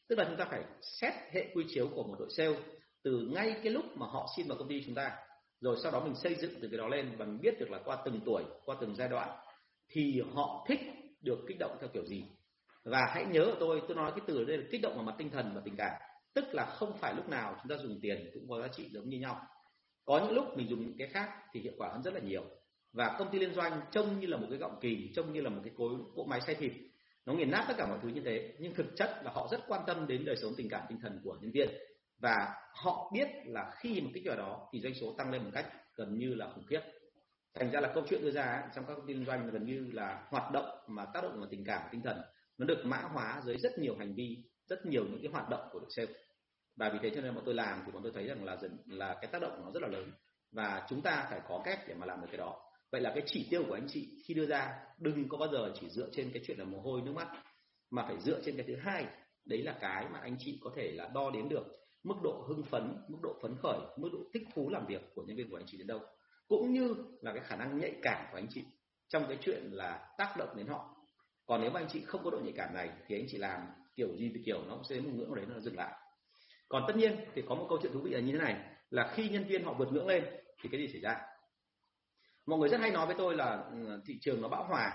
Tức 0.10 0.20
là 0.20 0.26
chúng 0.26 0.38
ta 0.38 0.46
phải 0.46 0.64
xét 0.82 1.14
hệ 1.32 1.48
quy 1.54 1.64
chiếu 1.68 1.88
của 1.96 2.04
một 2.04 2.16
đội 2.20 2.30
sale 2.38 2.60
từ 3.04 3.30
ngay 3.34 3.60
cái 3.64 3.74
lúc 3.74 3.86
mà 3.96 4.08
họ 4.08 4.28
xin 4.38 4.48
vào 4.48 4.58
công 4.58 4.68
ty 4.68 4.84
chúng 4.86 4.96
ta, 4.96 5.12
rồi 5.62 5.78
sau 5.84 5.92
đó 5.92 6.00
mình 6.00 6.16
xây 6.16 6.36
dựng 6.36 6.52
từ 6.62 6.68
cái 6.72 6.78
đó 6.78 6.88
lên 6.88 7.16
và 7.18 7.26
mình 7.26 7.42
biết 7.42 7.60
được 7.60 7.72
là 7.72 7.80
qua 7.86 7.98
từng 8.06 8.20
tuổi, 8.26 8.44
qua 8.66 8.76
từng 8.82 8.96
giai 8.96 9.10
đoạn 9.10 9.40
thì 9.90 10.22
họ 10.34 10.66
thích 10.68 10.80
được 11.22 11.40
kích 11.48 11.58
động 11.60 11.78
theo 11.80 11.90
kiểu 11.94 12.06
gì. 12.06 12.26
Và 12.84 13.00
hãy 13.14 13.26
nhớ 13.26 13.56
tôi 13.60 13.82
tôi 13.88 13.98
nói 13.98 14.12
cái 14.12 14.22
từ 14.28 14.38
ở 14.38 14.46
đây 14.46 14.58
là 14.58 14.64
kích 14.72 14.82
động 14.82 14.96
vào 14.96 15.04
mặt 15.04 15.16
tinh 15.18 15.30
thần 15.30 15.52
và 15.56 15.62
tình 15.66 15.76
cảm. 15.76 15.92
Tức 16.34 16.46
là 16.52 16.66
không 16.66 16.98
phải 16.98 17.14
lúc 17.16 17.30
nào 17.30 17.56
chúng 17.62 17.70
ta 17.70 17.84
dùng 17.84 18.00
tiền 18.02 18.30
cũng 18.34 18.50
có 18.50 18.62
giá 18.62 18.68
trị 18.68 18.90
giống 18.92 19.10
như 19.10 19.20
nhau. 19.20 19.42
Có 20.06 20.20
những 20.20 20.36
lúc 20.36 20.46
mình 20.58 20.70
dùng 20.70 20.82
những 20.82 20.98
cái 20.98 21.08
khác 21.08 21.30
thì 21.54 21.62
hiệu 21.62 21.74
quả 21.78 21.90
hơn 21.92 22.04
rất 22.04 22.14
là 22.14 22.20
nhiều. 22.20 22.44
Và 22.94 23.16
công 23.20 23.32
ty 23.32 23.40
liên 23.40 23.54
doanh 23.54 23.82
trông 23.92 24.20
như 24.20 24.28
là 24.28 24.38
một 24.38 24.48
cái 24.50 24.60
gọng 24.60 24.80
kìm, 24.82 25.00
trông 25.16 25.34
như 25.34 25.42
là 25.42 25.50
một 25.50 25.62
cái 25.64 25.74
cối 25.78 25.90
cỗ 26.16 26.26
máy 26.26 26.42
xay 26.42 26.56
thịt 26.56 26.72
nó 27.30 27.36
nghiền 27.36 27.52
nát 27.52 27.66
tất 27.68 27.74
cả 27.78 27.88
mọi 27.88 27.98
thứ 28.02 28.08
như 28.08 28.22
thế, 28.26 28.54
nhưng 28.60 28.76
thực 28.76 28.96
chất 28.96 29.22
là 29.24 29.32
họ 29.32 29.48
rất 29.52 29.60
quan 29.68 29.82
tâm 29.88 30.08
đến 30.08 30.26
đời 30.26 30.36
sống 30.36 30.54
tình 30.58 30.70
cảm 30.70 30.82
tinh 30.90 31.00
thần 31.02 31.22
của 31.24 31.38
nhân 31.42 31.52
viên. 31.52 31.70
Và 32.22 32.56
họ 32.74 33.12
biết 33.14 33.28
là 33.46 33.72
khi 33.80 34.02
một 34.02 34.10
kích 34.14 34.24
vào 34.26 34.38
đó 34.38 34.70
thì 34.74 34.82
doanh 34.82 34.94
số 34.94 35.16
tăng 35.18 35.32
lên 35.32 35.44
một 35.44 35.50
cách 35.54 35.66
gần 35.96 36.18
như 36.18 36.34
là 36.34 36.50
khủng 36.56 36.66
khiếp. 36.66 36.80
Thành 37.54 37.72
ra 37.72 37.80
là 37.80 37.92
câu 37.94 38.04
chuyện 38.10 38.22
đưa 38.22 38.32
ra 38.32 38.64
trong 38.76 38.86
các 38.86 38.94
công 38.96 39.08
ty 39.08 39.14
kinh 39.14 39.26
doanh 39.26 39.50
gần 39.52 39.66
như 39.66 39.90
là 39.94 40.28
hoạt 40.30 40.52
động 40.52 40.66
mà 40.88 41.06
tác 41.06 41.24
động 41.24 41.40
vào 41.40 41.48
tình 41.52 41.64
cảm, 41.66 41.82
tinh 41.92 42.02
thần, 42.02 42.22
nó 42.58 42.66
được 42.66 42.82
mã 42.86 42.98
hóa 42.98 43.42
dưới 43.46 43.58
rất 43.58 43.80
nhiều 43.80 43.96
hành 44.00 44.14
vi, 44.14 44.38
rất 44.68 44.86
nhiều 44.86 45.06
những 45.06 45.22
cái 45.22 45.32
hoạt 45.32 45.50
động 45.50 45.70
của 45.72 45.80
đội 45.80 45.90
sale. 45.96 46.12
Và 46.76 46.90
vì 46.90 47.00
thế 47.02 47.12
cho 47.16 47.22
nên 47.22 47.36
bọn 47.36 47.44
tôi 47.46 47.56
làm 47.56 47.84
thì 47.86 47.92
bọn 47.92 48.04
tôi 48.04 48.12
thấy 48.16 48.28
rằng 48.28 48.44
là 48.44 48.58
là 48.86 49.18
cái 49.22 49.32
tác 49.32 49.42
động 49.42 49.52
của 49.58 49.64
nó 49.66 49.72
rất 49.72 49.82
là 49.82 49.88
lớn. 49.88 50.12
Và 50.52 50.86
chúng 50.90 51.02
ta 51.02 51.28
phải 51.30 51.42
có 51.48 51.62
cách 51.66 51.80
để 51.88 51.94
mà 51.94 52.06
làm 52.06 52.22
được 52.22 52.28
cái 52.32 52.38
đó 52.38 52.62
vậy 52.92 53.02
là 53.02 53.12
cái 53.16 53.24
chỉ 53.26 53.48
tiêu 53.50 53.64
của 53.68 53.74
anh 53.74 53.88
chị 53.88 54.10
khi 54.26 54.34
đưa 54.34 54.46
ra, 54.46 54.74
đừng 54.98 55.30
có 55.30 55.38
bao 55.38 55.50
giờ 55.52 55.74
chỉ 55.80 55.90
dựa 55.90 56.10
trên 56.12 56.30
cái 56.34 56.44
chuyện 56.46 56.60
là 56.60 56.66
mồ 56.66 56.82
hôi 56.82 57.02
nước 57.02 57.14
mắt, 57.16 57.28
mà 57.92 58.06
phải 58.08 58.20
dựa 58.20 58.42
trên 58.46 58.58
cái 58.58 58.66
thứ 58.68 58.76
hai, 58.76 59.06
đấy 59.46 59.64
là 59.64 59.78
cái 59.82 60.06
mà 60.14 60.20
anh 60.20 60.36
chị 60.40 60.60
có 60.64 60.72
thể 60.76 60.92
là 60.92 61.10
đo 61.14 61.30
đếm 61.30 61.50
được. 61.50 61.66
Mức 62.04 62.16
độ 62.24 62.46
hưng 62.48 62.64
phấn, 62.64 62.98
mức 63.08 63.18
độ 63.24 63.40
phấn 63.42 63.56
khởi, 63.62 63.80
mức 63.98 64.10
độ 64.14 64.20
thích 64.34 64.44
thú 64.56 64.70
làm 64.70 64.86
việc 64.88 65.02
của 65.16 65.24
nhân 65.24 65.38
viên 65.38 65.50
của 65.50 65.58
anh 65.58 65.66
chị 65.68 65.78
đến 65.78 65.88
đâu. 65.88 66.00
Cũng 66.48 66.74
như 66.74 66.96
là 67.22 67.34
cái 67.34 67.44
khả 67.44 67.56
năng 67.56 67.80
nhạy 67.80 67.96
cảm 68.02 68.26
của 68.32 68.38
anh 68.38 68.48
chị 68.50 68.64
trong 69.08 69.26
cái 69.28 69.38
chuyện 69.42 69.72
là 69.72 70.10
tác 70.18 70.38
động 70.38 70.58
đến 70.58 70.68
họ. 70.68 70.96
Còn 71.46 71.62
nếu 71.62 71.72
mà 71.72 71.80
anh 71.80 71.88
chị 71.90 72.02
không 72.06 72.24
có 72.24 72.32
độ 72.32 72.40
nhạy 72.44 72.54
cảm 72.56 72.74
này 72.74 72.90
thì 73.08 73.16
anh 73.16 73.26
chị 73.28 73.38
làm 73.38 73.62
kiểu 73.96 74.18
gì 74.18 74.32
thì 74.34 74.42
kiểu 74.46 74.64
nó 74.68 74.76
cũng 74.76 74.84
sẽ 74.84 74.96
đến 74.96 75.06
một 75.06 75.12
ngưỡng 75.16 75.36
đấy 75.36 75.46
nó 75.50 75.60
dừng 75.60 75.78
lại. 75.78 75.94
Còn 76.70 76.84
tất 76.88 76.96
nhiên 76.98 77.16
thì 77.36 77.42
có 77.48 77.56
một 77.56 77.66
câu 77.70 77.80
chuyện 77.82 77.94
thú 77.94 78.00
vị 78.00 78.12
là 78.12 78.20
như 78.20 78.32
thế 78.32 78.38
này, 78.38 78.56
là 78.90 79.12
khi 79.16 79.30
nhân 79.30 79.48
viên 79.48 79.64
họ 79.64 79.74
vượt 79.74 79.92
ngưỡng 79.92 80.08
lên 80.08 80.24
thì 80.62 80.70
cái 80.72 80.82
gì 80.82 80.88
xảy 80.88 81.02
ra? 81.02 81.22
Mọi 82.50 82.60
người 82.60 82.70
rất 82.70 82.80
hay 82.82 82.92
nói 82.92 83.06
với 83.06 83.16
tôi 83.18 83.36
là 83.36 83.64
ừ, 83.72 84.02
thị 84.06 84.18
trường 84.22 84.42
nó 84.42 84.48
bão 84.48 84.64
hòa. 84.64 84.92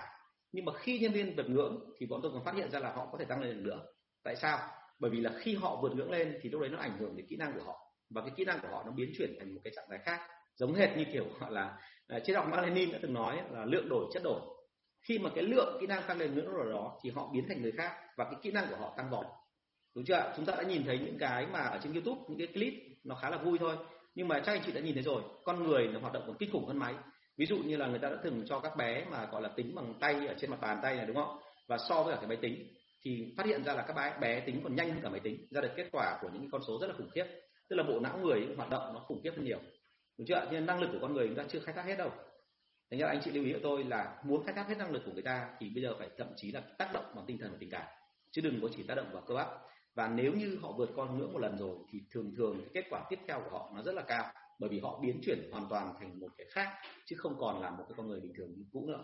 Nhưng 0.51 0.65
mà 0.65 0.73
khi 0.73 0.99
nhân 0.99 1.11
viên 1.11 1.35
vượt 1.35 1.49
ngưỡng 1.49 1.93
thì 1.99 2.05
bọn 2.05 2.19
tôi 2.23 2.31
còn 2.31 2.45
phát 2.45 2.55
hiện 2.55 2.71
ra 2.71 2.79
là 2.79 2.93
họ 2.93 3.07
có 3.11 3.17
thể 3.17 3.25
tăng 3.25 3.41
lên 3.41 3.55
được 3.55 3.61
nữa. 3.63 3.85
Tại 4.23 4.35
sao? 4.35 4.59
Bởi 4.99 5.11
vì 5.11 5.21
là 5.21 5.31
khi 5.39 5.55
họ 5.55 5.79
vượt 5.81 5.95
ngưỡng 5.95 6.11
lên 6.11 6.39
thì 6.41 6.49
lúc 6.49 6.61
đấy 6.61 6.69
nó 6.69 6.77
ảnh 6.77 6.97
hưởng 6.99 7.17
đến 7.17 7.25
kỹ 7.29 7.35
năng 7.35 7.53
của 7.53 7.63
họ. 7.65 7.91
Và 8.09 8.21
cái 8.21 8.31
kỹ 8.35 8.45
năng 8.45 8.59
của 8.61 8.67
họ 8.67 8.83
nó 8.85 8.91
biến 8.91 9.11
chuyển 9.17 9.35
thành 9.39 9.55
một 9.55 9.61
cái 9.63 9.73
trạng 9.75 9.85
thái 9.89 9.99
khác. 10.05 10.27
Giống 10.55 10.73
hệt 10.73 10.97
như 10.97 11.05
kiểu 11.13 11.25
họ 11.39 11.49
là 11.57 11.77
chế 12.09 12.19
triết 12.25 12.35
học 12.35 12.47
Mark 12.51 12.63
Lenin 12.63 12.91
đã 12.91 12.99
từng 13.01 13.13
nói 13.13 13.41
là 13.51 13.65
lượng 13.65 13.89
đổi 13.89 14.05
chất 14.13 14.23
đổi. 14.23 14.41
Khi 15.07 15.19
mà 15.19 15.29
cái 15.35 15.43
lượng 15.43 15.77
kỹ 15.81 15.87
năng 15.87 16.03
tăng 16.07 16.17
lên 16.17 16.33
ngưỡng 16.33 16.53
rồi 16.53 16.73
đó 16.73 16.99
thì 17.03 17.09
họ 17.09 17.29
biến 17.33 17.45
thành 17.47 17.61
người 17.61 17.71
khác 17.71 17.91
và 18.17 18.25
cái 18.25 18.39
kỹ 18.41 18.51
năng 18.51 18.67
của 18.69 18.75
họ 18.75 18.93
tăng 18.97 19.09
vọt. 19.09 19.25
Đúng 19.95 20.05
chưa 20.05 20.33
chúng 20.35 20.45
ta 20.45 20.53
đã 20.55 20.63
nhìn 20.63 20.83
thấy 20.85 20.99
những 20.99 21.17
cái 21.19 21.47
mà 21.47 21.59
ở 21.59 21.79
trên 21.83 21.93
youtube, 21.93 22.21
những 22.29 22.37
cái 22.37 22.47
clip 22.47 22.73
nó 23.03 23.15
khá 23.15 23.29
là 23.29 23.37
vui 23.37 23.57
thôi. 23.57 23.75
Nhưng 24.15 24.27
mà 24.27 24.41
chắc 24.45 24.51
anh 24.51 24.61
chị 24.65 24.71
đã 24.71 24.81
nhìn 24.81 24.93
thấy 24.93 25.03
rồi, 25.03 25.21
con 25.43 25.63
người 25.63 25.87
nó 25.87 25.99
hoạt 25.99 26.13
động 26.13 26.23
còn 26.27 26.37
kinh 26.39 26.51
khủng 26.51 26.65
hơn 26.67 26.77
máy 26.77 26.93
ví 27.37 27.45
dụ 27.45 27.57
như 27.57 27.77
là 27.77 27.87
người 27.87 27.99
ta 27.99 28.09
đã 28.09 28.15
từng 28.23 28.45
cho 28.47 28.59
các 28.59 28.77
bé 28.77 29.05
mà, 29.11 29.25
gọi 29.31 29.41
là, 29.41 29.49
tính 29.55 29.75
bằng 29.75 29.93
tay 29.99 30.27
ở 30.27 30.35
trên 30.37 30.51
mặt 30.51 30.61
bàn 30.61 30.79
tay 30.83 30.95
này, 30.95 31.05
đúng 31.05 31.15
không? 31.15 31.39
Và 31.67 31.77
so 31.89 32.03
với 32.03 32.13
cả 32.13 32.21
cái 32.21 32.27
máy 32.27 32.37
tính, 32.41 32.67
thì 33.03 33.33
phát 33.37 33.45
hiện 33.45 33.63
ra 33.63 33.73
là 33.73 33.83
các 33.87 33.93
bé 33.93 34.17
bé 34.19 34.39
tính 34.39 34.59
còn 34.63 34.75
nhanh 34.75 34.89
hơn 34.89 34.99
cả 35.03 35.09
máy 35.09 35.19
tính, 35.19 35.47
ra 35.51 35.61
được 35.61 35.71
kết 35.75 35.89
quả 35.91 36.17
của 36.21 36.29
những 36.33 36.49
con 36.51 36.61
số 36.67 36.77
rất 36.81 36.87
là 36.87 36.93
khủng 36.97 37.09
khiếp. 37.09 37.25
Tức 37.69 37.75
là 37.75 37.83
bộ 37.83 37.99
não 37.99 38.17
người 38.17 38.47
hoạt 38.57 38.69
động 38.69 38.93
nó 38.93 38.99
khủng 38.99 39.21
khiếp 39.23 39.31
hơn 39.35 39.45
nhiều. 39.45 39.59
Đúng 40.17 40.27
chưa 40.27 40.47
nên 40.51 40.65
năng 40.65 40.81
lực 40.81 40.89
của 40.91 40.99
con 41.01 41.13
người 41.13 41.27
chúng 41.27 41.37
ta 41.37 41.43
chưa 41.49 41.59
khai 41.59 41.75
thác 41.75 41.85
hết 41.85 41.95
đâu. 41.97 42.09
Thế 42.91 42.97
nên 42.97 43.07
anh 43.07 43.21
chị 43.23 43.31
lưu 43.31 43.43
ý 43.43 43.53
của 43.53 43.59
tôi 43.63 43.83
là 43.83 44.21
muốn 44.23 44.45
khai 44.45 44.53
thác 44.53 44.67
hết 44.67 44.75
năng 44.77 44.91
lực 44.91 45.01
của 45.05 45.11
người 45.11 45.23
ta 45.23 45.49
thì 45.59 45.69
bây 45.69 45.83
giờ 45.83 45.95
phải 45.99 46.09
thậm 46.17 46.27
chí 46.35 46.51
là 46.51 46.61
tác 46.77 46.93
động 46.93 47.05
bằng 47.15 47.25
tinh 47.27 47.37
thần 47.37 47.51
và 47.51 47.57
tình 47.59 47.69
cảm, 47.69 47.85
chứ 48.31 48.41
đừng 48.41 48.61
có 48.61 48.67
chỉ 48.75 48.83
tác 48.83 48.95
động 48.95 49.09
vào 49.11 49.23
cơ 49.27 49.35
bắp. 49.35 49.47
Và 49.95 50.07
nếu 50.07 50.33
như 50.33 50.59
họ 50.61 50.71
vượt 50.71 50.89
con 50.95 51.17
ngưỡng 51.17 51.33
một 51.33 51.39
lần 51.39 51.57
rồi 51.57 51.77
thì 51.91 51.99
thường 52.11 52.33
thường 52.37 52.59
cái 52.59 52.69
kết 52.73 52.89
quả 52.89 53.05
tiếp 53.09 53.19
theo 53.27 53.41
của 53.41 53.57
họ 53.57 53.71
nó 53.75 53.81
rất 53.81 53.95
là 53.95 54.01
cao 54.01 54.33
bởi 54.59 54.69
vì 54.69 54.79
họ 54.79 54.99
biến 55.01 55.21
chuyển 55.25 55.51
hoàn 55.51 55.67
toàn 55.69 55.93
thành 55.99 56.19
một 56.19 56.29
cái 56.37 56.47
khác 56.49 56.67
chứ 57.05 57.15
không 57.19 57.35
còn 57.39 57.61
là 57.61 57.69
một 57.69 57.83
cái 57.89 57.93
con 57.97 58.07
người 58.07 58.19
bình 58.19 58.33
thường 58.37 58.53
như 58.55 58.63
cũ 58.71 58.85
nữa. 58.87 59.03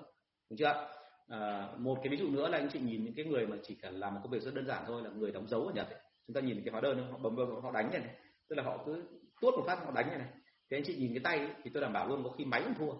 Đúng 0.49 0.57
chưa 0.57 0.87
à, 1.27 1.69
một 1.77 1.97
cái 2.03 2.09
ví 2.09 2.17
dụ 2.17 2.29
nữa 2.29 2.49
là 2.49 2.57
anh 2.57 2.69
chị 2.73 2.79
nhìn 2.79 3.03
những 3.03 3.13
cái 3.15 3.25
người 3.25 3.47
mà 3.47 3.57
chỉ 3.63 3.75
cần 3.81 3.95
làm 3.95 4.13
một 4.13 4.19
công 4.23 4.31
việc 4.31 4.41
rất 4.41 4.53
đơn 4.55 4.67
giản 4.67 4.83
thôi 4.87 5.01
là 5.03 5.09
người 5.09 5.31
đóng 5.31 5.47
dấu 5.47 5.61
ở 5.61 5.73
nhật 5.73 5.89
ấy. 5.89 5.99
chúng 6.27 6.33
ta 6.33 6.41
nhìn 6.41 6.61
cái 6.65 6.71
hóa 6.71 6.81
đơn 6.81 7.11
họ 7.11 7.17
bấm 7.17 7.35
bấm 7.35 7.61
họ 7.61 7.71
đánh 7.71 7.91
này, 7.91 7.99
này. 7.99 8.15
Tức 8.49 8.55
là 8.55 8.63
họ 8.63 8.83
cứ 8.85 9.03
tuốt 9.41 9.53
một 9.53 9.63
phát 9.67 9.79
họ 9.85 9.91
đánh 9.91 10.07
này 10.07 10.17
này. 10.17 10.27
Thế 10.71 10.77
anh 10.77 10.83
chị 10.85 10.95
nhìn 10.95 11.13
cái 11.13 11.21
tay 11.23 11.37
ấy, 11.37 11.49
thì 11.63 11.71
tôi 11.73 11.81
đảm 11.81 11.93
bảo 11.93 12.07
luôn 12.07 12.23
có 12.23 12.29
khi 12.37 12.45
máy 12.45 12.61
cũng 12.63 12.73
thua. 12.73 12.93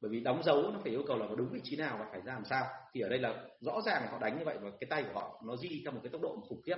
Bởi 0.00 0.10
vì 0.10 0.20
đóng 0.20 0.42
dấu 0.42 0.62
nó 0.62 0.80
phải 0.82 0.92
yêu 0.92 1.02
cầu 1.08 1.18
là 1.18 1.26
có 1.28 1.34
đúng 1.34 1.48
vị 1.52 1.60
trí 1.64 1.76
nào 1.76 1.96
và 2.00 2.06
phải 2.10 2.20
ra 2.20 2.32
làm 2.32 2.44
sao. 2.44 2.66
Thì 2.92 3.00
ở 3.00 3.08
đây 3.08 3.18
là 3.18 3.44
rõ 3.60 3.80
ràng 3.86 4.08
họ 4.10 4.18
đánh 4.18 4.38
như 4.38 4.44
vậy 4.44 4.58
và 4.60 4.70
cái 4.80 4.88
tay 4.90 5.02
của 5.02 5.20
họ 5.20 5.42
nó 5.46 5.56
di 5.56 5.80
theo 5.84 5.92
một 5.92 6.00
cái 6.02 6.10
tốc 6.10 6.22
độ 6.22 6.36
khủng 6.48 6.62
khiếp. 6.62 6.76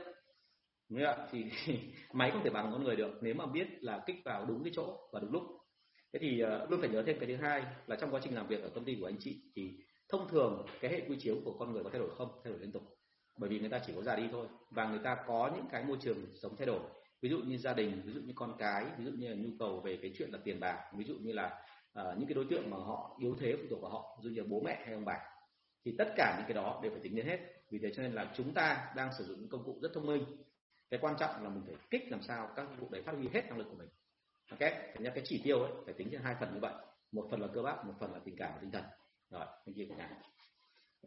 Đúng 0.89 1.05
không? 1.05 1.27
thì 1.31 1.45
máy 2.13 2.31
không 2.31 2.45
thể 2.45 2.51
bằng 2.51 2.73
con 2.73 2.85
người 2.85 2.97
được 2.97 3.19
nếu 3.21 3.35
mà 3.35 3.47
biết 3.47 3.69
là 3.81 4.03
kích 4.07 4.17
vào 4.25 4.45
đúng 4.45 4.65
cái 4.65 4.73
chỗ 4.77 4.97
và 5.13 5.21
đúng 5.21 5.33
lúc. 5.33 5.43
Thế 6.13 6.19
thì 6.19 6.41
ờ, 6.41 6.67
luôn 6.71 6.81
phải 6.81 6.89
nhớ 6.89 7.03
thêm 7.07 7.19
cái 7.19 7.29
thứ 7.29 7.37
hai 7.37 7.63
là 7.87 7.97
trong 7.97 8.11
quá 8.11 8.21
trình 8.25 8.35
làm 8.35 8.47
việc 8.47 8.63
ở 8.63 8.71
công 8.75 8.85
ty 8.85 8.97
của 9.01 9.07
anh 9.07 9.17
chị 9.21 9.43
thì 9.55 9.79
thông 10.09 10.29
thường 10.29 10.67
cái 10.81 10.91
hệ 10.91 11.01
quy 11.09 11.17
chiếu 11.21 11.37
của 11.45 11.57
con 11.59 11.73
người 11.73 11.85
có 11.85 11.91
thay 11.91 12.01
đổi 12.01 12.11
không? 12.19 12.29
Thay 12.45 12.53
đổi 12.53 12.61
liên 12.61 12.73
tục. 12.73 12.83
Bởi 13.39 13.51
vì 13.51 13.61
người 13.61 13.69
ta 13.69 13.81
chỉ 13.87 13.93
có 13.97 14.03
già 14.03 14.17
đi 14.17 14.29
thôi 14.33 14.47
và 14.71 14.91
người 14.91 15.01
ta 15.05 15.17
có 15.27 15.51
những 15.55 15.67
cái 15.71 15.85
môi 15.85 15.97
trường 16.01 16.27
sống 16.43 16.57
thay 16.59 16.67
đổi. 16.67 16.81
Ví 17.23 17.29
dụ 17.29 17.39
như 17.39 17.59
gia 17.59 17.75
đình 17.75 18.03
ví 18.05 18.13
dụ 18.13 18.21
như 18.21 18.33
con 18.37 18.57
cái 18.59 18.87
ví 18.99 19.05
dụ 19.05 19.11
như 19.11 19.29
là 19.29 19.35
nhu 19.35 19.51
cầu 19.59 19.81
về 19.81 19.99
cái 20.03 20.13
chuyện 20.19 20.31
là 20.33 20.39
tiền 20.45 20.61
bạc 20.61 20.79
ví 20.97 21.05
dụ 21.05 21.15
như 21.15 21.33
là 21.33 21.47
uh, 22.01 22.19
những 22.19 22.29
cái 22.29 22.35
đối 22.35 22.45
tượng 22.51 22.71
mà 22.71 22.77
họ 22.77 23.17
yếu 23.21 23.37
thế 23.41 23.57
phụ 23.57 23.63
thuộc 23.71 23.83
vào 23.83 23.91
họ 23.91 24.19
ví 24.19 24.29
dụ 24.29 24.35
như 24.35 24.41
là 24.41 24.47
bố 24.51 24.63
mẹ 24.65 24.83
hay 24.85 24.95
ông 24.95 25.05
bà 25.05 25.19
thì 25.85 25.95
tất 25.99 26.09
cả 26.17 26.35
những 26.39 26.47
cái 26.47 26.55
đó 26.55 26.81
đều 26.83 26.93
phải 26.93 27.01
tính 27.03 27.17
đến 27.17 27.27
hết. 27.27 27.39
Vì 27.71 27.79
thế 27.79 27.93
cho 27.95 28.03
nên 28.03 28.13
là 28.13 28.33
chúng 28.37 28.55
ta 28.55 28.93
đang 28.97 29.13
sử 29.19 29.25
dụng 29.25 29.41
những 29.41 29.49
công 29.49 29.65
cụ 29.65 29.79
rất 29.83 29.89
thông 29.95 30.07
minh 30.07 30.25
cái 30.91 31.01
quan 31.03 31.15
trọng 31.19 31.43
là 31.43 31.51
mình 31.51 31.63
phải 31.67 31.75
kích 31.91 32.11
làm 32.11 32.23
sao 32.23 32.49
các 32.57 32.67
vụ 32.79 32.89
đấy 32.91 33.03
phát 33.03 33.13
huy 33.13 33.29
hết 33.35 33.43
năng 33.49 33.59
lực 33.59 33.67
của 33.71 33.77
mình. 33.77 33.89
Ok 34.51 34.61
thành 34.61 35.03
ra 35.03 35.11
cái 35.15 35.25
chỉ 35.27 35.41
tiêu 35.45 35.63
ấy 35.63 35.73
phải 35.85 35.95
tính 35.95 36.09
trên 36.11 36.21
hai 36.21 36.37
phần 36.41 36.55
như 36.55 36.61
vậy. 36.61 36.75
Một 37.13 37.29
phần 37.31 37.41
là 37.41 37.49
cơ 37.55 37.63
bắp 37.63 37.87
một 37.87 37.95
phần 38.01 38.13
là 38.13 38.21
tình 38.25 38.37
cảm 38.37 38.51
và 38.55 38.59
tinh 38.61 38.71
thần. 38.71 38.85
Rồi 39.31 39.47
anh 39.67 39.75
chị 39.75 39.87
của 39.89 39.95
nhà. 39.95 40.11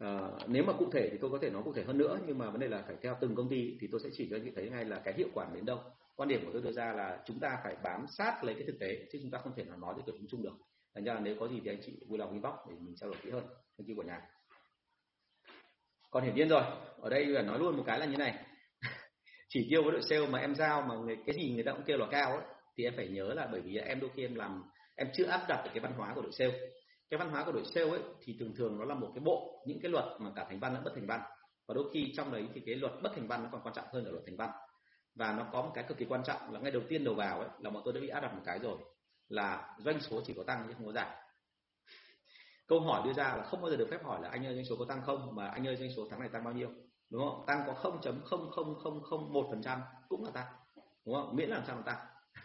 À, 0.00 0.30
nếu 0.46 0.64
mà 0.64 0.72
cụ 0.72 0.90
thể 0.92 1.08
thì 1.12 1.18
tôi 1.20 1.30
có 1.30 1.38
thể 1.42 1.50
nói 1.50 1.62
cụ 1.64 1.72
thể 1.72 1.84
hơn 1.84 1.98
nữa 1.98 2.18
nhưng 2.26 2.38
mà 2.38 2.50
vấn 2.50 2.60
đề 2.60 2.68
là 2.68 2.82
phải 2.86 2.96
theo 3.02 3.16
từng 3.20 3.34
công 3.34 3.48
ty 3.48 3.76
thì 3.80 3.88
tôi 3.92 4.00
sẽ 4.04 4.08
chỉ 4.12 4.28
cho 4.30 4.36
anh 4.36 4.42
chị 4.44 4.50
thấy 4.56 4.70
ngay 4.70 4.84
là 4.84 5.00
cái 5.04 5.14
hiệu 5.14 5.28
quả 5.34 5.46
đến 5.54 5.64
đâu. 5.64 5.78
Quan 6.16 6.28
điểm 6.28 6.44
của 6.44 6.50
tôi 6.52 6.62
đưa 6.62 6.72
ra 6.72 6.92
là 6.92 7.22
chúng 7.26 7.40
ta 7.40 7.60
phải 7.64 7.76
bám 7.82 8.06
sát 8.18 8.44
lấy 8.44 8.54
cái 8.54 8.64
thực 8.66 8.78
tế 8.80 9.06
chứ 9.12 9.18
chúng 9.22 9.30
ta 9.30 9.38
không 9.38 9.52
thể 9.56 9.64
nào 9.64 9.76
nói 9.76 9.94
với 9.94 10.02
kiểu 10.06 10.14
chung 10.18 10.26
chung 10.28 10.42
được. 10.42 10.54
Thành 10.94 11.04
ra 11.04 11.14
là 11.14 11.20
nếu 11.20 11.36
có 11.40 11.48
gì 11.48 11.60
thì 11.64 11.70
anh 11.70 11.80
chị 11.82 12.00
vui 12.08 12.18
lòng 12.18 12.32
inbox 12.32 12.52
để 12.68 12.74
mình 12.80 12.94
trao 12.96 13.10
đổi 13.10 13.18
kỹ 13.22 13.30
hơn. 13.30 13.44
Anh 13.78 13.86
chị 13.86 13.94
của 13.96 14.02
nhà. 14.02 14.20
Còn 16.10 16.24
hiển 16.24 16.34
nhiên 16.34 16.48
rồi 16.48 16.62
ở 17.00 17.10
đây 17.10 17.26
là 17.26 17.42
nói 17.42 17.58
luôn 17.58 17.76
một 17.76 17.82
cái 17.86 17.98
là 17.98 18.06
như 18.06 18.16
này 18.16 18.44
chỉ 19.54 19.66
tiêu 19.70 19.82
với 19.82 19.92
đội 19.92 20.02
sale 20.02 20.26
mà 20.26 20.38
em 20.38 20.54
giao 20.54 20.82
mà 20.82 20.94
người, 20.94 21.16
cái 21.26 21.36
gì 21.36 21.50
người 21.54 21.64
ta 21.64 21.72
cũng 21.72 21.82
kêu 21.86 21.98
là 21.98 22.06
cao 22.10 22.32
ấy 22.32 22.42
thì 22.76 22.84
em 22.84 22.92
phải 22.96 23.08
nhớ 23.08 23.34
là 23.34 23.48
bởi 23.52 23.60
vì 23.60 23.76
em 23.76 24.00
đôi 24.00 24.10
khi 24.16 24.24
em 24.24 24.34
làm 24.34 24.62
em 24.96 25.08
chưa 25.14 25.24
áp 25.24 25.44
đặt 25.48 25.62
được 25.64 25.70
cái 25.74 25.80
văn 25.80 25.92
hóa 25.92 26.12
của 26.14 26.22
đội 26.22 26.32
sale. 26.32 26.58
Cái 27.10 27.18
văn 27.18 27.30
hóa 27.30 27.44
của 27.44 27.52
đội 27.52 27.64
sale 27.74 27.90
ấy 27.90 28.00
thì 28.24 28.36
thường 28.40 28.54
thường 28.56 28.78
nó 28.78 28.84
là 28.84 28.94
một 28.94 29.10
cái 29.14 29.22
bộ 29.24 29.64
những 29.66 29.78
cái 29.82 29.90
luật 29.90 30.04
mà 30.18 30.30
cả 30.36 30.46
thành 30.48 30.60
văn 30.60 30.74
lẫn 30.74 30.84
bất 30.84 30.92
thành 30.94 31.06
văn. 31.06 31.20
Và 31.68 31.74
đôi 31.74 31.84
khi 31.94 32.12
trong 32.16 32.32
đấy 32.32 32.48
thì 32.54 32.62
cái 32.66 32.74
luật 32.74 32.92
bất 33.02 33.12
thành 33.14 33.28
văn 33.28 33.42
nó 33.42 33.48
còn 33.52 33.62
quan 33.62 33.74
trọng 33.74 33.84
hơn 33.92 34.04
là 34.04 34.10
luật 34.10 34.22
thành 34.26 34.36
văn. 34.36 34.50
Và 35.14 35.32
nó 35.32 35.46
có 35.52 35.62
một 35.62 35.70
cái 35.74 35.84
cực 35.88 35.98
kỳ 35.98 36.04
quan 36.04 36.22
trọng 36.24 36.52
là 36.52 36.60
ngay 36.60 36.72
đầu 36.72 36.82
tiên 36.88 37.04
đầu 37.04 37.14
vào 37.14 37.40
ấy 37.40 37.48
là 37.60 37.70
bọn 37.70 37.82
tôi 37.84 37.94
đã 37.94 38.00
bị 38.00 38.08
áp 38.08 38.20
đặt 38.20 38.34
một 38.34 38.42
cái 38.44 38.58
rồi 38.58 38.78
là 39.28 39.76
doanh 39.78 40.00
số 40.00 40.22
chỉ 40.26 40.34
có 40.36 40.42
tăng 40.46 40.64
chứ 40.68 40.74
không 40.76 40.86
có 40.86 40.92
giảm. 40.92 41.08
Câu 42.66 42.80
hỏi 42.80 43.02
đưa 43.04 43.12
ra 43.12 43.34
là 43.36 43.42
không 43.42 43.62
bao 43.62 43.70
giờ 43.70 43.76
được 43.76 43.88
phép 43.90 44.04
hỏi 44.04 44.20
là 44.22 44.28
anh 44.28 44.46
ơi 44.46 44.54
doanh 44.54 44.64
số 44.64 44.76
có 44.78 44.84
tăng 44.88 45.02
không 45.02 45.34
mà 45.34 45.48
anh 45.48 45.66
ơi 45.66 45.76
doanh 45.76 45.90
số 45.96 46.06
tháng 46.10 46.20
này 46.20 46.28
tăng 46.32 46.44
bao 46.44 46.54
nhiêu? 46.54 46.70
Đúng 47.12 47.22
không? 47.22 47.44
Tăng 47.46 47.62
có 47.66 47.90
0.0001 48.00 49.50
phần 49.50 49.62
trăm 49.62 49.80
cũng 50.08 50.24
là 50.24 50.30
tăng. 50.30 50.46
Đúng 51.06 51.14
không? 51.14 51.36
Miễn 51.36 51.48
là 51.48 51.56
làm 51.56 51.66
sao 51.66 51.76
mà 51.76 51.82
tăng. 51.82 51.98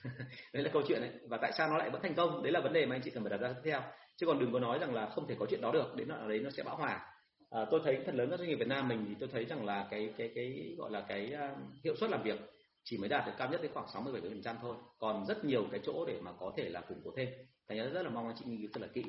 Đấy 0.54 0.64
là 0.64 0.70
câu 0.74 0.82
chuyện 0.88 1.02
đấy. 1.02 1.12
Và 1.30 1.38
tại 1.42 1.52
sao 1.58 1.70
nó 1.70 1.78
lại 1.78 1.90
vẫn 1.90 2.02
thành 2.02 2.16
công? 2.16 2.44
Đấy 2.44 2.52
là 2.52 2.60
vấn 2.60 2.74
đề 2.74 2.86
mà 2.86 2.96
anh 2.96 3.02
chị 3.02 3.12
cần 3.12 3.24
phải 3.24 3.30
đặt 3.30 3.38
ra 3.38 3.54
tiếp 3.54 3.62
theo. 3.72 3.82
Chứ 4.18 4.26
còn 4.26 4.40
đừng 4.40 4.54
có 4.54 4.60
nói 4.60 4.80
rằng 4.80 4.94
là 4.94 5.10
không 5.10 5.28
thể 5.28 5.36
có 5.40 5.46
chuyện 5.50 5.62
đó 5.62 5.72
được. 5.72 5.96
Đến 5.96 6.08
là 6.08 6.26
đấy 6.28 6.40
nó 6.40 6.50
sẽ 6.50 6.64
bão 6.64 6.78
hòa. 6.78 7.14
À, 7.50 7.66
tôi 7.72 7.82
thấy 7.84 8.04
phần 8.06 8.16
lớn 8.16 8.30
các 8.30 8.40
doanh 8.40 8.50
nghiệp 8.50 8.56
Việt 8.56 8.68
Nam 8.68 8.88
mình 8.88 9.06
thì 9.08 9.16
tôi 9.20 9.30
thấy 9.32 9.46
rằng 9.46 9.66
là 9.66 9.88
cái 9.92 10.14
cái 10.18 10.32
cái 10.36 10.76
gọi 10.78 10.92
là 10.92 11.06
cái 11.08 11.34
uh, 11.34 11.58
hiệu 11.84 11.96
suất 11.96 12.10
làm 12.10 12.24
việc 12.24 12.40
chỉ 12.84 12.98
mới 12.98 13.10
đạt 13.10 13.26
được 13.26 13.32
cao 13.38 13.50
nhất 13.50 13.62
đến 13.62 13.72
khoảng 13.74 13.88
60 13.94 14.14
70 14.14 14.32
phần 14.32 14.42
trăm 14.42 14.56
thôi. 14.62 14.76
Còn 15.00 15.26
rất 15.26 15.46
nhiều 15.46 15.68
cái 15.72 15.80
chỗ 15.84 16.06
để 16.06 16.20
mà 16.22 16.32
có 16.40 16.54
thể 16.58 16.70
là 16.70 16.82
củng 16.82 17.02
cố 17.04 17.12
thêm. 17.18 17.30
Thành 17.70 17.78
ra 17.78 17.84
rất 17.84 18.04
là 18.04 18.10
mong 18.10 18.28
anh 18.28 18.36
chị 18.40 18.46
nghiên 18.46 18.62
cứu 18.62 18.70
thật 18.74 18.82
là 18.82 18.88
kỹ. 18.94 19.04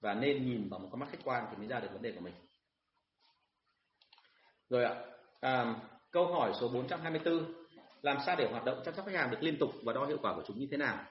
Và 0.00 0.14
nên 0.14 0.46
nhìn 0.46 0.68
vào 0.68 0.80
một 0.80 0.88
con 0.90 1.00
mắt 1.00 1.08
khách 1.10 1.24
quan 1.24 1.44
thì 1.50 1.56
mới 1.56 1.66
ra 1.66 1.80
được 1.80 1.88
vấn 1.92 2.02
đề 2.02 2.12
của 2.12 2.20
mình 2.20 2.34
rồi 4.70 4.84
ạ. 4.84 4.94
À, 5.40 5.74
câu 6.10 6.26
hỏi 6.26 6.52
số 6.60 6.68
424 6.68 7.44
làm 8.02 8.18
sao 8.26 8.36
để 8.38 8.48
hoạt 8.50 8.64
động 8.64 8.82
chăm 8.84 8.94
sóc 8.94 9.06
khách 9.06 9.14
hàng 9.14 9.30
được 9.30 9.38
liên 9.40 9.58
tục 9.58 9.70
và 9.82 9.92
đo 9.92 10.06
hiệu 10.06 10.18
quả 10.22 10.34
của 10.34 10.42
chúng 10.46 10.58
như 10.58 10.66
thế 10.70 10.76
nào? 10.76 11.04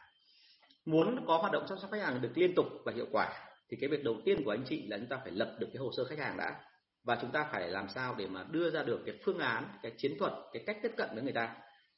Muốn 0.86 1.26
có 1.28 1.38
hoạt 1.38 1.52
động 1.52 1.66
chăm 1.70 1.78
sóc 1.78 1.92
khách 1.92 2.02
hàng 2.02 2.22
được 2.22 2.32
liên 2.36 2.56
tục 2.56 2.66
và 2.86 2.92
hiệu 2.92 3.08
quả 3.12 3.30
thì 3.70 3.78
cái 3.82 3.90
việc 3.90 4.04
đầu 4.04 4.16
tiên 4.26 4.44
của 4.46 4.52
anh 4.52 4.64
chị 4.70 4.88
là 4.88 4.98
chúng 4.98 5.08
ta 5.08 5.18
phải 5.24 5.32
lập 5.32 5.56
được 5.60 5.68
cái 5.74 5.80
hồ 5.80 5.92
sơ 5.98 6.06
khách 6.06 6.20
hàng 6.20 6.38
đã 6.38 6.56
và 7.04 7.18
chúng 7.22 7.32
ta 7.32 7.48
phải 7.52 7.70
làm 7.70 7.90
sao 7.90 8.16
để 8.18 8.28
mà 8.28 8.46
đưa 8.52 8.72
ra 8.72 8.84
được 8.84 9.02
cái 9.06 9.16
phương 9.26 9.40
án, 9.40 9.64
cái 9.82 9.92
chiến 9.98 10.18
thuật, 10.20 10.34
cái 10.54 10.64
cách 10.66 10.78
tiếp 10.84 10.92
cận 10.98 11.10
với 11.14 11.24
người 11.24 11.34
ta. 11.34 11.56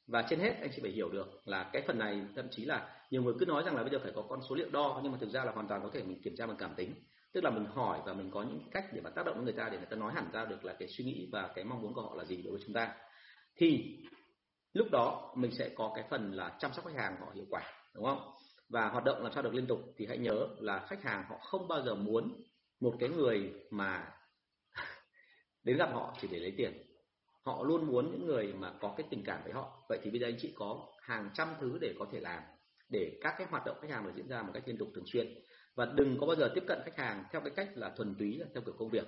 Và 0.08 0.22
trên 0.30 0.40
hết 0.40 0.54
anh 0.62 0.70
chị 0.76 0.82
phải 0.82 0.92
hiểu 0.92 1.10
được 1.10 1.42
là 1.46 1.70
cái 1.74 1.84
phần 1.88 2.00
này 2.00 2.22
thậm 2.36 2.48
chí 2.52 2.66
là 2.66 2.96
nhiều 3.12 3.24
người 3.24 3.34
cứ 3.40 3.46
nói 3.46 3.64
rằng 3.66 3.76
là 3.76 3.82
bây 3.82 3.92
giờ 3.92 4.00
phải 4.04 4.12
có 4.16 4.22
con 4.30 4.40
số 4.50 4.56
liệu 4.56 4.70
đo 4.70 5.00
nhưng 5.04 5.12
mà 5.12 5.18
thực 5.22 5.30
ra 5.30 5.44
là 5.44 5.52
hoàn 5.52 5.68
toàn 5.68 5.82
có 5.84 5.90
thể 5.94 6.04
mình 6.04 6.22
kiểm 6.22 6.36
tra 6.38 6.48
bằng 6.48 6.58
cảm 6.58 6.76
tính 6.76 6.94
tức 7.36 7.44
là 7.44 7.50
mình 7.50 7.66
hỏi 7.66 8.00
và 8.06 8.14
mình 8.14 8.32
có 8.32 8.44
những 8.44 8.60
cách 8.72 8.86
để 8.94 9.02
mà 9.02 9.10
tác 9.10 9.26
động 9.26 9.36
đến 9.36 9.44
người 9.44 9.54
ta 9.54 9.70
để 9.70 9.78
người 9.78 9.88
ta 9.90 9.96
nói 9.96 10.14
hẳn 10.14 10.30
ra 10.34 10.46
được 10.46 10.66
là 10.66 10.76
cái 10.80 10.88
suy 10.88 11.06
nghĩ 11.06 11.30
và 11.32 11.52
cái 11.56 11.64
mong 11.64 11.82
muốn 11.82 11.94
của 11.94 12.02
họ 12.02 12.16
là 12.16 12.26
gì 12.26 12.42
đối 12.42 12.52
với 12.52 12.62
chúng 12.66 12.74
ta. 12.74 12.96
Thì 13.56 13.98
lúc 14.74 14.88
đó 14.92 15.34
mình 15.38 15.52
sẽ 15.52 15.70
có 15.76 15.92
cái 15.96 16.06
phần 16.10 16.32
là 16.32 16.58
chăm 16.60 16.74
sóc 16.74 16.86
khách 16.86 16.96
hàng 16.96 17.16
họ 17.20 17.32
hiệu 17.36 17.46
quả, 17.50 17.64
đúng 17.96 18.04
không? 18.04 18.32
Và 18.70 18.90
hoạt 18.90 19.04
động 19.04 19.24
làm 19.24 19.32
sao 19.34 19.44
được 19.44 19.54
liên 19.54 19.68
tục 19.68 19.80
thì 19.98 20.06
hãy 20.06 20.18
nhớ 20.18 20.48
là 20.60 20.86
khách 20.90 21.04
hàng 21.04 21.26
họ 21.30 21.38
không 21.38 21.68
bao 21.68 21.84
giờ 21.86 21.96
muốn 21.96 22.44
một 22.80 22.96
cái 23.00 23.10
người 23.10 23.54
mà 23.70 24.12
đến 25.64 25.78
gặp 25.78 25.90
họ 25.94 26.18
chỉ 26.22 26.28
để 26.32 26.40
lấy 26.40 26.54
tiền. 26.58 26.74
Họ 27.42 27.64
luôn 27.64 27.88
muốn 27.88 28.12
những 28.12 28.26
người 28.26 28.54
mà 28.54 28.74
có 28.82 28.94
cái 28.98 29.08
tình 29.10 29.24
cảm 29.26 29.44
với 29.44 29.54
họ. 29.54 29.86
Vậy 29.90 30.00
thì 30.04 30.12
bây 30.12 30.20
giờ 30.20 30.28
anh 30.28 30.38
chị 30.40 30.54
có 30.58 30.88
hàng 31.02 31.30
trăm 31.34 31.48
thứ 31.60 31.78
để 31.82 31.94
có 32.00 32.06
thể 32.12 32.20
làm 32.20 32.44
để 32.90 33.18
các 33.22 33.36
cái 33.38 33.48
hoạt 33.50 33.66
động 33.66 33.78
khách 33.82 33.90
hàng 33.90 34.06
được 34.06 34.12
diễn 34.16 34.28
ra 34.28 34.42
một 34.42 34.52
cách 34.54 34.64
liên 34.66 34.78
tục 34.78 34.88
thường 34.96 35.06
xuyên 35.08 35.28
và 35.76 35.86
đừng 35.96 36.18
có 36.20 36.28
bao 36.28 36.36
giờ 36.36 36.52
tiếp 36.56 36.64
cận 36.68 36.80
khách 36.86 36.98
hàng 36.98 37.24
theo 37.32 37.42
cái 37.42 37.52
cách 37.56 37.70
là 37.76 37.90
thuần 37.90 38.16
túy 38.20 38.38
là 38.38 38.46
theo 38.54 38.64
kiểu 38.66 38.76
công 38.78 38.90
việc. 38.90 39.08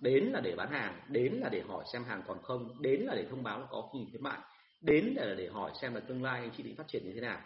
Đến 0.00 0.24
là 0.24 0.40
để 0.40 0.54
bán 0.56 0.70
hàng, 0.70 1.00
đến 1.08 1.32
là 1.32 1.48
để 1.48 1.60
hỏi 1.60 1.84
xem 1.92 2.04
hàng 2.04 2.22
còn 2.26 2.42
không, 2.42 2.82
đến 2.82 3.00
là 3.00 3.14
để 3.14 3.26
thông 3.30 3.42
báo 3.42 3.60
là 3.60 3.66
có 3.70 3.90
gì 3.94 4.06
khuyến 4.10 4.22
mại, 4.22 4.38
đến 4.80 5.14
là 5.16 5.34
để 5.34 5.48
hỏi 5.48 5.70
xem 5.80 5.94
là 5.94 6.00
tương 6.00 6.22
lai 6.22 6.40
anh 6.40 6.50
chị 6.56 6.62
định 6.62 6.76
phát 6.76 6.88
triển 6.88 7.02
như 7.04 7.12
thế 7.14 7.20
nào. 7.20 7.40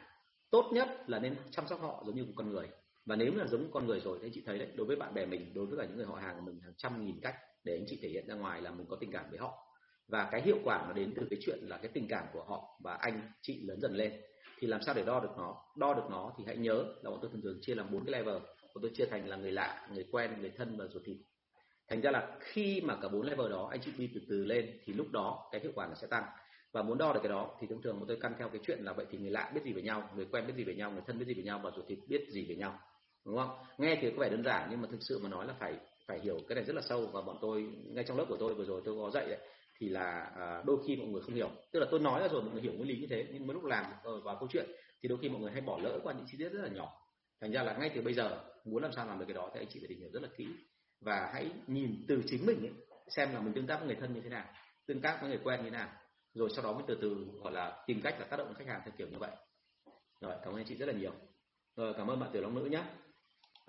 Tốt 0.50 0.70
nhất 0.72 0.88
là 1.06 1.18
nên 1.18 1.36
chăm 1.50 1.66
sóc 1.68 1.80
họ 1.80 2.02
giống 2.06 2.16
như 2.16 2.24
một 2.24 2.32
con 2.36 2.50
người. 2.50 2.68
Và 3.06 3.16
nếu 3.16 3.34
là 3.34 3.46
giống 3.46 3.70
con 3.72 3.86
người 3.86 4.00
rồi, 4.00 4.18
thì 4.20 4.26
anh 4.26 4.32
chị 4.34 4.42
thấy 4.46 4.58
đấy, 4.58 4.68
đối 4.76 4.86
với 4.86 4.96
bạn 4.96 5.14
bè 5.14 5.26
mình, 5.26 5.54
đối 5.54 5.66
với 5.66 5.78
cả 5.78 5.84
những 5.84 5.96
người 5.96 6.06
họ 6.06 6.14
hàng 6.14 6.36
của 6.36 6.42
mình 6.42 6.60
hàng 6.60 6.74
trăm 6.76 7.04
nghìn 7.04 7.20
cách 7.22 7.34
để 7.64 7.76
anh 7.76 7.84
chị 7.86 7.98
thể 8.02 8.08
hiện 8.08 8.28
ra 8.28 8.34
ngoài 8.34 8.62
là 8.62 8.70
mình 8.70 8.86
có 8.90 8.96
tình 9.00 9.12
cảm 9.12 9.30
với 9.30 9.38
họ. 9.38 9.66
Và 10.08 10.28
cái 10.32 10.42
hiệu 10.42 10.58
quả 10.64 10.84
nó 10.86 10.92
đến 10.92 11.12
từ 11.16 11.26
cái 11.30 11.38
chuyện 11.42 11.58
là 11.62 11.76
cái 11.76 11.90
tình 11.94 12.08
cảm 12.08 12.24
của 12.32 12.44
họ 12.44 12.80
và 12.84 12.94
anh 12.94 13.32
chị 13.42 13.62
lớn 13.66 13.80
dần 13.80 13.94
lên 13.94 14.12
thì 14.60 14.66
làm 14.66 14.82
sao 14.82 14.94
để 14.94 15.02
đo 15.02 15.20
được 15.20 15.30
nó? 15.36 15.56
Đo 15.76 15.94
được 15.94 16.10
nó 16.10 16.32
thì 16.38 16.44
hãy 16.46 16.56
nhớ 16.56 16.84
là 17.02 17.10
bọn 17.10 17.18
tôi 17.22 17.30
thường 17.32 17.42
thường 17.42 17.58
chia 17.60 17.74
làm 17.74 17.92
bốn 17.92 18.04
cái 18.04 18.12
level. 18.12 18.42
Bọn 18.74 18.82
tôi 18.82 18.90
chia 18.94 19.06
thành 19.06 19.28
là 19.28 19.36
người 19.36 19.52
lạ, 19.52 19.88
người 19.94 20.04
quen, 20.12 20.40
người 20.40 20.52
thân 20.56 20.76
và 20.78 20.86
ruột 20.86 21.02
thịt. 21.04 21.16
Thành 21.88 22.00
ra 22.00 22.10
là 22.10 22.36
khi 22.40 22.80
mà 22.80 22.96
cả 23.02 23.08
bốn 23.08 23.22
level 23.22 23.50
đó, 23.50 23.68
anh 23.70 23.80
chị 23.80 23.92
đi 23.98 24.10
từ 24.14 24.20
từ 24.28 24.44
lên 24.44 24.78
thì 24.84 24.92
lúc 24.92 25.06
đó 25.12 25.48
cái 25.52 25.60
hiệu 25.60 25.72
quả 25.74 25.86
nó 25.86 25.94
sẽ 25.94 26.06
tăng. 26.06 26.24
Và 26.72 26.82
muốn 26.82 26.98
đo 26.98 27.12
được 27.12 27.20
cái 27.22 27.28
đó 27.28 27.56
thì 27.60 27.66
thông 27.70 27.82
thường 27.82 27.98
bọn 27.98 28.08
tôi 28.08 28.18
căn 28.20 28.34
theo 28.38 28.48
cái 28.48 28.60
chuyện 28.66 28.84
là 28.84 28.92
vậy 28.92 29.06
thì 29.10 29.18
người 29.18 29.30
lạ 29.30 29.50
biết 29.54 29.60
gì 29.64 29.72
về 29.72 29.82
nhau, 29.82 30.10
người 30.16 30.26
quen 30.32 30.46
biết 30.46 30.52
gì 30.56 30.64
về 30.64 30.74
nhau, 30.74 30.90
người 30.90 31.02
thân 31.06 31.18
biết 31.18 31.24
gì 31.24 31.34
về 31.34 31.42
nhau 31.42 31.60
và 31.64 31.70
ruột 31.76 31.86
thịt 31.88 31.98
biết 32.08 32.26
gì 32.30 32.46
về 32.48 32.56
nhau. 32.56 32.78
Đúng 33.26 33.36
không? 33.36 33.50
Nghe 33.78 33.98
thì 34.00 34.10
có 34.10 34.16
vẻ 34.16 34.28
đơn 34.28 34.44
giản 34.44 34.68
nhưng 34.70 34.82
mà 34.82 34.88
thực 34.90 35.02
sự 35.02 35.18
mà 35.22 35.28
nói 35.28 35.46
là 35.46 35.54
phải 35.58 35.74
phải 36.06 36.20
hiểu 36.20 36.38
cái 36.48 36.56
này 36.56 36.64
rất 36.64 36.76
là 36.76 36.82
sâu. 36.82 37.06
Và 37.06 37.22
bọn 37.22 37.36
tôi, 37.40 37.68
ngay 37.84 38.04
trong 38.04 38.16
lớp 38.16 38.24
của 38.28 38.36
tôi 38.36 38.54
vừa 38.54 38.64
rồi 38.64 38.82
tôi 38.84 38.94
có 39.02 39.10
dạy 39.10 39.28
đấy 39.28 39.38
thì 39.80 39.88
là 39.88 40.32
à, 40.36 40.62
đôi 40.66 40.76
khi 40.86 40.96
mọi 40.96 41.06
người 41.06 41.22
không 41.22 41.34
hiểu. 41.34 41.50
Tức 41.72 41.80
là 41.80 41.86
tôi 41.90 42.00
nói 42.00 42.20
ra 42.20 42.28
rồi 42.28 42.42
mọi 42.42 42.52
người 42.52 42.62
hiểu 42.62 42.72
nguyên 42.72 42.88
lý 42.88 43.00
như 43.00 43.06
thế 43.10 43.26
nhưng 43.32 43.46
mà 43.46 43.54
lúc 43.54 43.64
làm 43.64 43.84
vào 44.02 44.36
câu 44.40 44.48
chuyện 44.52 44.66
thì 45.02 45.08
đôi 45.08 45.18
khi 45.22 45.28
mọi 45.28 45.40
người 45.40 45.50
hay 45.50 45.60
bỏ 45.60 45.78
lỡ 45.82 46.00
qua 46.02 46.12
những 46.12 46.26
chi 46.26 46.38
tiết 46.38 46.48
rất 46.48 46.62
là 46.62 46.68
nhỏ. 46.68 46.92
Thành 47.40 47.52
ra 47.52 47.62
là 47.62 47.76
ngay 47.76 47.90
từ 47.94 48.02
bây 48.02 48.14
giờ 48.14 48.40
muốn 48.64 48.82
làm 48.82 48.92
sao 48.92 49.06
làm 49.06 49.18
được 49.18 49.24
cái 49.28 49.34
đó 49.34 49.50
thì 49.54 49.60
anh 49.60 49.68
chị 49.68 49.80
phải 49.80 49.88
tìm 49.88 49.98
hiểu 49.98 50.10
rất 50.12 50.22
là 50.22 50.28
kỹ 50.36 50.46
và 51.00 51.30
hãy 51.32 51.50
nhìn 51.66 52.04
từ 52.08 52.22
chính 52.26 52.46
mình 52.46 52.60
ấy, 52.60 52.72
xem 53.16 53.32
là 53.32 53.40
mình 53.40 53.52
tương 53.54 53.66
tác 53.66 53.76
với 53.76 53.86
người 53.86 53.96
thân 54.00 54.14
như 54.14 54.20
thế 54.20 54.28
nào 54.28 54.44
tương 54.86 55.00
tác 55.00 55.18
với 55.20 55.30
người 55.30 55.40
quen 55.44 55.60
như 55.64 55.70
thế 55.70 55.76
nào 55.76 55.88
rồi 56.34 56.48
sau 56.54 56.64
đó 56.64 56.72
mới 56.72 56.82
từ 56.86 56.98
từ 57.02 57.26
gọi 57.42 57.52
là 57.52 57.84
tìm 57.86 58.00
cách 58.02 58.16
là 58.20 58.26
tác 58.26 58.36
động 58.36 58.54
khách 58.54 58.66
hàng 58.66 58.80
theo 58.84 58.94
kiểu 58.98 59.08
như 59.08 59.18
vậy. 59.18 59.30
Rồi 60.20 60.34
cảm 60.42 60.52
ơn 60.52 60.56
anh 60.56 60.66
chị 60.68 60.76
rất 60.76 60.86
là 60.86 60.92
nhiều. 60.92 61.12
Rồi 61.76 61.94
cảm 61.96 62.06
ơn 62.06 62.20
bạn 62.20 62.30
tiểu 62.32 62.42
long 62.42 62.54
nữ 62.54 62.64
nhé 62.64 62.84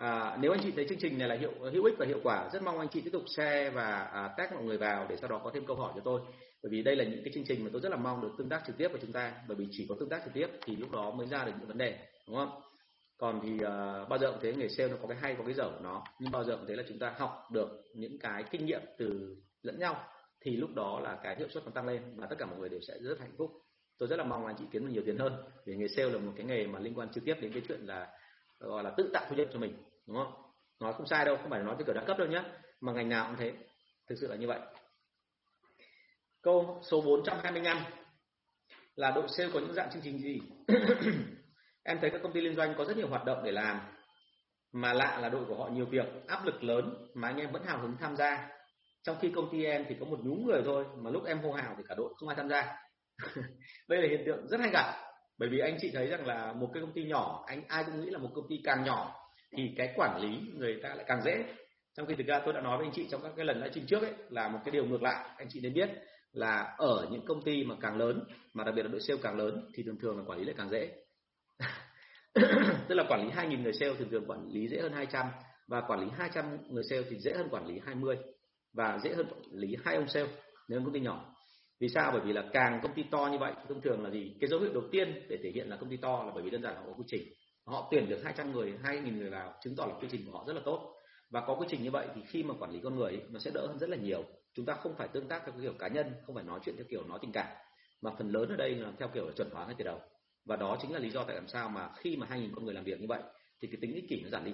À, 0.01 0.37
nếu 0.41 0.51
anh 0.51 0.59
chị 0.63 0.71
thấy 0.75 0.85
chương 0.89 0.97
trình 0.97 1.17
này 1.17 1.27
là 1.27 1.35
hiệu 1.35 1.51
hữu 1.71 1.83
ích 1.83 1.95
và 1.97 2.05
hiệu 2.05 2.19
quả, 2.23 2.49
rất 2.53 2.63
mong 2.63 2.79
anh 2.79 2.87
chị 2.89 3.01
tiếp 3.01 3.09
tục 3.13 3.23
share 3.35 3.69
và 3.69 4.01
à, 4.01 4.33
tag 4.37 4.55
mọi 4.55 4.63
người 4.63 4.77
vào 4.77 5.05
để 5.09 5.15
sau 5.15 5.29
đó 5.29 5.41
có 5.43 5.51
thêm 5.53 5.65
câu 5.65 5.75
hỏi 5.75 5.91
cho 5.95 6.01
tôi. 6.03 6.21
Bởi 6.63 6.69
vì 6.69 6.83
đây 6.83 6.95
là 6.95 7.03
những 7.03 7.23
cái 7.23 7.33
chương 7.33 7.43
trình 7.43 7.63
mà 7.63 7.69
tôi 7.73 7.81
rất 7.81 7.89
là 7.89 7.95
mong 7.95 8.21
được 8.21 8.29
tương 8.37 8.49
tác 8.49 8.61
trực 8.67 8.77
tiếp 8.77 8.87
với 8.87 9.01
chúng 9.01 9.11
ta, 9.11 9.33
bởi 9.47 9.57
vì 9.57 9.67
chỉ 9.71 9.85
có 9.89 9.95
tương 9.99 10.09
tác 10.09 10.21
trực 10.25 10.33
tiếp 10.33 10.47
thì 10.65 10.75
lúc 10.75 10.91
đó 10.91 11.11
mới 11.11 11.27
ra 11.27 11.45
được 11.45 11.51
những 11.59 11.67
vấn 11.67 11.77
đề, 11.77 11.97
đúng 12.27 12.35
không? 12.35 12.61
Còn 13.17 13.39
thì 13.43 13.65
à, 13.65 14.05
bao 14.09 14.19
giờ 14.19 14.31
cũng 14.31 14.39
thế 14.41 14.53
nghề 14.53 14.67
sale 14.67 14.89
nó 14.89 14.97
có 15.01 15.07
cái 15.07 15.17
hay 15.21 15.35
có 15.35 15.43
cái 15.43 15.53
dở 15.53 15.63
của 15.63 15.83
nó, 15.83 16.03
nhưng 16.19 16.31
bao 16.31 16.43
giờ 16.43 16.57
cũng 16.57 16.65
thế 16.67 16.75
là 16.75 16.83
chúng 16.87 16.99
ta 16.99 17.13
học 17.17 17.47
được 17.51 17.83
những 17.95 18.19
cái 18.19 18.43
kinh 18.51 18.65
nghiệm 18.65 18.81
từ 18.97 19.35
lẫn 19.61 19.79
nhau 19.79 20.03
thì 20.41 20.57
lúc 20.57 20.69
đó 20.75 20.99
là 20.99 21.19
cái 21.23 21.35
hiệu 21.35 21.47
suất 21.49 21.65
nó 21.65 21.71
tăng 21.71 21.87
lên 21.87 22.01
và 22.15 22.27
tất 22.29 22.35
cả 22.39 22.45
mọi 22.45 22.59
người 22.59 22.69
đều 22.69 22.79
sẽ 22.87 22.93
rất 23.01 23.19
hạnh 23.19 23.35
phúc. 23.37 23.51
Tôi 23.97 24.07
rất 24.09 24.15
là 24.15 24.23
mong 24.23 24.45
anh 24.45 24.55
chị 24.59 24.65
kiếm 24.71 24.85
được 24.85 24.91
nhiều 24.93 25.03
tiền 25.05 25.17
hơn. 25.17 25.33
Vì 25.65 25.75
nghề 25.75 25.87
sale 25.87 26.09
là 26.09 26.17
một 26.17 26.31
cái 26.35 26.45
nghề 26.45 26.67
mà 26.67 26.79
liên 26.79 26.93
quan 26.95 27.09
trực 27.09 27.25
tiếp 27.25 27.35
đến 27.41 27.51
cái 27.53 27.61
chuyện 27.67 27.79
là 27.85 28.07
gọi 28.59 28.83
là 28.83 28.93
tự 28.97 29.09
tạo 29.13 29.25
thu 29.29 29.35
nhập 29.35 29.47
cho 29.53 29.59
mình 29.59 29.73
đúng 30.07 30.17
không? 30.17 30.33
Nói 30.79 30.93
không 30.93 31.07
sai 31.07 31.25
đâu, 31.25 31.37
không 31.37 31.49
phải 31.49 31.63
nói 31.63 31.75
cái 31.77 31.85
kiểu 31.85 31.93
đẳng 31.93 32.05
cấp 32.05 32.17
đâu 32.17 32.27
nhé 32.27 32.43
mà 32.81 32.93
ngành 32.93 33.09
nào 33.09 33.25
cũng 33.27 33.35
thế, 33.37 33.53
thực 34.09 34.15
sự 34.21 34.27
là 34.27 34.35
như 34.35 34.47
vậy. 34.47 34.59
Câu 36.41 36.81
số 36.83 37.01
425 37.01 37.77
là 38.95 39.11
đội 39.11 39.27
sale 39.27 39.49
có 39.53 39.59
những 39.59 39.73
dạng 39.73 39.89
chương 39.91 40.01
trình 40.01 40.17
gì? 40.17 40.41
Em 41.83 41.97
thấy 42.01 42.09
các 42.09 42.21
công 42.23 42.33
ty 42.33 42.41
liên 42.41 42.55
doanh 42.55 42.73
có 42.77 42.85
rất 42.85 42.97
nhiều 42.97 43.07
hoạt 43.07 43.25
động 43.25 43.43
để 43.43 43.51
làm, 43.51 43.79
mà 44.71 44.93
lạ 44.93 45.19
là 45.21 45.29
đội 45.29 45.45
của 45.45 45.55
họ 45.55 45.69
nhiều 45.69 45.85
việc, 45.85 46.05
áp 46.27 46.45
lực 46.45 46.63
lớn 46.63 47.07
mà 47.13 47.27
anh 47.27 47.37
em 47.37 47.51
vẫn 47.51 47.63
hào 47.63 47.79
hứng 47.79 47.97
tham 47.99 48.15
gia. 48.15 48.49
Trong 49.03 49.17
khi 49.21 49.31
công 49.35 49.49
ty 49.51 49.63
em 49.63 49.85
thì 49.89 49.95
có 49.99 50.05
một 50.05 50.19
nhúm 50.23 50.45
người 50.45 50.61
thôi, 50.65 50.85
mà 50.97 51.11
lúc 51.11 51.25
em 51.25 51.39
hô 51.39 51.51
hào 51.51 51.75
thì 51.77 51.83
cả 51.87 51.95
đội 51.97 52.13
không 52.17 52.29
ai 52.29 52.35
tham 52.35 52.49
gia. 52.49 52.77
Đây 53.87 54.01
là 54.01 54.07
hiện 54.09 54.23
tượng 54.25 54.47
rất 54.47 54.59
hay 54.59 54.69
gặp, 54.69 54.93
bởi 55.37 55.49
vì 55.49 55.59
anh 55.59 55.77
chị 55.81 55.91
thấy 55.93 56.07
rằng 56.07 56.25
là 56.25 56.53
một 56.53 56.69
cái 56.73 56.81
công 56.81 56.93
ty 56.93 57.03
nhỏ, 57.03 57.43
anh 57.47 57.63
ai 57.67 57.83
cũng 57.83 58.01
nghĩ 58.01 58.09
là 58.09 58.19
một 58.19 58.29
công 58.35 58.45
ty 58.49 58.55
càng 58.63 58.83
nhỏ 58.83 59.20
thì 59.57 59.73
cái 59.77 59.93
quản 59.95 60.21
lý 60.21 60.51
người 60.57 60.79
ta 60.83 60.89
lại 60.89 61.05
càng 61.07 61.21
dễ. 61.25 61.45
Trong 61.97 62.05
khi 62.07 62.15
thực 62.15 62.27
ra 62.27 62.41
tôi 62.45 62.53
đã 62.53 62.61
nói 62.61 62.77
với 62.77 62.87
anh 62.87 62.93
chị 62.93 63.07
trong 63.09 63.21
các 63.23 63.31
cái 63.35 63.45
lần 63.45 63.57
livestream 63.57 63.87
trước 63.87 64.01
ấy, 64.01 64.13
là 64.29 64.47
một 64.47 64.59
cái 64.65 64.71
điều 64.71 64.85
ngược 64.85 65.03
lại, 65.03 65.25
anh 65.37 65.47
chị 65.49 65.59
nên 65.63 65.73
biết 65.73 65.89
là 66.31 66.75
ở 66.77 67.07
những 67.11 67.25
công 67.25 67.43
ty 67.43 67.63
mà 67.63 67.75
càng 67.81 67.97
lớn, 67.97 68.23
mà 68.53 68.63
đặc 68.63 68.75
biệt 68.75 68.83
là 68.83 68.89
đội 68.91 69.01
sale 69.01 69.19
càng 69.23 69.37
lớn, 69.37 69.71
thì 69.73 69.83
thường 69.83 69.97
thường 70.01 70.17
là 70.17 70.23
quản 70.27 70.39
lý 70.39 70.45
lại 70.45 70.55
càng 70.57 70.69
dễ. 70.69 70.91
Tức 72.87 72.95
là 72.95 73.03
quản 73.09 73.23
lý 73.23 73.29
2.000 73.29 73.61
người 73.61 73.73
sale 73.73 73.93
thường 73.93 74.09
thường 74.09 74.25
quản 74.27 74.47
lý 74.51 74.67
dễ 74.67 74.81
hơn 74.81 74.93
200 74.93 75.25
và 75.67 75.81
quản 75.81 75.99
lý 75.99 76.07
200 76.17 76.45
người 76.69 76.83
sale 76.89 77.03
thì 77.09 77.17
dễ 77.19 77.33
hơn 77.33 77.47
quản 77.51 77.67
lý 77.67 77.79
20 77.85 78.17
và 78.73 78.99
dễ 79.03 79.13
hơn 79.13 79.25
quản 79.29 79.41
lý 79.51 79.77
hai 79.83 79.95
ông 79.95 80.07
sale, 80.07 80.27
nếu 80.67 80.79
công 80.79 80.93
ty 80.93 80.99
nhỏ. 80.99 81.35
Vì 81.79 81.89
sao? 81.89 82.11
Bởi 82.11 82.21
vì 82.21 82.33
là 82.33 82.43
càng 82.53 82.79
công 82.83 82.93
ty 82.93 83.03
to 83.11 83.29
như 83.31 83.37
vậy 83.37 83.53
thông 83.69 83.81
thường 83.81 84.03
là 84.03 84.09
gì? 84.09 84.35
Cái 84.39 84.47
dấu 84.47 84.59
hiệu 84.59 84.73
đầu 84.73 84.83
tiên 84.91 85.25
để 85.29 85.37
thể 85.43 85.51
hiện 85.51 85.69
là 85.69 85.77
công 85.77 85.89
ty 85.89 85.97
to 85.97 86.23
là 86.23 86.31
bởi 86.33 86.43
vì 86.43 86.49
đơn 86.49 86.61
giản 86.61 86.73
là 86.73 86.79
họ 86.79 86.85
có 86.87 86.93
quy 86.93 87.03
trình 87.07 87.21
họ 87.65 87.87
tuyển 87.91 88.09
được 88.09 88.21
200 88.23 88.51
người 88.51 88.73
2.000 88.83 89.17
người 89.17 89.29
vào 89.29 89.53
chứng 89.61 89.75
tỏ 89.75 89.85
là 89.85 89.93
quy 90.01 90.07
trình 90.11 90.25
của 90.25 90.31
họ 90.31 90.43
rất 90.47 90.53
là 90.53 90.61
tốt. 90.65 90.95
Và 91.29 91.41
có 91.47 91.55
quy 91.55 91.65
trình 91.69 91.83
như 91.83 91.91
vậy 91.91 92.07
thì 92.15 92.21
khi 92.27 92.43
mà 92.43 92.53
quản 92.59 92.71
lý 92.71 92.79
con 92.83 92.95
người 92.95 93.11
ấy, 93.11 93.21
nó 93.29 93.39
sẽ 93.39 93.51
đỡ 93.53 93.67
hơn 93.67 93.79
rất 93.79 93.89
là 93.89 93.97
nhiều. 93.97 94.23
Chúng 94.53 94.65
ta 94.65 94.73
không 94.73 94.95
phải 94.97 95.07
tương 95.07 95.27
tác 95.27 95.41
theo 95.45 95.53
kiểu 95.61 95.73
cá 95.79 95.87
nhân 95.87 96.13
không 96.25 96.35
phải 96.35 96.43
nói 96.43 96.59
chuyện 96.65 96.75
theo 96.77 96.85
kiểu 96.89 97.03
nói 97.03 97.19
tình 97.21 97.31
cảm. 97.31 97.47
Mà 98.01 98.11
phần 98.17 98.29
lớn 98.29 98.49
ở 98.49 98.55
đây 98.55 98.75
là 98.75 98.91
theo 98.99 99.07
kiểu 99.13 99.25
là 99.25 99.31
chuẩn 99.37 99.49
hóa 99.49 99.65
ngay 99.65 99.75
từ 99.77 99.83
đầu. 99.83 99.99
Và 100.45 100.55
đó 100.55 100.77
chính 100.81 100.93
là 100.93 100.99
lý 100.99 101.09
do 101.09 101.23
tại 101.23 101.35
làm 101.35 101.47
sao 101.47 101.69
mà 101.69 101.89
khi 101.97 102.17
mà 102.17 102.27
2.000 102.27 102.49
con 102.55 102.65
người 102.65 102.73
làm 102.73 102.83
việc 102.83 103.01
như 103.01 103.07
vậy 103.07 103.21
thì 103.61 103.67
cái 103.67 103.77
tính 103.81 103.93
ích 103.93 104.05
kỷ 104.09 104.21
nó 104.23 104.29
giảm 104.29 104.45
đi. 104.45 104.53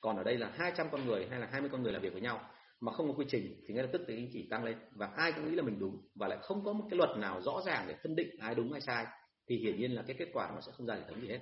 Còn 0.00 0.16
ở 0.16 0.22
đây 0.22 0.38
là 0.38 0.52
200 0.54 0.86
con 0.92 1.06
người 1.06 1.26
hay 1.30 1.40
là 1.40 1.48
20 1.52 1.70
con 1.72 1.82
người 1.82 1.92
làm 1.92 2.02
việc 2.02 2.12
với 2.12 2.22
nhau 2.22 2.40
mà 2.80 2.92
không 2.92 3.08
có 3.08 3.14
quy 3.14 3.26
trình 3.28 3.62
thì 3.66 3.74
ngay 3.74 3.82
lập 3.82 3.90
tức 3.92 4.02
tính 4.06 4.16
ích 4.16 4.30
kỷ 4.32 4.48
tăng 4.50 4.64
lên. 4.64 4.76
Và 4.92 5.06
ai 5.06 5.32
cũng 5.32 5.50
nghĩ 5.50 5.56
là 5.56 5.62
mình 5.62 5.78
đúng 5.78 6.08
và 6.14 6.28
lại 6.28 6.38
không 6.42 6.64
có 6.64 6.72
một 6.72 6.86
cái 6.90 6.96
luật 6.96 7.10
nào 7.18 7.40
rõ 7.40 7.62
ràng 7.66 7.84
để 7.88 7.94
phân 8.02 8.16
định 8.16 8.28
ai 8.40 8.54
đúng 8.54 8.72
ai 8.72 8.80
sai 8.80 9.06
thì 9.48 9.56
hiển 9.56 9.76
nhiên 9.76 9.92
là 9.92 10.02
cái 10.06 10.16
kết 10.18 10.28
quả 10.32 10.50
nó 10.54 10.60
sẽ 10.60 10.72
không 10.72 10.86
ra 10.86 10.94
hệ 10.94 11.02
thống 11.08 11.20
gì 11.20 11.28
hết 11.28 11.40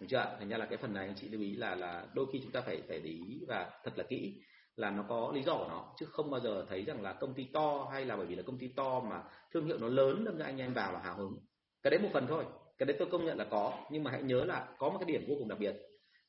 được 0.00 0.06
chưa 0.10 0.36
thành 0.38 0.48
ra 0.48 0.56
là 0.56 0.66
cái 0.66 0.78
phần 0.78 0.94
này 0.94 1.06
anh 1.06 1.16
chị 1.16 1.28
lưu 1.28 1.40
ý 1.40 1.56
là 1.56 1.74
là 1.74 2.06
đôi 2.14 2.26
khi 2.32 2.40
chúng 2.42 2.52
ta 2.52 2.60
phải 2.60 2.82
phải 2.88 3.00
để 3.00 3.10
ý 3.10 3.40
và 3.48 3.70
thật 3.84 3.92
là 3.96 4.04
kỹ 4.08 4.40
là 4.76 4.90
nó 4.90 5.04
có 5.08 5.32
lý 5.34 5.42
do 5.42 5.54
của 5.54 5.68
nó. 5.68 5.94
Chứ 5.98 6.06
không 6.06 6.30
bao 6.30 6.40
giờ 6.40 6.66
thấy 6.68 6.84
rằng 6.84 7.02
là 7.02 7.12
công 7.12 7.34
ty 7.34 7.44
to 7.52 7.88
hay 7.92 8.04
là 8.04 8.16
bởi 8.16 8.26
vì 8.26 8.34
là 8.34 8.42
công 8.46 8.58
ty 8.58 8.68
to 8.68 9.00
mà 9.00 9.22
thương 9.52 9.66
hiệu 9.66 9.78
nó 9.78 9.88
lớn 9.88 10.24
đâm 10.24 10.38
ra 10.38 10.46
anh 10.46 10.58
em 10.58 10.74
vào 10.74 10.92
là 10.92 11.00
hào 11.00 11.16
hứng. 11.16 11.38
Cái 11.82 11.90
đấy 11.90 12.00
một 12.00 12.08
phần 12.12 12.26
thôi. 12.26 12.44
Cái 12.78 12.86
đấy 12.86 12.96
tôi 12.98 13.08
công 13.10 13.24
nhận 13.24 13.38
là 13.38 13.44
có. 13.44 13.86
Nhưng 13.90 14.04
mà 14.04 14.10
hãy 14.10 14.22
nhớ 14.22 14.44
là 14.44 14.68
có 14.78 14.90
một 14.90 14.98
cái 14.98 15.12
điểm 15.12 15.24
vô 15.28 15.34
cùng 15.38 15.48
đặc 15.48 15.58
biệt 15.58 15.76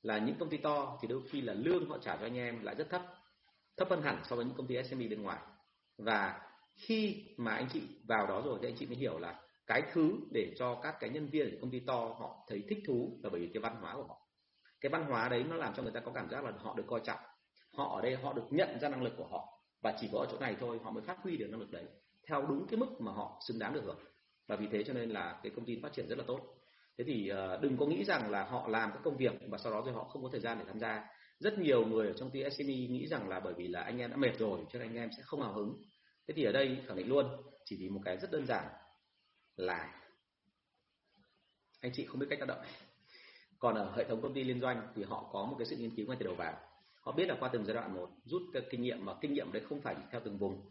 là 0.01 0.17
những 0.17 0.36
công 0.39 0.49
ty 0.49 0.57
to 0.57 0.97
thì 1.01 1.07
đôi 1.07 1.21
khi 1.29 1.41
là 1.41 1.53
lương 1.53 1.89
họ 1.89 1.97
trả 1.97 2.15
cho 2.15 2.25
anh 2.25 2.38
em 2.38 2.63
lại 2.63 2.75
rất 2.75 2.89
thấp. 2.89 3.01
Thấp 3.77 3.89
hơn 3.89 4.01
hẳn 4.01 4.17
so 4.23 4.36
với 4.36 4.45
những 4.45 4.55
công 4.57 4.67
ty 4.67 4.84
SME 4.84 5.07
bên 5.07 5.21
ngoài. 5.21 5.39
Và 5.97 6.41
khi 6.75 7.25
mà 7.38 7.55
anh 7.55 7.67
chị 7.73 7.81
vào 8.07 8.27
đó 8.27 8.41
rồi 8.45 8.60
thì 8.62 8.67
anh 8.67 8.75
chị 8.75 8.86
mới 8.86 8.95
hiểu 8.95 9.19
là 9.19 9.39
cái 9.71 9.84
thứ 9.93 10.19
để 10.31 10.53
cho 10.57 10.75
các 10.84 10.95
cái 10.99 11.10
nhân 11.10 11.29
viên 11.29 11.51
ở 11.51 11.57
công 11.62 11.71
ty 11.71 11.79
to 11.79 11.95
họ 11.95 12.45
thấy 12.49 12.63
thích 12.69 12.79
thú 12.88 13.19
là 13.23 13.29
bởi 13.29 13.41
vì 13.41 13.49
cái 13.53 13.62
văn 13.62 13.75
hóa 13.81 13.95
của 13.95 14.03
họ. 14.03 14.27
Cái 14.81 14.89
văn 14.89 15.05
hóa 15.05 15.29
đấy 15.29 15.43
nó 15.49 15.55
làm 15.55 15.73
cho 15.73 15.84
người 15.84 15.91
ta 15.91 15.99
có 15.99 16.12
cảm 16.12 16.29
giác 16.29 16.43
là 16.43 16.51
họ 16.57 16.73
được 16.77 16.84
coi 16.88 17.01
trọng. 17.03 17.19
Họ 17.73 17.95
ở 17.95 18.01
đây 18.01 18.15
họ 18.15 18.34
được 18.34 18.45
nhận 18.49 18.79
ra 18.79 18.89
năng 18.89 19.03
lực 19.03 19.13
của 19.17 19.27
họ 19.27 19.63
và 19.82 19.93
chỉ 20.01 20.09
có 20.11 20.19
ở 20.19 20.28
chỗ 20.32 20.39
này 20.39 20.55
thôi 20.59 20.80
họ 20.84 20.91
mới 20.91 21.03
phát 21.03 21.17
huy 21.24 21.38
được 21.38 21.47
năng 21.49 21.59
lực 21.59 21.72
đấy 21.72 21.86
theo 22.30 22.41
đúng 22.41 22.67
cái 22.67 22.78
mức 22.78 23.01
mà 23.01 23.11
họ 23.11 23.41
xứng 23.47 23.59
đáng 23.59 23.74
được 23.74 23.82
hưởng. 23.84 23.99
Và 24.47 24.55
vì 24.55 24.67
thế 24.72 24.84
cho 24.84 24.93
nên 24.93 25.09
là 25.09 25.39
cái 25.43 25.51
công 25.55 25.65
ty 25.65 25.80
phát 25.84 25.93
triển 25.93 26.07
rất 26.07 26.17
là 26.17 26.24
tốt. 26.28 26.39
Thế 26.97 27.03
thì 27.07 27.28
ờ, 27.28 27.59
đừng 27.61 27.78
có 27.78 27.86
nghĩ 27.86 28.03
rằng 28.03 28.32
là 28.32 28.43
họ 28.43 28.67
làm 28.67 28.91
các 28.91 28.99
công 29.03 29.17
việc 29.17 29.34
và 29.49 29.57
sau 29.57 29.72
đó 29.72 29.84
thì 29.86 29.91
họ 29.91 30.03
không 30.03 30.24
có 30.24 30.30
thời 30.32 30.41
gian 30.41 30.59
để 30.59 30.65
tham 30.67 30.80
gia. 30.80 31.05
Rất 31.39 31.59
nhiều 31.59 31.86
người 31.86 32.07
ở 32.07 32.13
trong 32.13 32.32
ty 32.32 32.43
SME 32.51 32.74
nghĩ 32.74 33.07
rằng 33.07 33.30
là 33.30 33.39
bởi 33.39 33.53
vì 33.53 33.67
là 33.67 33.82
anh 33.82 33.97
em 33.97 34.09
đã 34.09 34.17
mệt 34.17 34.39
rồi, 34.39 34.59
cho 34.69 34.80
nên 34.80 34.88
anh 34.88 34.95
em 34.95 35.09
sẽ 35.17 35.24
không 35.24 35.41
hào 35.41 35.53
hứng. 35.53 35.82
Thế 36.28 36.34
thì 36.38 36.43
ở 36.43 36.51
đây 36.51 36.78
khẳng 36.88 36.97
định 36.97 37.07
luôn, 37.07 37.26
chỉ 37.65 37.78
vì 37.80 37.89
một 37.89 38.01
cái 38.05 38.17
rất 38.17 38.32
đơn 38.32 38.45
giản 38.45 38.65
là 39.56 40.02
anh 41.82 41.91
chị 41.95 42.06
không 42.06 42.20
biết 42.20 42.28
cách 42.30 42.39
tác 42.39 42.47
động 42.47 42.66
còn 43.62 43.76
ở 43.76 43.93
hệ 43.95 44.04
thống 44.04 44.22
công 44.22 44.34
ty 44.34 44.43
liên 44.43 44.60
doanh 44.60 44.88
thì 44.95 45.04
họ 45.04 45.30
có 45.34 45.45
một 45.45 45.56
cái 45.60 45.66
sự 45.66 45.76
nghiên 45.76 45.95
cứu 45.95 46.08
ngay 46.08 46.18
từ 46.20 46.26
đầu 46.26 46.36
vào. 46.36 46.54
Họ 47.02 47.12
biết 47.12 47.26
là 47.26 47.36
qua 47.39 47.49
từng 47.54 47.66
giai 47.66 47.74
đoạn 47.74 47.95
một, 47.95 48.10
rút 48.24 48.41
cái 48.54 48.64
kinh 48.70 48.82
nghiệm 48.82 49.06
mà 49.06 49.14
kinh 49.22 49.34
nghiệm 49.34 49.52
đấy 49.52 49.64
không 49.70 49.82
phải 49.82 49.95
theo 50.12 50.22
từng 50.26 50.38
vùng. 50.38 50.62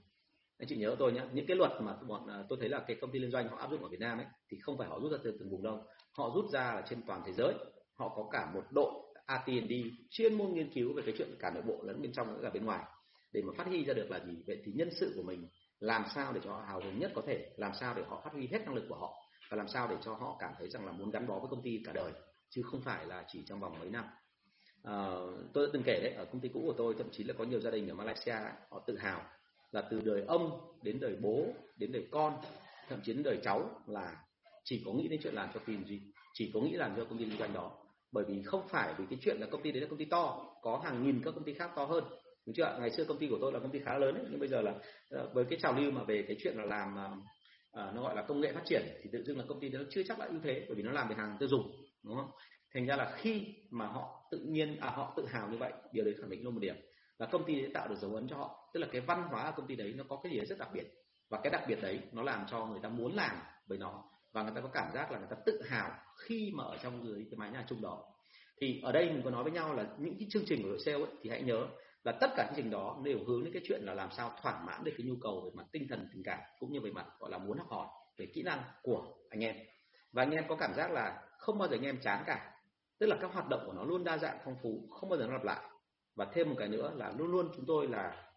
Anh 0.58 0.68
chị 0.68 0.76
nhớ 0.76 0.96
tôi 0.98 1.12
nhé 1.12 1.22
những 1.32 1.46
cái 1.46 1.56
luật 1.56 1.72
mà 1.80 1.96
bọn 2.08 2.26
à, 2.26 2.44
tôi 2.48 2.58
thấy 2.60 2.68
là 2.68 2.84
cái 2.86 2.96
công 3.00 3.12
ty 3.12 3.18
liên 3.18 3.30
doanh 3.30 3.48
họ 3.48 3.56
áp 3.56 3.70
dụng 3.70 3.82
ở 3.82 3.88
Việt 3.88 4.00
Nam 4.00 4.18
ấy, 4.18 4.26
thì 4.48 4.58
không 4.62 4.78
phải 4.78 4.88
họ 4.88 5.00
rút 5.00 5.12
ra 5.12 5.18
từ 5.24 5.36
từng 5.38 5.50
vùng 5.50 5.62
đâu. 5.62 5.84
Họ 6.12 6.30
rút 6.34 6.50
ra 6.52 6.74
là 6.74 6.82
trên 6.88 7.02
toàn 7.06 7.22
thế 7.26 7.32
giới. 7.32 7.54
Họ 7.94 8.08
có 8.16 8.28
cả 8.32 8.50
một 8.54 8.64
đội 8.70 8.92
AT&D 9.26 9.72
chuyên 10.10 10.34
môn 10.34 10.52
nghiên 10.52 10.72
cứu 10.72 10.92
về 10.96 11.02
cái 11.06 11.14
chuyện 11.18 11.28
cả 11.38 11.50
nội 11.50 11.62
bộ 11.62 11.82
lẫn 11.82 12.02
bên 12.02 12.12
trong 12.12 12.28
lẫn 12.28 12.42
cả 12.42 12.50
bên 12.50 12.64
ngoài. 12.64 12.84
Để 13.32 13.42
mà 13.42 13.52
phát 13.56 13.66
huy 13.66 13.84
ra 13.84 13.94
được 13.94 14.10
là 14.10 14.20
gì? 14.26 14.32
Vậy 14.46 14.62
thì 14.64 14.72
nhân 14.72 14.90
sự 15.00 15.12
của 15.16 15.22
mình 15.22 15.48
làm 15.80 16.04
sao 16.14 16.32
để 16.32 16.40
cho 16.44 16.52
họ 16.52 16.64
hào 16.66 16.80
hứng 16.80 16.98
nhất 16.98 17.12
có 17.14 17.22
thể 17.26 17.46
làm 17.56 17.72
sao 17.80 17.94
để 17.96 18.02
họ 18.08 18.20
phát 18.24 18.32
huy 18.32 18.46
hết 18.46 18.58
năng 18.64 18.74
lực 18.74 18.84
của 18.88 18.94
họ 18.94 19.14
và 19.50 19.56
làm 19.56 19.68
sao 19.68 19.88
để 19.88 19.96
cho 20.04 20.14
họ 20.14 20.36
cảm 20.38 20.52
thấy 20.58 20.68
rằng 20.68 20.86
là 20.86 20.92
muốn 20.92 21.10
gắn 21.10 21.26
bó 21.26 21.38
với 21.38 21.48
công 21.50 21.62
ty 21.62 21.82
cả 21.84 21.92
đời 21.92 22.12
chứ 22.50 22.62
không 22.62 22.80
phải 22.82 23.06
là 23.06 23.24
chỉ 23.28 23.44
trong 23.46 23.60
vòng 23.60 23.76
mấy 23.80 23.90
năm. 23.90 24.04
À, 24.82 25.10
tôi 25.52 25.66
đã 25.66 25.70
từng 25.72 25.82
kể 25.82 26.00
đấy 26.02 26.12
ở 26.12 26.24
công 26.24 26.40
ty 26.40 26.48
cũ 26.48 26.62
của 26.66 26.74
tôi 26.78 26.94
thậm 26.98 27.08
chí 27.12 27.24
là 27.24 27.34
có 27.38 27.44
nhiều 27.44 27.60
gia 27.60 27.70
đình 27.70 27.88
ở 27.88 27.94
Malaysia 27.94 28.36
họ 28.70 28.84
tự 28.86 28.96
hào 28.98 29.22
là 29.72 29.82
từ 29.90 30.00
đời 30.00 30.24
ông 30.26 30.74
đến 30.82 31.00
đời 31.00 31.16
bố 31.20 31.46
đến 31.76 31.92
đời 31.92 32.08
con 32.10 32.36
thậm 32.88 33.00
chí 33.04 33.12
đến 33.12 33.22
đời 33.22 33.38
cháu 33.42 33.82
là 33.86 34.16
chỉ 34.64 34.82
có 34.86 34.92
nghĩ 34.92 35.08
đến 35.08 35.20
chuyện 35.22 35.34
làm 35.34 35.48
cho 35.54 35.60
phim 35.60 35.84
gì 35.84 36.00
chỉ 36.34 36.50
có 36.54 36.60
nghĩ 36.60 36.72
làm 36.72 36.96
cho 36.96 37.04
công 37.04 37.18
ty 37.18 37.24
kinh 37.24 37.38
doanh 37.38 37.52
đó. 37.52 37.72
Bởi 38.12 38.24
vì 38.24 38.42
không 38.42 38.68
phải 38.68 38.94
vì 38.98 39.04
cái 39.10 39.18
chuyện 39.22 39.36
là 39.40 39.46
công 39.50 39.62
ty 39.62 39.72
đấy 39.72 39.80
là 39.80 39.88
công 39.88 39.98
ty 39.98 40.04
to 40.04 40.46
có 40.62 40.80
hàng 40.84 41.04
nghìn 41.04 41.22
các 41.24 41.34
công 41.34 41.44
ty 41.44 41.54
khác 41.54 41.70
to 41.76 41.84
hơn 41.84 42.04
đúng 42.46 42.54
chưa 42.54 42.76
ngày 42.80 42.90
xưa 42.90 43.04
công 43.04 43.18
ty 43.18 43.26
của 43.30 43.38
tôi 43.40 43.52
là 43.52 43.58
công 43.58 43.70
ty 43.70 43.78
khá 43.78 43.98
lớn 43.98 44.14
ấy, 44.14 44.24
nhưng 44.30 44.40
bây 44.40 44.48
giờ 44.48 44.62
là 44.62 44.74
ờ, 45.10 45.30
với 45.34 45.44
cái 45.50 45.58
trào 45.62 45.72
lưu 45.72 45.90
mà 45.90 46.04
về 46.04 46.24
cái 46.28 46.36
chuyện 46.40 46.56
là 46.56 46.64
làm 46.64 46.96
à, 47.72 47.92
nó 47.94 48.02
gọi 48.02 48.16
là 48.16 48.22
công 48.22 48.40
nghệ 48.40 48.52
phát 48.52 48.62
triển 48.64 48.82
thì 49.02 49.10
tự 49.12 49.22
dưng 49.22 49.38
là 49.38 49.44
công 49.48 49.60
ty 49.60 49.68
đó 49.68 49.80
chưa 49.90 50.02
chắc 50.08 50.18
là 50.18 50.26
ưu 50.26 50.40
thế 50.44 50.64
bởi 50.68 50.76
vì 50.76 50.82
nó 50.82 50.92
làm 50.92 51.08
về 51.08 51.14
hàng 51.14 51.36
tiêu 51.38 51.48
dùng 51.48 51.72
đúng 52.04 52.16
không? 52.16 52.30
Thành 52.74 52.86
ra 52.86 52.96
là 52.96 53.16
khi 53.16 53.46
mà 53.70 53.86
họ 53.86 54.28
tự 54.30 54.38
nhiên 54.38 54.76
à 54.80 54.90
họ 54.90 55.14
tự 55.16 55.26
hào 55.26 55.48
như 55.48 55.56
vậy 55.58 55.72
điều 55.92 56.04
đấy 56.04 56.14
khẳng 56.20 56.30
định 56.30 56.44
luôn 56.44 56.54
một 56.54 56.60
điểm. 56.60 56.76
Là 57.18 57.26
công 57.26 57.44
ty 57.44 57.60
đấy 57.60 57.70
tạo 57.74 57.88
được 57.88 57.94
dấu 57.98 58.14
ấn 58.14 58.28
cho 58.28 58.36
họ. 58.36 58.70
Tức 58.74 58.80
là 58.80 58.86
cái 58.92 59.00
văn 59.00 59.22
hóa 59.22 59.42
ở 59.42 59.52
công 59.56 59.66
ty 59.66 59.76
đấy 59.76 59.94
nó 59.96 60.04
có 60.08 60.20
cái 60.22 60.32
gì 60.32 60.38
đấy 60.38 60.46
rất 60.46 60.58
đặc 60.58 60.68
biệt. 60.74 60.84
Và 61.30 61.40
cái 61.42 61.50
đặc 61.50 61.62
biệt 61.68 61.78
đấy 61.82 62.00
nó 62.12 62.22
làm 62.22 62.46
cho 62.50 62.66
người 62.66 62.80
ta 62.82 62.88
muốn 62.88 63.14
làm 63.14 63.36
với 63.66 63.78
nó. 63.78 64.04
Và 64.32 64.42
người 64.42 64.52
ta 64.54 64.60
có 64.60 64.68
cảm 64.72 64.92
giác 64.94 65.12
là 65.12 65.18
người 65.18 65.28
ta 65.30 65.36
tự 65.46 65.62
hào 65.62 65.90
khi 66.26 66.52
mà 66.54 66.64
ở 66.64 66.76
trong 66.82 67.06
dưới 67.06 67.26
cái 67.30 67.38
mái 67.38 67.50
nhà 67.50 67.64
chung 67.68 67.82
đó. 67.82 68.04
Thì 68.60 68.80
ở 68.82 68.92
đây 68.92 69.10
mình 69.10 69.22
có 69.24 69.30
nói 69.30 69.42
với 69.42 69.52
nhau 69.52 69.74
là 69.74 69.86
những 69.98 70.16
cái 70.18 70.28
chương 70.30 70.44
trình 70.46 70.62
của 70.62 70.68
đội 70.68 70.78
sale 70.78 70.98
ấy, 70.98 71.12
thì 71.22 71.30
hãy 71.30 71.42
nhớ 71.42 71.66
là 72.04 72.12
tất 72.12 72.30
cả 72.36 72.44
chương 72.46 72.56
trình 72.56 72.70
đó 72.70 73.00
đều 73.04 73.18
hướng 73.26 73.44
đến 73.44 73.52
cái 73.52 73.62
chuyện 73.64 73.82
là 73.82 73.94
làm 73.94 74.08
sao 74.10 74.32
thỏa 74.42 74.64
mãn 74.66 74.84
được 74.84 74.92
cái 74.98 75.06
nhu 75.06 75.14
cầu 75.20 75.40
về 75.44 75.50
mặt 75.54 75.66
tinh 75.72 75.86
thần 75.88 76.08
tình 76.12 76.22
cảm 76.24 76.38
cũng 76.58 76.72
như 76.72 76.80
về 76.80 76.90
mặt 76.90 77.06
gọi 77.18 77.30
là 77.30 77.38
muốn 77.38 77.58
học 77.58 77.66
hỏi 77.70 77.86
về 78.18 78.26
kỹ 78.34 78.42
năng 78.42 78.62
của 78.82 79.06
anh 79.28 79.44
em. 79.44 79.56
Và 80.12 80.22
anh 80.22 80.30
em 80.30 80.44
có 80.48 80.56
cảm 80.56 80.74
giác 80.74 80.90
là 80.90 81.22
không 81.38 81.58
bao 81.58 81.68
giờ 81.68 81.76
anh 81.76 81.82
em 81.82 82.00
chán 82.02 82.22
cả. 82.26 82.54
Tức 82.98 83.06
là 83.06 83.16
các 83.20 83.32
hoạt 83.32 83.48
động 83.48 83.62
của 83.66 83.72
nó 83.72 83.84
luôn 83.84 84.04
đa 84.04 84.18
dạng 84.18 84.38
phong 84.44 84.56
phú 84.62 84.88
không 84.90 85.10
bao 85.10 85.18
giờ 85.18 85.26
nó 85.26 85.32
lặp 85.32 85.44
lại. 85.44 85.60
Và 86.16 86.26
thêm 86.32 86.48
một 86.48 86.54
cái 86.58 86.68
nữa 86.68 86.92
là 86.96 87.12
luôn 87.18 87.30
luôn 87.30 87.48
chúng 87.56 87.66
tôi 87.66 87.88
là 87.88 88.32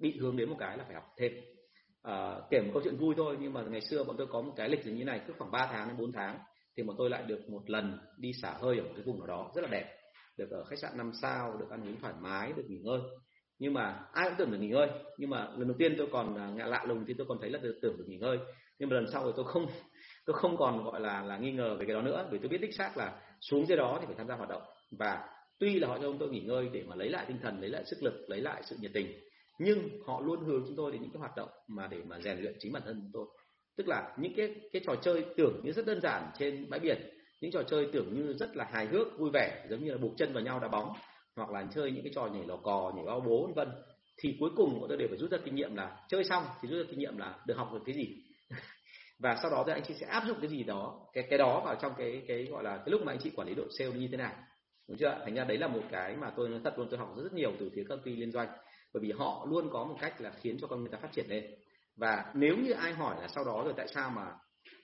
bị 0.00 0.18
hướng 0.18 0.36
đến 0.36 0.50
một 0.50 0.56
cái 0.58 0.78
là 0.78 0.84
phải 0.84 0.94
học 0.94 1.14
thêm. 1.16 1.32
À, 2.02 2.40
kể 2.50 2.60
một 2.60 2.70
câu 2.72 2.82
chuyện 2.84 2.96
vui 2.96 3.14
thôi 3.16 3.36
nhưng 3.40 3.52
mà 3.52 3.62
ngày 3.62 3.80
xưa 3.80 4.04
bọn 4.04 4.16
tôi 4.16 4.26
có 4.26 4.42
một 4.42 4.52
cái 4.56 4.68
lịch 4.68 4.86
như 4.86 5.04
này 5.04 5.20
cứ 5.26 5.34
khoảng 5.38 5.50
3 5.50 5.68
tháng 5.72 5.88
đến 5.88 5.96
4 5.96 6.12
tháng 6.12 6.38
thì 6.76 6.82
bọn 6.82 6.96
tôi 6.98 7.10
lại 7.10 7.22
được 7.22 7.48
một 7.48 7.70
lần 7.70 7.98
đi 8.16 8.32
xả 8.42 8.52
hơi 8.52 8.78
ở 8.78 8.84
một 8.84 8.90
cái 8.94 9.04
vùng 9.04 9.18
nào 9.18 9.26
đó 9.26 9.50
rất 9.54 9.62
là 9.62 9.68
đẹp 9.68 10.05
được 10.38 10.50
ở 10.50 10.64
khách 10.64 10.78
sạn 10.78 10.96
5 10.96 11.12
sao, 11.22 11.56
được 11.60 11.70
ăn 11.70 11.82
uống 11.82 12.00
thoải 12.00 12.14
mái, 12.20 12.52
được 12.56 12.64
nghỉ 12.68 12.78
ngơi. 12.78 13.00
Nhưng 13.58 13.74
mà 13.74 14.00
ai 14.12 14.28
cũng 14.28 14.38
tưởng 14.38 14.50
được 14.50 14.58
nghỉ 14.58 14.68
ngơi. 14.68 14.88
Nhưng 15.18 15.30
mà 15.30 15.48
lần 15.56 15.68
đầu 15.68 15.76
tiên 15.78 15.94
tôi 15.98 16.08
còn 16.12 16.38
à, 16.38 16.50
ngạ 16.56 16.66
lạ 16.66 16.84
lùng 16.88 17.04
thì 17.06 17.14
tôi 17.18 17.26
còn 17.28 17.38
thấy 17.40 17.50
là 17.50 17.58
được 17.58 17.78
tưởng 17.82 17.96
được 17.98 18.04
nghỉ 18.08 18.16
ngơi. 18.16 18.38
Nhưng 18.78 18.88
mà 18.88 18.96
lần 18.96 19.06
sau 19.12 19.24
rồi 19.24 19.32
tôi 19.36 19.44
không 19.44 19.66
tôi 20.26 20.36
không 20.36 20.56
còn 20.56 20.84
gọi 20.84 21.00
là 21.00 21.22
là 21.22 21.38
nghi 21.38 21.52
ngờ 21.52 21.76
về 21.78 21.86
cái 21.86 21.94
đó 21.94 22.02
nữa 22.02 22.28
vì 22.30 22.38
tôi 22.38 22.48
biết 22.48 22.60
đích 22.60 22.74
xác 22.74 22.96
là 22.96 23.20
xuống 23.40 23.66
dưới 23.66 23.78
đó 23.78 23.98
thì 24.00 24.06
phải 24.06 24.14
tham 24.18 24.28
gia 24.28 24.34
hoạt 24.34 24.48
động. 24.48 24.62
Và 24.98 25.28
tuy 25.58 25.78
là 25.78 25.88
họ 25.88 25.98
cho 25.98 26.02
chúng 26.02 26.18
tôi 26.18 26.28
nghỉ 26.28 26.40
ngơi 26.40 26.68
để 26.72 26.82
mà 26.86 26.96
lấy 26.96 27.08
lại 27.08 27.24
tinh 27.28 27.38
thần, 27.42 27.60
lấy 27.60 27.70
lại 27.70 27.84
sức 27.84 28.02
lực, 28.02 28.14
lấy 28.28 28.40
lại 28.40 28.62
sự 28.64 28.76
nhiệt 28.80 28.90
tình, 28.94 29.06
nhưng 29.58 29.88
họ 30.06 30.20
luôn 30.20 30.44
hướng 30.44 30.64
chúng 30.66 30.76
tôi 30.76 30.92
đến 30.92 31.02
những 31.02 31.10
cái 31.10 31.20
hoạt 31.20 31.36
động 31.36 31.48
mà 31.68 31.86
để 31.86 31.98
mà 32.06 32.20
rèn 32.20 32.38
luyện 32.38 32.56
chính 32.58 32.72
bản 32.72 32.82
thân 32.86 33.00
chúng 33.02 33.10
tôi. 33.12 33.26
Tức 33.76 33.88
là 33.88 34.16
những 34.18 34.32
cái 34.36 34.54
cái 34.72 34.82
trò 34.86 34.94
chơi 35.02 35.24
tưởng 35.36 35.60
như 35.64 35.72
rất 35.72 35.86
đơn 35.86 36.00
giản 36.00 36.30
trên 36.38 36.70
bãi 36.70 36.80
biển 36.80 37.15
những 37.40 37.52
trò 37.52 37.62
chơi 37.62 37.88
tưởng 37.92 38.14
như 38.14 38.32
rất 38.32 38.56
là 38.56 38.66
hài 38.72 38.86
hước, 38.86 39.18
vui 39.18 39.30
vẻ, 39.32 39.66
giống 39.70 39.84
như 39.84 39.92
là 39.92 39.98
buộc 39.98 40.12
chân 40.16 40.32
vào 40.32 40.42
nhau 40.42 40.60
đá 40.60 40.68
bóng, 40.68 40.92
hoặc 41.36 41.50
là 41.50 41.66
chơi 41.74 41.90
những 41.90 42.02
cái 42.02 42.12
trò 42.14 42.26
nhảy 42.26 42.44
lò 42.46 42.56
cò, 42.56 42.92
nhảy 42.96 43.04
bao 43.04 43.20
bố, 43.20 43.46
vân 43.46 43.54
vân. 43.54 43.68
Thì 44.18 44.36
cuối 44.40 44.50
cùng 44.56 44.80
bọn 44.80 44.88
tôi 44.88 44.98
đều 44.98 45.08
phải 45.08 45.18
rút 45.18 45.30
ra 45.30 45.38
kinh 45.44 45.54
nghiệm 45.54 45.76
là 45.76 45.96
chơi 46.08 46.24
xong 46.24 46.44
thì 46.62 46.68
rút 46.68 46.78
ra 46.78 46.90
kinh 46.90 46.98
nghiệm 46.98 47.18
là 47.18 47.38
được 47.46 47.56
học 47.56 47.70
được 47.72 47.80
cái 47.86 47.94
gì. 47.94 48.22
Và 49.18 49.38
sau 49.42 49.50
đó 49.50 49.64
thì 49.66 49.72
anh 49.72 49.82
chị 49.88 49.94
sẽ 50.00 50.06
áp 50.06 50.24
dụng 50.26 50.36
cái 50.40 50.50
gì 50.50 50.62
đó, 50.62 51.00
cái 51.12 51.24
cái 51.30 51.38
đó 51.38 51.62
vào 51.64 51.74
trong 51.74 51.92
cái 51.98 52.22
cái 52.28 52.44
gọi 52.44 52.64
là 52.64 52.76
cái 52.76 52.86
lúc 52.90 53.02
mà 53.04 53.12
anh 53.12 53.18
chị 53.22 53.30
quản 53.36 53.48
lý 53.48 53.54
đội 53.54 53.68
sale 53.78 53.90
như 53.90 54.08
thế 54.10 54.16
nào. 54.16 54.32
Đúng 54.88 54.98
chưa 54.98 55.18
thành 55.24 55.34
ra 55.34 55.44
đấy 55.44 55.58
là 55.58 55.68
một 55.68 55.82
cái 55.90 56.16
mà 56.16 56.30
tôi 56.36 56.48
nói 56.48 56.60
thật 56.64 56.78
luôn, 56.78 56.88
tôi 56.90 56.98
học 56.98 57.14
rất 57.16 57.32
nhiều 57.32 57.52
từ 57.58 57.70
phía 57.74 57.84
công 57.88 58.02
ty 58.02 58.16
liên 58.16 58.32
doanh. 58.32 58.48
Bởi 58.94 59.00
vì 59.00 59.12
họ 59.12 59.46
luôn 59.50 59.68
có 59.72 59.84
một 59.84 59.96
cách 60.00 60.20
là 60.20 60.30
khiến 60.30 60.56
cho 60.60 60.66
con 60.66 60.80
người 60.80 60.88
ta 60.92 60.98
phát 61.02 61.12
triển 61.12 61.26
lên. 61.28 61.44
Và 61.96 62.32
nếu 62.34 62.56
như 62.56 62.72
ai 62.72 62.92
hỏi 62.92 63.16
là 63.20 63.28
sau 63.28 63.44
đó 63.44 63.62
rồi 63.64 63.72
tại 63.76 63.88
sao 63.88 64.10
mà 64.10 64.26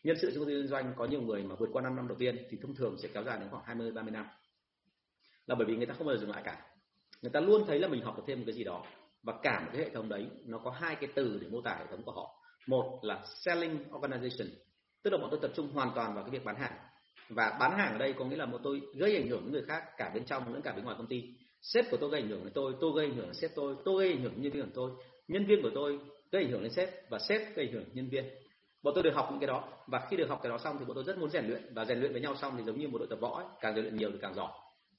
nhân 0.03 0.17
sự 0.23 0.31
trong 0.31 0.39
công 0.39 0.49
ty 0.49 0.55
kinh 0.55 0.67
doanh 0.67 0.93
có 0.97 1.05
nhiều 1.05 1.21
người 1.21 1.43
mà 1.43 1.55
vượt 1.55 1.69
qua 1.73 1.83
5 1.83 1.97
năm 1.97 2.09
đầu 2.09 2.17
tiên 2.19 2.47
thì 2.51 2.59
thông 2.63 2.75
thường 2.75 2.97
sẽ 3.03 3.09
kéo 3.15 3.25
dài 3.25 3.39
đến 3.41 3.49
khoảng 3.51 3.65
20 3.67 3.91
30 3.91 4.11
năm. 4.11 4.27
Là 5.47 5.55
bởi 5.55 5.67
vì 5.67 5.77
người 5.77 5.87
ta 5.87 5.95
không 5.95 6.07
bao 6.07 6.17
giờ 6.17 6.21
dừng 6.21 6.31
lại 6.31 6.43
cả. 6.45 6.63
Người 7.23 7.31
ta 7.31 7.41
luôn 7.41 7.65
thấy 7.67 7.79
là 7.79 7.89
mình 7.89 8.03
học 8.03 8.17
được 8.17 8.23
thêm 8.27 8.39
một 8.39 8.45
cái 8.47 8.55
gì 8.55 8.65
đó 8.65 8.85
và 9.23 9.35
cả 9.43 9.61
một 9.61 9.71
cái 9.73 9.83
hệ 9.83 9.91
thống 9.91 10.09
đấy, 10.09 10.27
nó 10.45 10.59
có 10.59 10.71
hai 10.71 10.95
cái 10.95 11.11
từ 11.15 11.39
để 11.43 11.49
mô 11.49 11.61
tả 11.61 11.77
hệ 11.79 11.87
thống 11.91 12.03
của 12.03 12.13
họ. 12.13 12.35
Một 12.67 12.99
là 13.03 13.25
selling 13.45 13.85
organization, 13.91 14.49
tức 15.03 15.11
là 15.11 15.19
bọn 15.19 15.29
tôi 15.31 15.41
tập 15.43 15.51
trung 15.55 15.69
hoàn 15.73 15.91
toàn 15.95 16.15
vào 16.15 16.25
cái 16.25 16.31
việc 16.31 16.45
bán 16.45 16.57
hàng. 16.57 16.73
Và 17.29 17.57
bán 17.61 17.79
hàng 17.79 17.93
ở 17.93 17.99
đây 17.99 18.13
có 18.13 18.25
nghĩa 18.25 18.37
là 18.37 18.47
bọn 18.47 18.61
tôi 18.65 18.81
gây 18.95 19.17
ảnh 19.17 19.29
hưởng 19.29 19.43
đến 19.45 19.53
người 19.53 19.63
khác, 19.63 19.85
cả 19.97 20.11
bên 20.15 20.25
trong 20.25 20.53
lẫn 20.53 20.63
cả 20.63 20.73
bên 20.73 20.85
ngoài 20.85 20.97
công 20.99 21.07
ty. 21.07 21.23
Sếp 21.61 21.85
của 21.91 21.97
tôi 21.97 22.11
gây 22.11 22.21
ảnh 22.21 22.29
hưởng 22.29 22.45
đến 22.45 22.53
tôi 22.55 22.75
tôi 22.81 22.93
gây 22.97 23.07
ảnh 23.07 23.17
hưởng 23.17 23.27
đến 23.27 23.35
sếp 23.35 23.51
tôi 23.55 23.77
tôi 23.85 24.05
gây 24.05 24.13
ảnh 24.13 24.23
hưởng 24.23 24.33
đến 24.33 24.43
nhân 24.43 24.53
viên 24.53 24.65
của 24.65 24.73
tôi, 24.75 24.91
nhân 25.29 25.47
viên 25.47 25.63
của 25.63 25.71
tôi 25.75 25.99
gây 26.31 26.43
ảnh 26.43 26.51
hưởng 26.51 26.63
đến 26.63 26.73
sếp 26.73 27.11
và 27.11 27.19
sếp 27.29 27.57
gây 27.57 27.67
ảnh 27.67 27.73
hưởng 27.73 27.85
đến 27.85 27.95
nhân 27.95 28.09
viên 28.09 28.25
bọn 28.83 28.95
tôi 28.95 29.03
được 29.03 29.15
học 29.15 29.29
những 29.31 29.41
cái 29.41 29.47
đó. 29.47 29.85
Và 29.87 30.07
khi 30.11 30.17
được 30.17 30.29
học 30.29 30.41
cái 30.43 30.51
đó 30.51 30.59
xong 30.59 30.77
thì 30.79 30.85
bọn 30.85 30.95
tôi 30.95 31.05
rất 31.05 31.19
muốn 31.19 31.31
rèn 31.31 31.47
luyện. 31.47 31.75
Và 31.75 31.85
rèn 31.85 32.01
luyện 32.01 32.13
với 32.13 32.21
nhau 32.21 32.37
xong 32.37 32.55
thì 32.57 32.65
giống 32.65 32.79
như 32.79 32.89
một 32.89 32.99
đội 32.99 33.07
tập 33.11 33.19
võ 33.21 33.37
ấy, 33.37 33.47
càng 33.61 33.75
rèn 33.75 33.85
luyện 33.85 33.97
nhiều 33.97 34.11
thì 34.13 34.19
càng 34.23 34.35
giỏi. 34.35 34.53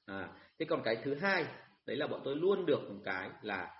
À, 0.05 0.29
thế 0.59 0.65
còn 0.69 0.81
cái 0.83 0.97
thứ 1.03 1.15
hai 1.15 1.45
đấy 1.85 1.97
là 1.97 2.07
bọn 2.07 2.21
tôi 2.23 2.35
luôn 2.35 2.65
được 2.65 2.89
một 2.89 3.01
cái 3.05 3.29
là 3.41 3.75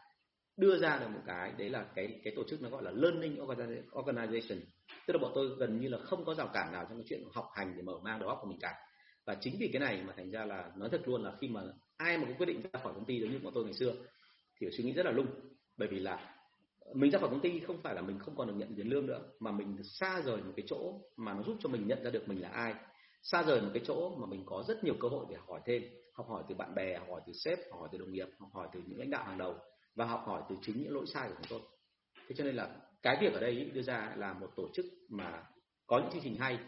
đưa 0.58 0.78
ra 0.78 1.00
được 1.00 1.08
một 1.10 1.22
cái 1.26 1.52
đấy 1.58 1.70
là 1.70 1.86
cái 1.96 2.20
cái 2.24 2.34
tổ 2.36 2.44
chức 2.50 2.62
nó 2.62 2.70
gọi 2.70 2.84
là 2.84 2.92
learning 2.92 3.38
organization. 3.92 4.60
Tức 5.08 5.14
là 5.14 5.18
bọn 5.22 5.32
tôi 5.36 5.50
gần 5.58 5.82
như 5.82 5.88
là 5.88 5.98
không 5.98 6.26
có 6.26 6.34
rào 6.34 6.48
cản 6.54 6.72
nào 6.72 6.86
trong 6.90 6.98
cái 6.98 7.06
chuyện 7.10 7.24
học 7.34 7.50
hành 7.56 7.74
để 7.76 7.82
mở 7.82 7.94
mang 8.04 8.20
đầu 8.20 8.30
óc 8.30 8.40
của 8.42 8.48
mình 8.48 8.60
cả. 8.62 8.74
Và 9.26 9.36
chính 9.42 9.56
vì 9.60 9.70
cái 9.74 9.80
này 9.80 10.04
mà 10.08 10.14
thành 10.18 10.32
ra 10.32 10.46
là 10.46 10.72
nói 10.78 10.90
thật 10.90 11.02
luôn 11.06 11.24
là 11.24 11.32
khi 11.42 11.48
mà 11.48 11.62
ai 11.98 12.18
mà 12.18 12.26
có 12.28 12.34
quyết 12.38 12.46
định 12.46 12.62
ra 12.62 12.80
khỏi 12.84 12.94
công 12.94 13.06
ty 13.06 13.22
giống 13.22 13.32
như 13.32 13.40
bọn 13.44 13.54
tôi 13.56 13.64
ngày 13.64 13.74
xưa 13.74 13.94
thì 14.62 14.68
suy 14.78 14.84
nghĩ 14.84 14.94
rất 14.94 15.06
là 15.06 15.12
lung. 15.12 15.28
Bởi 15.78 15.88
vì 15.88 16.00
là 16.00 16.33
mình 16.94 17.12
ra 17.12 17.20
khỏi 17.20 17.30
công 17.30 17.40
ty 17.40 17.60
không 17.60 17.82
phải 17.84 17.96
là 17.96 18.02
mình 18.02 18.20
không 18.20 18.36
còn 18.36 18.48
được 18.48 18.54
nhận 18.58 18.76
tiền 18.76 18.90
lương 18.90 19.06
nữa, 19.06 19.22
mà 19.40 19.52
mình 19.52 19.78
xa 19.84 20.22
rời 20.26 20.38
một 20.38 20.54
cái 20.56 20.66
chỗ 20.68 21.02
mà 21.18 21.34
nó 21.34 21.44
giúp 21.44 21.58
cho 21.60 21.70
mình 21.70 21.88
nhận 21.88 22.04
ra 22.04 22.12
được 22.12 22.28
mình 22.28 22.42
là 22.42 22.50
ai. 22.50 22.74
Xa 23.22 23.44
rời 23.44 23.62
một 23.62 23.70
cái 23.74 23.84
chỗ 23.86 24.16
mà 24.18 24.26
mình 24.26 24.44
có 24.46 24.64
rất 24.68 24.84
nhiều 24.84 24.96
cơ 25.00 25.08
hội 25.08 25.26
để 25.30 25.36
học 25.36 25.50
hỏi 25.50 25.62
thêm, 25.66 25.84
học 26.14 26.30
hỏi 26.30 26.44
từ 26.50 26.56
bạn 26.56 26.76
bè, 26.76 26.98
học 26.98 27.08
hỏi 27.10 27.22
từ 27.28 27.34
sếp, 27.34 27.60
học 27.72 27.80
hỏi 27.80 27.90
từ 27.92 27.98
đồng 27.98 28.12
nghiệp, 28.12 28.28
học 28.40 28.50
hỏi 28.54 28.68
từ 28.74 28.82
những 28.88 29.00
lãnh 29.00 29.10
đạo 29.10 29.24
hàng 29.24 29.38
đầu 29.38 29.56
và 29.96 30.06
học 30.06 30.24
hỏi 30.26 30.42
từ 30.50 30.56
chính 30.62 30.84
những 30.84 30.94
lỗi 30.94 31.06
sai 31.06 31.30
của 31.30 31.36
chúng 31.36 31.48
tôi. 31.50 31.70
Thế 32.28 32.36
cho 32.38 32.44
nên 32.44 32.56
là 32.56 32.76
cái 33.02 33.18
việc 33.22 33.34
ở 33.34 33.40
đây 33.40 33.72
đưa 33.74 33.82
ra 33.82 34.14
là 34.18 34.34
một 34.34 34.48
tổ 34.56 34.70
chức 34.74 34.86
mà 35.10 35.44
có 35.88 36.00
những 36.00 36.10
chương 36.12 36.24
trình 36.24 36.36
hay, 36.36 36.60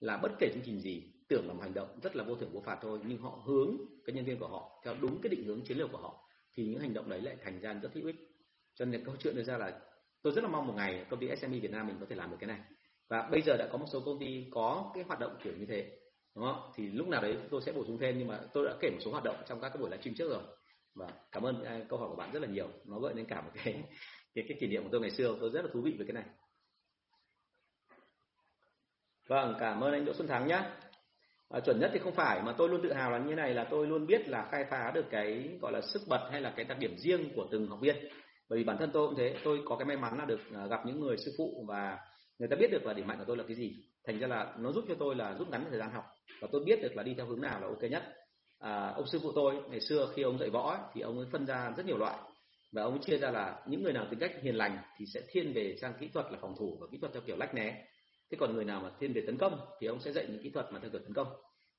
là 0.00 0.16
bất 0.16 0.32
kể 0.38 0.50
chương 0.54 0.62
trình 0.66 0.80
gì, 0.80 1.12
tưởng 1.28 1.46
là 1.46 1.52
một 1.52 1.60
hành 1.62 1.74
động 1.74 1.88
rất 2.02 2.16
là 2.16 2.24
vô 2.24 2.34
thưởng 2.34 2.52
vô 2.52 2.60
phạt 2.60 2.78
thôi, 2.82 2.98
nhưng 3.06 3.18
họ 3.18 3.42
hướng 3.46 3.76
cái 4.04 4.16
nhân 4.16 4.24
viên 4.24 4.38
của 4.38 4.48
họ 4.48 4.80
theo 4.84 4.94
đúng 5.00 5.20
cái 5.22 5.30
định 5.30 5.44
hướng 5.44 5.60
chiến 5.64 5.78
lược 5.78 5.92
của 5.92 5.98
họ, 5.98 6.28
thì 6.54 6.66
những 6.66 6.80
hành 6.80 6.94
động 6.94 7.08
đấy 7.08 7.20
lại 7.20 7.36
thành 7.44 7.60
ra 7.60 7.74
rất 7.74 7.94
hữu 7.94 8.06
ích 8.06 8.29
cho 8.74 8.84
nên 8.84 9.04
câu 9.04 9.16
chuyện 9.18 9.36
đưa 9.36 9.42
ra 9.42 9.58
là 9.58 9.80
tôi 10.22 10.32
rất 10.32 10.44
là 10.44 10.50
mong 10.50 10.66
một 10.66 10.74
ngày 10.76 11.06
công 11.10 11.20
ty 11.20 11.36
SME 11.36 11.58
Việt 11.58 11.70
Nam 11.70 11.86
mình 11.86 11.96
có 12.00 12.06
thể 12.08 12.16
làm 12.16 12.30
được 12.30 12.36
cái 12.40 12.48
này. 12.48 12.60
Và 13.08 13.28
bây 13.30 13.42
giờ 13.42 13.56
đã 13.56 13.68
có 13.72 13.78
một 13.78 13.86
số 13.92 14.00
công 14.00 14.18
ty 14.20 14.46
có 14.52 14.90
cái 14.94 15.04
hoạt 15.04 15.20
động 15.20 15.36
kiểu 15.44 15.52
như 15.58 15.66
thế 15.66 15.90
đúng 16.36 16.44
không? 16.44 16.72
Thì 16.76 16.88
lúc 16.88 17.08
nào 17.08 17.22
đấy 17.22 17.36
tôi 17.50 17.62
sẽ 17.62 17.72
bổ 17.72 17.84
sung 17.84 17.98
thêm 18.00 18.18
nhưng 18.18 18.28
mà 18.28 18.40
tôi 18.52 18.66
đã 18.66 18.74
kể 18.80 18.90
một 18.90 18.98
số 19.00 19.10
hoạt 19.10 19.24
động 19.24 19.36
trong 19.48 19.60
các 19.60 19.68
cái 19.68 19.78
buổi 19.78 19.90
livestream 19.90 20.14
trước 20.14 20.30
rồi. 20.30 20.42
Và 20.94 21.08
cảm 21.32 21.42
ơn 21.42 21.64
à, 21.64 21.80
câu 21.88 21.98
hỏi 21.98 22.08
của 22.08 22.16
bạn 22.16 22.32
rất 22.32 22.42
là 22.42 22.48
nhiều. 22.48 22.68
Nó 22.84 22.98
gợi 22.98 23.14
lên 23.14 23.26
cả 23.26 23.40
một 23.40 23.50
cái 23.54 23.74
cái, 24.34 24.44
cái 24.48 24.58
kỷ 24.60 24.66
niệm 24.66 24.82
của 24.82 24.88
tôi 24.92 25.00
ngày 25.00 25.10
xưa. 25.10 25.36
Tôi 25.40 25.50
rất 25.50 25.64
là 25.64 25.70
thú 25.72 25.80
vị 25.80 25.96
về 25.98 26.04
cái 26.08 26.14
này. 26.14 26.24
Vâng 29.28 29.56
cảm 29.60 29.80
ơn 29.80 29.92
anh 29.92 30.04
Đỗ 30.04 30.12
Xuân 30.14 30.28
Thắng 30.28 30.48
nhé 30.48 30.62
à, 31.48 31.60
chuẩn 31.60 31.80
nhất 31.80 31.90
thì 31.92 31.98
không 31.98 32.14
phải 32.14 32.42
mà 32.42 32.54
tôi 32.58 32.68
luôn 32.68 32.82
tự 32.82 32.92
hào 32.92 33.10
là 33.10 33.18
như 33.18 33.34
này 33.34 33.54
là 33.54 33.64
tôi 33.64 33.86
luôn 33.86 34.06
biết 34.06 34.28
là 34.28 34.48
khai 34.50 34.64
phá 34.70 34.90
được 34.94 35.04
cái 35.10 35.58
gọi 35.62 35.72
là 35.72 35.80
sức 35.80 36.02
bật 36.08 36.28
hay 36.32 36.40
là 36.40 36.52
cái 36.56 36.64
đặc 36.64 36.78
điểm 36.78 36.96
riêng 36.98 37.32
của 37.34 37.46
từng 37.50 37.68
học 37.68 37.80
viên 37.80 37.96
bởi 38.50 38.58
vì 38.58 38.64
bản 38.64 38.76
thân 38.78 38.90
tôi 38.92 39.08
cũng 39.08 39.16
thế 39.18 39.36
tôi 39.44 39.62
có 39.64 39.76
cái 39.76 39.86
may 39.86 39.96
mắn 39.96 40.18
là 40.18 40.24
được 40.24 40.40
à, 40.54 40.66
gặp 40.66 40.86
những 40.86 41.00
người 41.00 41.16
sư 41.16 41.32
phụ 41.38 41.64
và 41.68 41.98
người 42.38 42.48
ta 42.48 42.56
biết 42.56 42.70
được 42.70 42.86
là 42.86 42.92
điểm 42.92 43.06
mạnh 43.06 43.18
của 43.18 43.24
tôi 43.26 43.36
là 43.36 43.44
cái 43.46 43.56
gì. 43.56 43.76
Thành 44.06 44.18
ra 44.18 44.26
là 44.26 44.54
nó 44.58 44.72
giúp 44.72 44.84
cho 44.88 44.94
tôi 44.98 45.14
là 45.14 45.34
rút 45.38 45.48
ngắn 45.50 45.66
thời 45.70 45.78
gian 45.78 45.90
học 45.90 46.04
và 46.40 46.48
tôi 46.52 46.64
biết 46.64 46.82
được 46.82 46.96
là 46.96 47.02
đi 47.02 47.14
theo 47.14 47.26
hướng 47.26 47.40
nào 47.40 47.60
là 47.60 47.66
ok 47.66 47.82
nhất. 47.82 48.02
À, 48.58 48.92
ông 48.96 49.06
sư 49.06 49.18
phụ 49.22 49.32
tôi 49.34 49.54
ngày 49.70 49.80
xưa 49.80 50.12
khi 50.14 50.22
ông 50.22 50.38
dạy 50.38 50.50
võ 50.50 50.70
ấy, 50.70 50.80
thì 50.94 51.00
ông 51.00 51.18
ấy 51.18 51.26
phân 51.32 51.46
ra 51.46 51.72
rất 51.76 51.86
nhiều 51.86 51.98
loại 51.98 52.18
và 52.72 52.82
ông 52.82 52.92
ấy 52.92 53.00
chia 53.02 53.18
ra 53.18 53.30
là 53.30 53.62
những 53.66 53.82
người 53.82 53.92
nào 53.92 54.06
tính 54.10 54.18
cách 54.18 54.32
hiền 54.42 54.54
lành 54.54 54.78
thì 54.98 55.06
sẽ 55.14 55.20
thiên 55.28 55.52
về 55.52 55.76
sang 55.80 55.92
kỹ 56.00 56.08
thuật 56.14 56.26
là 56.32 56.38
phòng 56.40 56.54
thủ 56.58 56.78
và 56.80 56.86
kỹ 56.92 56.98
thuật 57.00 57.12
theo 57.12 57.22
kiểu 57.26 57.36
lách 57.36 57.54
né. 57.54 57.84
Thế 58.30 58.36
còn 58.40 58.54
người 58.54 58.64
nào 58.64 58.80
mà 58.80 58.90
thiên 59.00 59.12
về 59.12 59.22
tấn 59.26 59.38
công 59.38 59.60
thì 59.80 59.86
ông 59.86 60.00
sẽ 60.00 60.12
dạy 60.12 60.26
những 60.28 60.42
kỹ 60.42 60.50
thuật 60.50 60.72
mà 60.72 60.78
theo 60.82 60.90
kiểu 60.90 61.00
tấn 61.00 61.14
công 61.14 61.28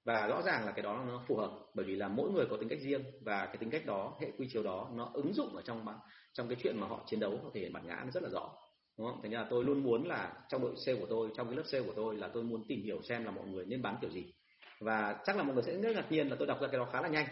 và 0.06 0.28
rõ 0.28 0.42
ràng 0.42 0.66
là 0.66 0.72
cái 0.72 0.84
đó 0.84 1.04
nó 1.08 1.24
phù 1.28 1.36
hợp 1.36 1.52
bởi 1.74 1.86
vì 1.86 1.96
là 1.96 2.08
mỗi 2.08 2.32
người 2.32 2.46
có 2.50 2.58
tính 2.58 2.70
cách 2.70 2.80
riêng 2.82 3.04
và 3.22 3.46
cái 3.46 3.58
tính 3.58 3.70
cách 3.70 3.86
đó 3.86 4.18
hệ 4.22 4.32
quy 4.38 4.48
chiếu 4.54 4.64
đó 4.64 4.90
nó 4.96 5.12
ứng 5.14 5.34
dụng 5.34 5.56
ở 5.56 5.62
trong 5.62 5.86
trong 6.34 6.48
cái 6.48 6.58
chuyện 6.64 6.80
mà 6.80 6.88
họ 6.88 7.04
chiến 7.08 7.20
đấu 7.20 7.40
có 7.44 7.50
thể 7.54 7.70
bản 7.74 7.88
ngã 7.88 8.02
nó 8.06 8.12
rất 8.12 8.24
là 8.24 8.30
rõ 8.30 8.50
đúng 8.98 9.08
không? 9.08 9.22
Thành 9.22 9.32
ra 9.32 9.46
tôi 9.50 9.64
luôn 9.64 9.84
muốn 9.84 10.08
là 10.08 10.34
trong 10.50 10.62
đội 10.62 10.76
sale 10.86 11.00
của 11.00 11.06
tôi, 11.10 11.30
trong 11.36 11.48
cái 11.48 11.56
lớp 11.56 11.64
sale 11.66 11.84
của 11.84 11.94
tôi 11.96 12.16
là 12.16 12.28
tôi 12.34 12.44
muốn 12.44 12.64
tìm 12.68 12.84
hiểu 12.84 13.02
xem 13.02 13.26
là 13.26 13.32
mọi 13.32 13.48
người 13.48 13.66
nên 13.66 13.82
bán 13.82 13.98
kiểu 14.02 14.10
gì. 14.10 14.34
Và 14.80 15.22
chắc 15.26 15.38
là 15.38 15.44
mọi 15.44 15.54
người 15.54 15.64
sẽ 15.64 15.78
rất 15.78 15.96
ngạc 15.96 16.12
nhiên 16.12 16.30
là 16.30 16.36
tôi 16.40 16.48
đọc 16.48 16.62
ra 16.62 16.68
cái 16.68 16.78
đó 16.78 16.90
khá 16.92 17.02
là 17.02 17.08
nhanh. 17.08 17.26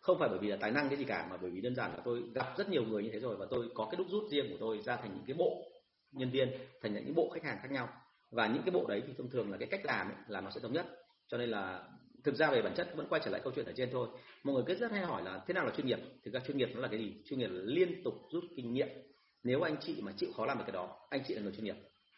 Không 0.00 0.18
phải 0.18 0.28
bởi 0.28 0.38
vì 0.38 0.48
là 0.48 0.56
tài 0.60 0.70
năng 0.70 0.88
cái 0.88 0.98
gì 0.98 1.04
cả 1.04 1.26
mà 1.30 1.36
bởi 1.36 1.50
vì 1.50 1.60
đơn 1.60 1.74
giản 1.74 1.90
là 1.90 2.02
tôi 2.04 2.22
gặp 2.34 2.54
rất 2.58 2.68
nhiều 2.68 2.84
người 2.84 3.02
như 3.02 3.10
thế 3.12 3.18
rồi 3.18 3.36
và 3.36 3.46
tôi 3.50 3.68
có 3.74 3.88
cái 3.90 3.96
đúc 3.96 4.06
rút 4.10 4.30
riêng 4.30 4.46
của 4.50 4.56
tôi 4.60 4.80
ra 4.84 4.96
thành 4.96 5.14
những 5.14 5.24
cái 5.26 5.36
bộ 5.38 5.64
nhân 6.12 6.30
viên 6.30 6.50
thành 6.82 6.94
những 6.94 7.14
bộ 7.14 7.30
khách 7.34 7.44
hàng 7.44 7.58
khác 7.62 7.70
nhau. 7.70 7.88
Và 8.30 8.46
những 8.46 8.62
cái 8.62 8.70
bộ 8.70 8.86
đấy 8.88 9.02
thì 9.06 9.12
thông 9.18 9.30
thường 9.30 9.50
là 9.50 9.56
cái 9.56 9.68
cách 9.70 9.80
làm 9.84 10.08
ấy, 10.08 10.16
là 10.28 10.40
nó 10.40 10.50
sẽ 10.50 10.60
thống 10.60 10.72
nhất 10.72 10.86
cho 11.28 11.38
nên 11.38 11.48
là 11.48 11.82
thực 12.24 12.34
ra 12.34 12.50
về 12.50 12.62
bản 12.62 12.74
chất 12.74 12.88
vẫn 12.96 13.06
quay 13.08 13.20
trở 13.24 13.30
lại 13.30 13.40
câu 13.44 13.52
chuyện 13.56 13.66
ở 13.66 13.72
trên 13.76 13.88
thôi. 13.92 14.08
Mọi 14.44 14.54
người 14.54 14.64
cứ 14.66 14.74
rất 14.74 14.92
hay 14.92 15.00
hỏi 15.00 15.22
là 15.24 15.40
thế 15.46 15.54
nào 15.54 15.64
là 15.64 15.72
chuyên 15.76 15.86
nghiệp? 15.86 15.98
Thực 16.24 16.34
ra 16.34 16.40
chuyên 16.46 16.58
nghiệp 16.58 16.68
nó 16.74 16.80
là 16.80 16.88
cái 16.88 16.98
gì? 16.98 17.14
Chuyên 17.24 17.38
nghiệp 17.38 17.48
là 17.50 17.60
liên 17.64 18.02
tục 18.04 18.14
rút 18.32 18.44
kinh 18.56 18.72
nghiệm. 18.72 18.88
Nếu 19.44 19.62
anh 19.62 19.76
chị 19.80 19.96
mà 20.02 20.12
chịu 20.16 20.30
khó 20.36 20.46
làm 20.46 20.58
được 20.58 20.64
cái 20.66 20.72
đó 20.72 20.96
anh 21.10 21.22
chị 21.28 21.34
là 21.34 21.42
người 21.42 21.52
chuyên 21.52 21.64
nghiệp. 21.64 21.76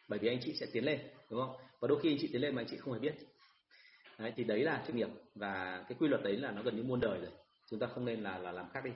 Bởi 0.08 0.18
vì 0.18 0.28
anh 0.28 0.38
chị 0.40 0.54
sẽ 0.60 0.66
tiến 0.72 0.84
lên 0.84 1.00
đúng 1.30 1.40
không? 1.40 1.56
Và 1.80 1.88
đôi 1.88 2.00
khi 2.00 2.12
anh 2.12 2.18
chị 2.20 2.28
tiến 2.32 2.42
lên 2.42 2.54
mà 2.54 2.62
anh 2.62 2.68
chị 2.70 2.76
không 2.76 2.94
hề 2.94 3.00
biết. 3.00 3.14
Đấy, 4.18 4.32
thì 4.36 4.44
đấy 4.44 4.60
là 4.64 4.84
chuyên 4.86 4.96
nghiệp. 4.96 5.08
Và 5.34 5.84
cái 5.88 5.96
quy 6.00 6.08
luật 6.08 6.22
đấy 6.22 6.36
là 6.36 6.50
nó 6.50 6.62
gần 6.62 6.76
như 6.76 6.82
muôn 6.82 7.00
đời 7.00 7.18
rồi. 7.18 7.30
Chúng 7.70 7.80
ta 7.80 7.86
không 7.86 8.04
nên 8.04 8.22
là 8.22 8.38
là 8.38 8.52
làm 8.52 8.66
khác 8.72 8.80
đi. 8.84 8.90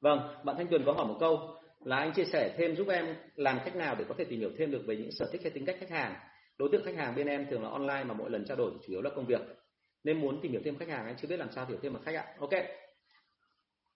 Vâng 0.00 0.18
bạn 0.44 0.56
thanh 0.56 0.66
tuyền 0.68 0.84
có 0.84 0.92
hỏi 0.92 1.06
một 1.06 1.16
câu 1.20 1.56
là 1.84 1.96
anh 1.96 2.12
chia 2.12 2.24
sẻ 2.24 2.54
thêm 2.58 2.76
giúp 2.76 2.88
em 2.88 3.16
làm 3.34 3.58
cách 3.64 3.76
nào 3.76 3.94
để 3.98 4.04
có 4.08 4.14
thể 4.18 4.24
tìm 4.24 4.40
hiểu 4.40 4.50
thêm 4.58 4.70
được 4.70 4.82
về 4.86 4.96
những 4.96 5.12
sở 5.12 5.28
thích 5.32 5.40
hay 5.42 5.50
tính 5.50 5.64
cách 5.64 5.76
khách 5.80 5.90
hàng? 5.90 6.14
Đối 6.58 6.68
tượng 6.72 6.84
khách 6.84 6.96
hàng 6.96 7.14
bên 7.14 7.26
em 7.26 7.46
thường 7.50 7.62
là 7.62 7.68
online 7.68 8.04
mà 8.04 8.14
mỗi 8.14 8.30
lần 8.30 8.44
trao 8.44 8.56
đổi 8.56 8.72
chủ 8.86 8.92
yếu 8.92 9.02
là 9.02 9.10
công 9.10 9.26
việc. 9.26 9.40
Nên 10.04 10.20
muốn 10.20 10.40
tìm 10.42 10.52
hiểu 10.52 10.60
thêm 10.64 10.78
khách 10.78 10.88
hàng 10.88 11.06
anh 11.06 11.16
chưa 11.16 11.28
biết 11.28 11.36
làm 11.36 11.52
sao 11.52 11.66
hiểu 11.66 11.78
thêm 11.82 11.92
một 11.92 12.00
khách 12.04 12.14
ạ. 12.14 12.24
Ok. 12.40 12.50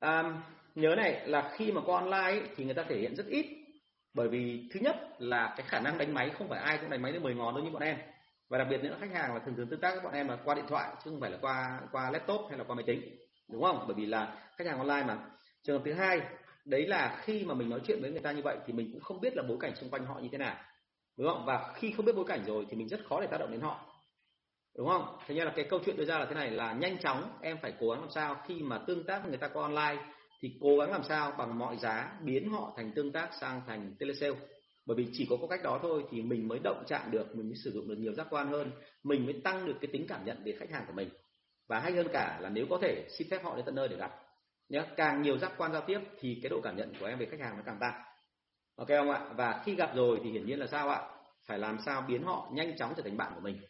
À, 0.00 0.42
nhớ 0.74 0.94
này 0.94 1.28
là 1.28 1.52
khi 1.56 1.72
mà 1.72 1.80
qua 1.86 2.00
online 2.00 2.40
ấy, 2.40 2.42
thì 2.56 2.64
người 2.64 2.74
ta 2.74 2.82
thể 2.88 2.98
hiện 2.98 3.16
rất 3.16 3.26
ít. 3.26 3.46
Bởi 4.14 4.28
vì 4.28 4.68
thứ 4.72 4.80
nhất 4.80 4.96
là 5.18 5.54
cái 5.56 5.66
khả 5.68 5.80
năng 5.80 5.98
đánh 5.98 6.14
máy 6.14 6.30
không 6.30 6.48
phải 6.48 6.60
ai 6.60 6.78
cũng 6.78 6.90
đánh 6.90 7.02
máy 7.02 7.12
được 7.12 7.22
10 7.22 7.34
ngón 7.34 7.54
đâu 7.54 7.64
như 7.64 7.70
bọn 7.70 7.82
em. 7.82 7.96
Và 8.48 8.58
đặc 8.58 8.66
biệt 8.70 8.82
nữa 8.82 8.96
khách 9.00 9.12
hàng 9.12 9.34
là 9.34 9.40
thường 9.40 9.54
thường 9.56 9.68
tương 9.68 9.80
tác 9.80 9.90
với 9.94 10.00
bọn 10.00 10.12
em 10.12 10.28
là 10.28 10.38
qua 10.44 10.54
điện 10.54 10.64
thoại 10.68 10.90
chứ 11.04 11.10
không 11.10 11.20
phải 11.20 11.30
là 11.30 11.38
qua 11.40 11.80
qua 11.92 12.10
laptop 12.10 12.40
hay 12.48 12.58
là 12.58 12.64
qua 12.64 12.74
máy 12.74 12.84
tính. 12.86 13.16
Đúng 13.48 13.62
không? 13.62 13.84
Bởi 13.86 13.94
vì 13.94 14.06
là 14.06 14.50
khách 14.56 14.66
hàng 14.66 14.78
online 14.78 15.04
mà. 15.06 15.18
Trường 15.62 15.78
hợp 15.78 15.82
thứ 15.84 15.92
hai 15.92 16.20
đấy 16.64 16.86
là 16.86 17.20
khi 17.22 17.44
mà 17.44 17.54
mình 17.54 17.70
nói 17.70 17.80
chuyện 17.86 17.98
với 18.02 18.10
người 18.10 18.20
ta 18.20 18.32
như 18.32 18.42
vậy 18.42 18.56
thì 18.66 18.72
mình 18.72 18.90
cũng 18.92 19.00
không 19.00 19.20
biết 19.20 19.36
là 19.36 19.42
bối 19.48 19.58
cảnh 19.60 19.74
xung 19.74 19.90
quanh 19.90 20.06
họ 20.06 20.18
như 20.22 20.28
thế 20.32 20.38
nào 20.38 20.56
đúng 21.20 21.28
không? 21.28 21.44
Và 21.46 21.72
khi 21.74 21.90
không 21.90 22.06
biết 22.06 22.12
bối 22.16 22.24
cảnh 22.28 22.44
rồi 22.46 22.66
thì 22.70 22.76
mình 22.76 22.88
rất 22.88 23.00
khó 23.08 23.20
để 23.20 23.26
tác 23.26 23.38
động 23.38 23.50
đến 23.50 23.60
họ. 23.60 23.86
Đúng 24.78 24.88
không? 24.88 25.18
Thế 25.26 25.34
nên 25.34 25.44
là 25.44 25.52
cái 25.56 25.64
câu 25.70 25.80
chuyện 25.84 25.96
đưa 25.96 26.04
ra 26.04 26.18
là 26.18 26.26
thế 26.26 26.34
này, 26.34 26.50
là 26.50 26.72
nhanh 26.72 26.98
chóng 26.98 27.32
em 27.40 27.58
phải 27.62 27.72
cố 27.80 27.90
gắng 27.90 28.00
làm 28.00 28.10
sao. 28.10 28.36
Khi 28.46 28.62
mà 28.62 28.78
tương 28.86 29.04
tác 29.04 29.18
với 29.18 29.28
người 29.28 29.38
ta 29.38 29.48
qua 29.48 29.62
online 29.62 30.04
thì 30.40 30.58
cố 30.60 30.78
gắng 30.78 30.90
làm 30.90 31.02
sao 31.02 31.32
bằng 31.38 31.58
mọi 31.58 31.76
giá 31.76 32.12
biến 32.24 32.50
họ 32.50 32.72
thành 32.76 32.92
tương 32.94 33.12
tác 33.12 33.28
sang 33.40 33.62
thành 33.66 33.94
telesale. 33.98 34.36
Bởi 34.86 34.96
vì 34.96 35.08
chỉ 35.12 35.26
có 35.30 35.36
có 35.40 35.46
cách 35.46 35.60
đó 35.64 35.78
thôi 35.82 36.04
thì 36.10 36.22
mình 36.22 36.48
mới 36.48 36.58
động 36.64 36.84
chạm 36.86 37.10
được, 37.10 37.36
mình 37.36 37.48
mới 37.48 37.56
sử 37.64 37.70
dụng 37.70 37.88
được 37.88 37.98
nhiều 37.98 38.12
giác 38.12 38.26
quan 38.30 38.48
hơn. 38.48 38.70
Mình 39.04 39.24
mới 39.24 39.40
tăng 39.44 39.66
được 39.66 39.76
cái 39.80 39.90
tính 39.92 40.06
cảm 40.08 40.24
nhận 40.24 40.42
về 40.44 40.56
khách 40.58 40.70
hàng 40.70 40.84
của 40.86 40.92
mình. 40.92 41.08
Và 41.68 41.80
hay 41.80 41.92
hơn 41.92 42.08
cả 42.12 42.38
là 42.40 42.48
nếu 42.48 42.66
có 42.70 42.78
thể, 42.82 43.06
xin 43.18 43.28
phép 43.30 43.44
họ 43.44 43.56
đến 43.56 43.64
tận 43.64 43.74
nơi 43.74 43.88
để 43.88 43.96
gặp. 43.96 44.10
Nhé 44.68 44.84
càng 44.96 45.22
nhiều 45.22 45.38
giác 45.38 45.52
quan 45.56 45.72
giao 45.72 45.82
tiếp 45.86 46.00
thì 46.20 46.38
cái 46.42 46.50
độ 46.50 46.60
cảm 46.60 46.76
nhận 46.76 46.92
của 47.00 47.06
em 47.06 47.18
về 47.18 47.26
khách 47.26 47.40
hàng 47.40 47.56
nó 47.56 47.62
càng 47.66 47.78
tăng 47.80 48.09
ok 48.80 48.88
không 48.88 49.10
ạ? 49.10 49.20
Và 49.36 49.62
khi 49.64 49.74
gặp 49.74 49.94
rồi 49.94 50.20
thì 50.24 50.30
hiển 50.30 50.46
nhiên 50.46 50.58
là 50.58 50.66
sao 50.66 50.88
ạ? 50.88 51.00
Phải 51.46 51.58
làm 51.58 51.78
sao 51.86 52.04
biến 52.08 52.22
họ 52.22 52.50
nhanh 52.52 52.76
chóng 52.76 52.92
trở 52.96 53.02
thành 53.02 53.16
bạn 53.16 53.32
của 53.34 53.40
mình. 53.40 53.60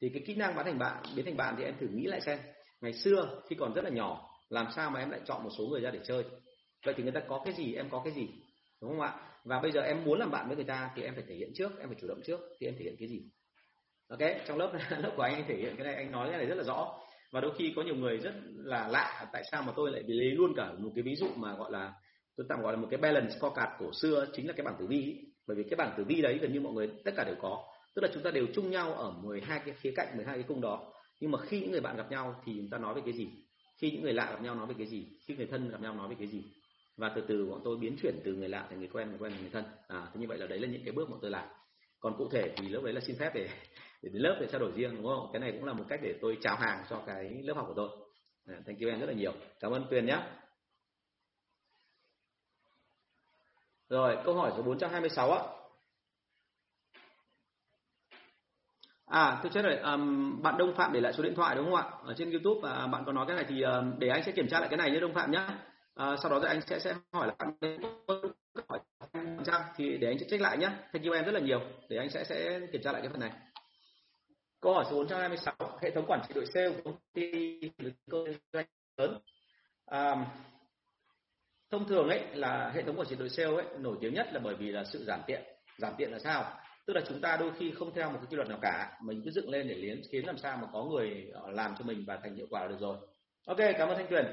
Thì 0.00 0.08
cái 0.08 0.22
kỹ 0.26 0.34
năng 0.34 0.54
bán 0.56 0.64
thành 0.64 0.78
bạn 0.78 1.02
biến 1.16 1.24
thành 1.24 1.36
bạn 1.36 1.54
thì 1.58 1.64
em 1.64 1.74
thử 1.80 1.86
nghĩ 1.86 2.06
lại 2.06 2.20
xem. 2.20 2.38
Ngày 2.80 2.92
xưa 2.92 3.42
khi 3.48 3.56
còn 3.56 3.74
rất 3.74 3.84
là 3.84 3.90
nhỏ 3.90 4.30
làm 4.48 4.66
sao 4.76 4.90
mà 4.90 5.00
em 5.00 5.10
lại 5.10 5.20
chọn 5.24 5.44
một 5.44 5.50
số 5.58 5.64
người 5.66 5.80
ra 5.80 5.90
để 5.90 6.00
chơi? 6.04 6.24
Vậy 6.84 6.94
thì 6.96 7.02
người 7.02 7.12
ta 7.12 7.20
có 7.28 7.42
cái 7.44 7.54
gì 7.54 7.74
em 7.74 7.88
có 7.90 8.00
cái 8.04 8.12
gì? 8.12 8.28
Đúng 8.82 8.90
không 8.90 9.00
ạ? 9.00 9.14
Và 9.44 9.60
bây 9.60 9.72
giờ 9.72 9.80
em 9.80 10.04
muốn 10.04 10.18
làm 10.18 10.30
bạn 10.30 10.46
với 10.46 10.56
người 10.56 10.64
ta 10.64 10.90
thì 10.96 11.02
em 11.02 11.14
phải 11.14 11.24
thể 11.28 11.34
hiện 11.34 11.50
trước 11.54 11.78
em 11.78 11.88
phải 11.88 11.96
chủ 12.00 12.06
động 12.08 12.20
trước 12.26 12.40
thì 12.60 12.66
em 12.66 12.74
thể 12.78 12.84
hiện 12.84 12.96
cái 12.98 13.08
gì? 13.08 13.22
Ok 14.08 14.20
trong 14.46 14.58
lớp 14.58 14.72
lớp 14.98 15.12
của 15.16 15.22
anh, 15.22 15.34
anh 15.34 15.44
thể 15.48 15.56
hiện 15.56 15.74
cái 15.76 15.84
này 15.86 15.94
anh 15.94 16.12
nói 16.12 16.28
cái 16.28 16.38
này 16.38 16.46
rất 16.46 16.54
là 16.54 16.64
rõ. 16.64 16.98
Và 17.32 17.40
đôi 17.40 17.52
khi 17.58 17.72
có 17.76 17.82
nhiều 17.82 17.96
người 17.96 18.18
rất 18.18 18.34
là 18.54 18.88
lạ 18.88 19.26
tại 19.32 19.42
sao 19.52 19.62
mà 19.62 19.72
tôi 19.76 19.90
lại 19.92 20.02
lấy 20.06 20.30
luôn 20.30 20.52
cả 20.56 20.72
một 20.78 20.90
cái 20.94 21.02
ví 21.02 21.14
dụ 21.16 21.26
mà 21.36 21.54
gọi 21.54 21.72
là 21.72 21.92
tôi 22.36 22.46
tạm 22.48 22.62
gọi 22.62 22.72
là 22.72 22.78
một 22.78 22.88
cái 22.90 23.00
balance 23.00 23.34
scorecard 23.38 23.72
cổ 23.78 23.90
xưa 23.92 24.26
chính 24.32 24.46
là 24.46 24.52
cái 24.52 24.64
bảng 24.64 24.76
tử 24.78 24.86
vi 24.86 25.24
bởi 25.46 25.56
vì 25.56 25.62
cái 25.62 25.76
bảng 25.76 25.94
tử 25.96 26.04
vi 26.04 26.22
đấy 26.22 26.38
gần 26.38 26.52
như 26.52 26.60
mọi 26.60 26.72
người 26.72 26.90
tất 27.04 27.12
cả 27.16 27.24
đều 27.24 27.36
có. 27.40 27.64
Tức 27.94 28.02
là 28.02 28.08
chúng 28.14 28.22
ta 28.22 28.30
đều 28.30 28.46
chung 28.54 28.70
nhau 28.70 28.94
ở 28.94 29.10
12 29.22 29.60
cái 29.64 29.74
khía 29.80 29.92
cạnh 29.96 30.16
12 30.16 30.34
cái 30.34 30.44
cung 30.48 30.60
đó. 30.60 30.92
Nhưng 31.20 31.30
mà 31.30 31.38
khi 31.38 31.60
những 31.60 31.70
người 31.70 31.80
bạn 31.80 31.96
gặp 31.96 32.10
nhau 32.10 32.42
thì 32.44 32.52
chúng 32.56 32.70
ta 32.70 32.78
nói 32.78 32.94
về 32.94 33.02
cái 33.04 33.14
gì? 33.14 33.28
Khi 33.80 33.90
những 33.90 34.02
người 34.02 34.12
lạ 34.12 34.30
gặp 34.30 34.42
nhau 34.42 34.54
nói 34.54 34.66
về 34.66 34.74
cái 34.78 34.86
gì? 34.86 35.06
Khi 35.26 35.36
người 35.36 35.46
thân 35.46 35.70
gặp 35.70 35.80
nhau 35.80 35.94
nói 35.94 36.08
về 36.08 36.16
cái 36.18 36.28
gì? 36.28 36.42
Và 36.96 37.12
từ 37.16 37.22
từ 37.28 37.46
bọn 37.46 37.60
tôi 37.64 37.76
biến 37.76 37.96
chuyển 38.02 38.14
từ 38.24 38.34
người 38.34 38.48
lạ 38.48 38.66
thành 38.70 38.78
người 38.78 38.88
quen 38.92 39.08
người 39.08 39.18
quen 39.18 39.32
thành 39.32 39.40
người 39.40 39.50
thân. 39.50 39.64
À 39.88 40.06
thế 40.14 40.20
như 40.20 40.26
vậy 40.28 40.38
là 40.38 40.46
đấy 40.46 40.58
là 40.58 40.68
những 40.68 40.84
cái 40.84 40.92
bước 40.92 41.10
bọn 41.10 41.18
tôi 41.22 41.30
làm. 41.30 41.48
Còn 42.00 42.14
cụ 42.18 42.28
thể 42.28 42.52
thì 42.56 42.68
lớp 42.68 42.80
đấy 42.84 42.94
là 42.94 43.00
xin 43.00 43.16
phép 43.16 43.30
để 43.34 43.48
để 44.02 44.10
đến 44.12 44.22
lớp 44.22 44.38
để 44.40 44.46
trao 44.52 44.60
đổi 44.60 44.72
riêng 44.72 44.96
đúng 44.96 45.06
không? 45.06 45.30
Cái 45.32 45.40
này 45.40 45.52
cũng 45.52 45.64
là 45.64 45.72
một 45.72 45.84
cách 45.88 46.00
để 46.02 46.14
tôi 46.20 46.38
chào 46.40 46.56
hàng 46.56 46.84
cho 46.90 47.02
cái 47.06 47.30
lớp 47.42 47.54
học 47.54 47.64
của 47.68 47.74
tôi. 47.76 47.88
À, 48.46 48.54
thank 48.66 48.80
you 48.80 48.88
em 48.88 49.00
rất 49.00 49.06
là 49.06 49.12
nhiều. 49.12 49.32
Cảm 49.60 49.72
ơn 49.72 49.86
tuyền 49.90 50.06
nhé 50.06 50.18
rồi 53.88 54.18
câu 54.24 54.34
hỏi 54.34 54.52
số 54.56 54.62
426 54.62 55.32
ạ 55.32 55.42
À, 59.06 59.40
tôi 59.42 59.52
chết 59.54 59.62
rồi. 59.62 59.76
Um, 59.76 60.42
bạn 60.42 60.58
Đông 60.58 60.74
Phạm 60.74 60.92
để 60.92 61.00
lại 61.00 61.12
số 61.12 61.22
điện 61.22 61.34
thoại 61.34 61.56
đúng 61.56 61.64
không 61.64 61.74
ạ? 61.74 61.84
Ở 62.04 62.14
trên 62.16 62.30
YouTube 62.30 62.60
và 62.62 62.86
bạn 62.86 63.02
có 63.06 63.12
nói 63.12 63.24
cái 63.28 63.36
này 63.36 63.44
thì 63.48 63.62
um, 63.62 63.98
để 63.98 64.08
anh 64.08 64.22
sẽ 64.22 64.32
kiểm 64.32 64.48
tra 64.48 64.60
lại 64.60 64.68
cái 64.68 64.76
này 64.76 64.90
nhé 64.90 65.00
Đông 65.00 65.14
Phạm 65.14 65.30
nhé. 65.30 65.46
Uh, 65.48 66.18
sau 66.22 66.30
đó 66.30 66.40
thì 66.40 66.48
anh 66.48 66.60
sẽ 66.60 66.78
sẽ 66.78 66.94
hỏi 67.12 67.26
là 67.26 67.34
bạn 67.38 67.78
hỏi 68.68 68.80
thì 69.76 69.98
để 69.98 70.08
anh 70.08 70.18
sẽ 70.18 70.26
check 70.30 70.42
lại 70.42 70.58
nhé. 70.58 70.68
Thank 70.92 71.06
you 71.06 71.12
em 71.12 71.24
rất 71.24 71.32
là 71.32 71.40
nhiều. 71.40 71.60
Để 71.88 71.96
anh 71.96 72.10
sẽ 72.10 72.24
sẽ 72.24 72.60
kiểm 72.72 72.82
tra 72.82 72.92
lại 72.92 73.02
cái 73.02 73.10
phần 73.10 73.20
này. 73.20 73.30
Câu 74.60 74.74
hỏi 74.74 74.84
số 74.90 74.96
426, 74.96 75.54
hệ 75.82 75.90
thống 75.90 76.04
quản 76.06 76.20
trị 76.28 76.34
đội 76.34 76.46
sale 76.46 76.70
của 76.70 76.82
công 76.84 77.00
ty 77.12 77.60
doanh 78.52 78.66
lớn 78.96 79.18
thông 81.70 81.88
thường 81.88 82.08
ấy 82.08 82.20
là 82.32 82.70
hệ 82.74 82.82
thống 82.82 82.98
quản 82.98 83.08
trị 83.08 83.16
đội 83.18 83.28
sale 83.28 83.54
ấy 83.54 83.64
nổi 83.78 83.96
tiếng 84.00 84.14
nhất 84.14 84.26
là 84.32 84.40
bởi 84.40 84.54
vì 84.54 84.70
là 84.70 84.84
sự 84.84 85.04
giảm 85.04 85.20
tiện. 85.26 85.42
Giảm 85.78 85.94
tiện 85.98 86.12
là 86.12 86.18
sao? 86.18 86.44
tức 86.86 86.94
là 86.94 87.02
chúng 87.08 87.20
ta 87.20 87.36
đôi 87.36 87.50
khi 87.58 87.70
không 87.70 87.94
theo 87.94 88.10
một 88.10 88.18
cái 88.20 88.26
quy 88.30 88.36
luật 88.36 88.48
nào 88.48 88.58
cả. 88.62 88.98
Mình 89.02 89.22
cứ 89.24 89.30
dựng 89.30 89.50
lên 89.50 89.68
để 89.68 89.74
liến, 89.74 90.00
khiến 90.12 90.26
làm 90.26 90.38
sao 90.38 90.56
mà 90.56 90.68
có 90.72 90.84
người 90.84 91.26
ờ, 91.32 91.50
làm 91.50 91.74
cho 91.78 91.84
mình 91.84 92.04
và 92.06 92.18
thành 92.22 92.36
hiệu 92.36 92.46
quả 92.50 92.62
là 92.62 92.68
được 92.68 92.80
rồi. 92.80 92.96
Ok, 93.46 93.58
cảm 93.58 93.88
ơn 93.88 93.96
thanh 93.96 94.08
tuyền. 94.10 94.26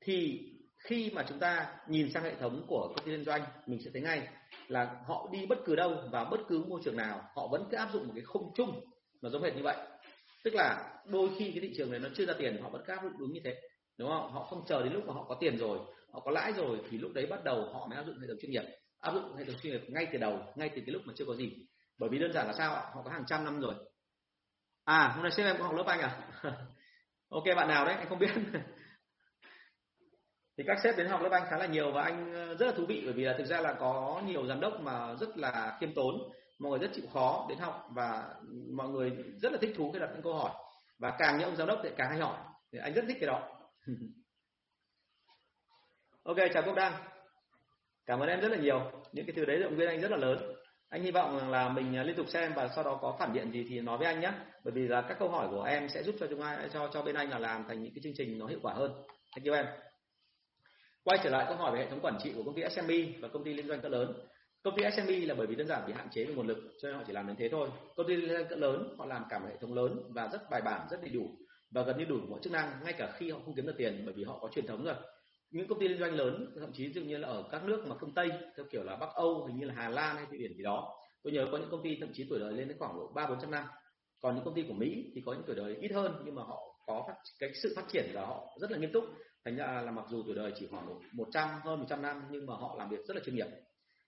Thì 0.00 0.40
khi 0.78 1.10
mà 1.14 1.24
chúng 1.28 1.38
ta 1.38 1.74
nhìn 1.88 2.12
sang 2.12 2.22
hệ 2.22 2.34
thống 2.34 2.64
của 2.68 2.92
công 2.96 3.06
ty 3.06 3.12
liên 3.12 3.24
doanh, 3.24 3.42
mình 3.66 3.80
sẽ 3.84 3.90
thấy 3.92 4.02
ngay 4.02 4.28
là 4.68 4.96
họ 5.06 5.28
đi 5.32 5.46
bất 5.46 5.58
cứ 5.64 5.76
đâu 5.76 5.96
và 6.10 6.24
bất 6.24 6.40
cứ 6.48 6.64
môi 6.68 6.80
trường 6.84 6.96
nào, 6.96 7.22
họ 7.34 7.48
vẫn 7.48 7.64
cứ 7.70 7.76
áp 7.76 7.88
dụng 7.92 8.06
một 8.06 8.12
cái 8.14 8.24
khung 8.24 8.52
chung 8.56 8.80
mà 9.22 9.30
giống 9.30 9.42
hệt 9.42 9.56
như 9.56 9.62
vậy. 9.62 9.76
Tức 10.44 10.54
là 10.54 10.92
đôi 11.06 11.30
khi 11.38 11.50
cái 11.50 11.60
thị 11.60 11.72
trường 11.76 11.90
này 11.90 12.00
nó 12.00 12.08
chưa 12.14 12.26
ra 12.26 12.34
tiền, 12.38 12.62
họ 12.62 12.68
vẫn 12.68 12.82
cứ 12.86 12.92
áp 12.92 13.02
dụng 13.02 13.18
đúng 13.18 13.32
như 13.32 13.40
thế, 13.44 13.60
đúng 13.98 14.08
không? 14.08 14.32
Họ 14.32 14.44
không 14.44 14.64
chờ 14.68 14.82
đến 14.82 14.92
lúc 14.92 15.06
mà 15.06 15.14
họ 15.14 15.24
có 15.28 15.36
tiền 15.40 15.58
rồi 15.58 15.78
họ 16.12 16.20
có 16.20 16.30
lãi 16.30 16.52
rồi 16.52 16.80
thì 16.90 16.98
lúc 16.98 17.12
đấy 17.14 17.26
bắt 17.26 17.44
đầu 17.44 17.70
họ 17.72 17.86
mới 17.86 17.98
áp 17.98 18.04
dụng 18.04 18.18
hệ 18.18 18.26
thống 18.28 18.36
chuyên 18.40 18.50
nghiệp. 18.50 18.64
Áp 19.00 19.12
dụng 19.14 19.36
hệ 19.36 19.44
thống 19.44 19.56
chuyên 19.62 19.72
nghiệp 19.72 19.82
ngay 19.88 20.06
từ 20.12 20.18
đầu, 20.18 20.38
ngay 20.56 20.68
từ 20.68 20.82
cái 20.86 20.92
lúc 20.92 21.02
mà 21.04 21.12
chưa 21.16 21.24
có 21.24 21.34
gì. 21.34 21.66
Bởi 21.98 22.10
vì 22.10 22.18
đơn 22.18 22.32
giản 22.32 22.46
là 22.46 22.52
sao 22.52 22.74
ạ? 22.74 22.82
Họ 22.94 23.02
có 23.04 23.10
hàng 23.10 23.24
trăm 23.26 23.44
năm 23.44 23.60
rồi. 23.60 23.74
À 24.84 25.12
hôm 25.14 25.22
nay 25.22 25.32
sếp 25.32 25.46
em 25.46 25.56
có 25.58 25.64
học 25.64 25.74
lớp 25.74 25.86
anh 25.86 26.00
à? 26.00 26.22
Ok, 27.28 27.44
bạn 27.56 27.68
nào 27.68 27.84
đấy? 27.84 27.94
Anh 27.94 28.08
không 28.08 28.18
biết. 28.18 28.30
Thì 30.58 30.64
các 30.66 30.78
sếp 30.84 30.96
đến 30.96 31.06
học 31.06 31.22
lớp 31.22 31.32
anh 31.32 31.46
khá 31.50 31.56
là 31.56 31.66
nhiều 31.66 31.92
và 31.92 32.02
anh 32.02 32.34
ờ, 32.34 32.54
rất 32.54 32.66
là 32.66 32.72
thú 32.72 32.86
vị 32.88 33.02
bởi 33.04 33.12
vì 33.12 33.24
là 33.24 33.34
thực 33.38 33.44
ra 33.44 33.60
là 33.60 33.72
có 33.72 34.22
nhiều 34.26 34.46
giám 34.46 34.60
đốc 34.60 34.80
mà 34.80 35.14
rất 35.20 35.38
là 35.38 35.76
khiêm 35.80 35.94
tốn, 35.94 36.14
mọi 36.58 36.70
người 36.70 36.78
rất 36.78 36.94
chịu 36.94 37.04
khó 37.12 37.46
đến 37.48 37.58
học 37.58 37.88
và 37.90 38.34
mọi 38.76 38.88
người 38.88 39.12
rất 39.42 39.52
là 39.52 39.58
thích 39.60 39.74
thú 39.76 39.92
khi 39.92 39.98
đặt 39.98 40.10
những 40.12 40.22
câu 40.22 40.34
hỏi. 40.34 40.50
Và 40.98 41.16
càng 41.18 41.38
những 41.38 41.48
ông 41.48 41.56
giám 41.56 41.68
đốc 41.68 41.80
thì 41.82 41.90
càng 41.96 42.10
hay 42.10 42.18
hỏi. 42.18 42.38
Thì 42.72 42.78
anh 42.78 42.94
rất 42.94 43.04
thích 43.08 43.16
cái 43.20 43.26
đó. 43.26 43.48
ok, 46.22 46.36
chào 46.54 46.62
quốc 46.66 46.74
đăng. 46.74 46.92
Cảm 48.06 48.20
ơn 48.20 48.28
em 48.28 48.40
rất 48.40 48.48
là 48.48 48.56
nhiều. 48.56 48.90
Những 49.12 49.26
cái 49.26 49.34
thứ 49.36 49.44
đấy 49.44 49.58
động 49.58 49.76
viên 49.76 49.88
anh 49.88 50.00
rất 50.00 50.10
là 50.10 50.16
lớn. 50.16 50.54
Anh 50.88 51.02
hy 51.02 51.10
vọng 51.10 51.50
là 51.50 51.68
mình 51.68 51.96
à, 51.96 52.02
liên 52.02 52.16
tục 52.16 52.28
xem 52.28 52.52
và 52.56 52.68
sau 52.68 52.84
đó 52.84 52.98
có 53.02 53.16
phản 53.18 53.32
biện 53.32 53.52
gì 53.52 53.66
thì 53.68 53.80
nói 53.80 53.98
với 53.98 54.06
anh 54.06 54.20
nhé. 54.20 54.32
Bởi 54.64 54.72
vì 54.72 54.88
là 54.88 55.02
các 55.02 55.16
câu 55.18 55.28
hỏi 55.28 55.48
của 55.50 55.62
em 55.62 55.88
sẽ 55.88 56.02
giúp 56.02 56.14
cho 56.20 56.26
chúng 56.30 56.42
ai, 56.42 56.68
cho 56.72 56.90
cho 56.92 57.02
bên 57.02 57.14
anh 57.14 57.30
là 57.30 57.38
làm 57.38 57.64
thành 57.68 57.82
những 57.82 57.94
cái 57.94 58.00
chương 58.02 58.12
trình 58.16 58.38
nó 58.38 58.46
hiệu 58.46 58.58
quả 58.62 58.74
hơn. 58.74 58.92
Thank 59.36 59.46
you 59.46 59.54
em. 59.54 59.66
Quay 61.04 61.18
trở 61.24 61.30
lại 61.30 61.44
câu 61.48 61.56
hỏi 61.56 61.72
về 61.72 61.78
hệ 61.78 61.90
thống 61.90 62.00
quản 62.02 62.18
trị 62.22 62.32
của 62.36 62.42
công 62.42 62.54
ty 62.54 62.62
SME 62.70 63.20
và 63.20 63.28
công 63.28 63.44
ty 63.44 63.54
liên 63.54 63.68
doanh 63.68 63.80
cỡ 63.80 63.88
lớn. 63.88 64.12
Công 64.62 64.76
ty 64.76 64.82
SME 64.96 65.16
là 65.16 65.34
bởi 65.34 65.46
vì 65.46 65.54
đơn 65.54 65.66
giản 65.66 65.86
bị 65.86 65.92
hạn 65.92 66.08
chế 66.10 66.24
về 66.24 66.34
nguồn 66.34 66.46
lực, 66.46 66.58
cho 66.82 66.88
nên 66.88 66.96
họ 66.96 67.04
chỉ 67.06 67.12
làm 67.12 67.26
đến 67.26 67.36
thế 67.36 67.48
thôi. 67.48 67.68
Công 67.96 68.08
ty 68.08 68.16
liên 68.16 68.30
doanh 68.30 68.48
cỡ 68.48 68.56
lớn, 68.56 68.94
họ 68.98 69.06
làm 69.06 69.24
cả 69.30 69.38
một 69.38 69.46
hệ 69.50 69.56
thống 69.60 69.74
lớn 69.74 70.02
và 70.08 70.28
rất 70.32 70.50
bài 70.50 70.60
bản, 70.64 70.86
rất 70.90 71.02
đầy 71.02 71.10
đủ 71.10 71.30
và 71.70 71.82
gần 71.82 71.98
như 71.98 72.04
đủ 72.04 72.16
mọi 72.28 72.40
chức 72.42 72.52
năng, 72.52 72.84
ngay 72.84 72.92
cả 72.92 73.12
khi 73.16 73.30
họ 73.30 73.38
không 73.44 73.54
kiếm 73.54 73.66
được 73.66 73.74
tiền, 73.78 74.02
bởi 74.04 74.14
vì 74.14 74.24
họ 74.24 74.38
có 74.40 74.48
truyền 74.48 74.66
thống 74.66 74.84
rồi 74.84 74.94
những 75.50 75.68
công 75.68 75.80
ty 75.80 75.88
liên 75.88 76.00
doanh 76.00 76.14
lớn 76.14 76.54
thậm 76.60 76.72
chí 76.72 76.92
dường 76.92 77.06
như 77.06 77.16
là 77.16 77.28
ở 77.28 77.48
các 77.50 77.64
nước 77.64 77.84
mà 77.86 77.96
phương 78.00 78.14
tây 78.14 78.30
theo 78.56 78.66
kiểu 78.70 78.82
là 78.82 78.96
bắc 78.96 79.08
âu 79.14 79.46
hình 79.46 79.56
như 79.56 79.66
là 79.66 79.74
hà 79.76 79.88
lan 79.88 80.16
hay 80.16 80.26
thụy 80.26 80.38
điển 80.38 80.54
gì 80.54 80.62
đó. 80.62 80.96
Tôi 81.22 81.32
nhớ 81.32 81.46
có 81.52 81.58
những 81.58 81.70
công 81.70 81.82
ty 81.82 81.96
thậm 82.00 82.10
chí 82.12 82.26
tuổi 82.30 82.38
đời 82.40 82.52
lên 82.52 82.68
đến 82.68 82.78
khoảng 82.78 82.96
độ 82.96 83.12
ba 83.14 83.26
bốn 83.26 83.40
trăm 83.40 83.50
năm. 83.50 83.64
Còn 84.20 84.34
những 84.34 84.44
công 84.44 84.54
ty 84.54 84.62
của 84.68 84.74
mỹ 84.74 85.12
thì 85.14 85.22
có 85.26 85.32
những 85.32 85.42
tuổi 85.46 85.56
đời 85.56 85.76
ít 85.80 85.92
hơn 85.92 86.22
nhưng 86.24 86.34
mà 86.34 86.42
họ 86.42 86.58
có 86.86 87.04
phát, 87.06 87.14
cái 87.38 87.50
sự 87.62 87.72
phát 87.76 87.84
triển 87.88 88.10
là 88.12 88.26
họ 88.26 88.56
rất 88.60 88.70
là 88.70 88.78
nghiêm 88.78 88.92
túc. 88.92 89.04
Thành 89.44 89.56
ra 89.56 89.82
là 89.82 89.90
mặc 89.90 90.04
dù 90.10 90.22
tuổi 90.26 90.34
đời 90.34 90.52
chỉ 90.58 90.66
khoảng 90.70 90.86
độ 90.86 91.00
một 91.12 91.28
trăm 91.32 91.48
hơn 91.64 91.78
một 91.78 91.86
trăm 91.88 92.02
năm 92.02 92.22
nhưng 92.30 92.46
mà 92.46 92.54
họ 92.54 92.76
làm 92.78 92.88
việc 92.90 93.00
rất 93.08 93.16
là 93.16 93.22
chuyên 93.24 93.36
nghiệp. 93.36 93.46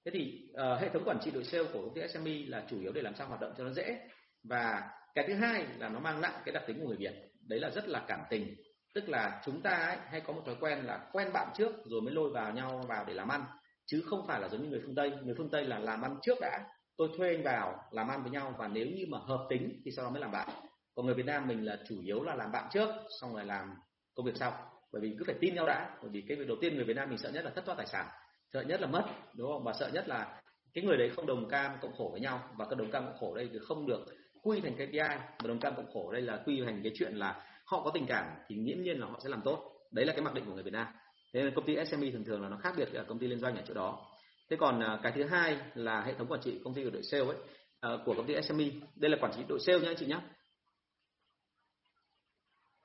Thế 0.05 0.11
thì 0.15 0.49
uh, 0.53 0.81
hệ 0.81 0.89
thống 0.89 1.05
quản 1.05 1.19
trị 1.25 1.31
đội 1.31 1.45
sale 1.45 1.65
của 1.73 1.81
công 1.81 1.95
ty 1.95 2.01
SME 2.09 2.33
là 2.49 2.67
chủ 2.71 2.81
yếu 2.81 2.93
để 2.93 3.03
làm 3.03 3.15
sao 3.15 3.29
hoạt 3.29 3.41
động 3.41 3.53
cho 3.59 3.65
nó 3.65 3.71
dễ. 3.71 3.99
Và 4.45 4.91
cái 5.15 5.25
thứ 5.29 5.35
hai 5.35 5.67
là 5.79 5.89
nó 5.89 6.01
mang 6.01 6.21
nặng 6.21 6.43
cái 6.45 6.53
đặc 6.53 6.63
tính 6.67 6.81
của 6.81 6.87
người 6.87 6.97
Việt. 6.97 7.13
Đấy 7.49 7.61
là 7.61 7.71
rất 7.71 7.89
là 7.89 8.05
cảm 8.09 8.21
tình 8.31 8.55
tức 8.95 9.09
là 9.09 9.41
chúng 9.45 9.63
ta 9.63 9.71
ấy, 9.71 9.97
hay 10.07 10.21
có 10.21 10.33
một 10.33 10.43
thói 10.47 10.57
quen 10.61 10.79
là 10.85 11.09
quen 11.13 11.33
bạn 11.33 11.49
trước 11.55 11.73
rồi 11.85 12.01
mới 12.01 12.15
lôi 12.15 12.31
vào 12.31 12.53
nhau 12.53 12.85
vào 12.89 13.05
để 13.09 13.15
làm 13.15 13.29
ăn. 13.29 13.45
Chứ 13.87 14.03
không 14.07 14.27
phải 14.27 14.41
là 14.41 14.49
giống 14.49 14.63
như 14.63 14.69
người 14.69 14.81
phương 14.85 14.95
tây. 14.95 15.13
Người 15.23 15.35
phương 15.39 15.51
tây 15.51 15.65
là 15.65 15.79
làm 15.79 16.03
ăn 16.03 16.17
trước 16.23 16.39
đã. 16.41 16.65
Tôi 16.97 17.09
thuê 17.17 17.29
anh 17.29 17.43
vào 17.43 17.85
làm 17.91 18.09
ăn 18.09 18.23
với 18.23 18.31
nhau 18.31 18.55
và 18.59 18.69
nếu 18.69 18.87
như 18.87 19.05
mà 19.09 19.19
hợp 19.19 19.47
tính 19.49 19.81
thì 19.85 19.91
sau 19.91 20.05
đó 20.05 20.11
mới 20.11 20.21
làm 20.21 20.33
bạn. 20.33 20.49
Còn 20.95 21.07
người 21.07 21.15
Việt 21.15 21.27
Nam 21.27 21.49
mình 21.49 21.65
là 21.65 21.79
chủ 21.89 22.01
yếu 22.03 22.23
là 22.23 22.35
làm 22.35 22.53
bạn 22.53 22.69
trước 22.73 22.89
xong 23.21 23.35
rồi 23.35 23.45
làm 23.45 23.75
công 24.15 24.27
việc 24.27 24.37
sau. 24.37 24.53
Bởi 24.93 25.03
vì 25.03 25.17
cứ 25.19 25.25
phải 25.27 25.37
tin 25.41 25.55
nhau 25.55 25.67
đã. 25.67 25.97
Bởi 26.03 26.11
vì 26.11 26.25
cái 26.29 26.37
việc 26.37 26.49
đầu 26.49 26.57
tiên 26.61 26.75
người 26.75 26.85
Việt 26.85 26.97
Nam 26.97 27.09
mình 27.09 27.19
sợ 27.19 27.31
nhất 27.31 27.45
là 27.45 27.51
thất 27.51 27.65
thoát 27.65 27.75
tài 27.77 27.87
sản. 27.87 28.07
Sợ 28.53 28.63
nhất 28.63 28.81
là 28.81 28.87
mất 28.87 29.05
đúng 29.35 29.53
không? 29.53 29.65
Và 29.65 29.73
sợ 29.73 29.91
nhất 29.93 30.09
là 30.09 30.41
cái 30.75 30.85
người 30.85 30.97
đấy 30.97 31.11
không 31.17 31.27
đồng 31.27 31.49
cam 31.49 31.73
cộng 31.81 31.97
khổ 31.97 32.09
với 32.13 32.21
nhau. 32.21 32.41
Và 32.57 32.65
cái 32.65 32.77
đồng 32.79 32.91
cam 32.91 33.05
cộng 33.05 33.19
khổ 33.19 33.35
đây 33.35 33.49
thì 33.53 33.59
không 33.69 33.87
được 33.87 34.05
quy 34.43 34.61
thành 34.61 34.75
KPI 34.75 34.99
mà 34.99 35.49
đồng 35.49 35.61
cam 35.61 35.77
cộng 35.77 35.93
khổ 35.93 36.13
đây 36.13 36.23
là 36.23 36.43
quy 36.47 36.63
thành 36.65 36.81
cái 36.83 36.93
chuyện 36.95 37.17
là 37.17 37.45
họ 37.73 37.83
có 37.85 37.91
tình 37.95 38.07
cảm 38.07 38.25
thì 38.49 38.57
nghiễm 38.57 38.83
nhiên 38.83 39.01
là 39.01 39.07
họ 39.07 39.21
sẽ 39.23 39.29
làm 39.29 39.41
tốt. 39.45 39.73
Đấy 39.93 40.07
là 40.07 40.13
cái 40.13 40.23
mặc 40.23 40.35
định 40.35 40.45
của 40.47 40.55
người 40.55 40.63
Việt 40.63 40.73
Nam. 40.73 40.87
Thế 41.35 41.43
nên 41.43 41.55
công 41.55 41.65
ty 41.65 41.77
SME 41.87 42.11
thường 42.11 42.25
thường 42.25 42.43
là 42.43 42.49
nó 42.49 42.57
khác 42.57 42.75
biệt 42.77 42.89
với 42.93 43.05
công 43.05 43.19
ty 43.19 43.27
liên 43.27 43.39
doanh 43.39 43.57
ở 43.57 43.63
chỗ 43.69 43.75
đó. 43.75 44.07
Thế 44.51 44.57
còn 44.61 44.81
à, 44.81 45.01
cái 45.03 45.13
thứ 45.13 45.25
hai 45.25 45.59
là 45.75 46.03
hệ 46.03 46.15
thống 46.15 46.27
quản 46.29 46.41
trị 46.41 46.61
công 46.65 46.75
ty 46.75 46.85
của 46.85 46.91
đội 46.91 47.03
sale 47.03 47.25
ấy 47.25 47.37
à, 47.81 47.91
của 48.05 48.15
công 48.15 48.27
ty 48.27 48.35
SME 48.43 48.65
đây 48.97 49.11
là 49.11 49.17
quản 49.21 49.33
trị 49.37 49.43
đội 49.49 49.61
sale 49.61 49.79
nhé 49.81 49.87
anh 49.87 49.97
chị 49.97 50.07
nhé 50.07 50.19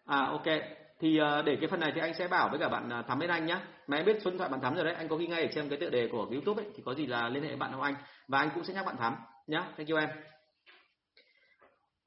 à 0.05 0.25
ok. 0.25 0.45
Thì 0.99 1.19
để 1.45 1.57
cái 1.61 1.67
phần 1.69 1.79
này 1.79 1.91
thì 1.95 2.01
anh 2.01 2.13
sẽ 2.13 2.27
bảo 2.27 2.49
với 2.49 2.59
cả 2.59 2.69
bạn 2.69 3.03
Thắm 3.07 3.19
bên 3.19 3.29
anh 3.29 3.45
nhé 3.45 3.59
mà 3.87 3.97
em 3.97 4.05
biết 4.05 4.17
số 4.21 4.31
điện 4.31 4.37
thoại 4.37 4.49
bạn 4.49 4.61
Thắm 4.61 4.75
rồi 4.75 4.85
đấy, 4.85 4.93
anh 4.93 5.07
có 5.07 5.15
ghi 5.15 5.27
ngay 5.27 5.41
ở 5.41 5.47
trên 5.53 5.69
cái 5.69 5.79
tựa 5.79 5.89
đề 5.89 6.07
của 6.11 6.27
YouTube 6.31 6.63
ấy, 6.63 6.71
thì 6.75 6.83
có 6.85 6.93
gì 6.93 7.07
là 7.07 7.29
liên 7.29 7.43
hệ 7.43 7.49
với 7.49 7.57
bạn 7.57 7.71
Hồng 7.71 7.81
Anh. 7.81 7.95
Và 8.27 8.39
anh 8.39 8.49
cũng 8.55 8.63
sẽ 8.63 8.73
nhắc 8.73 8.85
bạn 8.85 8.97
Thắm 8.97 9.15
nhé. 9.47 9.63
thank 9.77 9.89
you 9.89 9.97
em 9.97 10.09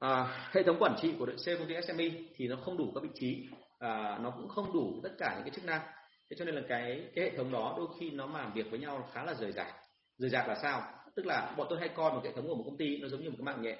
à, 0.01 0.49
hệ 0.51 0.63
thống 0.63 0.77
quản 0.79 0.95
trị 1.01 1.13
của 1.19 1.25
đội 1.25 1.37
sale 1.37 1.57
công 1.57 1.67
ty 1.67 1.75
SME 1.87 2.05
thì 2.35 2.47
nó 2.47 2.55
không 2.55 2.77
đủ 2.77 2.91
các 2.95 3.03
vị 3.03 3.09
trí. 3.13 3.47
À, 3.79 4.19
nó 4.21 4.29
cũng 4.29 4.47
không 4.47 4.73
đủ 4.73 4.99
tất 5.03 5.09
cả 5.17 5.33
những 5.35 5.43
cái 5.43 5.51
chức 5.55 5.65
năng. 5.65 5.81
Thế 6.29 6.35
cho 6.39 6.45
nên 6.45 6.55
là 6.55 6.61
cái 6.69 7.09
cái 7.15 7.25
hệ 7.25 7.37
thống 7.37 7.51
đó 7.51 7.73
đôi 7.77 7.87
khi 7.99 8.11
nó 8.11 8.27
làm 8.27 8.53
việc 8.53 8.65
với 8.69 8.79
nhau 8.79 9.09
khá 9.13 9.23
là 9.23 9.33
rời 9.33 9.51
rạc. 9.51 9.75
Rời 10.17 10.29
rạc 10.29 10.47
là 10.47 10.55
sao? 10.61 10.81
Tức 11.15 11.25
là 11.25 11.53
bọn 11.57 11.67
tôi 11.69 11.79
hay 11.79 11.89
coi 11.89 12.11
một 12.11 12.21
hệ 12.23 12.31
thống 12.31 12.47
của 12.47 12.55
một 12.55 12.63
công 12.65 12.77
ty 12.77 12.97
nó 12.97 13.07
giống 13.07 13.23
như 13.23 13.29
một 13.29 13.35
cái 13.37 13.45
mạng 13.45 13.61
nhện. 13.61 13.77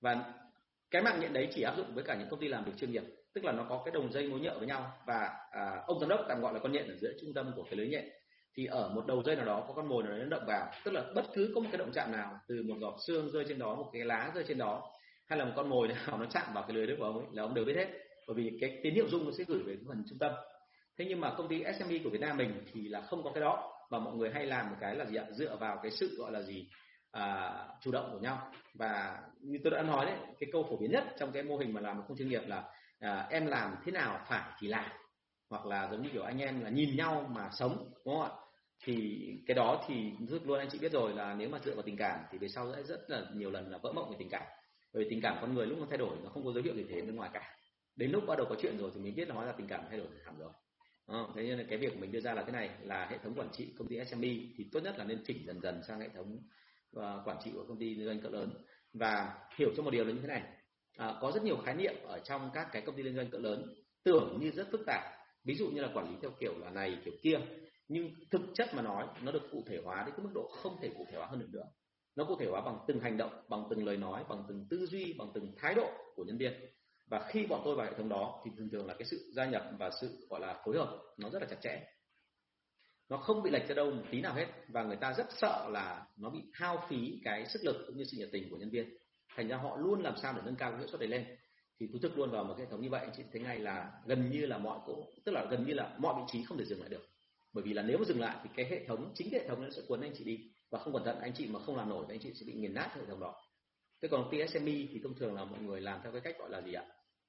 Và 0.00 0.34
cái 0.90 1.02
mạng 1.02 1.20
nhện 1.20 1.32
đấy 1.32 1.48
chỉ 1.54 1.62
áp 1.62 1.76
dụng 1.76 1.94
với 1.94 2.04
cả 2.04 2.16
những 2.18 2.28
công 2.30 2.40
ty 2.40 2.48
làm 2.48 2.64
việc 2.64 2.72
chuyên 2.76 2.92
nghiệp. 2.92 3.04
Tức 3.34 3.44
là 3.44 3.52
nó 3.52 3.66
có 3.68 3.82
cái 3.84 3.92
đồng 3.92 4.12
dây 4.12 4.28
mối 4.28 4.40
nhợ 4.40 4.58
với 4.58 4.66
nhau. 4.66 4.92
Và 5.06 5.30
à, 5.50 5.82
ông 5.86 6.00
giám 6.00 6.08
đốc 6.08 6.20
tạm 6.28 6.40
gọi 6.40 6.54
là 6.54 6.58
con 6.58 6.72
nhện 6.72 6.88
ở 6.88 6.94
giữa 7.00 7.12
trung 7.20 7.34
tâm 7.34 7.52
của 7.56 7.62
cái 7.62 7.76
lưới 7.76 7.88
nhện. 7.88 8.08
Thì 8.56 8.66
ở 8.66 8.88
một 8.88 9.06
đầu 9.06 9.22
dây 9.22 9.36
nào 9.36 9.44
đó 9.44 9.64
có 9.68 9.74
con 9.74 9.88
mồi 9.88 10.02
nào 10.02 10.12
nó 10.12 10.24
động 10.24 10.44
vào. 10.46 10.72
Tức 10.84 10.90
là 10.90 11.04
bất 11.14 11.24
cứ 11.34 11.52
có 11.54 11.60
một 11.60 11.68
cái 11.72 11.78
động 11.78 11.92
chạm 11.94 12.12
nào 12.12 12.38
từ 12.48 12.62
một 12.68 12.74
giọt 12.80 12.94
xương 13.06 13.30
rơi 13.30 13.44
trên 13.48 13.58
đó 13.58 13.74
một 13.74 13.90
cái 13.92 14.04
lá 14.04 14.30
rơi 14.34 14.44
trên 14.48 14.58
đó 14.58 14.82
hay 15.32 15.38
là 15.38 15.44
một 15.44 15.52
con 15.56 15.68
mồi 15.68 15.88
nào 16.06 16.18
nó 16.18 16.26
chạm 16.30 16.54
vào 16.54 16.64
cái 16.68 16.76
lưới 16.76 16.86
đấy 16.86 16.96
của 16.98 17.04
ông 17.04 17.18
ấy 17.18 17.26
là 17.32 17.42
ông 17.42 17.54
đều 17.54 17.64
biết 17.64 17.76
hết. 17.76 17.88
Bởi 18.26 18.34
vì 18.36 18.58
cái 18.60 18.80
tín 18.82 18.94
hiệu 18.94 19.08
dung 19.08 19.24
nó 19.24 19.30
sẽ 19.38 19.44
gửi 19.44 19.62
về 19.62 19.76
phần 19.88 20.04
trung 20.08 20.18
tâm. 20.18 20.32
Thế 20.98 21.04
nhưng 21.08 21.20
mà 21.20 21.34
công 21.36 21.48
ty 21.48 21.64
SME 21.78 21.98
của 22.04 22.10
Việt 22.10 22.20
Nam 22.20 22.36
mình 22.36 22.64
thì 22.72 22.88
là 22.88 23.00
không 23.00 23.24
có 23.24 23.30
cái 23.34 23.40
đó 23.40 23.72
và 23.90 23.98
mọi 23.98 24.16
người 24.16 24.30
hay 24.30 24.46
làm 24.46 24.70
một 24.70 24.76
cái 24.80 24.96
là 24.96 25.04
gì 25.04 25.16
ạ? 25.16 25.24
Dựa 25.30 25.56
vào 25.56 25.78
cái 25.82 25.90
sự 25.90 26.16
gọi 26.18 26.32
là 26.32 26.42
gì? 26.42 26.68
À, 27.10 27.52
chủ 27.80 27.92
động 27.92 28.08
của 28.12 28.18
nhau. 28.18 28.52
Và 28.74 29.20
như 29.40 29.58
tôi 29.64 29.70
đã 29.70 29.82
nói 29.82 30.06
đấy 30.06 30.14
cái 30.40 30.50
câu 30.52 30.66
phổ 30.70 30.76
biến 30.76 30.90
nhất 30.90 31.04
trong 31.18 31.32
cái 31.32 31.42
mô 31.42 31.56
hình 31.56 31.72
mà 31.72 31.80
làm 31.80 31.96
một 31.96 32.04
công 32.08 32.18
chuyên 32.18 32.28
nghiệp 32.28 32.42
là 32.46 32.64
à, 33.00 33.26
em 33.30 33.46
làm 33.46 33.76
thế 33.84 33.92
nào 33.92 34.20
phải 34.28 34.50
thì 34.60 34.68
làm. 34.68 34.90
Hoặc 35.50 35.66
là 35.66 35.88
giống 35.90 36.02
như 36.02 36.08
kiểu 36.12 36.22
anh 36.22 36.38
em 36.38 36.64
là 36.64 36.70
nhìn 36.70 36.96
nhau 36.96 37.30
mà 37.34 37.48
sống 37.52 37.92
đúng 38.04 38.14
không 38.14 38.22
ạ? 38.22 38.30
Thì 38.84 39.26
cái 39.46 39.54
đó 39.54 39.84
thì 39.88 40.12
rất 40.28 40.46
luôn 40.46 40.58
anh 40.58 40.68
chị 40.70 40.78
biết 40.78 40.92
rồi 40.92 41.14
là 41.14 41.34
nếu 41.34 41.48
mà 41.48 41.58
dựa 41.64 41.74
vào 41.74 41.82
tình 41.82 41.96
cảm 41.96 42.20
thì 42.30 42.38
về 42.38 42.48
sau 42.48 42.72
sẽ 42.76 42.82
rất 42.82 43.00
là 43.08 43.22
nhiều 43.34 43.50
lần 43.50 43.70
là 43.70 43.78
vỡ 43.78 43.92
mộng 43.92 44.10
về 44.10 44.16
tình 44.18 44.30
cảm 44.30 44.42
bởi 44.94 45.04
vì 45.04 45.10
tình 45.10 45.20
cảm 45.20 45.38
con 45.40 45.54
người 45.54 45.66
lúc 45.66 45.78
nó 45.78 45.86
thay 45.88 45.98
đổi 45.98 46.16
nó 46.24 46.30
không 46.30 46.44
có 46.44 46.52
dấu 46.52 46.62
hiệu 46.62 46.74
gì 46.74 46.84
thế 46.88 47.02
bên 47.02 47.16
ngoài 47.16 47.30
cả. 47.32 47.56
Đến 47.96 48.10
lúc 48.10 48.24
bắt 48.26 48.38
đầu 48.38 48.46
có 48.50 48.56
chuyện 48.62 48.78
rồi 48.78 48.90
thì 48.94 49.00
mình 49.00 49.14
biết 49.14 49.28
là 49.28 49.34
hóa 49.34 49.44
ra 49.44 49.52
tình 49.52 49.66
cảm 49.66 49.84
thay 49.88 49.98
đổi 49.98 50.06
hẳn 50.24 50.38
rồi. 50.38 50.50
À, 51.06 51.18
thế 51.34 51.42
nên 51.42 51.58
là 51.58 51.64
cái 51.68 51.78
việc 51.78 51.96
mình 51.98 52.12
đưa 52.12 52.20
ra 52.20 52.34
là 52.34 52.42
thế 52.42 52.52
này 52.52 52.70
là 52.82 53.06
hệ 53.10 53.18
thống 53.18 53.34
quản 53.34 53.48
trị 53.52 53.74
công 53.78 53.88
ty 53.88 53.96
SME 54.04 54.28
thì 54.56 54.68
tốt 54.72 54.80
nhất 54.80 54.98
là 54.98 55.04
nên 55.04 55.22
chỉnh 55.24 55.46
dần 55.46 55.60
dần 55.60 55.82
sang 55.88 56.00
hệ 56.00 56.08
thống 56.08 56.38
và 56.92 57.22
quản 57.24 57.36
trị 57.44 57.50
của 57.54 57.64
công 57.68 57.78
ty 57.78 57.94
liên 57.94 58.06
doanh 58.06 58.20
cỡ 58.20 58.28
lớn. 58.28 58.50
Và 58.92 59.34
hiểu 59.58 59.70
cho 59.76 59.82
một 59.82 59.90
điều 59.90 60.04
là 60.04 60.12
như 60.12 60.20
thế 60.20 60.28
này 60.28 60.42
à, 60.96 61.14
có 61.20 61.32
rất 61.32 61.42
nhiều 61.42 61.56
khái 61.56 61.74
niệm 61.74 61.94
ở 62.02 62.18
trong 62.18 62.50
các 62.54 62.68
cái 62.72 62.82
công 62.82 62.96
ty 62.96 63.02
liên 63.02 63.16
doanh 63.16 63.30
cỡ 63.30 63.38
lớn 63.38 63.74
tưởng 64.04 64.38
như 64.40 64.50
rất 64.50 64.68
phức 64.72 64.80
tạp. 64.86 65.02
Ví 65.44 65.54
dụ 65.54 65.70
như 65.70 65.82
là 65.82 65.88
quản 65.94 66.10
lý 66.10 66.16
theo 66.22 66.30
kiểu 66.40 66.58
là 66.58 66.70
này 66.70 66.98
kiểu 67.04 67.14
kia 67.22 67.38
nhưng 67.88 68.10
thực 68.30 68.40
chất 68.54 68.74
mà 68.74 68.82
nói 68.82 69.06
nó 69.22 69.32
được 69.32 69.42
cụ 69.52 69.62
thể 69.66 69.78
hóa 69.84 70.02
đến 70.06 70.14
cái 70.16 70.24
mức 70.24 70.30
độ 70.34 70.48
không 70.62 70.76
thể 70.82 70.90
cụ 70.98 71.06
thể 71.10 71.18
hóa 71.18 71.26
hơn 71.26 71.40
được 71.40 71.48
nữa 71.52 71.64
nó 72.16 72.24
cụ 72.24 72.36
thể 72.40 72.46
hóa 72.46 72.60
bằng 72.60 72.78
từng 72.86 73.00
hành 73.00 73.16
động, 73.16 73.44
bằng 73.48 73.64
từng 73.70 73.86
lời 73.86 73.96
nói, 73.96 74.24
bằng 74.28 74.44
từng 74.48 74.66
tư 74.70 74.86
duy, 74.86 75.12
bằng 75.18 75.28
từng 75.34 75.52
thái 75.56 75.74
độ 75.74 75.90
của 76.14 76.24
nhân 76.24 76.38
viên. 76.38 76.52
Và 77.06 77.28
khi 77.28 77.46
bọn 77.46 77.60
tôi 77.64 77.74
vào 77.76 77.86
hệ 77.86 77.92
thống 77.92 78.08
đó 78.08 78.42
thì 78.44 78.50
thường 78.56 78.68
thường 78.72 78.86
là 78.86 78.94
cái 78.94 79.04
sự 79.04 79.32
gia 79.34 79.44
nhập 79.44 79.64
và 79.78 79.90
sự, 80.00 80.26
gọi 80.30 80.40
là, 80.40 80.62
phối 80.64 80.76
hợp 80.76 80.98
nó 81.18 81.30
rất 81.30 81.42
là 81.42 81.48
chặt 81.50 81.60
chẽ. 81.62 81.86
Nó 83.08 83.16
không 83.16 83.42
bị 83.42 83.50
lệch 83.50 83.68
ra 83.68 83.74
đâu 83.74 83.90
một 83.90 84.02
tí 84.10 84.20
nào 84.20 84.34
hết 84.34 84.46
và 84.68 84.82
người 84.82 84.96
ta 84.96 85.12
rất 85.12 85.26
sợ 85.38 85.68
là 85.72 86.06
nó 86.16 86.30
bị 86.30 86.40
hao 86.52 86.86
phí 86.88 87.20
cái 87.24 87.46
sức 87.46 87.64
lực 87.64 87.76
cũng 87.86 87.96
như 87.96 88.04
sự 88.04 88.16
nhiệt 88.16 88.28
tình 88.32 88.50
của 88.50 88.56
nhân 88.56 88.70
viên. 88.70 88.96
Thành 89.36 89.48
ra 89.48 89.56
họ 89.56 89.76
luôn 89.76 90.02
làm 90.02 90.16
sao 90.16 90.32
để 90.36 90.42
nâng 90.44 90.56
cao 90.56 90.70
cái 90.70 90.78
hiệu 90.78 90.88
suất 90.88 91.00
này 91.00 91.08
lên. 91.08 91.26
Thì 91.80 91.86
thú 91.92 91.98
thực 92.02 92.18
luôn 92.18 92.30
vào 92.30 92.44
một 92.44 92.54
hệ 92.58 92.66
thống 92.66 92.80
như 92.80 92.90
vậy, 92.90 93.06
chị 93.16 93.22
thấy 93.32 93.42
ngay 93.42 93.58
là 93.58 93.92
gần 94.06 94.30
như 94.30 94.46
là 94.46 94.58
mọi 94.58 94.78
cỗ, 94.86 95.06
tức 95.24 95.32
là 95.32 95.44
gần 95.50 95.66
như 95.66 95.74
là 95.74 95.96
mọi 95.98 96.14
vị 96.20 96.22
trí 96.32 96.44
không 96.44 96.58
thể 96.58 96.64
dừng 96.64 96.80
lại 96.80 96.88
được. 96.88 97.08
Bởi 97.52 97.64
vì 97.64 97.72
là 97.72 97.82
nếu 97.82 97.98
mà 97.98 98.04
dừng 98.04 98.20
lại 98.20 98.36
thì 98.42 98.50
cái 98.56 98.66
hệ 98.66 98.86
thống, 98.86 99.12
chính 99.14 99.28
cái 99.30 99.40
hệ 99.40 99.48
thống 99.48 99.62
nó 99.64 99.70
sẽ 99.70 99.82
cuốn 99.88 100.00
anh 100.00 100.12
chị 100.14 100.24
đi 100.24 100.51
và 100.72 100.78
không 100.78 100.92
cẩn 100.92 101.04
thận, 101.04 101.20
anh 101.20 101.32
chị 101.34 101.46
mà 101.46 101.60
không 101.60 101.76
làm 101.76 101.88
nổi 101.88 102.04
thì 102.08 102.14
anh 102.14 102.20
chị 102.20 102.32
sẽ 102.34 102.46
bị 102.46 102.52
nghiền 102.52 102.74
nát 102.74 102.90
hệ 102.94 103.02
thống 103.08 103.20
đó. 103.20 103.34
Thế 104.02 104.08
còn 104.08 104.30
TSME 104.30 104.72
thì 104.90 105.00
thông 105.02 105.14
thường 105.14 105.34
là 105.34 105.44
mọi 105.44 105.60
người 105.60 105.80
làm 105.80 106.00
theo 106.02 106.12
cái 106.12 106.20
cách 106.20 106.36
gọi 106.38 106.50
là 106.50 106.60
gì 106.62 106.72
ạ? 106.72 106.84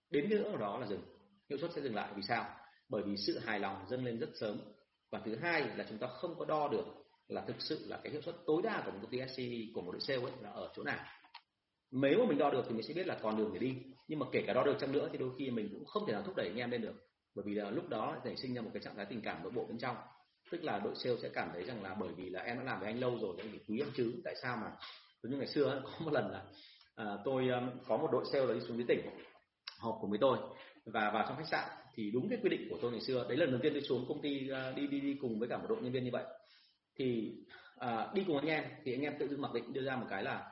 Đến 0.10 0.26
cái 0.30 0.40
ngưỡng 0.40 0.60
đó 0.60 0.78
là 0.80 0.88
dừng. 0.88 1.02
Hiệu 1.50 1.60
suất 1.60 1.72
sẽ 1.76 1.82
dừng 1.82 1.96
lại. 1.96 2.14
Vì 2.16 2.22
sao? 2.22 2.56
Bởi 2.90 3.04
vì 3.04 3.18
sự 3.18 3.40
hài 3.40 3.60
lòng 3.60 3.86
dâng 3.90 4.06
lên 4.06 4.20
rất 4.20 4.30
sớm. 4.40 4.60
Và 5.12 5.22
thứ 5.26 5.36
hai 5.36 5.62
là 5.62 5.86
chúng 5.90 5.98
ta 5.98 6.08
không 6.08 6.36
có 6.40 6.46
đo 6.46 6.68
được 6.68 6.86
là 7.28 7.42
thực 7.48 7.56
sự 7.60 7.86
là 7.88 8.00
cái 8.04 8.12
hiệu 8.12 8.22
suất 8.22 8.36
tối 8.46 8.62
đa 8.62 8.82
của 8.86 8.92
một 8.92 8.98
công 9.02 9.12
ty 9.12 9.20
SCE 9.28 9.74
của 9.74 9.82
một 9.82 9.92
đội 9.92 10.02
sale 10.02 10.22
ấy 10.22 10.32
là 10.42 10.50
ở 10.50 10.70
chỗ 10.76 10.84
nào. 10.84 11.06
Nếu 11.92 12.20
mà 12.20 12.26
mình 12.26 12.38
đo 12.38 12.50
được 12.50 12.66
thì 12.68 12.76
mình 12.76 12.84
sẽ 12.84 12.94
biết 12.94 13.08
là 13.08 13.20
còn 13.22 13.38
đường 13.38 13.54
để 13.54 13.60
đi. 13.60 13.76
Nhưng 14.08 14.20
mà 14.20 14.26
kể 14.32 14.44
cả 14.48 14.54
đo 14.54 14.64
được 14.64 14.76
chăng 14.80 14.92
nữa 14.92 15.10
thì 15.12 15.18
đôi 15.18 15.30
khi 15.38 15.52
mình 15.52 15.70
cũng 15.74 15.86
không 15.86 16.04
thể 16.08 16.14
nào 16.14 16.24
thúc 16.24 16.36
đẩy 16.36 16.48
anh 16.48 16.58
em 16.58 16.72
lên 16.72 16.82
được. 16.82 16.94
Bởi 17.36 17.46
vì 17.48 17.54
là 17.54 17.70
lúc 17.70 17.90
đó 17.90 18.22
nảy 18.26 18.36
sinh 18.36 18.54
ra 18.54 18.62
một 18.62 18.70
cái 18.74 18.84
trạng 18.84 18.96
thái 18.96 19.06
tình 19.06 19.22
cảm 19.22 19.44
nội 19.44 19.52
bộ 19.52 19.66
bên 19.66 19.78
trong 19.78 19.96
tức 20.52 20.64
là 20.64 20.80
đội 20.80 20.96
sale 20.96 21.16
sẽ 21.22 21.30
cảm 21.34 21.50
thấy 21.54 21.64
rằng 21.64 21.84
là 21.84 21.96
bởi 22.00 22.10
vì 22.18 22.30
là 22.30 22.42
em 22.42 22.58
đã 22.58 22.64
làm 22.64 22.80
với 22.80 22.90
anh 22.90 23.00
lâu 23.00 23.18
rồi 23.22 23.36
anh 23.38 23.50
phải 23.50 23.60
quý 23.68 23.80
em 23.80 23.88
chứ 23.96 24.14
tại 24.24 24.36
sao 24.42 24.58
mà? 24.58 24.72
Giống 25.24 25.32
như 25.32 25.38
ngày 25.38 25.48
xưa 25.48 25.82
có 25.86 26.06
một 26.06 26.14
lần 26.14 26.32
là 26.32 26.44
à, 26.96 27.06
tôi 27.26 27.48
um, 27.48 27.70
có 27.88 27.98
một 27.98 28.10
đội 28.12 28.26
sale 28.32 28.46
đấy 28.46 28.56
đi 28.56 28.62
xuống 28.68 28.78
dưới 28.78 28.86
tỉnh 28.88 29.00
họp 29.80 29.98
cùng 30.02 30.10
với 30.10 30.20
tôi 30.22 30.38
và 30.86 31.12
vào 31.12 31.26
trong 31.28 31.38
khách 31.38 31.48
sạn 31.52 31.70
thì 31.96 32.12
đúng 32.12 32.30
cái 32.30 32.40
quy 32.44 32.50
định 32.50 32.68
của 32.70 32.78
tôi 32.82 32.92
ngày 32.92 33.02
xưa 33.02 33.26
đấy 33.30 33.38
lần 33.38 33.52
đầu 33.52 33.60
tiên 33.64 33.74
tôi 33.74 33.82
xuống 33.82 34.06
công 34.08 34.22
ty 34.22 34.50
uh, 34.52 34.76
đi 34.76 34.88
đi 34.88 35.00
đi 35.00 35.18
cùng 35.22 35.40
với 35.40 35.50
cả 35.50 35.58
một 35.58 35.66
đội 35.70 35.82
nhân 35.82 35.92
viên 35.92 36.04
như 36.04 36.12
vậy. 36.14 36.24
Thì 36.96 37.36
à, 37.78 38.08
đi 38.14 38.24
cùng 38.28 38.38
anh 38.38 38.48
em 38.48 38.64
thì 38.84 38.94
anh 38.94 39.02
em 39.02 39.14
tự 39.20 39.28
dưng 39.28 39.42
mặc 39.42 39.54
định 39.54 39.74
đưa 39.74 39.82
ra 39.82 39.96
một 39.96 40.06
cái 40.10 40.24
là 40.24 40.44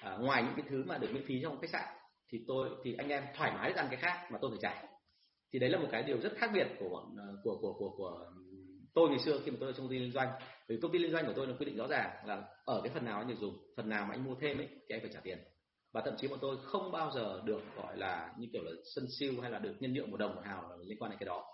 à, 0.00 0.16
ngoài 0.16 0.42
những 0.42 0.54
cái 0.56 0.64
thứ 0.68 0.84
mà 0.86 0.98
được 0.98 1.08
miễn 1.12 1.26
phí 1.26 1.40
trong 1.42 1.60
khách 1.60 1.70
sạn 1.70 1.94
thì 2.32 2.44
tôi 2.46 2.68
thì 2.84 2.94
anh 2.98 3.08
em 3.08 3.24
thoải 3.36 3.52
mái 3.54 3.72
ăn 3.72 3.86
cái 3.90 4.00
khác 4.00 4.28
mà 4.32 4.38
tôi 4.42 4.50
phải 4.50 4.58
trả. 4.62 4.82
Thì 5.52 5.58
đấy 5.58 5.70
là 5.70 5.78
một 5.78 5.88
cái 5.92 6.02
điều 6.02 6.20
rất 6.20 6.32
khác 6.36 6.50
biệt 6.54 6.66
của 6.78 7.04
ờ, 7.18 7.24
của 7.44 7.58
của 7.60 7.72
của, 7.78 7.90
của 7.96 8.26
tôi 8.94 9.08
ngày 9.08 9.18
xưa 9.18 9.40
khi 9.44 9.50
mà 9.50 9.56
tôi 9.60 9.68
ở 9.68 9.72
trong 9.72 9.86
công 9.86 9.90
ty 9.90 9.98
liên 9.98 10.12
doanh 10.12 10.28
vì 10.68 10.76
công 10.82 10.92
ty 10.92 10.98
liên 10.98 11.12
doanh 11.12 11.26
của 11.26 11.32
tôi 11.36 11.46
là 11.46 11.54
quy 11.58 11.66
định 11.66 11.76
rõ 11.76 11.86
ràng 11.88 12.10
là 12.26 12.42
ở 12.64 12.80
cái 12.84 12.92
phần 12.94 13.04
nào 13.04 13.18
anh 13.18 13.28
được 13.28 13.38
dùng 13.40 13.58
phần 13.76 13.88
nào 13.88 14.04
mà 14.04 14.14
anh 14.14 14.24
mua 14.24 14.34
thêm 14.40 14.58
ấy 14.58 14.68
thì 14.68 14.94
anh 14.94 15.00
phải 15.00 15.10
trả 15.12 15.20
tiền. 15.20 15.38
Và 15.92 16.02
thậm 16.04 16.14
chí 16.16 16.28
bọn 16.28 16.38
tôi 16.42 16.56
không 16.62 16.92
bao 16.92 17.10
giờ 17.14 17.42
được 17.44 17.60
gọi 17.76 17.96
là 17.96 18.32
như 18.38 18.46
kiểu 18.52 18.62
là 18.62 18.70
sân 18.94 19.04
siêu 19.18 19.32
hay 19.42 19.50
là 19.50 19.58
được 19.58 19.74
nhân 19.80 19.92
nhượng 19.92 20.10
một 20.10 20.16
đồng 20.16 20.34
một 20.34 20.42
hào 20.44 20.78
liên 20.84 20.98
quan 20.98 21.10
đến 21.10 21.18
cái 21.18 21.26
đó. 21.26 21.44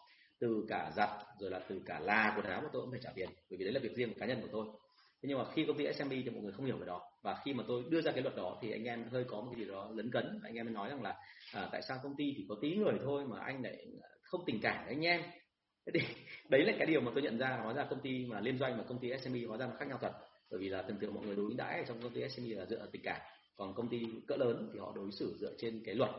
Từ 0.41 0.65
cả 0.69 0.93
giặt 0.97 1.11
rồi 1.41 1.51
là 1.51 1.59
từ 1.69 1.81
cả 1.87 2.01
là 2.01 2.33
quần 2.37 2.47
áo 2.47 2.61
của 2.63 2.69
tôi 2.73 2.83
cũng 2.83 2.91
phải 2.91 3.01
trả 3.03 3.11
tiền 3.15 3.29
bởi 3.51 3.57
vì 3.59 3.65
đấy 3.65 3.75
là 3.75 3.81
việc 3.83 3.97
riêng 3.97 4.09
của 4.09 4.21
cá 4.21 4.27
nhân 4.27 4.41
của 4.43 4.49
tôi. 4.53 4.67
Thế 5.23 5.29
nhưng 5.29 5.39
mà 5.39 5.45
khi 5.55 5.65
công 5.67 5.79
ty 5.79 5.93
SMB 5.93 6.11
thì 6.11 6.31
mọi 6.31 6.43
người 6.43 6.53
không 6.53 6.67
hiểu 6.67 6.77
về 6.77 6.87
đó. 6.87 7.01
Và 7.23 7.41
khi 7.45 7.55
mà 7.55 7.65
tôi 7.69 7.85
đưa 7.91 8.01
ra 8.01 8.13
cái 8.13 8.23
luật 8.23 8.37
đó 8.37 8.59
thì 8.63 8.73
anh 8.73 8.85
em 8.85 9.09
hơi 9.11 9.25
có 9.25 9.41
một 9.41 9.49
cái 9.51 9.65
gì 9.65 9.71
đó 9.71 9.91
lấn 9.95 10.11
cấn. 10.11 10.41
Anh 10.43 10.55
em 10.55 10.67
mới 10.67 10.75
nói 10.75 10.89
rằng 10.89 11.03
là 11.03 11.15
à, 11.55 11.69
tại 11.73 11.83
sao 11.89 11.99
công 12.03 12.17
ty 12.17 12.35
chỉ 12.37 12.47
có 12.49 12.57
tí 12.63 12.75
người 12.77 12.95
thôi 13.05 13.25
mà 13.29 13.41
anh 13.41 13.63
lại 13.63 13.87
không 14.23 14.41
tình 14.47 14.61
cảm 14.63 14.85
với 14.85 14.95
anh 14.95 15.05
em? 15.07 15.23
Đấy 16.49 16.65
là 16.65 16.73
cái 16.79 16.87
điều 16.87 17.01
mà 17.01 17.11
tôi 17.15 17.23
nhận 17.23 17.39
ra 17.39 17.61
hóa 17.63 17.73
ra 17.73 17.87
công 17.91 18.01
ty 18.01 18.27
mà 18.27 18.41
liên 18.41 18.59
doanh 18.59 18.79
và 18.79 18.85
công 18.89 18.99
ty 18.99 19.11
SME 19.23 19.41
hóa 19.49 19.59
ra 19.59 19.67
nó 19.67 19.73
khác 19.79 19.89
nhau 19.89 19.99
thật. 20.01 20.13
Bởi 20.51 20.61
vì 20.61 20.69
là 20.69 20.83
thường 20.83 20.99
thường 21.01 21.15
mọi 21.15 21.27
người 21.27 21.37
đối 21.37 21.55
đãi 21.55 21.85
trong 21.89 22.03
công 22.03 22.13
ty 22.13 22.29
SME 22.29 22.55
là 22.55 22.67
dựa 22.67 22.87
tình 22.93 23.03
cảm 23.05 23.21
còn 23.57 23.75
công 23.75 23.89
ty 23.89 24.07
cỡ 24.27 24.37
lớn 24.37 24.71
thì 24.73 24.79
họ 24.79 24.93
đối 24.95 25.13
xử 25.13 25.37
dựa 25.41 25.53
trên 25.59 25.83
cái 25.87 25.95
luật 25.95 26.11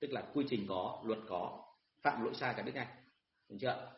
tức 0.00 0.12
là 0.12 0.22
quy 0.34 0.44
trình 0.48 0.66
có 0.68 1.02
luật 1.04 1.18
có 1.28 1.64
phạm 2.02 2.24
lỗi 2.24 2.34
sai 2.34 2.54
cả 2.56 2.62
biết 2.62 2.72
ngay 2.74 2.86
được 3.48 3.56
chưa 3.60 3.92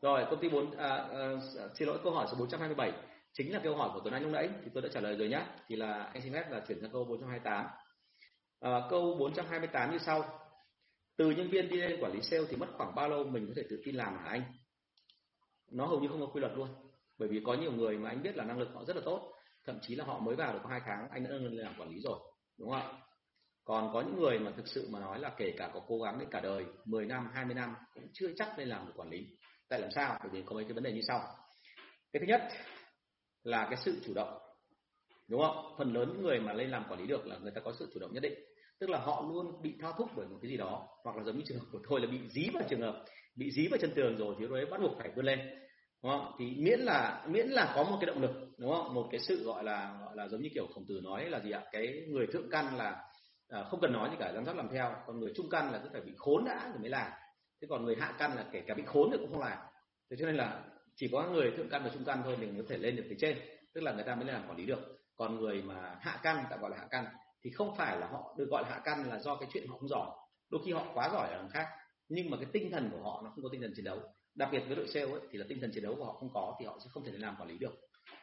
rồi 0.00 0.24
công 0.30 0.40
ty 0.40 0.48
4 0.48 0.76
à, 0.76 0.88
à, 0.88 1.30
xin 1.74 1.88
lỗi 1.88 1.98
câu 2.04 2.12
hỏi 2.12 2.26
số 2.30 2.36
427 2.38 2.92
chính 3.32 3.52
là 3.52 3.60
câu 3.64 3.76
hỏi 3.76 3.90
của 3.94 4.00
Tuấn 4.00 4.14
Anh 4.14 4.22
lúc 4.22 4.32
nãy 4.32 4.48
thì 4.64 4.70
tôi 4.74 4.82
đã 4.82 4.88
trả 4.92 5.00
lời 5.00 5.16
rồi 5.16 5.28
nhé 5.28 5.42
thì 5.66 5.76
là 5.76 6.02
anh 6.02 6.22
xin 6.22 6.32
phép 6.32 6.50
là 6.50 6.64
chuyển 6.68 6.80
sang 6.80 6.90
câu 6.92 7.04
428 7.04 7.66
à, 8.60 8.70
câu 8.90 9.14
428 9.18 9.92
như 9.92 9.98
sau 9.98 10.45
từ 11.16 11.30
nhân 11.30 11.50
viên 11.50 11.68
đi 11.68 11.76
lên 11.76 12.00
quản 12.00 12.12
lý 12.12 12.22
sale 12.22 12.44
thì 12.48 12.56
mất 12.56 12.66
khoảng 12.76 12.94
bao 12.94 13.08
lâu 13.08 13.24
mình 13.24 13.46
có 13.46 13.52
thể 13.56 13.62
tự 13.70 13.82
tin 13.84 13.94
làm 13.94 14.18
hả 14.18 14.24
anh? 14.30 14.42
Nó 15.70 15.86
hầu 15.86 16.00
như 16.00 16.08
không 16.08 16.20
có 16.20 16.26
quy 16.26 16.40
luật 16.40 16.52
luôn, 16.56 16.68
bởi 17.18 17.28
vì 17.28 17.40
có 17.44 17.54
nhiều 17.54 17.72
người 17.72 17.98
mà 17.98 18.08
anh 18.08 18.22
biết 18.22 18.36
là 18.36 18.44
năng 18.44 18.58
lực 18.58 18.68
họ 18.74 18.84
rất 18.84 18.96
là 18.96 19.02
tốt, 19.04 19.32
thậm 19.64 19.78
chí 19.82 19.94
là 19.94 20.04
họ 20.04 20.18
mới 20.18 20.36
vào 20.36 20.52
được 20.52 20.60
có 20.62 20.68
hai 20.68 20.80
tháng, 20.84 21.08
anh 21.10 21.24
đã 21.24 21.30
lên 21.30 21.56
làm 21.56 21.74
quản 21.78 21.90
lý 21.90 22.00
rồi, 22.00 22.18
đúng 22.58 22.70
không 22.70 22.80
ạ? 22.80 23.02
Còn 23.64 23.90
có 23.92 24.00
những 24.00 24.20
người 24.20 24.38
mà 24.38 24.52
thực 24.56 24.68
sự 24.68 24.88
mà 24.90 25.00
nói 25.00 25.20
là 25.20 25.34
kể 25.36 25.54
cả 25.56 25.70
có 25.74 25.80
cố 25.86 25.98
gắng 25.98 26.18
đến 26.18 26.28
cả 26.30 26.40
đời 26.40 26.64
10 26.84 27.06
năm 27.06 27.30
20 27.34 27.54
năm 27.54 27.74
cũng 27.94 28.08
chưa 28.12 28.28
chắc 28.36 28.58
nên 28.58 28.68
làm 28.68 28.86
được 28.86 28.92
quản 28.96 29.10
lý. 29.10 29.26
Tại 29.68 29.80
làm 29.80 29.90
sao? 29.90 30.18
Bởi 30.22 30.30
vì 30.32 30.42
có 30.46 30.54
mấy 30.54 30.64
cái 30.64 30.72
vấn 30.72 30.82
đề 30.82 30.92
như 30.92 31.00
sau. 31.08 31.20
Cái 32.12 32.20
thứ 32.20 32.26
nhất 32.26 32.42
là 33.42 33.66
cái 33.70 33.76
sự 33.84 34.00
chủ 34.06 34.14
động, 34.14 34.38
đúng 35.28 35.40
không? 35.40 35.74
Phần 35.78 35.92
lớn 35.92 36.08
những 36.12 36.22
người 36.22 36.40
mà 36.40 36.52
lên 36.52 36.70
làm 36.70 36.84
quản 36.88 37.00
lý 37.00 37.06
được 37.06 37.26
là 37.26 37.38
người 37.38 37.52
ta 37.54 37.60
có 37.60 37.72
sự 37.78 37.90
chủ 37.94 38.00
động 38.00 38.12
nhất 38.12 38.22
định 38.22 38.38
tức 38.80 38.90
là 38.90 38.98
họ 38.98 39.24
luôn 39.28 39.62
bị 39.62 39.74
thao 39.80 39.92
thúc 39.92 40.08
bởi 40.16 40.26
một 40.26 40.38
cái 40.42 40.50
gì 40.50 40.56
đó 40.56 40.88
hoặc 41.04 41.16
là 41.16 41.22
giống 41.22 41.36
như 41.36 41.42
trường 41.46 41.58
hợp 41.58 41.66
của 41.72 41.80
tôi 41.88 42.00
là 42.00 42.06
bị 42.06 42.18
dí 42.28 42.50
vào 42.54 42.62
trường 42.68 42.80
hợp 42.80 43.04
bị 43.36 43.50
dí 43.50 43.68
vào 43.68 43.78
chân 43.78 43.92
tường 43.94 44.16
rồi 44.16 44.34
thì 44.38 44.44
lúc 44.44 44.54
đấy 44.54 44.66
bắt 44.70 44.80
buộc 44.80 44.98
phải 44.98 45.10
vươn 45.16 45.24
lên 45.24 45.38
đúng 46.02 46.12
không? 46.12 46.32
Thì 46.38 46.54
miễn 46.58 46.80
là 46.80 47.26
miễn 47.28 47.48
là 47.48 47.72
có 47.74 47.84
một 47.84 47.96
cái 48.00 48.06
động 48.06 48.22
lực 48.22 48.30
đúng 48.58 48.70
không? 48.70 48.94
Một 48.94 49.08
cái 49.10 49.20
sự 49.20 49.44
gọi 49.44 49.64
là 49.64 49.98
gọi 50.04 50.16
là 50.16 50.28
giống 50.28 50.42
như 50.42 50.48
kiểu 50.54 50.66
khổng 50.74 50.84
tử 50.88 51.00
nói 51.04 51.30
là 51.30 51.40
gì 51.40 51.50
ạ? 51.50 51.62
Cái 51.72 52.02
người 52.08 52.26
thượng 52.26 52.50
căn 52.50 52.76
là 52.76 53.04
à, 53.48 53.64
không 53.70 53.80
cần 53.80 53.92
nói 53.92 54.10
gì 54.10 54.16
cả 54.18 54.32
giám 54.34 54.44
sát 54.44 54.56
làm 54.56 54.68
theo 54.72 54.94
còn 55.06 55.20
người 55.20 55.32
trung 55.36 55.48
căn 55.50 55.72
là 55.72 55.80
cứ 55.82 55.88
phải 55.92 56.00
bị 56.00 56.12
khốn 56.16 56.44
đã 56.44 56.68
rồi 56.72 56.78
mới 56.80 56.90
làm. 56.90 57.12
Thế 57.62 57.68
còn 57.70 57.84
người 57.84 57.96
hạ 58.00 58.14
căn 58.18 58.36
là 58.36 58.44
kể 58.52 58.62
cả 58.66 58.74
bị 58.74 58.82
khốn 58.86 59.08
thì 59.12 59.18
cũng 59.18 59.32
không 59.32 59.40
làm. 59.40 59.58
Thế 60.10 60.16
cho 60.20 60.26
nên 60.26 60.36
là 60.36 60.64
chỉ 60.96 61.08
có 61.12 61.30
người 61.30 61.50
thượng 61.56 61.68
căn 61.68 61.84
và 61.84 61.90
trung 61.94 62.04
căn 62.04 62.20
thôi 62.24 62.36
mình 62.40 62.54
có 62.56 62.64
thể 62.68 62.78
lên 62.78 62.96
được 62.96 63.04
phía 63.08 63.16
trên 63.18 63.38
tức 63.74 63.80
là 63.80 63.92
người 63.92 64.04
ta 64.04 64.14
mới 64.14 64.24
làm 64.24 64.48
quản 64.48 64.56
lý 64.56 64.66
được. 64.66 64.80
Còn 65.16 65.36
người 65.36 65.62
mà 65.62 65.96
hạ 66.00 66.20
căn 66.22 66.44
tạm 66.50 66.60
gọi 66.60 66.70
là 66.70 66.76
hạ 66.76 66.86
căn 66.90 67.04
thì 67.46 67.52
không 67.52 67.74
phải 67.76 68.00
là 68.00 68.06
họ 68.06 68.34
được 68.38 68.48
gọi 68.50 68.62
là 68.62 68.68
hạ 68.68 68.80
căn 68.84 69.08
là 69.08 69.18
do 69.18 69.36
cái 69.36 69.48
chuyện 69.52 69.66
họ 69.68 69.76
không 69.78 69.88
giỏi. 69.88 70.10
Đôi 70.50 70.60
khi 70.64 70.72
họ 70.72 70.86
quá 70.94 71.10
giỏi 71.12 71.28
ở 71.28 71.36
đằng 71.36 71.48
khác 71.48 71.66
nhưng 72.08 72.30
mà 72.30 72.36
cái 72.36 72.46
tinh 72.52 72.70
thần 72.70 72.90
của 72.92 72.98
họ 73.02 73.20
nó 73.24 73.30
không 73.30 73.42
có 73.42 73.48
tinh 73.52 73.60
thần 73.60 73.72
chiến 73.76 73.84
đấu. 73.84 74.00
Đặc 74.34 74.48
biệt 74.52 74.62
với 74.66 74.76
đội 74.76 74.86
sale 74.88 75.10
ấy, 75.10 75.20
thì 75.30 75.38
là 75.38 75.46
tinh 75.48 75.60
thần 75.60 75.70
chiến 75.74 75.82
đấu 75.82 75.94
của 75.94 76.04
họ 76.04 76.12
không 76.12 76.28
có 76.34 76.56
thì 76.60 76.66
họ 76.66 76.78
sẽ 76.84 76.90
không 76.92 77.04
thể 77.04 77.12
làm 77.14 77.36
quản 77.38 77.48
lý 77.48 77.58
được. 77.58 77.74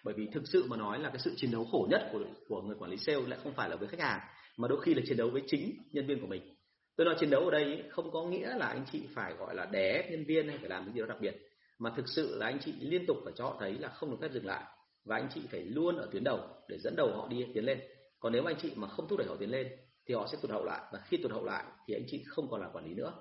Bởi 0.04 0.14
vì 0.18 0.28
thực 0.34 0.44
sự 0.48 0.66
mà 0.68 0.78
nói 0.78 1.00
là 1.00 1.10
cái 1.10 1.20
sự 1.20 1.34
chiến 1.38 1.52
đấu 1.52 1.68
khổ 1.72 1.88
nhất 1.90 2.10
của 2.12 2.20
của 2.48 2.62
người 2.62 2.76
quản 2.80 2.92
lý 2.92 2.98
sale 2.98 3.22
lại 3.22 3.40
không 3.44 3.54
phải 3.54 3.70
là 3.70 3.76
với 3.76 3.88
khách 3.88 4.00
hàng 4.00 4.20
mà 4.58 4.68
đôi 4.68 4.82
khi 4.82 4.94
là 4.94 5.02
chiến 5.06 5.18
đấu 5.18 5.30
với 5.30 5.42
chính 5.48 5.72
nhân 5.92 6.08
viên 6.08 6.22
của 6.22 6.28
mình. 6.28 6.56
Tôi 6.96 7.06
nói 7.06 7.16
chiến 7.20 7.30
đấu 7.30 7.46
ở 7.46 7.52
đây 7.52 7.84
không 7.90 8.12
có 8.12 8.24
nghĩa 8.24 8.56
là 8.56 8.68
anh 8.68 8.86
chị 8.92 9.08
phải 9.16 9.34
gọi 9.34 9.56
là 9.56 9.66
đé 9.66 10.08
nhân 10.12 10.26
viên 10.26 10.48
hay 10.48 10.58
phải 10.58 10.70
làm 10.70 10.86
cái 10.86 10.94
gì 10.94 11.00
đó 11.00 11.06
đặc 11.06 11.18
biệt 11.22 11.36
mà 11.80 11.90
thực 11.96 12.08
sự 12.08 12.36
là 12.38 12.46
anh 12.46 12.60
chị 12.60 12.74
liên 12.80 13.06
tục 13.08 13.18
phải 13.24 13.34
cho 13.36 13.44
họ 13.44 13.58
thấy 13.60 13.74
là 13.74 13.90
không 13.90 14.12
được 14.12 14.18
phép 14.22 14.32
dừng 14.32 14.46
lại 14.46 14.64
và 15.06 15.16
anh 15.16 15.28
chị 15.34 15.42
phải 15.52 15.62
luôn 15.62 15.98
ở 15.98 16.10
tuyến 16.12 16.24
đầu 16.24 16.40
để 16.68 16.78
dẫn 16.80 16.96
đầu 16.96 17.12
họ 17.16 17.28
đi 17.28 17.46
tiến 17.54 17.66
lên 17.66 17.80
còn 18.24 18.34
nếu 18.34 18.46
anh 18.46 18.56
chị 18.62 18.72
mà 18.76 18.88
không 18.88 19.08
thúc 19.08 19.20
đẩy 19.20 19.28
họ 19.28 19.36
tiến 19.40 19.52
lên 19.52 19.68
thì 20.08 20.16
họ 20.16 20.28
sẽ 20.32 20.38
tụt 20.42 20.52
hậu 20.52 20.66
lại. 20.66 20.82
Và 20.92 21.00
khi 21.06 21.18
tụt 21.18 21.32
hậu 21.32 21.46
lại 21.46 21.64
thì 21.88 21.94
anh 21.94 22.04
chị 22.08 22.24
không 22.28 22.50
còn 22.50 22.62
là 22.62 22.70
quản 22.74 22.86
lý 22.86 22.94
nữa. 22.94 23.14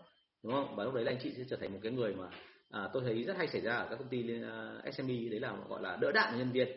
Đúng 0.45 0.53
không? 0.53 0.77
Và 0.77 0.85
lúc 0.85 0.95
đấy 0.95 1.05
là 1.05 1.13
anh 1.13 1.19
chị 1.23 1.33
sẽ 1.37 1.45
trở 1.51 1.57
thành 1.57 1.73
một 1.73 1.79
cái 1.83 1.93
người 1.93 2.15
mà 2.15 2.29
à, 2.71 2.89
tôi 2.93 3.03
thấy 3.03 3.23
rất 3.23 3.37
hay 3.37 3.49
xảy 3.49 3.61
ra 3.61 3.77
ở 3.77 3.87
các 3.91 3.97
công 3.97 4.09
ty 4.09 4.43
à, 4.43 4.79
uh, 4.89 4.95
SME 4.95 5.15
đấy 5.31 5.41
là 5.41 5.57
gọi 5.69 5.83
là 5.83 5.99
đỡ 6.01 6.13
đạn 6.13 6.39
nhân 6.39 6.53
viên. 6.53 6.69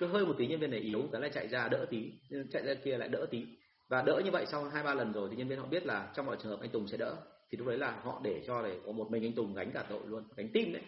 Cứ 0.00 0.06
hơi 0.06 0.26
một 0.26 0.34
tí 0.38 0.46
nhân 0.46 0.60
viên 0.60 0.70
này 0.70 0.80
yếu 0.80 1.02
cái 1.12 1.20
lại 1.20 1.30
chạy 1.34 1.48
ra 1.48 1.68
đỡ 1.68 1.86
tí 1.90 2.12
chạy 2.52 2.62
ra 2.62 2.74
kia 2.74 2.98
lại 2.98 3.08
đỡ 3.08 3.26
tí. 3.30 3.44
Và 3.88 4.02
đỡ 4.02 4.22
như 4.24 4.30
vậy 4.30 4.46
sau 4.46 4.64
hai 4.64 4.82
ba 4.82 4.94
lần 4.94 5.12
rồi 5.12 5.28
thì 5.30 5.36
nhân 5.36 5.48
viên 5.48 5.58
họ 5.58 5.66
biết 5.66 5.86
là 5.86 6.12
trong 6.16 6.26
mọi 6.26 6.36
trường 6.42 6.50
hợp 6.50 6.60
anh 6.60 6.70
Tùng 6.70 6.88
sẽ 6.88 6.96
đỡ. 6.96 7.16
Thì 7.50 7.58
lúc 7.58 7.66
đấy 7.66 7.78
là 7.78 8.00
họ 8.02 8.20
để 8.24 8.42
cho 8.46 8.62
để 8.62 8.78
có 8.86 8.92
một 8.92 9.10
mình 9.10 9.24
anh 9.24 9.32
Tùng 9.32 9.54
gánh 9.54 9.70
cả 9.74 9.86
tội 9.88 10.00
luôn 10.06 10.24
gánh 10.36 10.48
tim 10.52 10.72
đấy. 10.72 10.82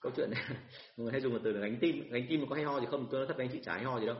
Câu 0.00 0.12
chuyện 0.16 0.30
này 0.30 0.42
mọi 0.96 1.04
người 1.04 1.12
hay 1.12 1.20
dùng 1.20 1.32
một 1.32 1.40
từ 1.44 1.52
là 1.52 1.60
gánh 1.60 1.76
tim 1.80 2.10
gánh 2.10 2.26
tim 2.28 2.46
có 2.48 2.54
hay 2.54 2.64
ho 2.64 2.80
gì 2.80 2.86
không? 2.90 3.06
Tôi 3.10 3.20
nói 3.20 3.26
thật 3.26 3.36
với 3.36 3.46
anh 3.46 3.52
chị 3.52 3.60
chả 3.64 3.72
hay 3.74 3.84
ho 3.84 4.00
gì 4.00 4.06
đâu 4.06 4.16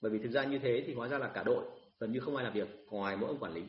bởi 0.00 0.12
vì 0.12 0.18
thực 0.18 0.32
ra 0.32 0.44
như 0.44 0.58
thế 0.58 0.84
thì 0.86 0.94
hóa 0.94 1.08
ra 1.08 1.18
là 1.18 1.28
cả 1.28 1.42
đội 1.42 1.64
gần 2.00 2.12
như 2.12 2.20
không 2.20 2.36
ai 2.36 2.44
làm 2.44 2.54
việc 2.54 2.68
ngoài 2.90 3.16
mỗi 3.16 3.28
ông 3.28 3.38
quản 3.38 3.54
lý. 3.54 3.62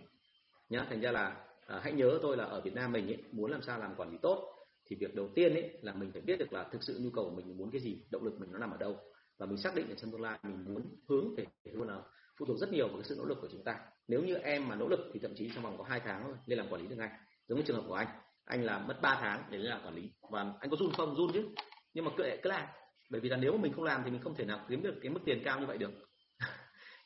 Nhá 0.70 0.86
thành 0.90 1.02
ra 1.02 1.12
là 1.12 1.46
à, 1.68 1.80
hãy 1.84 1.94
nhớ 1.94 2.20
tôi 2.22 2.38
là 2.38 2.44
ở 2.44 2.62
Việt 2.62 2.74
Nam 2.74 2.92
mình 2.92 3.08
ấy, 3.08 3.18
muốn 3.32 3.52
làm 3.52 3.62
sao 3.62 3.80
làm 3.80 3.96
quản 3.96 4.12
lý 4.12 4.18
tốt 4.22 4.56
thì 4.86 4.96
việc 4.96 5.16
đầu 5.16 5.30
tiên 5.36 5.54
ấy 5.54 5.78
là 5.82 5.94
mình 5.94 6.12
phải 6.12 6.22
biết 6.22 6.40
được 6.40 6.54
là 6.54 6.64
thực 6.64 6.84
sự 6.84 7.00
nhu 7.02 7.10
cầu 7.10 7.26
của 7.26 7.36
mình 7.36 7.58
muốn 7.58 7.72
cái 7.72 7.82
gì 7.82 8.06
động 8.12 8.24
lực 8.24 8.40
mình 8.40 8.52
nó 8.52 8.60
nằm 8.60 8.72
ở 8.72 8.78
đâu. 8.78 8.98
Và 9.38 9.46
mình 9.46 9.58
xác 9.58 9.76
định 9.76 9.90
ở 9.90 9.96
trong 9.96 10.12
tương 10.12 10.22
lai 10.22 10.40
mình 10.44 10.74
muốn 10.74 10.86
hướng 11.10 11.36
về 11.36 11.46
luôn 11.64 11.88
là 11.88 12.02
phụ 12.40 12.46
thuộc 12.46 12.58
rất 12.58 12.72
nhiều 12.72 12.88
vào 12.88 12.98
cái 12.98 13.04
sự 13.04 13.16
nỗ 13.18 13.26
lực 13.26 13.38
của 13.42 13.48
chúng 13.52 13.64
ta. 13.64 13.80
Nếu 14.08 14.24
như 14.24 14.36
em 14.36 14.68
mà 14.68 14.76
nỗ 14.76 14.88
lực 14.88 15.00
thì 15.14 15.20
thậm 15.20 15.36
chí 15.36 15.52
trong 15.54 15.64
vòng 15.64 15.78
có 15.78 15.84
hai 15.84 16.00
tháng 16.00 16.24
thôi 16.24 16.36
lên 16.46 16.60
làm 16.60 16.70
quản 16.70 16.82
lý 16.82 16.88
được 16.88 16.96
ngay. 16.96 17.10
Giống 17.48 17.58
như 17.58 17.64
trường 17.68 17.76
hợp 17.76 17.84
của 17.88 17.94
anh 17.94 18.08
anh 18.46 18.64
là 18.64 18.80
mất 18.80 19.02
3 19.02 19.18
tháng 19.22 19.44
để 19.52 19.58
lên 19.58 19.70
làm 19.70 19.82
quản 19.86 19.96
lý. 19.96 20.12
Và 20.32 20.54
anh 20.60 20.70
có 20.70 20.78
run 20.78 20.92
không? 20.98 21.16
Run 21.16 21.32
chứ. 21.34 21.48
Nhưng 21.94 22.06
mà 22.06 22.12
cứ 22.18 22.24
cứ 22.44 22.50
làm. 22.50 22.68
Bởi 23.10 23.22
vì 23.22 23.30
là 23.30 23.38
nếu 23.38 23.52
mà 23.52 23.62
mình 23.62 23.74
không 23.74 23.84
làm 23.84 24.02
thì 24.06 24.12
mình 24.12 24.22
không 24.22 24.36
thể 24.36 24.46
nào 24.46 24.66
kiếm 24.70 24.84
được 24.84 24.96
cái 25.02 25.10
mức 25.10 25.20
tiền 25.26 25.42
cao 25.46 25.60
như 25.60 25.66
vậy 25.66 25.78
được 25.78 25.92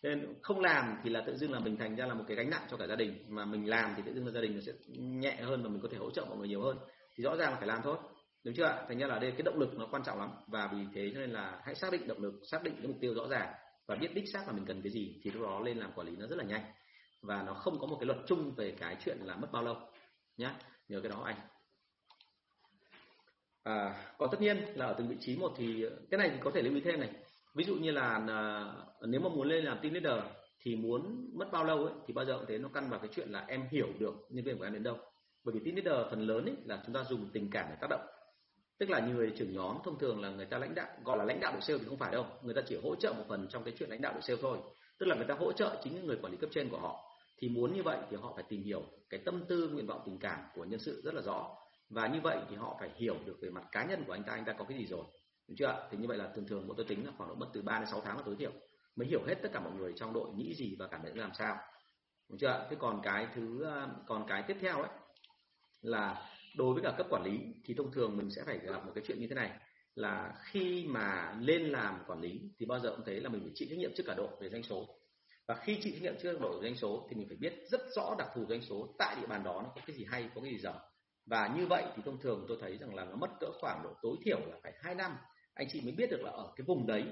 nên 0.04 0.34
không 0.42 0.60
làm 0.60 1.00
thì 1.04 1.10
là 1.10 1.24
tự 1.28 1.38
dưng 1.38 1.52
là 1.52 1.60
mình 1.60 1.78
thành 1.78 1.96
ra 1.96 2.06
là 2.06 2.14
một 2.14 2.24
cái 2.28 2.38
gánh 2.38 2.50
nặng 2.50 2.66
cho 2.72 2.78
cả 2.78 2.88
gia 2.88 2.96
đình. 2.96 3.26
Mà 3.28 3.46
mình 3.46 3.70
làm 3.70 3.94
thì 3.98 4.04
tự 4.06 4.14
dưng 4.14 4.26
là 4.26 4.32
gia 4.32 4.42
đình 4.42 4.56
nó 4.56 4.62
sẽ 4.62 4.72
nhẹ 4.98 5.36
hơn 5.36 5.64
và 5.64 5.70
mình 5.70 5.82
có 5.82 5.90
thể 5.92 5.98
hỗ 5.98 6.12
trợ 6.12 6.26
mọi 6.26 6.38
người 6.38 6.48
nhiều 6.48 6.62
hơn. 6.62 6.78
Thì 7.16 7.24
rõ 7.24 7.36
ràng 7.36 7.52
là 7.52 7.58
phải 7.58 7.68
làm 7.68 7.82
thôi. 7.84 7.98
Đúng 8.44 8.56
chưa 8.56 8.66
ạ? 8.66 8.86
Thành 8.88 8.98
ra 8.98 9.08
là 9.08 9.20
đây 9.20 9.32
cái 9.32 9.42
động 9.42 9.60
lực 9.60 9.74
nó 9.74 9.88
quan 9.92 10.04
trọng 10.04 10.20
lắm. 10.20 10.30
Và 10.48 10.70
vì 10.74 10.86
thế 10.96 11.12
cho 11.14 11.20
nên 11.20 11.30
là 11.30 11.62
hãy 11.64 11.76
xác 11.76 11.92
định 11.92 12.08
động 12.08 12.22
lực 12.22 12.34
xác 12.52 12.64
định 12.64 12.74
cái 12.78 12.88
mục 12.88 12.98
tiêu 13.02 13.14
rõ 13.14 13.28
ràng 13.28 13.54
và 13.88 13.96
biết 13.96 14.14
đích 14.14 14.30
xác 14.34 14.48
là 14.48 14.54
mình 14.54 14.66
cần 14.66 14.82
cái 14.82 14.92
gì 14.92 15.20
thì 15.24 15.32
lúc 15.32 15.44
đó 15.44 15.60
lên 15.60 15.78
làm 15.78 15.92
quản 15.96 16.08
lý 16.08 16.16
nó 16.16 16.28
rất 16.28 16.36
là 16.36 16.44
nhanh. 16.44 16.64
Và 17.22 17.44
nó 17.44 17.54
không 17.54 17.80
có 17.80 17.88
một 17.88 17.98
cái 18.00 18.08
luật 18.08 18.20
chung 18.28 18.56
về 18.56 18.76
cái 18.80 18.98
chuyện 19.06 19.18
là 19.22 19.36
mất 19.36 19.52
bao 19.52 19.64
lâu 19.64 19.76
nhá. 20.38 20.56
Nhớ 20.88 21.00
cái 21.02 21.10
đó 21.10 21.22
anh. 21.26 21.36
À, 23.64 24.06
còn 24.18 24.30
tất 24.32 24.42
nhiên 24.42 24.58
là 24.76 24.86
ở 24.86 24.96
từng 24.98 25.08
vị 25.08 25.16
trí 25.20 25.38
một 25.38 25.54
thì 25.58 25.86
cái 26.12 26.18
này 26.18 26.30
thì 26.30 26.38
có 26.44 26.52
thể 26.52 26.62
lưu 26.62 26.74
ý 26.74 26.82
thêm 26.82 27.00
này 27.00 27.10
ví 27.56 27.64
dụ 27.64 27.76
như 27.76 27.92
là 27.92 28.26
à, 28.28 28.66
nếu 29.08 29.22
mà 29.22 29.30
muốn 29.30 29.48
lên 29.48 29.66
làm 29.66 29.80
team 29.82 29.94
leader 29.94 30.24
thì 30.60 30.76
muốn 30.76 31.30
mất 31.34 31.52
bao 31.52 31.64
lâu 31.64 31.86
ấy, 31.86 31.94
thì 32.08 32.14
bao 32.14 32.26
giờ 32.26 32.38
cũng 32.38 32.46
thế, 32.48 32.58
nó 32.58 32.70
căn 32.74 32.90
vào 32.90 33.00
cái 33.00 33.10
chuyện 33.16 33.30
là 33.30 33.46
em 33.48 33.68
hiểu 33.72 33.88
được 34.00 34.14
nhân 34.30 34.46
viên 34.46 34.58
của 34.58 34.64
em 34.64 34.74
đến 34.74 34.84
đâu. 34.84 34.98
Bởi 35.44 35.56
vì 35.56 35.60
team 35.66 35.76
leader 35.76 36.10
phần 36.10 36.28
lớn 36.28 36.46
ấy 36.46 36.56
là 36.66 36.84
chúng 36.86 36.96
ta 36.96 37.04
dùng 37.04 37.30
tình 37.34 37.50
cảm 37.52 37.66
để 37.70 37.76
tác 37.82 37.88
động. 37.90 38.06
Tức 38.80 38.90
là 38.90 39.00
người 39.00 39.34
trưởng 39.38 39.54
nhóm, 39.54 39.78
thông 39.84 40.00
thường 40.00 40.22
là 40.22 40.30
người 40.30 40.46
ta 40.46 40.58
lãnh 40.58 40.76
đạo, 40.76 40.88
gọi 41.04 41.18
là 41.18 41.24
lãnh 41.24 41.40
đạo 41.40 41.52
đội 41.52 41.62
sale 41.62 41.80
thì 41.80 41.86
không 41.86 41.98
phải 41.98 42.12
đâu. 42.12 42.26
Người 42.42 42.54
ta 42.54 42.62
chỉ 42.68 42.78
hỗ 42.84 42.96
trợ 42.96 43.14
một 43.14 43.24
phần 43.28 43.48
trong 43.50 43.64
cái 43.64 43.74
chuyện 43.78 43.90
lãnh 43.90 44.02
đạo 44.02 44.14
đội 44.14 44.22
sale 44.22 44.40
thôi. 44.42 44.58
Tức 45.00 45.06
là 45.06 45.16
người 45.16 45.26
ta 45.28 45.34
hỗ 45.34 45.52
trợ 45.52 45.82
chính 45.84 45.96
những 45.96 46.08
người 46.08 46.18
quản 46.22 46.32
lý 46.32 46.38
cấp 46.38 46.50
trên 46.54 46.70
của 46.70 46.80
họ. 46.80 47.00
Thì 47.40 47.50
muốn 47.50 47.74
như 47.74 47.84
vậy 47.84 47.98
thì 48.10 48.18
họ 48.18 48.34
phải 48.36 48.44
tìm 48.50 48.64
hiểu 48.64 48.84
cái 49.10 49.20
tâm 49.26 49.46
tư, 49.48 49.70
nguyện 49.74 49.88
vọng, 49.88 50.02
tình 50.06 50.20
cảm 50.20 50.40
của 50.56 50.64
nhân 50.64 50.80
sự 50.80 51.02
rất 51.04 51.14
là 51.14 51.22
rõ. 51.22 51.50
Và 51.90 52.08
như 52.08 52.20
vậy 52.24 52.38
thì 52.50 52.56
họ 52.56 52.78
phải 52.80 52.90
hiểu 52.96 53.16
được 53.26 53.38
về 53.42 53.50
mặt 53.50 53.64
cá 53.72 53.86
nhân 53.86 54.04
của 54.08 54.14
anh 54.14 54.24
ta 54.24 54.34
anh 54.34 54.46
ta 54.46 54.54
có 54.54 54.66
cái 54.70 54.78
gì 54.78 54.86
rồi 54.86 55.04
đúng 55.54 55.58
chưa 55.58 55.66
ạ? 55.66 55.88
Thì 55.92 55.98
như 55.98 56.08
vậy 56.08 56.18
là 56.18 56.32
thường 56.36 56.46
thường 56.48 56.68
bọn 56.68 56.78
tôi 56.78 56.86
tính 56.90 57.06
là 57.06 57.12
khoảng 57.18 57.30
độ 57.30 57.36
mất 57.36 57.48
từ 57.54 57.62
3 57.62 57.80
đến 57.80 57.88
6 57.88 58.02
tháng 58.02 58.18
là 58.18 58.24
tối 58.26 58.36
thiểu. 58.40 58.52
Mới 58.96 59.08
hiểu 59.08 59.24
hết 59.28 59.36
tất 59.42 59.50
cả 59.54 59.60
mọi 59.60 59.74
người 59.74 59.94
trong 59.96 60.14
đội 60.14 60.34
nghĩ 60.36 60.56
gì 60.56 60.76
và 60.80 60.88
cảm 60.88 61.04
nhận 61.06 61.18
làm 61.18 61.32
sao. 61.34 61.58
Đúng 62.30 62.40
chưa 62.40 62.48
ạ? 62.48 62.68
Thế 62.70 62.76
còn 62.80 63.02
cái 63.04 63.28
thứ 63.36 63.64
ờ, 63.64 63.90
còn 64.08 64.26
cái 64.28 64.44
tiếp 64.48 64.58
theo 64.62 64.78
ấy, 64.78 64.90
là 65.82 66.30
đối 66.58 66.74
với 66.74 66.84
cả 66.84 66.94
cấp 66.98 67.08
quản 67.10 67.24
lý, 67.24 67.40
thì 67.66 67.74
thông 67.74 67.92
thường 67.92 68.18
mình 68.18 68.30
sẽ 68.32 68.44
phải 68.46 68.58
gặp 68.58 68.86
một 68.86 68.92
cái 68.96 69.04
chuyện 69.08 69.20
như 69.20 69.28
thế 69.28 69.36
này. 69.36 69.52
Là 69.96 70.34
khi 70.44 70.86
mà 70.88 71.36
lên 71.40 71.62
làm 71.62 72.04
quản 72.08 72.22
lý, 72.22 72.42
thì 72.60 72.66
bao 72.66 72.80
giờ 72.80 72.90
cũng 72.96 73.06
thấy 73.06 73.20
là 73.20 73.30
mình 73.30 73.42
phải 73.42 73.52
chịu 73.56 73.68
trách 73.70 73.80
nhiệm 73.80 73.92
trước 73.96 74.04
cả 74.08 74.14
đội 74.18 74.30
về 74.42 74.50
doanh 74.50 74.64
số. 74.64 74.88
Và 75.48 75.56
khi 75.56 75.80
chịu 75.84 75.94
trách 75.94 76.02
nhiệm 76.02 76.16
trước 76.22 76.42
đội 76.42 76.60
doanh 76.62 76.76
số, 76.76 77.08
thì 77.10 77.16
mình 77.16 77.28
phải 77.28 77.38
biết 77.38 77.54
rất 77.72 77.82
rõ 77.96 78.16
đặc 78.18 78.28
thù 78.36 78.46
doanh 78.50 78.62
số 78.62 78.96
tại 79.00 79.16
địa 79.22 79.28
bàn 79.28 79.44
đó 79.44 79.62
nó 79.64 79.70
có 79.76 79.82
cái 79.86 79.96
gì 79.96 80.06
hay, 80.10 80.30
có 80.36 80.42
cái 80.42 80.52
gì 80.52 80.60
dở. 80.60 80.74
Và 81.26 81.48
như 81.58 81.68
vậy 81.68 81.84
thì 81.96 82.02
thông 82.06 82.20
thường 82.20 82.46
tôi 82.48 82.58
thấy 82.62 82.78
rằng 82.78 82.96
là 82.96 83.06
nó 83.06 83.16
mất 83.16 83.30
cỡ 83.40 83.48
khoảng 83.62 83.84
độ 83.84 83.94
tối 84.02 84.16
thiểu 84.26 84.40
là 84.40 84.58
phải 84.64 84.74
hai 84.82 84.96
năm 84.96 85.18
anh 85.54 85.68
chị 85.72 85.82
mới 85.82 85.92
biết 85.92 86.12
được 86.12 86.22
là 86.22 86.32
ở 86.32 86.54
cái 86.56 86.66
vùng 86.66 86.88
đấy 86.88 87.06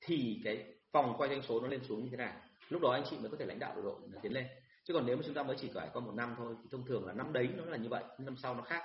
thì 0.00 0.40
cái 0.44 0.64
vòng 0.92 1.14
quay 1.18 1.30
doanh 1.30 1.42
số 1.42 1.60
nó 1.60 1.68
lên 1.68 1.84
xuống 1.84 2.04
như 2.04 2.08
thế 2.10 2.16
nào. 2.16 2.40
Lúc 2.68 2.82
đó 2.82 2.90
anh 2.90 3.04
chị 3.10 3.16
mới 3.18 3.30
có 3.30 3.36
thể 3.36 3.46
lãnh 3.46 3.58
đạo 3.58 3.82
đội 3.82 3.94
nó 4.12 4.18
tiến 4.22 4.32
lên. 4.32 4.46
Chứ 4.84 4.94
còn 4.94 5.06
nếu 5.06 5.16
mà 5.16 5.22
chúng 5.26 5.34
ta 5.34 5.42
mới 5.42 5.56
chỉ 5.60 5.70
trải 5.74 5.88
qua 5.92 6.00
một 6.00 6.14
năm 6.14 6.34
thôi, 6.38 6.54
thì 6.62 6.68
thông 6.72 6.86
thường 6.86 7.06
là 7.06 7.12
năm 7.12 7.32
đấy 7.32 7.48
nó 7.56 7.64
là 7.64 7.76
như 7.76 7.88
vậy, 7.88 8.04
năm 8.18 8.36
sau 8.36 8.54
nó 8.54 8.62
khác, 8.62 8.82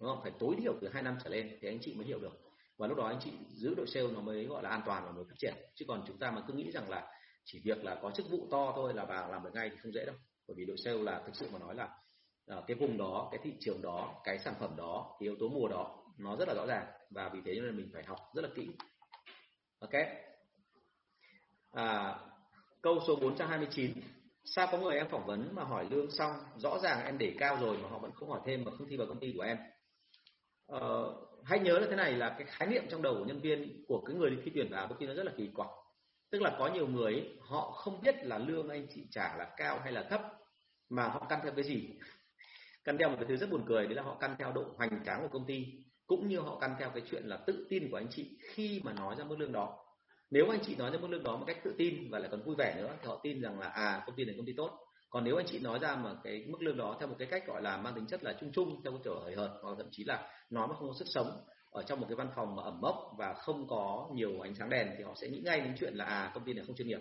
đúng 0.00 0.08
không? 0.08 0.22
Phải 0.22 0.32
tối 0.38 0.54
thiểu 0.58 0.74
từ 0.80 0.88
hai 0.88 1.02
năm 1.02 1.18
trở 1.24 1.30
lên 1.30 1.58
thì 1.60 1.68
anh 1.68 1.78
chị 1.80 1.94
mới 1.94 2.06
hiểu 2.06 2.18
được. 2.18 2.32
Và 2.78 2.86
lúc 2.86 2.98
đó 2.98 3.06
anh 3.06 3.18
chị 3.24 3.30
giữ 3.48 3.74
đội 3.74 3.86
sale 3.86 4.06
nó 4.06 4.20
mới 4.20 4.44
gọi 4.44 4.62
là 4.62 4.70
an 4.70 4.82
toàn 4.86 5.04
và 5.04 5.12
mới 5.12 5.24
phát 5.24 5.34
triển. 5.38 5.54
Chứ 5.74 5.84
còn 5.88 6.04
chúng 6.06 6.18
ta 6.18 6.30
mà 6.30 6.42
cứ 6.48 6.54
nghĩ 6.54 6.70
rằng 6.70 6.90
là 6.90 7.12
chỉ 7.44 7.60
việc 7.64 7.84
là 7.84 7.98
có 8.02 8.10
chức 8.10 8.26
vụ 8.30 8.48
to 8.50 8.72
thôi 8.76 8.94
là 8.94 9.04
vào 9.04 9.32
làm 9.32 9.44
được 9.44 9.50
ngay 9.54 9.70
thì 9.70 9.76
không 9.82 9.92
dễ 9.92 10.04
đâu. 10.06 10.14
Bởi 10.48 10.54
vì 10.58 10.64
đội 10.64 10.76
sale 10.84 11.02
là 11.02 11.22
thực 11.26 11.36
sự 11.36 11.48
mà 11.52 11.58
nói 11.58 11.74
là 11.74 11.88
ờ, 12.46 12.64
cái 12.66 12.74
vùng 12.74 12.98
đó, 12.98 13.28
cái 13.32 13.40
thị 13.42 13.52
trường 13.60 13.82
đó, 13.82 14.20
cái 14.24 14.38
sản 14.38 14.54
phẩm 14.60 14.76
đó, 14.76 15.16
cái 15.20 15.28
yếu 15.28 15.36
tố 15.40 15.48
mùa 15.48 15.68
đó 15.68 16.01
nó 16.18 16.36
rất 16.36 16.48
là 16.48 16.54
rõ 16.54 16.66
ràng. 16.66 16.86
Và 17.10 17.28
vì 17.28 17.40
thế 17.44 17.60
nên 17.60 17.76
mình 17.76 17.90
phải 17.92 18.04
học 18.04 18.18
rất 18.34 18.42
là 18.42 18.48
kỹ. 18.54 18.70
Ok. 19.78 19.92
À, 21.72 22.18
câu 22.82 22.98
số 23.06 23.16
429 23.16 23.92
sao 24.44 24.68
có 24.72 24.78
người 24.78 24.96
em 24.96 25.08
phỏng 25.08 25.26
vấn 25.26 25.54
mà 25.54 25.64
hỏi 25.64 25.86
lương 25.90 26.10
xong 26.10 26.32
rõ 26.56 26.78
ràng 26.78 27.04
em 27.04 27.18
để 27.18 27.36
cao 27.38 27.58
rồi 27.60 27.78
mà 27.78 27.88
họ 27.88 27.98
vẫn 27.98 28.12
không 28.14 28.30
hỏi 28.30 28.40
thêm 28.46 28.64
mà 28.64 28.70
không 28.78 28.88
thi 28.88 28.96
vào 28.96 29.06
công 29.06 29.20
ty 29.20 29.32
của 29.36 29.42
em? 29.42 29.58
Ờ, 30.66 31.14
hãy 31.44 31.58
nhớ 31.58 31.78
là 31.78 31.86
thế 31.90 31.96
này 31.96 32.12
là 32.12 32.34
cái 32.38 32.46
khái 32.50 32.68
niệm 32.68 32.84
trong 32.90 33.02
đầu 33.02 33.14
của 33.14 33.24
nhân 33.24 33.40
viên 33.40 33.84
của 33.88 34.00
cái 34.06 34.16
người 34.16 34.30
đi 34.30 34.36
thi 34.44 34.50
tuyển 34.54 34.68
vào 34.70 34.86
đôi 34.86 34.98
khi 34.98 35.06
nó 35.06 35.14
rất 35.14 35.26
là 35.26 35.32
kỳ 35.36 35.50
quặc. 35.54 35.68
Tức 36.30 36.42
là 36.42 36.56
có 36.58 36.68
nhiều 36.68 36.86
người 36.86 37.12
ấy, 37.12 37.38
họ 37.40 37.70
không 37.70 38.00
biết 38.00 38.14
là 38.24 38.38
lương 38.38 38.68
anh 38.68 38.86
chị 38.94 39.06
trả 39.10 39.36
là 39.36 39.54
cao 39.56 39.80
hay 39.80 39.92
là 39.92 40.02
thấp 40.10 40.22
mà 40.90 41.08
họ 41.08 41.26
căn 41.28 41.40
theo 41.42 41.52
cái 41.52 41.64
gì? 41.64 41.88
Căn 42.84 42.98
theo 42.98 43.08
một 43.08 43.16
cái 43.18 43.26
thứ 43.28 43.36
rất 43.36 43.50
buồn 43.50 43.64
cười 43.66 43.86
đấy 43.86 43.94
là 43.94 44.02
họ 44.02 44.16
căn 44.20 44.36
theo 44.38 44.52
độ 44.52 44.64
hoành 44.76 45.04
tráng 45.04 45.22
của 45.22 45.28
công 45.28 45.46
ty 45.46 45.66
cũng 46.16 46.28
như 46.28 46.38
họ 46.40 46.58
căn 46.60 46.74
theo 46.78 46.90
cái 46.94 47.02
chuyện 47.10 47.22
là 47.24 47.36
tự 47.36 47.66
tin 47.70 47.90
của 47.90 47.96
anh 47.96 48.08
chị 48.10 48.38
khi 48.54 48.80
mà 48.84 48.92
nói 48.92 49.14
ra 49.18 49.24
mức 49.24 49.38
lương 49.38 49.52
đó. 49.52 49.78
Nếu 50.30 50.48
anh 50.50 50.60
chị 50.66 50.76
nói 50.76 50.90
ra 50.90 50.98
mức 50.98 51.10
lương 51.10 51.22
đó 51.22 51.36
một 51.36 51.44
cách 51.46 51.58
tự 51.64 51.74
tin 51.78 52.10
và 52.10 52.18
lại 52.18 52.28
còn 52.30 52.42
vui 52.42 52.54
vẻ 52.58 52.74
nữa, 52.76 52.96
thì 53.00 53.08
họ 53.08 53.20
tin 53.22 53.40
rằng 53.40 53.58
là 53.58 53.66
à 53.66 54.02
công 54.06 54.16
ty 54.16 54.24
này 54.24 54.34
công 54.36 54.46
ty 54.46 54.52
tốt. 54.56 54.70
Còn 55.10 55.24
nếu 55.24 55.36
anh 55.36 55.46
chị 55.46 55.58
nói 55.58 55.78
ra 55.78 55.96
mà 55.96 56.14
cái 56.24 56.44
mức 56.48 56.62
lương 56.62 56.76
đó 56.76 56.96
theo 56.98 57.08
một 57.08 57.16
cái 57.18 57.28
cách 57.30 57.46
gọi 57.46 57.62
là 57.62 57.76
mang 57.76 57.94
tính 57.94 58.06
chất 58.06 58.24
là 58.24 58.34
chung 58.40 58.52
chung, 58.52 58.80
theo 58.84 58.92
cái 58.92 59.00
kiểu 59.04 59.20
hời 59.20 59.34
hợt, 59.34 59.50
hoặc 59.62 59.74
thậm 59.78 59.88
chí 59.90 60.04
là 60.04 60.28
nói 60.50 60.68
mà 60.68 60.74
không 60.74 60.88
có 60.88 60.94
sức 60.98 61.08
sống 61.14 61.40
ở 61.70 61.82
trong 61.82 62.00
một 62.00 62.06
cái 62.08 62.16
văn 62.16 62.30
phòng 62.36 62.56
mà 62.56 62.62
ẩm 62.62 62.80
mốc 62.80 62.96
và 63.18 63.34
không 63.34 63.68
có 63.68 64.08
nhiều 64.14 64.40
ánh 64.40 64.54
sáng 64.54 64.70
đèn, 64.70 64.88
thì 64.98 65.04
họ 65.04 65.14
sẽ 65.20 65.28
nghĩ 65.28 65.40
ngay 65.44 65.60
đến 65.60 65.74
chuyện 65.80 65.94
là 65.94 66.04
à 66.04 66.30
công 66.34 66.44
ty 66.44 66.52
này 66.52 66.64
không 66.66 66.76
chuyên 66.76 66.88
nghiệp. 66.88 67.00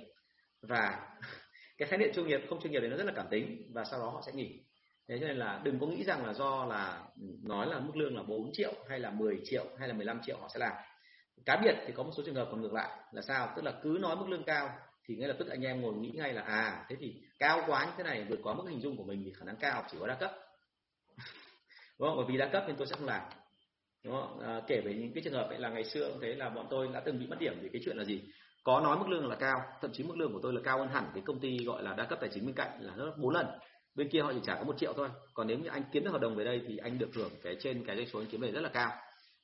Và 0.61 1.09
cái 1.77 1.87
khái 1.87 1.99
niệm 1.99 2.13
chuyên 2.15 2.27
nghiệp, 2.27 2.41
không 2.49 2.61
chuyên 2.61 2.71
nghiệp 2.71 2.79
đấy 2.79 2.89
nó 2.89 2.97
rất 2.97 3.05
là 3.05 3.13
cảm 3.15 3.27
tính 3.29 3.71
và 3.73 3.83
sau 3.83 3.99
đó 3.99 4.09
họ 4.09 4.21
sẽ 4.25 4.31
nghỉ 4.31 4.63
thế 5.07 5.17
cho 5.19 5.27
nên 5.27 5.37
là 5.37 5.61
đừng 5.63 5.79
có 5.79 5.87
nghĩ 5.87 6.03
rằng 6.03 6.25
là 6.25 6.33
do 6.33 6.65
là 6.65 7.03
nói 7.43 7.67
là 7.67 7.79
mức 7.79 7.95
lương 7.95 8.15
là 8.15 8.23
4 8.23 8.49
triệu 8.53 8.73
hay 8.89 8.99
là 8.99 9.09
10 9.09 9.41
triệu 9.43 9.65
hay 9.79 9.87
là 9.87 9.93
15 9.93 10.19
triệu 10.25 10.37
họ 10.37 10.47
sẽ 10.53 10.59
làm. 10.59 10.73
Cá 11.45 11.57
biệt 11.63 11.75
thì 11.87 11.93
có 11.93 12.03
một 12.03 12.11
số 12.17 12.23
trường 12.25 12.35
hợp 12.35 12.47
còn 12.51 12.61
ngược 12.61 12.73
lại 12.73 12.89
là 13.11 13.21
sao? 13.21 13.53
Tức 13.55 13.65
là 13.65 13.73
cứ 13.83 13.97
nói 14.01 14.15
mức 14.15 14.25
lương 14.29 14.43
cao 14.43 14.69
thì 15.07 15.15
ngay 15.15 15.27
lập 15.27 15.35
tức 15.39 15.47
anh 15.47 15.61
em 15.61 15.81
ngồi 15.81 15.93
nghĩ 15.93 16.11
ngay 16.15 16.33
là 16.33 16.41
à 16.41 16.85
thế 16.89 16.95
thì 16.99 17.15
cao 17.39 17.63
quá 17.67 17.85
như 17.85 17.91
thế 17.97 18.03
này 18.03 18.25
vượt 18.29 18.39
quá 18.43 18.53
mức 18.53 18.63
hình 18.69 18.81
dung 18.81 18.97
của 18.97 19.03
mình 19.03 19.23
thì 19.25 19.33
khả 19.33 19.45
năng 19.45 19.55
cao 19.55 19.83
chỉ 19.91 19.97
có 19.99 20.07
đa 20.07 20.15
cấp. 20.15 20.31
Đúng 21.99 22.09
không? 22.09 22.17
Bởi 22.17 22.25
vì 22.29 22.37
đa 22.37 22.47
cấp 22.47 22.63
nên 22.67 22.75
tôi 22.75 22.87
sẽ 22.87 22.95
không 22.95 23.07
làm. 23.07 23.21
Đúng 24.03 24.13
không? 24.13 24.39
À, 24.39 24.61
kể 24.67 24.81
về 24.85 24.93
những 24.93 25.13
cái 25.13 25.23
trường 25.23 25.33
hợp 25.33 25.49
ấy 25.49 25.59
là 25.59 25.69
ngày 25.69 25.83
xưa 25.83 26.17
thế 26.21 26.35
là 26.35 26.49
bọn 26.49 26.67
tôi 26.69 26.87
đã 26.93 26.99
từng 26.99 27.19
bị 27.19 27.27
mất 27.27 27.39
điểm 27.39 27.59
vì 27.61 27.69
cái 27.73 27.81
chuyện 27.85 27.97
là 27.97 28.03
gì? 28.03 28.21
Có 28.63 28.79
nói 28.79 28.97
mức 28.97 29.07
lương 29.09 29.27
là 29.27 29.35
cao 29.35 29.61
thậm 29.81 29.91
chí 29.93 30.03
mức 30.03 30.17
lương 30.17 30.33
của 30.33 30.39
tôi 30.43 30.53
là 30.53 30.61
cao 30.63 30.77
hơn 30.77 30.87
hẳn 30.87 31.11
cái 31.13 31.23
công 31.25 31.39
ty 31.39 31.57
gọi 31.65 31.83
là 31.83 31.93
đa 31.93 32.05
cấp 32.05 32.19
tài 32.21 32.29
chính 32.33 32.45
bên 32.45 32.55
cạnh 32.55 32.77
là 32.81 32.93
gấp 32.95 33.13
bốn 33.17 33.33
lần 33.33 33.47
bên 33.95 34.09
kia 34.09 34.21
họ 34.21 34.33
chỉ 34.33 34.39
trả 34.43 34.55
có 34.55 34.63
một 34.63 34.77
triệu 34.77 34.93
thôi. 34.93 35.09
Còn 35.33 35.47
nếu 35.47 35.59
như 35.59 35.69
anh 35.69 35.83
kiếm 35.91 36.03
được 36.03 36.11
hợp 36.11 36.21
đồng 36.21 36.35
về 36.35 36.43
đây 36.45 36.61
thì 36.67 36.77
anh 36.77 36.99
được 36.99 37.09
hưởng 37.15 37.31
cái 37.43 37.57
trên 37.59 37.85
cái 37.85 37.95
doanh 37.95 38.07
số 38.07 38.19
anh 38.19 38.27
kiếm 38.31 38.41
về 38.41 38.51
rất 38.51 38.61
là 38.61 38.69
cao. 38.69 38.91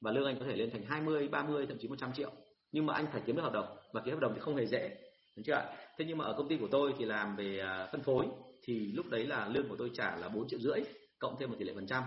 Và 0.01 0.11
lương 0.11 0.25
anh 0.25 0.39
có 0.39 0.45
thể 0.45 0.55
lên 0.55 0.71
thành 0.71 0.83
20, 0.83 1.27
30 1.27 1.65
thậm 1.65 1.77
chí 1.81 1.87
100 1.87 2.13
triệu. 2.13 2.31
Nhưng 2.71 2.85
mà 2.85 2.93
anh 2.93 3.05
phải 3.11 3.21
kiếm 3.25 3.35
được 3.35 3.41
hợp 3.41 3.53
đồng. 3.53 3.77
Và 3.93 4.01
kiếm 4.05 4.13
hợp 4.13 4.19
đồng 4.19 4.33
thì 4.33 4.39
không 4.39 4.55
hề 4.55 4.65
dễ. 4.65 4.97
Đúng 5.35 5.43
chưa 5.43 5.53
ạ? 5.53 5.65
Thế 5.97 6.05
nhưng 6.07 6.17
mà 6.17 6.25
ở 6.25 6.35
công 6.37 6.47
ty 6.47 6.57
của 6.57 6.67
tôi 6.71 6.93
thì 6.97 7.05
làm 7.05 7.35
về 7.35 7.59
à, 7.59 7.87
phân 7.91 8.01
phối 8.01 8.25
thì 8.63 8.91
lúc 8.91 9.05
đấy 9.09 9.25
là 9.25 9.47
lương 9.47 9.69
của 9.69 9.75
tôi 9.75 9.91
trả 9.93 10.15
là 10.15 10.29
4 10.29 10.47
triệu 10.47 10.59
rưỡi 10.59 10.79
cộng 11.19 11.35
thêm 11.39 11.49
một 11.49 11.55
tỷ 11.59 11.65
lệ 11.65 11.73
phần 11.75 11.87
trăm. 11.87 12.03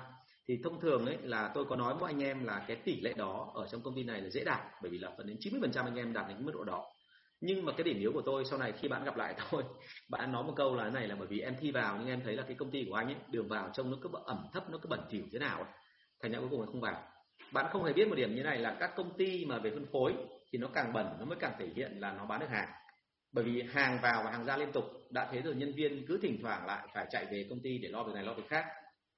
Thì 0.49 0.61
thông 0.65 0.81
thường 0.81 1.07
ấy 1.07 1.19
là 1.23 1.51
tôi 1.55 1.65
có 1.65 1.77
nói 1.77 1.95
với 1.95 2.13
anh 2.13 2.23
em 2.23 2.45
là 2.45 2.65
cái 2.69 2.77
tỷ 2.77 3.01
lệ 3.01 3.13
đó 3.17 3.53
ở 3.55 3.69
trong 3.73 3.81
công 3.83 3.95
ty 3.97 4.03
này 4.03 4.21
là 4.21 4.31
dễ 4.31 4.45
đạt 4.45 4.61
bởi 4.83 4.91
vì 4.91 4.99
là 4.99 5.11
phần 5.17 5.27
đến 5.27 5.37
90 5.41 5.61
phần 5.61 5.73
trăm 5.73 5.85
anh 5.85 5.97
em 5.97 6.13
đạt 6.13 6.29
đến 6.29 6.37
cái 6.37 6.45
mức 6.45 6.53
độ 6.55 6.65
đó 6.65 6.87
nhưng 7.41 7.65
mà 7.65 7.73
cái 7.77 7.85
điểm 7.85 7.99
yếu 7.99 8.13
của 8.13 8.23
tôi 8.23 8.45
sau 8.45 8.59
này 8.59 8.73
khi 8.73 8.89
bạn 8.89 9.05
gặp 9.05 9.17
lại 9.17 9.35
tôi, 9.51 9.63
bạn 10.09 10.33
nói 10.33 10.45
một 10.45 10.53
câu 10.57 10.75
là 10.75 10.85
thế 10.85 10.91
này 10.91 11.09
là 11.09 11.15
bởi 11.15 11.27
vì 11.27 11.41
em 11.41 11.57
thi 11.61 11.71
vào 11.71 11.97
nhưng 11.99 12.09
em 12.09 12.21
thấy 12.25 12.37
là 12.37 12.43
cái 12.43 12.55
công 12.55 12.71
ty 12.71 12.87
của 12.89 12.95
anh 12.95 13.07
ấy, 13.07 13.17
đường 13.31 13.49
vào 13.49 13.71
trông 13.73 13.91
nó 13.91 13.97
cứ 14.03 14.09
ẩm 14.25 14.47
thấp, 14.53 14.71
nó 14.71 14.79
cứ 14.83 14.89
bẩn 14.89 15.01
thỉu 15.11 15.25
thế 15.33 15.39
nào 15.39 15.59
ấy. 15.59 15.73
thành 16.23 16.33
ra 16.33 16.39
cuối 16.39 16.49
cùng 16.51 16.61
là 16.61 16.67
không 16.67 16.81
vào. 16.81 17.03
Bạn 17.53 17.67
không 17.71 17.85
hề 17.85 17.93
biết 17.93 18.09
một 18.09 18.15
điểm 18.15 18.35
như 18.35 18.43
này 18.43 18.59
là 18.59 18.77
các 18.81 18.91
công 18.97 19.17
ty 19.19 19.45
mà 19.45 19.59
về 19.59 19.71
phân 19.71 19.87
phối 19.93 20.15
thì 20.53 20.59
nó 20.59 20.69
càng 20.75 20.93
bẩn, 20.93 21.17
nó 21.19 21.25
mới 21.25 21.37
càng 21.41 21.53
thể 21.59 21.67
hiện 21.77 22.01
là 22.01 22.13
nó 22.13 22.27
bán 22.27 22.41
được 22.41 22.51
hàng. 22.51 22.69
Bởi 23.33 23.45
vì 23.45 23.63
hàng 23.63 23.99
vào 24.03 24.23
và 24.25 24.31
hàng 24.31 24.45
ra 24.45 24.57
liên 24.57 24.73
tục, 24.73 24.85
đã 25.11 25.29
thế 25.33 25.43
rồi 25.43 25.55
nhân 25.55 25.73
viên 25.77 26.07
cứ 26.07 26.19
thỉnh 26.23 26.39
thoảng 26.43 26.67
lại 26.67 26.89
phải 26.95 27.07
chạy 27.11 27.27
về 27.31 27.47
công 27.51 27.61
ty 27.63 27.79
để 27.79 27.89
lo 27.89 28.05
việc 28.05 28.13
này, 28.15 28.25
lo 28.25 28.35
việc 28.35 28.49
khác. 28.49 28.65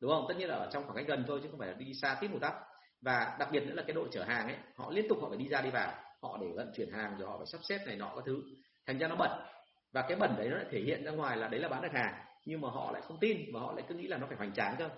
Đúng 0.00 0.10
không? 0.10 0.24
Tất 0.28 0.34
nhiên 0.38 0.48
là 0.48 0.54
ở 0.54 0.70
trong 0.72 0.84
khoảng 0.84 0.96
cách 0.96 1.06
gần 1.08 1.24
thôi 1.26 1.40
chứ 1.42 1.48
không 1.50 1.58
phải 1.58 1.68
là 1.68 1.74
đi 1.74 1.94
xa 2.02 2.16
tít 2.20 2.30
một 2.30 2.38
tắp 2.40 2.54
và 3.02 3.36
đặc 3.38 3.48
biệt 3.52 3.66
nữa 3.66 3.74
là 3.74 3.82
cái 3.86 3.94
đội 3.94 4.08
chở 4.12 4.24
hàng 4.24 4.46
ấy, 4.46 4.56
họ 4.76 4.90
liên 4.90 5.08
tục 5.08 5.18
họ 5.22 5.28
phải 5.28 5.38
đi 5.38 5.48
ra 5.48 5.60
đi 5.60 5.70
vào 5.70 5.92
họ 6.22 6.38
để 6.40 6.46
vận 6.56 6.72
chuyển 6.76 6.92
hàng 6.92 7.16
rồi 7.18 7.28
họ 7.28 7.38
phải 7.38 7.46
sắp 7.46 7.60
xếp 7.68 7.78
này 7.86 7.96
nọ 7.96 8.12
các 8.14 8.24
thứ. 8.26 8.42
Thành 8.86 8.98
ra 8.98 9.08
nó 9.08 9.16
bẩn. 9.16 9.30
Và 9.92 10.02
cái 10.08 10.16
bẩn 10.16 10.34
đấy 10.38 10.48
nó 10.48 10.56
lại 10.56 10.66
thể 10.70 10.80
hiện 10.80 11.04
ra 11.04 11.10
ngoài 11.10 11.36
là 11.36 11.48
đấy 11.48 11.60
là 11.60 11.68
bán 11.68 11.82
được 11.82 11.92
hàng 11.92 12.14
nhưng 12.46 12.60
mà 12.60 12.68
họ 12.70 12.92
lại 12.92 13.02
không 13.04 13.18
tin 13.20 13.38
và 13.54 13.60
họ 13.60 13.72
lại 13.72 13.84
cứ 13.88 13.94
nghĩ 13.94 14.06
là 14.06 14.18
nó 14.18 14.26
phải 14.26 14.36
hoành 14.36 14.54
tráng 14.54 14.76
cơ. 14.78 14.88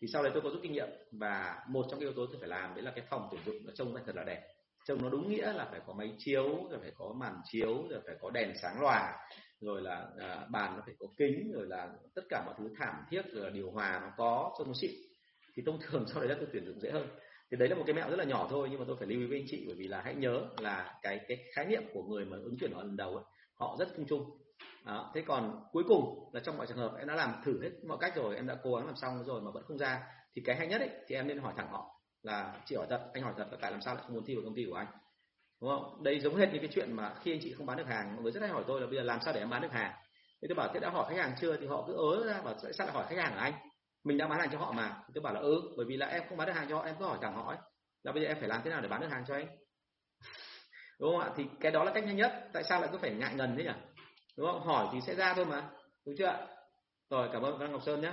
Thì 0.00 0.08
sau 0.12 0.22
đấy 0.22 0.32
tôi 0.34 0.42
có 0.42 0.50
rút 0.50 0.60
kinh 0.62 0.72
nghiệm 0.72 0.88
và 1.12 1.62
một 1.68 1.86
trong 1.90 2.00
cái 2.00 2.08
yếu 2.08 2.12
tố 2.12 2.26
tôi 2.26 2.36
phải 2.40 2.48
làm 2.48 2.74
đấy 2.74 2.84
là 2.84 2.90
cái 2.90 3.04
phòng 3.10 3.28
tuyển 3.30 3.40
dụng 3.46 3.66
nó 3.66 3.72
trông 3.74 3.94
phải 3.94 4.02
thật 4.06 4.16
là 4.16 4.24
đẹp. 4.24 4.42
Trông 4.86 5.02
nó 5.02 5.08
đúng 5.08 5.28
nghĩa 5.28 5.52
là 5.52 5.68
phải 5.70 5.80
có 5.86 5.92
máy 5.92 6.14
chiếu 6.18 6.44
rồi 6.70 6.78
phải 6.80 6.92
có 6.98 7.14
màn 7.16 7.40
chiếu 7.44 7.86
rồi 7.90 8.00
phải 8.06 8.14
có 8.20 8.30
đèn 8.30 8.52
sáng 8.62 8.80
lòa 8.80 9.14
rồi 9.60 9.82
là 9.82 10.06
à, 10.18 10.46
bàn 10.50 10.76
nó 10.76 10.82
phải 10.86 10.94
có 10.98 11.06
kính 11.18 11.52
rồi 11.54 11.66
là 11.66 11.88
tất 12.14 12.22
cả 12.28 12.42
mọi 12.46 12.54
thứ 12.58 12.68
thảm 12.78 12.94
thiết 13.10 13.22
rồi 13.32 13.44
là 13.44 13.50
điều 13.50 13.70
hòa 13.70 14.00
nó 14.02 14.10
có 14.16 14.54
trông 14.58 14.68
nó 14.68 14.74
xịn. 14.80 14.90
Thì 15.56 15.62
thông 15.66 15.78
thường 15.82 16.04
sau 16.08 16.20
đấy 16.20 16.28
là 16.28 16.36
tôi 16.38 16.48
tuyển 16.52 16.66
dụng 16.66 16.80
dễ 16.80 16.90
hơn 16.90 17.08
thì 17.52 17.58
đấy 17.58 17.68
là 17.68 17.74
một 17.74 17.82
cái 17.86 17.94
mẹo 17.94 18.10
rất 18.10 18.16
là 18.16 18.24
nhỏ 18.24 18.46
thôi 18.50 18.68
nhưng 18.70 18.80
mà 18.80 18.84
tôi 18.88 18.96
phải 18.98 19.08
lưu 19.08 19.20
ý 19.20 19.26
với 19.26 19.38
anh 19.38 19.46
chị 19.48 19.64
bởi 19.66 19.76
vì 19.78 19.88
là 19.88 20.02
hãy 20.04 20.14
nhớ 20.14 20.40
là 20.58 20.98
cái 21.02 21.20
cái 21.28 21.38
khái 21.54 21.66
niệm 21.66 21.82
của 21.94 22.02
người 22.02 22.24
mà 22.24 22.36
ứng 22.36 22.56
tuyển 22.60 22.72
ở 22.72 22.82
lần 22.82 22.96
đầu 22.96 23.16
ấy, 23.16 23.24
họ 23.54 23.76
rất 23.78 23.88
chung 23.96 24.06
chung. 24.08 24.38
Đó. 24.86 25.10
thế 25.14 25.22
còn 25.26 25.64
cuối 25.72 25.84
cùng 25.88 26.30
là 26.32 26.40
trong 26.40 26.56
mọi 26.56 26.66
trường 26.66 26.76
hợp 26.76 26.94
em 26.98 27.08
đã 27.08 27.14
làm 27.14 27.34
thử 27.44 27.62
hết 27.62 27.70
mọi 27.88 27.98
cách 28.00 28.16
rồi 28.16 28.36
em 28.36 28.46
đã 28.46 28.56
cố 28.62 28.74
gắng 28.74 28.86
làm 28.86 28.96
xong 28.96 29.24
rồi 29.24 29.40
mà 29.40 29.50
vẫn 29.50 29.64
không 29.66 29.78
ra 29.78 30.02
thì 30.34 30.42
cái 30.44 30.56
hay 30.56 30.66
nhất 30.66 30.80
ấy, 30.80 30.90
thì 31.08 31.14
em 31.14 31.28
nên 31.28 31.38
hỏi 31.38 31.52
thẳng 31.56 31.68
họ 31.70 32.00
là 32.22 32.60
chị 32.66 32.76
hỏi 32.76 32.86
thật 32.90 33.10
anh 33.14 33.22
hỏi 33.22 33.32
thật 33.36 33.46
là 33.50 33.58
tại 33.60 33.70
làm 33.70 33.80
sao 33.80 33.94
lại 33.94 34.04
không 34.06 34.14
muốn 34.14 34.24
thi 34.24 34.34
vào 34.34 34.44
công 34.44 34.54
ty 34.54 34.64
của 34.70 34.74
anh? 34.74 34.86
Đúng 35.60 35.70
không? 35.70 36.02
Đây 36.02 36.20
giống 36.20 36.36
hết 36.36 36.48
như 36.52 36.58
cái 36.58 36.68
chuyện 36.72 36.92
mà 36.92 37.14
khi 37.22 37.32
anh 37.32 37.40
chị 37.42 37.52
không 37.52 37.66
bán 37.66 37.78
được 37.78 37.86
hàng 37.86 38.14
mọi 38.14 38.22
người 38.22 38.32
rất 38.32 38.40
hay 38.40 38.50
hỏi 38.50 38.64
tôi 38.66 38.80
là 38.80 38.86
bây 38.86 38.96
giờ 38.96 39.02
làm 39.02 39.20
sao 39.24 39.34
để 39.34 39.40
em 39.40 39.50
bán 39.50 39.62
được 39.62 39.72
hàng? 39.72 39.92
Thế 40.42 40.48
tôi 40.48 40.54
bảo 40.54 40.70
thế 40.74 40.80
đã 40.80 40.90
hỏi 40.90 41.06
khách 41.08 41.22
hàng 41.22 41.34
chưa? 41.40 41.56
Thì 41.56 41.66
họ 41.66 41.84
cứ 41.86 41.92
ớ 41.92 42.26
ra 42.26 42.40
và 42.44 42.54
sẽ 42.62 42.72
sao 42.72 42.86
lại 42.86 42.94
hỏi 42.94 43.06
khách 43.08 43.22
hàng 43.22 43.32
của 43.34 43.40
anh? 43.40 43.52
Mình 44.04 44.18
đã 44.18 44.28
bán 44.28 44.38
hàng 44.38 44.48
cho 44.52 44.58
họ 44.58 44.72
mà. 44.72 45.02
Tôi 45.14 45.22
bảo 45.22 45.34
là 45.34 45.40
ừ 45.40 45.74
bởi 45.76 45.86
vì 45.88 45.96
là 45.96 46.06
em 46.06 46.22
không 46.28 46.38
bán 46.38 46.46
được 46.46 46.52
hàng 46.52 46.66
cho 46.68 46.76
họ 46.76 46.82
em 46.82 46.94
cứ 46.98 47.04
hỏi 47.04 47.18
thẳng 47.22 47.34
họ 47.34 47.48
ấy 47.48 47.58
là 48.02 48.12
bây 48.12 48.22
giờ 48.22 48.28
em 48.28 48.36
phải 48.40 48.48
làm 48.48 48.60
thế 48.64 48.70
nào 48.70 48.80
để 48.80 48.88
bán 48.88 49.00
được 49.00 49.08
hàng 49.10 49.24
cho 49.28 49.34
anh? 49.34 49.46
Đúng 51.00 51.12
không 51.12 51.20
ạ? 51.20 51.30
Thì 51.36 51.44
cái 51.60 51.72
đó 51.72 51.84
là 51.84 51.92
cách 51.94 52.04
nhanh 52.04 52.16
nhất. 52.16 52.32
Tại 52.52 52.62
sao 52.68 52.80
lại 52.80 52.88
cứ 52.92 52.98
phải 52.98 53.10
ngại 53.10 53.34
ngần 53.34 53.54
thế 53.58 53.64
nhỉ? 53.64 53.70
Đúng 54.36 54.46
không? 54.46 54.60
Hỏi 54.62 54.88
thì 54.92 55.00
sẽ 55.06 55.14
ra 55.14 55.34
thôi 55.34 55.44
mà. 55.44 55.70
Đúng 56.06 56.14
chưa 56.18 56.26
ạ? 56.26 56.46
Rồi 57.10 57.28
cảm 57.32 57.42
ơn 57.42 57.58
Văn 57.58 57.72
Ngọc 57.72 57.82
Sơn 57.86 58.00
nhé. 58.00 58.12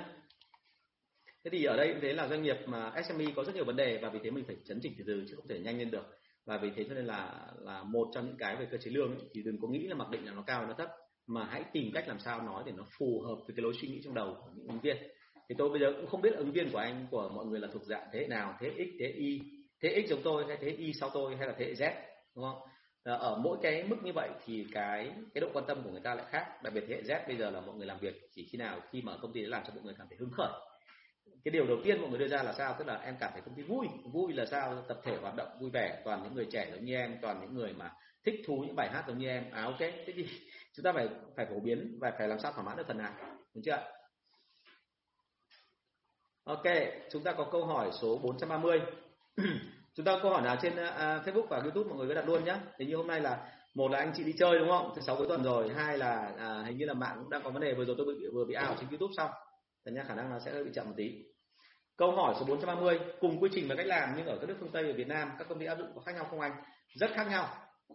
Thế 1.44 1.50
thì 1.52 1.64
ở 1.64 1.78
đây 1.78 1.96
thế 2.02 2.14
là 2.14 2.28
doanh 2.28 2.44
nghiệp 2.44 2.58
mà 2.66 2.94
SME 3.08 3.26
có 3.36 3.44
rất 3.44 3.56
nhiều 3.56 3.66
vấn 3.66 3.76
đề 3.76 4.00
và 4.02 4.10
vì 4.10 4.20
thế 4.24 4.32
mình 4.32 4.46
phải 4.48 4.56
chấn 4.66 4.80
chỉnh 4.82 4.94
từ 4.98 5.04
từ 5.08 5.26
chứ 5.30 5.36
không 5.36 5.48
thể 5.48 5.60
nhanh 5.60 5.78
lên 5.78 5.92
được. 5.92 6.06
Và 6.46 6.58
vì 6.58 6.72
thế 6.76 6.86
cho 6.90 6.96
nên 6.96 7.06
là 7.06 7.48
là 7.60 7.84
một 7.84 8.08
trong 8.14 8.26
những 8.26 8.38
cái 8.38 8.56
về 8.56 8.68
cơ 8.72 8.78
chế 8.78 8.92
lương 8.92 9.18
ấy, 9.18 9.30
thì 9.34 9.42
đừng 9.44 9.62
có 9.62 9.68
nghĩ 9.68 9.88
là 9.88 9.96
mặc 9.96 10.10
định 10.10 10.26
là 10.26 10.32
nó 10.32 10.44
cao 10.48 10.60
hay 10.60 10.68
nó 10.68 10.74
thấp 10.78 10.90
mà 11.28 11.46
hãy 11.46 11.64
tìm 11.74 11.92
cách 11.94 12.08
làm 12.08 12.20
sao 12.20 12.42
nói 12.42 12.64
để 12.66 12.72
nó 12.72 12.86
phù 12.98 13.22
hợp 13.28 13.36
với 13.48 13.56
cái 13.56 13.64
lối 13.64 13.74
suy 13.82 13.88
nghĩ 13.88 14.02
trong 14.04 14.14
đầu 14.14 14.38
của 14.44 14.52
những 14.56 14.68
ứng 14.68 14.80
viên 14.80 14.98
thì 15.50 15.56
tôi 15.58 15.70
bây 15.70 15.80
giờ 15.80 15.93
cũng 15.97 16.08
không 16.08 16.22
biết 16.22 16.36
ứng 16.36 16.52
viên 16.52 16.72
của 16.72 16.78
anh, 16.78 17.08
của 17.12 17.30
mọi 17.36 17.45
người 17.45 17.60
là 17.60 17.68
thuộc 17.74 17.84
dạng 17.84 18.08
thế 18.14 18.20
hệ 18.20 18.28
nào, 18.28 18.58
thế 18.60 18.70
x, 18.78 18.89
thế 19.00 19.08
y. 19.08 19.39
Thế 19.82 20.04
x 20.06 20.10
giống 20.10 20.22
tôi 20.24 20.45
hay 20.47 20.58
thế 20.62 20.70
y 20.70 20.93
sau 20.93 21.10
tôi 21.14 21.36
hay 21.36 21.47
là 21.47 21.54
thế 21.58 21.74
z, 21.74 21.91
đúng 22.36 22.45
không? 22.45 22.60
Ờ, 23.04 23.16
ở 23.16 23.38
mỗi 23.43 23.58
cái 23.62 23.84
mức 23.84 23.95
như 24.04 24.12
vậy 24.14 24.30
thì 24.45 24.66
cái 24.72 25.12
cái 25.34 25.41
độ 25.41 25.50
quan 25.54 25.66
tâm 25.68 25.84
của 25.84 25.89
người 25.89 26.02
ta 26.04 26.16
lại 26.16 26.26
khác. 26.30 26.64
Đặc 26.64 26.74
biệt 26.74 26.84
thế 26.88 26.95
hệ 26.95 27.02
z 27.02 27.28
bây 27.28 27.38
giờ 27.38 27.50
là 27.50 27.62
mọi 27.62 27.76
người 27.76 27.88
làm 27.88 28.00
việc 28.00 28.16
chỉ 28.36 28.47
khi 28.52 28.58
nào 28.58 28.80
khi 28.91 29.02
mà 29.02 29.18
công 29.22 29.34
ty 29.34 29.41
làm 29.41 29.64
cho 29.68 29.74
mọi 29.74 29.84
người 29.84 29.93
cảm 29.97 30.08
thấy 30.10 30.18
hứng 30.20 30.32
khởi. 30.32 30.52
Cái 31.45 31.52
điều 31.52 31.68
đầu 31.68 31.78
tiên 31.84 32.02
mọi 32.02 32.10
người 32.10 32.20
đưa 32.20 32.28
ra 32.28 32.43
là 32.43 32.54
sao? 32.54 32.76
Tức 32.80 32.88
là 32.88 32.95
em 32.97 33.16
cảm 33.20 33.32
thấy 33.34 33.41
công 33.41 33.56
ty 33.56 33.64
vui. 33.64 33.88
Vui 34.14 34.34
là 34.34 34.45
sao? 34.45 34.84
Tập 34.88 35.02
thể 35.04 35.18
hoạt 35.22 35.36
động 35.36 35.50
vui 35.62 35.70
vẻ, 35.70 36.02
toàn 36.06 36.24
những 36.24 36.36
người 36.36 36.47
trẻ 36.52 36.70
giống 36.72 36.86
như 36.86 36.95
em, 36.95 37.18
toàn 37.22 37.39
những 37.41 37.54
người 37.54 37.74
mà 37.74 37.91
thích 38.26 38.36
thú 38.47 38.64
những 38.68 38.76
bài 38.76 38.89
hát 38.93 39.04
giống 39.08 39.18
như 39.18 39.28
em. 39.28 39.52
À 39.52 39.64
ok. 39.64 39.80
Thế 39.80 40.14
thì 40.16 40.28
chúng 40.76 40.84
ta 40.84 40.91
phải 40.93 41.08
phải 41.36 41.45
phổ 41.45 41.60
biến 41.60 41.97
và 42.02 42.12
phải 42.18 42.28
làm 42.28 42.39
sao 42.39 42.52
thỏa 42.52 42.64
mãn 42.64 42.78
được 42.78 42.88
phần 42.88 42.97
nào, 42.97 43.14
đúng 43.54 43.64
chưa 43.64 43.99
ok 46.50 46.74
chúng 47.12 47.24
ta 47.24 47.34
có 47.34 47.47
câu 47.52 47.66
hỏi 47.66 47.89
số 48.02 48.20
430 48.24 48.82
chúng 49.93 50.06
ta 50.06 50.12
có 50.12 50.20
câu 50.24 50.32
hỏi 50.32 50.41
nào 50.41 50.58
trên 50.62 50.74
uh, 50.74 50.80
Facebook 51.26 51.47
và 51.50 51.58
YouTube 51.58 51.89
mọi 51.89 51.97
người 51.97 52.08
cứ 52.08 52.14
đặt 52.14 52.28
luôn 52.28 52.45
nhé 52.45 52.56
thì 52.78 52.86
như 52.86 52.95
hôm 52.95 53.08
nay 53.08 53.22
là 53.22 53.52
một 53.76 53.91
là 53.91 54.00
anh 54.00 54.12
chị 54.16 54.24
đi 54.24 54.34
chơi 54.38 54.60
đúng 54.60 54.70
không? 54.70 54.91
Thứ 54.95 55.02
sáu 55.02 55.16
cuối 55.16 55.28
tuần 55.28 55.43
rồi. 55.43 55.70
Hai 55.70 55.97
là 55.97 56.32
à, 56.38 56.64
hình 56.66 56.78
như 56.78 56.86
là 56.86 56.93
mạng 56.93 57.16
cũng 57.20 57.30
đang 57.30 57.41
có 57.43 57.50
vấn 57.50 57.62
đề 57.62 57.74
vừa 57.74 57.86
rồi 57.86 57.95
tôi 57.97 58.06
bị 58.06 58.28
vừa 58.34 58.45
bị 58.45 58.54
ảo 58.54 58.76
trên 58.80 58.89
YouTube 58.89 59.14
xong. 59.18 59.32
Thành 59.86 59.95
ra 59.95 60.04
khả 60.04 60.16
năng 60.16 60.30
nó 60.30 60.39
sẽ 60.39 60.52
hơi 60.52 60.64
bị 60.64 60.72
chậm 60.74 60.88
một 60.88 60.93
tí. 60.97 61.12
Câu 61.97 62.12
hỏi 62.12 62.36
số 62.39 62.45
430 62.45 63.00
cùng 63.20 63.39
quy 63.39 63.50
trình 63.54 63.68
và 63.70 63.76
cách 63.76 63.88
làm 63.88 64.14
nhưng 64.18 64.26
ở 64.26 64.38
các 64.41 64.47
nước 64.47 64.56
phương 64.60 64.72
Tây 64.72 64.84
và 64.84 64.93
Việt 64.97 65.08
Nam 65.08 65.32
các 65.39 65.47
công 65.50 65.60
ty 65.60 65.66
áp 65.66 65.76
dụng 65.76 65.88
có 65.95 66.02
khác 66.02 66.16
nhau 66.16 66.28
không 66.30 66.39
anh? 66.39 66.52
Rất 66.95 67.12
khác 67.14 67.28
nhau. 67.30 67.47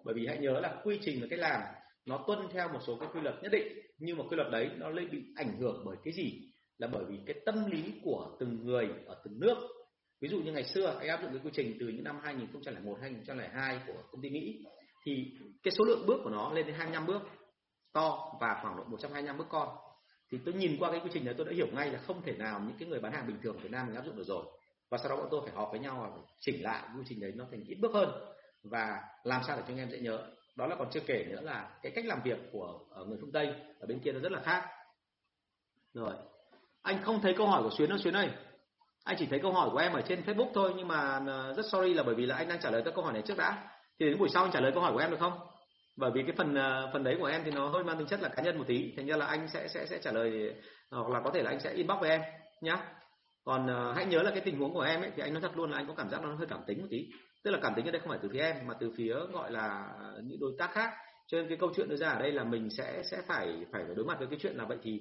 Bởi 0.05 0.15
vì 0.15 0.27
hãy 0.27 0.39
nhớ 0.39 0.61
là 0.61 0.81
quy 0.85 0.99
trình 1.03 1.19
và 1.21 1.27
cách 1.31 1.39
làm 1.39 1.61
nó 2.07 2.25
tuân 2.27 2.39
theo 2.53 2.69
một 2.69 2.81
số 2.87 2.97
các 3.01 3.09
quy 3.15 3.21
luật 3.21 3.35
nhất 3.43 3.53
định. 3.53 3.67
Nhưng 3.99 4.19
mà 4.19 4.25
quy 4.31 4.37
luật 4.37 4.49
đấy 4.53 4.71
nó 4.77 4.89
lại 4.89 5.07
bị 5.13 5.23
ảnh 5.37 5.57
hưởng 5.61 5.83
bởi 5.87 5.97
cái 6.05 6.15
gì? 6.15 6.54
Là 6.79 6.89
bởi 6.93 7.05
vì 7.09 7.19
cái 7.27 7.37
tâm 7.47 7.71
lý 7.71 8.01
của 8.05 8.37
từng 8.41 8.65
người 8.65 8.89
ở 9.07 9.23
từng 9.25 9.41
nước. 9.41 9.57
Ví 10.21 10.29
dụ 10.29 10.39
như 10.41 10.53
ngày 10.53 10.65
xưa, 10.65 10.97
anh 10.99 11.09
áp 11.09 11.23
dụng 11.23 11.31
cái 11.31 11.41
quy 11.45 11.51
trình 11.55 11.77
từ 11.81 11.89
những 11.89 12.05
năm 12.05 12.21
2001 12.23 12.99
2002 13.01 13.81
của 13.87 14.03
công 14.11 14.23
ty 14.23 14.31
Mỹ, 14.31 14.65
thì 15.07 15.33
cái 15.63 15.73
số 15.79 15.85
lượng 15.85 16.07
bước 16.07 16.21
của 16.25 16.31
nó 16.31 16.53
lên 16.53 16.67
đến 16.67 16.75
25 16.75 17.07
bước, 17.07 17.23
to 17.93 18.33
và 18.41 18.59
khoảng 18.63 18.77
độ 18.77 18.85
125 18.85 19.39
bước 19.39 19.47
con. 19.49 19.69
Thì 20.33 20.39
tôi 20.45 20.55
nhìn 20.55 20.77
qua 20.79 20.91
cái 20.91 21.01
quy 21.01 21.11
trình 21.13 21.25
đấy 21.25 21.35
tôi 21.39 21.47
đã 21.47 21.53
hiểu 21.53 21.67
ngay 21.73 21.91
là 21.91 21.99
không 21.99 22.23
thể 22.23 22.33
nào 22.33 22.61
những 22.61 22.77
cái 22.79 22.89
người 22.89 23.01
bán 23.01 23.13
hàng 23.13 23.27
bình 23.27 23.39
thường 23.43 23.59
Việt 23.63 23.71
Nam 23.71 23.87
mình 23.87 23.97
áp 23.97 24.05
dụng 24.05 24.17
được 24.17 24.27
rồi. 24.27 24.45
Và 24.91 24.99
sau 24.99 25.09
đó 25.09 25.17
bọn 25.17 25.29
tôi 25.31 25.41
phải 25.45 25.55
họp 25.55 25.69
với 25.71 25.81
nhau 25.81 26.11
và 26.17 26.23
chỉnh 26.41 26.63
lại 26.63 26.89
quy 26.97 27.03
trình 27.09 27.21
đấy 27.21 27.33
nó 27.35 27.45
thành 27.51 27.65
ít 27.65 27.75
bước 27.81 27.93
hơn 27.95 28.11
và 28.63 29.03
làm 29.25 29.43
sao 29.47 29.57
để 29.57 29.63
cho 29.67 29.73
anh 29.73 29.79
em 29.79 29.91
dễ 29.91 29.99
nhớ. 29.99 30.29
Đó 30.57 30.67
là 30.67 30.77
còn 30.77 30.89
chưa 30.91 31.01
kể 31.07 31.25
nữa 31.31 31.41
là 31.41 31.79
cái 31.83 31.93
cách 31.95 32.07
làm 32.07 32.21
việc 32.25 32.39
của 32.53 32.79
người 33.07 33.19
phương 33.21 33.33
Tây 33.33 33.47
ở 33.81 33.87
bên 33.87 34.01
kia 34.01 34.13
nó 34.13 34.21
rất 34.21 34.33
là 34.33 34.41
khác. 34.41 34.65
Rồi 35.95 36.15
anh 36.85 37.03
không 37.03 37.21
thấy 37.21 37.35
câu 37.35 37.47
hỏi 37.47 37.63
của 37.63 37.71
Xuyến 37.79 37.89
đâu 37.89 37.99
Xuyến 37.99 38.17
ơi. 38.17 38.29
Anh 39.05 39.17
chỉ 39.19 39.27
thấy 39.27 39.39
câu 39.39 39.53
hỏi 39.53 39.69
của 39.73 39.79
em 39.79 39.93
ở 39.93 40.03
trên 40.03 40.21
Facebook 40.21 40.51
thôi 40.55 40.73
nhưng 40.77 40.89
mà 40.89 41.21
ờ, 41.27 41.53
rất 41.57 41.67
sorry 41.73 41.95
là 41.95 42.03
bởi 42.03 42.15
vì 42.15 42.27
là 42.27 42.37
anh 42.37 42.49
đang 42.49 42.61
trả 42.61 42.71
lời 42.71 42.83
các 42.85 42.95
câu 42.95 43.05
hỏi 43.05 43.13
này 43.13 43.23
trước 43.23 43.39
đã. 43.39 43.69
Thì 44.01 44.07
đến 44.07 44.19
buổi 44.19 44.29
sau 44.29 44.43
anh 44.43 44.53
trả 44.53 44.61
lời 44.61 44.73
câu 44.75 44.83
hỏi 44.83 44.93
của 44.93 44.99
em 44.99 45.11
được 45.11 45.21
không? 45.21 45.39
Bởi 45.97 46.11
vì 46.15 46.23
cái 46.23 46.33
phần 46.37 46.55
ờ, 46.55 46.91
phần 46.93 47.05
đấy 47.05 47.17
của 47.21 47.27
em 47.27 47.43
thì 47.45 47.51
nó 47.51 47.69
hơi 47.69 47.85
mang 47.85 47.99
tính 47.99 48.07
chất 48.07 48.23
là 48.23 48.29
cá 48.29 48.43
nhân 48.43 48.59
một 48.59 48.65
tí. 48.67 48.93
Thành 48.97 49.07
ra 49.07 49.17
là 49.17 49.27
anh 49.27 49.49
sẽ 49.49 49.69
sẽ 49.69 49.87
sẽ 49.87 49.99
trả 50.03 50.13
lời 50.13 50.55
ờ, 50.91 50.99
hoặc 50.99 51.11
là 51.11 51.21
có 51.25 51.31
thể 51.35 51.43
là 51.43 51.51
anh 51.51 51.61
sẽ 51.61 51.73
inbox 51.73 52.01
với 52.01 52.11
em 52.11 52.21
nhá. 52.63 52.79
Còn 53.45 53.67
uh, 53.67 53.97
hãy 53.97 54.07
nhớ 54.07 54.23
là 54.23 54.31
cái 54.31 54.41
tình 54.41 54.59
huống 54.59 54.75
của 54.75 54.81
em 54.81 55.01
ấy 55.01 55.11
thì 55.17 55.23
anh 55.23 55.33
nói 55.33 55.43
thật 55.43 55.57
luôn 55.57 55.71
là 55.71 55.77
anh 55.77 55.87
có 55.87 55.95
cảm 55.95 56.11
giác 56.11 56.23
nó 56.23 56.35
hơi 56.35 56.47
cảm 56.51 56.61
tính 56.67 56.81
một 56.81 56.87
tí. 56.91 57.07
Tức 57.45 57.51
là 57.51 57.59
cảm 57.63 57.73
tính 57.77 57.87
ở 57.87 57.91
đây 57.91 58.01
không 58.01 58.09
phải 58.09 58.19
từ 58.23 58.29
phía 58.33 58.41
em 58.41 58.57
mà 58.67 58.75
từ 58.81 58.93
phía 58.97 59.15
gọi 59.33 59.53
là 59.53 59.89
những 60.23 60.41
đối 60.41 60.53
tác 60.59 60.71
khác. 60.73 60.91
Cho 61.27 61.39
nên 61.39 61.49
cái 61.49 61.59
câu 61.61 61.71
chuyện 61.77 61.89
đưa 61.89 61.97
ra 61.97 62.09
ở 62.09 62.19
đây 62.19 62.33
là 62.33 62.45
mình 62.45 62.69
sẽ 62.71 63.03
sẽ 63.11 63.23
phải 63.27 63.65
phải 63.73 63.83
đối 63.97 64.07
mặt 64.07 64.19
với 64.19 64.29
cái 64.31 64.39
chuyện 64.43 64.57
là 64.57 64.65
vậy 64.65 64.79
thì 64.83 65.01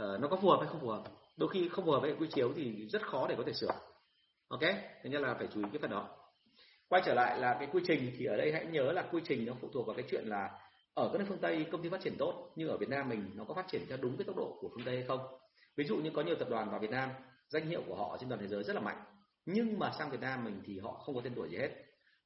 uh, 0.00 0.20
nó 0.20 0.28
có 0.28 0.36
phù 0.36 0.50
hợp 0.50 0.58
hay 0.60 0.68
không 0.68 0.80
phù 0.80 0.88
hợp? 0.88 1.02
Đôi 1.36 1.48
khi 1.48 1.68
không 1.68 1.84
phù 1.84 1.92
hợp 1.92 2.00
với 2.00 2.16
quy 2.18 2.28
chiếu 2.34 2.52
thì 2.56 2.88
rất 2.88 3.02
khó 3.02 3.26
để 3.28 3.34
có 3.38 3.42
thể 3.46 3.52
sửa. 3.52 3.72
Ok? 4.48 4.60
Thế 4.60 5.10
nên 5.10 5.22
là 5.22 5.34
phải 5.34 5.48
chú 5.54 5.60
ý 5.60 5.66
cái 5.72 5.78
phần 5.80 5.90
đó. 5.90 6.08
Quay 6.88 7.02
trở 7.06 7.14
lại 7.14 7.38
là 7.38 7.56
cái 7.58 7.68
quy 7.72 7.82
trình 7.86 8.12
thì 8.18 8.24
ở 8.24 8.36
đây 8.36 8.52
hãy 8.52 8.66
nhớ 8.66 8.92
là 8.92 9.02
quy 9.12 9.20
trình 9.24 9.46
nó 9.46 9.52
phụ 9.60 9.68
thuộc 9.72 9.86
vào 9.86 9.96
cái 9.96 10.06
chuyện 10.10 10.24
là 10.26 10.50
ở 10.94 11.10
các 11.12 11.18
nước 11.18 11.24
phương 11.28 11.38
Tây 11.38 11.66
công 11.72 11.82
ty 11.82 11.88
phát 11.88 12.00
triển 12.00 12.16
tốt 12.18 12.52
nhưng 12.56 12.68
ở 12.68 12.76
Việt 12.76 12.88
Nam 12.88 13.08
mình 13.08 13.30
nó 13.34 13.44
có 13.44 13.54
phát 13.54 13.68
triển 13.68 13.86
theo 13.88 13.98
đúng 14.00 14.16
cái 14.16 14.24
tốc 14.24 14.36
độ 14.36 14.58
của 14.60 14.68
phương 14.68 14.84
Tây 14.84 14.94
hay 14.94 15.04
không? 15.08 15.20
Ví 15.76 15.84
dụ 15.84 15.96
như 15.96 16.10
có 16.14 16.22
nhiều 16.22 16.36
tập 16.36 16.48
đoàn 16.50 16.70
vào 16.70 16.80
Việt 16.80 16.90
Nam 16.90 17.10
danh 17.48 17.66
hiệu 17.66 17.82
của 17.86 17.96
họ 17.96 18.16
trên 18.20 18.28
toàn 18.28 18.40
thế 18.40 18.48
giới 18.48 18.62
rất 18.62 18.74
là 18.74 18.80
mạnh 18.80 19.04
nhưng 19.46 19.78
mà 19.78 19.90
sang 19.98 20.10
Việt 20.10 20.20
Nam 20.20 20.44
mình 20.44 20.62
thì 20.64 20.78
họ 20.78 20.92
không 20.92 21.14
có 21.14 21.20
tên 21.24 21.32
tuổi 21.34 21.48
gì 21.48 21.56
hết. 21.56 21.70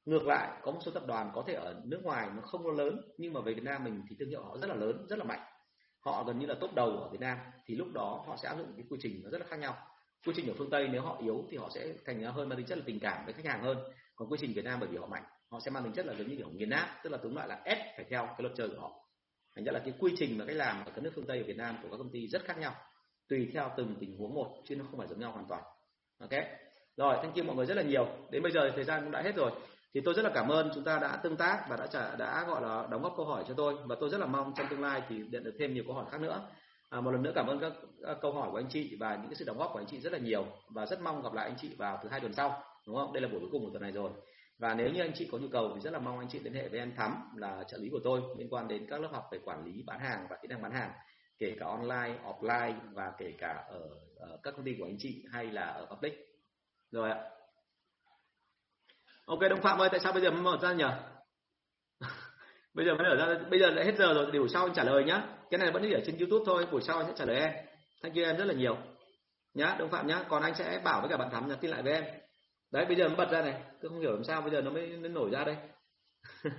Ngược 0.05 0.25
lại 0.25 0.59
có 0.63 0.71
một 0.71 0.79
số 0.85 0.91
tập 0.91 1.03
đoàn 1.07 1.31
có 1.35 1.43
thể 1.47 1.53
ở 1.53 1.81
nước 1.85 1.99
ngoài 2.03 2.29
nó 2.35 2.41
không 2.41 2.63
có 2.63 2.71
lớn 2.71 3.01
nhưng 3.17 3.33
mà 3.33 3.41
về 3.41 3.53
Việt 3.53 3.63
Nam 3.63 3.83
mình 3.83 4.03
thì 4.09 4.15
thương 4.19 4.29
hiệu 4.29 4.43
họ 4.43 4.57
rất 4.57 4.67
là 4.67 4.75
lớn 4.75 5.05
rất 5.09 5.19
là 5.19 5.25
mạnh 5.25 5.39
họ 6.01 6.23
gần 6.23 6.39
như 6.39 6.45
là 6.45 6.55
top 6.59 6.73
đầu 6.73 6.89
ở 6.89 7.09
Việt 7.09 7.21
Nam, 7.21 7.37
thì 7.65 7.75
lúc 7.75 7.87
đó 7.93 8.23
họ 8.27 8.35
sẽ 8.43 8.47
áp 8.47 8.57
dụng 8.57 8.73
cái 8.77 8.85
quy 8.89 8.97
trình 9.01 9.21
nó 9.23 9.29
rất 9.29 9.37
là 9.37 9.45
khác 9.49 9.59
nhau. 9.59 9.77
Quy 10.25 10.33
trình 10.35 10.47
ở 10.47 10.53
phương 10.57 10.69
Tây 10.69 10.87
nếu 10.91 11.01
họ 11.01 11.17
yếu 11.23 11.43
thì 11.49 11.57
họ 11.57 11.69
sẽ 11.75 11.93
thành 12.05 12.21
ra 12.21 12.31
hơn 12.31 12.49
mang 12.49 12.57
tính 12.57 12.67
chất 12.67 12.77
là 12.77 12.83
tình 12.87 12.99
cảm 12.99 13.25
với 13.25 13.33
khách 13.33 13.45
hàng 13.45 13.63
hơn. 13.63 13.77
Còn 14.15 14.29
quy 14.29 14.37
trình 14.41 14.53
Việt 14.53 14.65
Nam 14.65 14.79
bởi 14.79 14.89
vì 14.89 14.97
họ 14.97 15.07
mạnh, 15.07 15.23
họ 15.51 15.59
sẽ 15.59 15.71
mang 15.71 15.83
tính 15.83 15.93
chất 15.93 16.05
là 16.05 16.13
giống 16.13 16.27
như 16.27 16.35
kiểu 16.35 16.49
nghiền 16.49 16.69
nát, 16.69 16.99
tức 17.03 17.09
là 17.09 17.17
tóm 17.23 17.35
lại 17.35 17.47
là 17.47 17.61
ép 17.65 17.77
phải 17.95 18.05
theo 18.09 18.25
cái 18.25 18.37
luật 18.39 18.53
chơi 18.55 18.69
của 18.69 18.81
họ. 18.81 18.91
Thành 19.55 19.65
ra 19.65 19.71
là 19.71 19.79
cái 19.79 19.93
quy 19.99 20.11
trình 20.17 20.39
và 20.39 20.45
cách 20.45 20.55
làm 20.55 20.85
ở 20.85 20.91
các 20.95 21.03
nước 21.03 21.11
phương 21.15 21.25
Tây 21.27 21.37
ở 21.37 21.43
Việt 21.47 21.57
Nam 21.57 21.77
của 21.83 21.89
các 21.91 21.97
công 21.97 22.11
ty 22.11 22.27
rất 22.27 22.45
khác 22.45 22.57
nhau, 22.57 22.75
tùy 23.29 23.49
theo 23.53 23.71
từng 23.77 23.95
tình 23.99 24.17
huống 24.17 24.33
một, 24.33 24.61
chứ 24.65 24.75
nó 24.75 24.85
không 24.89 24.99
phải 24.99 25.07
giống 25.07 25.19
nhau 25.19 25.31
hoàn 25.31 25.45
toàn. 25.49 25.63
Ok? 26.19 26.43
Rồi, 26.97 27.17
thank 27.21 27.35
you 27.35 27.43
mọi 27.43 27.55
người 27.55 27.65
rất 27.65 27.77
là 27.77 27.83
nhiều. 27.83 28.07
Đến 28.31 28.43
bây 28.43 28.51
giờ 28.51 28.59
thì 28.63 28.71
thời 28.75 28.83
gian 28.83 29.03
cũng 29.03 29.11
đã 29.11 29.21
hết 29.21 29.35
rồi 29.35 29.51
thì 29.93 30.01
tôi 30.05 30.13
rất 30.13 30.21
là 30.21 30.31
cảm 30.33 30.49
ơn 30.49 30.71
chúng 30.75 30.83
ta 30.83 30.99
đã 30.99 31.15
tương 31.15 31.37
tác 31.37 31.65
và 31.69 31.77
đã 31.77 31.87
trả 31.87 32.15
đã 32.15 32.45
gọi 32.47 32.61
là 32.61 32.87
đóng 32.91 33.01
góp 33.01 33.13
câu 33.17 33.25
hỏi 33.25 33.43
cho 33.47 33.53
tôi. 33.53 33.75
Và 33.85 33.95
tôi 33.99 34.09
rất 34.09 34.17
là 34.17 34.25
mong 34.25 34.53
trong 34.57 34.67
tương 34.69 34.81
lai 34.81 35.01
thì 35.09 35.21
nhận 35.31 35.43
được 35.43 35.55
thêm 35.59 35.73
nhiều 35.73 35.83
câu 35.87 35.95
hỏi 35.95 36.05
khác 36.11 36.21
nữa. 36.21 36.41
À, 36.89 37.01
một 37.01 37.11
lần 37.11 37.23
nữa 37.23 37.31
cảm 37.35 37.47
ơn 37.47 37.59
các, 37.59 37.73
các 38.05 38.17
câu 38.21 38.33
hỏi 38.33 38.49
của 38.51 38.57
anh 38.57 38.69
chị 38.69 38.97
và 38.99 39.15
những 39.15 39.27
cái 39.27 39.35
sự 39.35 39.45
đóng 39.45 39.57
góp 39.57 39.69
của 39.73 39.79
anh 39.79 39.87
chị 39.87 39.99
rất 39.99 40.13
là 40.13 40.19
nhiều. 40.19 40.45
Và 40.69 40.85
rất 40.85 41.01
mong 41.01 41.23
gặp 41.23 41.33
lại 41.33 41.45
anh 41.45 41.57
chị 41.57 41.75
vào 41.77 41.99
thứ 42.03 42.09
hai 42.09 42.19
tuần 42.19 42.33
sau 42.33 42.63
đúng 42.87 42.95
không? 42.95 43.13
Đây 43.13 43.21
là 43.21 43.27
buổi 43.27 43.39
cuối 43.39 43.49
cùng 43.51 43.65
của 43.65 43.71
tuần 43.71 43.81
này 43.81 43.91
rồi. 43.91 44.11
Và 44.59 44.73
nếu 44.73 44.89
như 44.89 45.01
anh 45.01 45.11
chị 45.15 45.29
có 45.31 45.37
nhu 45.37 45.47
cầu 45.51 45.71
thì 45.75 45.81
rất 45.81 45.93
là 45.93 45.99
mong 45.99 46.19
anh 46.19 46.27
chị 46.29 46.39
liên 46.39 46.53
hệ 46.53 46.69
với 46.69 46.79
em 46.79 46.95
Thắm 46.95 47.15
là 47.35 47.63
trợ 47.67 47.77
lý 47.77 47.89
của 47.89 47.99
tôi 48.03 48.21
liên 48.37 48.47
quan 48.49 48.67
đến 48.67 48.87
các 48.89 49.01
lớp 49.01 49.09
học 49.11 49.23
về 49.31 49.39
quản 49.45 49.65
lý 49.65 49.83
bán 49.85 49.99
hàng 49.99 50.27
và 50.29 50.37
kỹ 50.41 50.47
năng 50.47 50.61
bán 50.61 50.71
hàng 50.71 50.91
kể 51.39 51.55
cả 51.59 51.65
online 51.65 52.19
offline 52.23 52.75
và 52.93 53.11
kể 53.17 53.33
cả 53.37 53.65
ở, 53.69 53.89
ở 54.19 54.39
các 54.43 54.53
công 54.55 54.65
ty 54.65 54.75
của 54.79 54.85
anh 54.85 54.97
chị 54.99 55.23
hay 55.31 55.45
là 55.45 55.63
ở 55.63 55.85
public. 55.85 56.13
Rồi 56.91 57.09
ạ 57.09 57.19
ok 59.29 59.39
đông 59.49 59.61
phạm 59.61 59.79
ơi 59.79 59.89
tại 59.91 59.99
sao 59.99 60.13
bây 60.13 60.21
giờ 60.21 60.31
mới 60.31 60.41
mở 60.41 60.57
ra 60.61 60.73
nhỉ? 60.73 60.85
Bây 62.73 62.85
giờ 62.85 62.95
mới 62.95 63.07
mở 63.09 63.15
ra 63.15 63.39
bây 63.49 63.59
giờ 63.59 63.69
lại 63.69 63.85
hết 63.85 63.95
giờ 63.97 64.13
rồi 64.13 64.29
thì 64.33 64.39
buổi 64.39 64.49
sau 64.49 64.65
anh 64.65 64.73
trả 64.73 64.83
lời 64.83 65.03
nhá. 65.03 65.23
Cái 65.49 65.57
này 65.57 65.71
vẫn 65.71 65.91
ở 65.91 65.99
trên 66.05 66.17
youtube 66.17 66.43
thôi 66.45 66.65
buổi 66.71 66.81
sau 66.81 66.97
anh 66.97 67.07
sẽ 67.07 67.13
trả 67.15 67.25
lời 67.25 67.39
em. 67.39 67.51
Thank 68.03 68.15
you 68.15 68.23
em 68.23 68.37
rất 68.37 68.45
là 68.45 68.53
nhiều. 68.53 68.77
Nhá 69.53 69.75
đông 69.79 69.89
phạm 69.89 70.07
nhá 70.07 70.23
còn 70.29 70.43
anh 70.43 70.55
sẽ 70.55 70.81
bảo 70.83 71.01
với 71.01 71.09
cả 71.09 71.17
bạn 71.17 71.29
thắm 71.31 71.47
nhắn 71.47 71.57
tin 71.61 71.71
lại 71.71 71.81
với 71.81 71.93
em. 71.93 72.03
Đấy 72.71 72.85
bây 72.85 72.95
giờ 72.95 73.07
nó 73.07 73.15
bật 73.15 73.31
ra 73.31 73.41
này 73.41 73.61
tôi 73.81 73.89
không 73.89 73.99
hiểu 73.99 74.11
làm 74.11 74.23
sao 74.23 74.41
bây 74.41 74.51
giờ 74.51 74.61
nó 74.61 74.71
mới, 74.71 74.87
nó 74.87 75.09
nổi 75.09 75.29
ra 75.31 75.43
đây. 75.43 75.55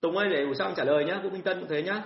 Tùng 0.00 0.16
ơi 0.16 0.28
để 0.30 0.46
buổi 0.46 0.54
sau 0.54 0.66
anh 0.66 0.76
trả 0.76 0.84
lời 0.84 1.04
nhá 1.04 1.20
vũ 1.22 1.30
minh 1.30 1.42
tân 1.42 1.60
cũng 1.60 1.68
thế 1.68 1.82
nhá. 1.82 2.02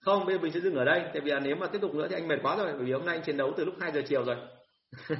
Không 0.00 0.26
bây 0.26 0.34
giờ 0.34 0.42
mình 0.42 0.52
sẽ 0.52 0.60
dừng 0.60 0.74
ở 0.74 0.84
đây 0.84 1.00
tại 1.12 1.20
vì 1.20 1.30
là 1.30 1.40
nếu 1.40 1.56
mà 1.56 1.66
tiếp 1.66 1.78
tục 1.82 1.94
nữa 1.94 2.06
thì 2.10 2.16
anh 2.16 2.28
mệt 2.28 2.38
quá 2.42 2.56
rồi 2.56 2.72
bởi 2.72 2.84
vì 2.84 2.92
hôm 2.92 3.04
nay 3.04 3.16
anh 3.16 3.24
chiến 3.24 3.36
đấu 3.36 3.52
từ 3.56 3.64
lúc 3.64 3.74
2 3.80 3.92
giờ 3.92 4.02
chiều 4.08 4.24
rồi. 4.24 4.36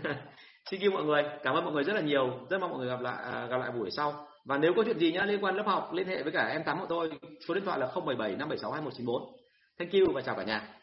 xin 0.71 0.81
yêu 0.81 0.91
mọi 0.91 1.05
người 1.05 1.25
cảm 1.43 1.55
ơn 1.55 1.65
mọi 1.65 1.73
người 1.73 1.85
rất 1.85 1.93
là 1.93 2.01
nhiều. 2.01 2.31
Rất 2.51 2.61
mong 2.61 2.71
mọi 2.71 2.79
người 2.79 2.89
gặp 2.89 3.01
lại 3.01 3.25
à, 3.33 3.47
gặp 3.47 3.59
lại 3.59 3.71
buổi 3.71 3.91
sau. 3.91 4.27
Và 4.45 4.59
nếu 4.59 4.73
có 4.77 4.83
chuyện 4.85 4.99
gì 4.99 5.13
nhá 5.13 5.25
liên 5.25 5.45
quan 5.45 5.57
lớp 5.57 5.67
học 5.67 5.91
liên 5.93 6.07
hệ 6.07 6.23
với 6.23 6.33
cả 6.33 6.47
em 6.47 6.65
tám 6.65 6.81
của 6.81 6.87
tôi 6.89 7.13
số 7.49 7.55
điện 7.55 7.65
thoại 7.65 7.79
là 7.79 7.87
077 7.87 8.31
576 8.31 8.73
2194 8.73 9.41
thank 9.79 9.93
you 9.93 10.15
và 10.15 10.21
chào 10.21 10.35
cả 10.35 10.43
nhà. 10.43 10.80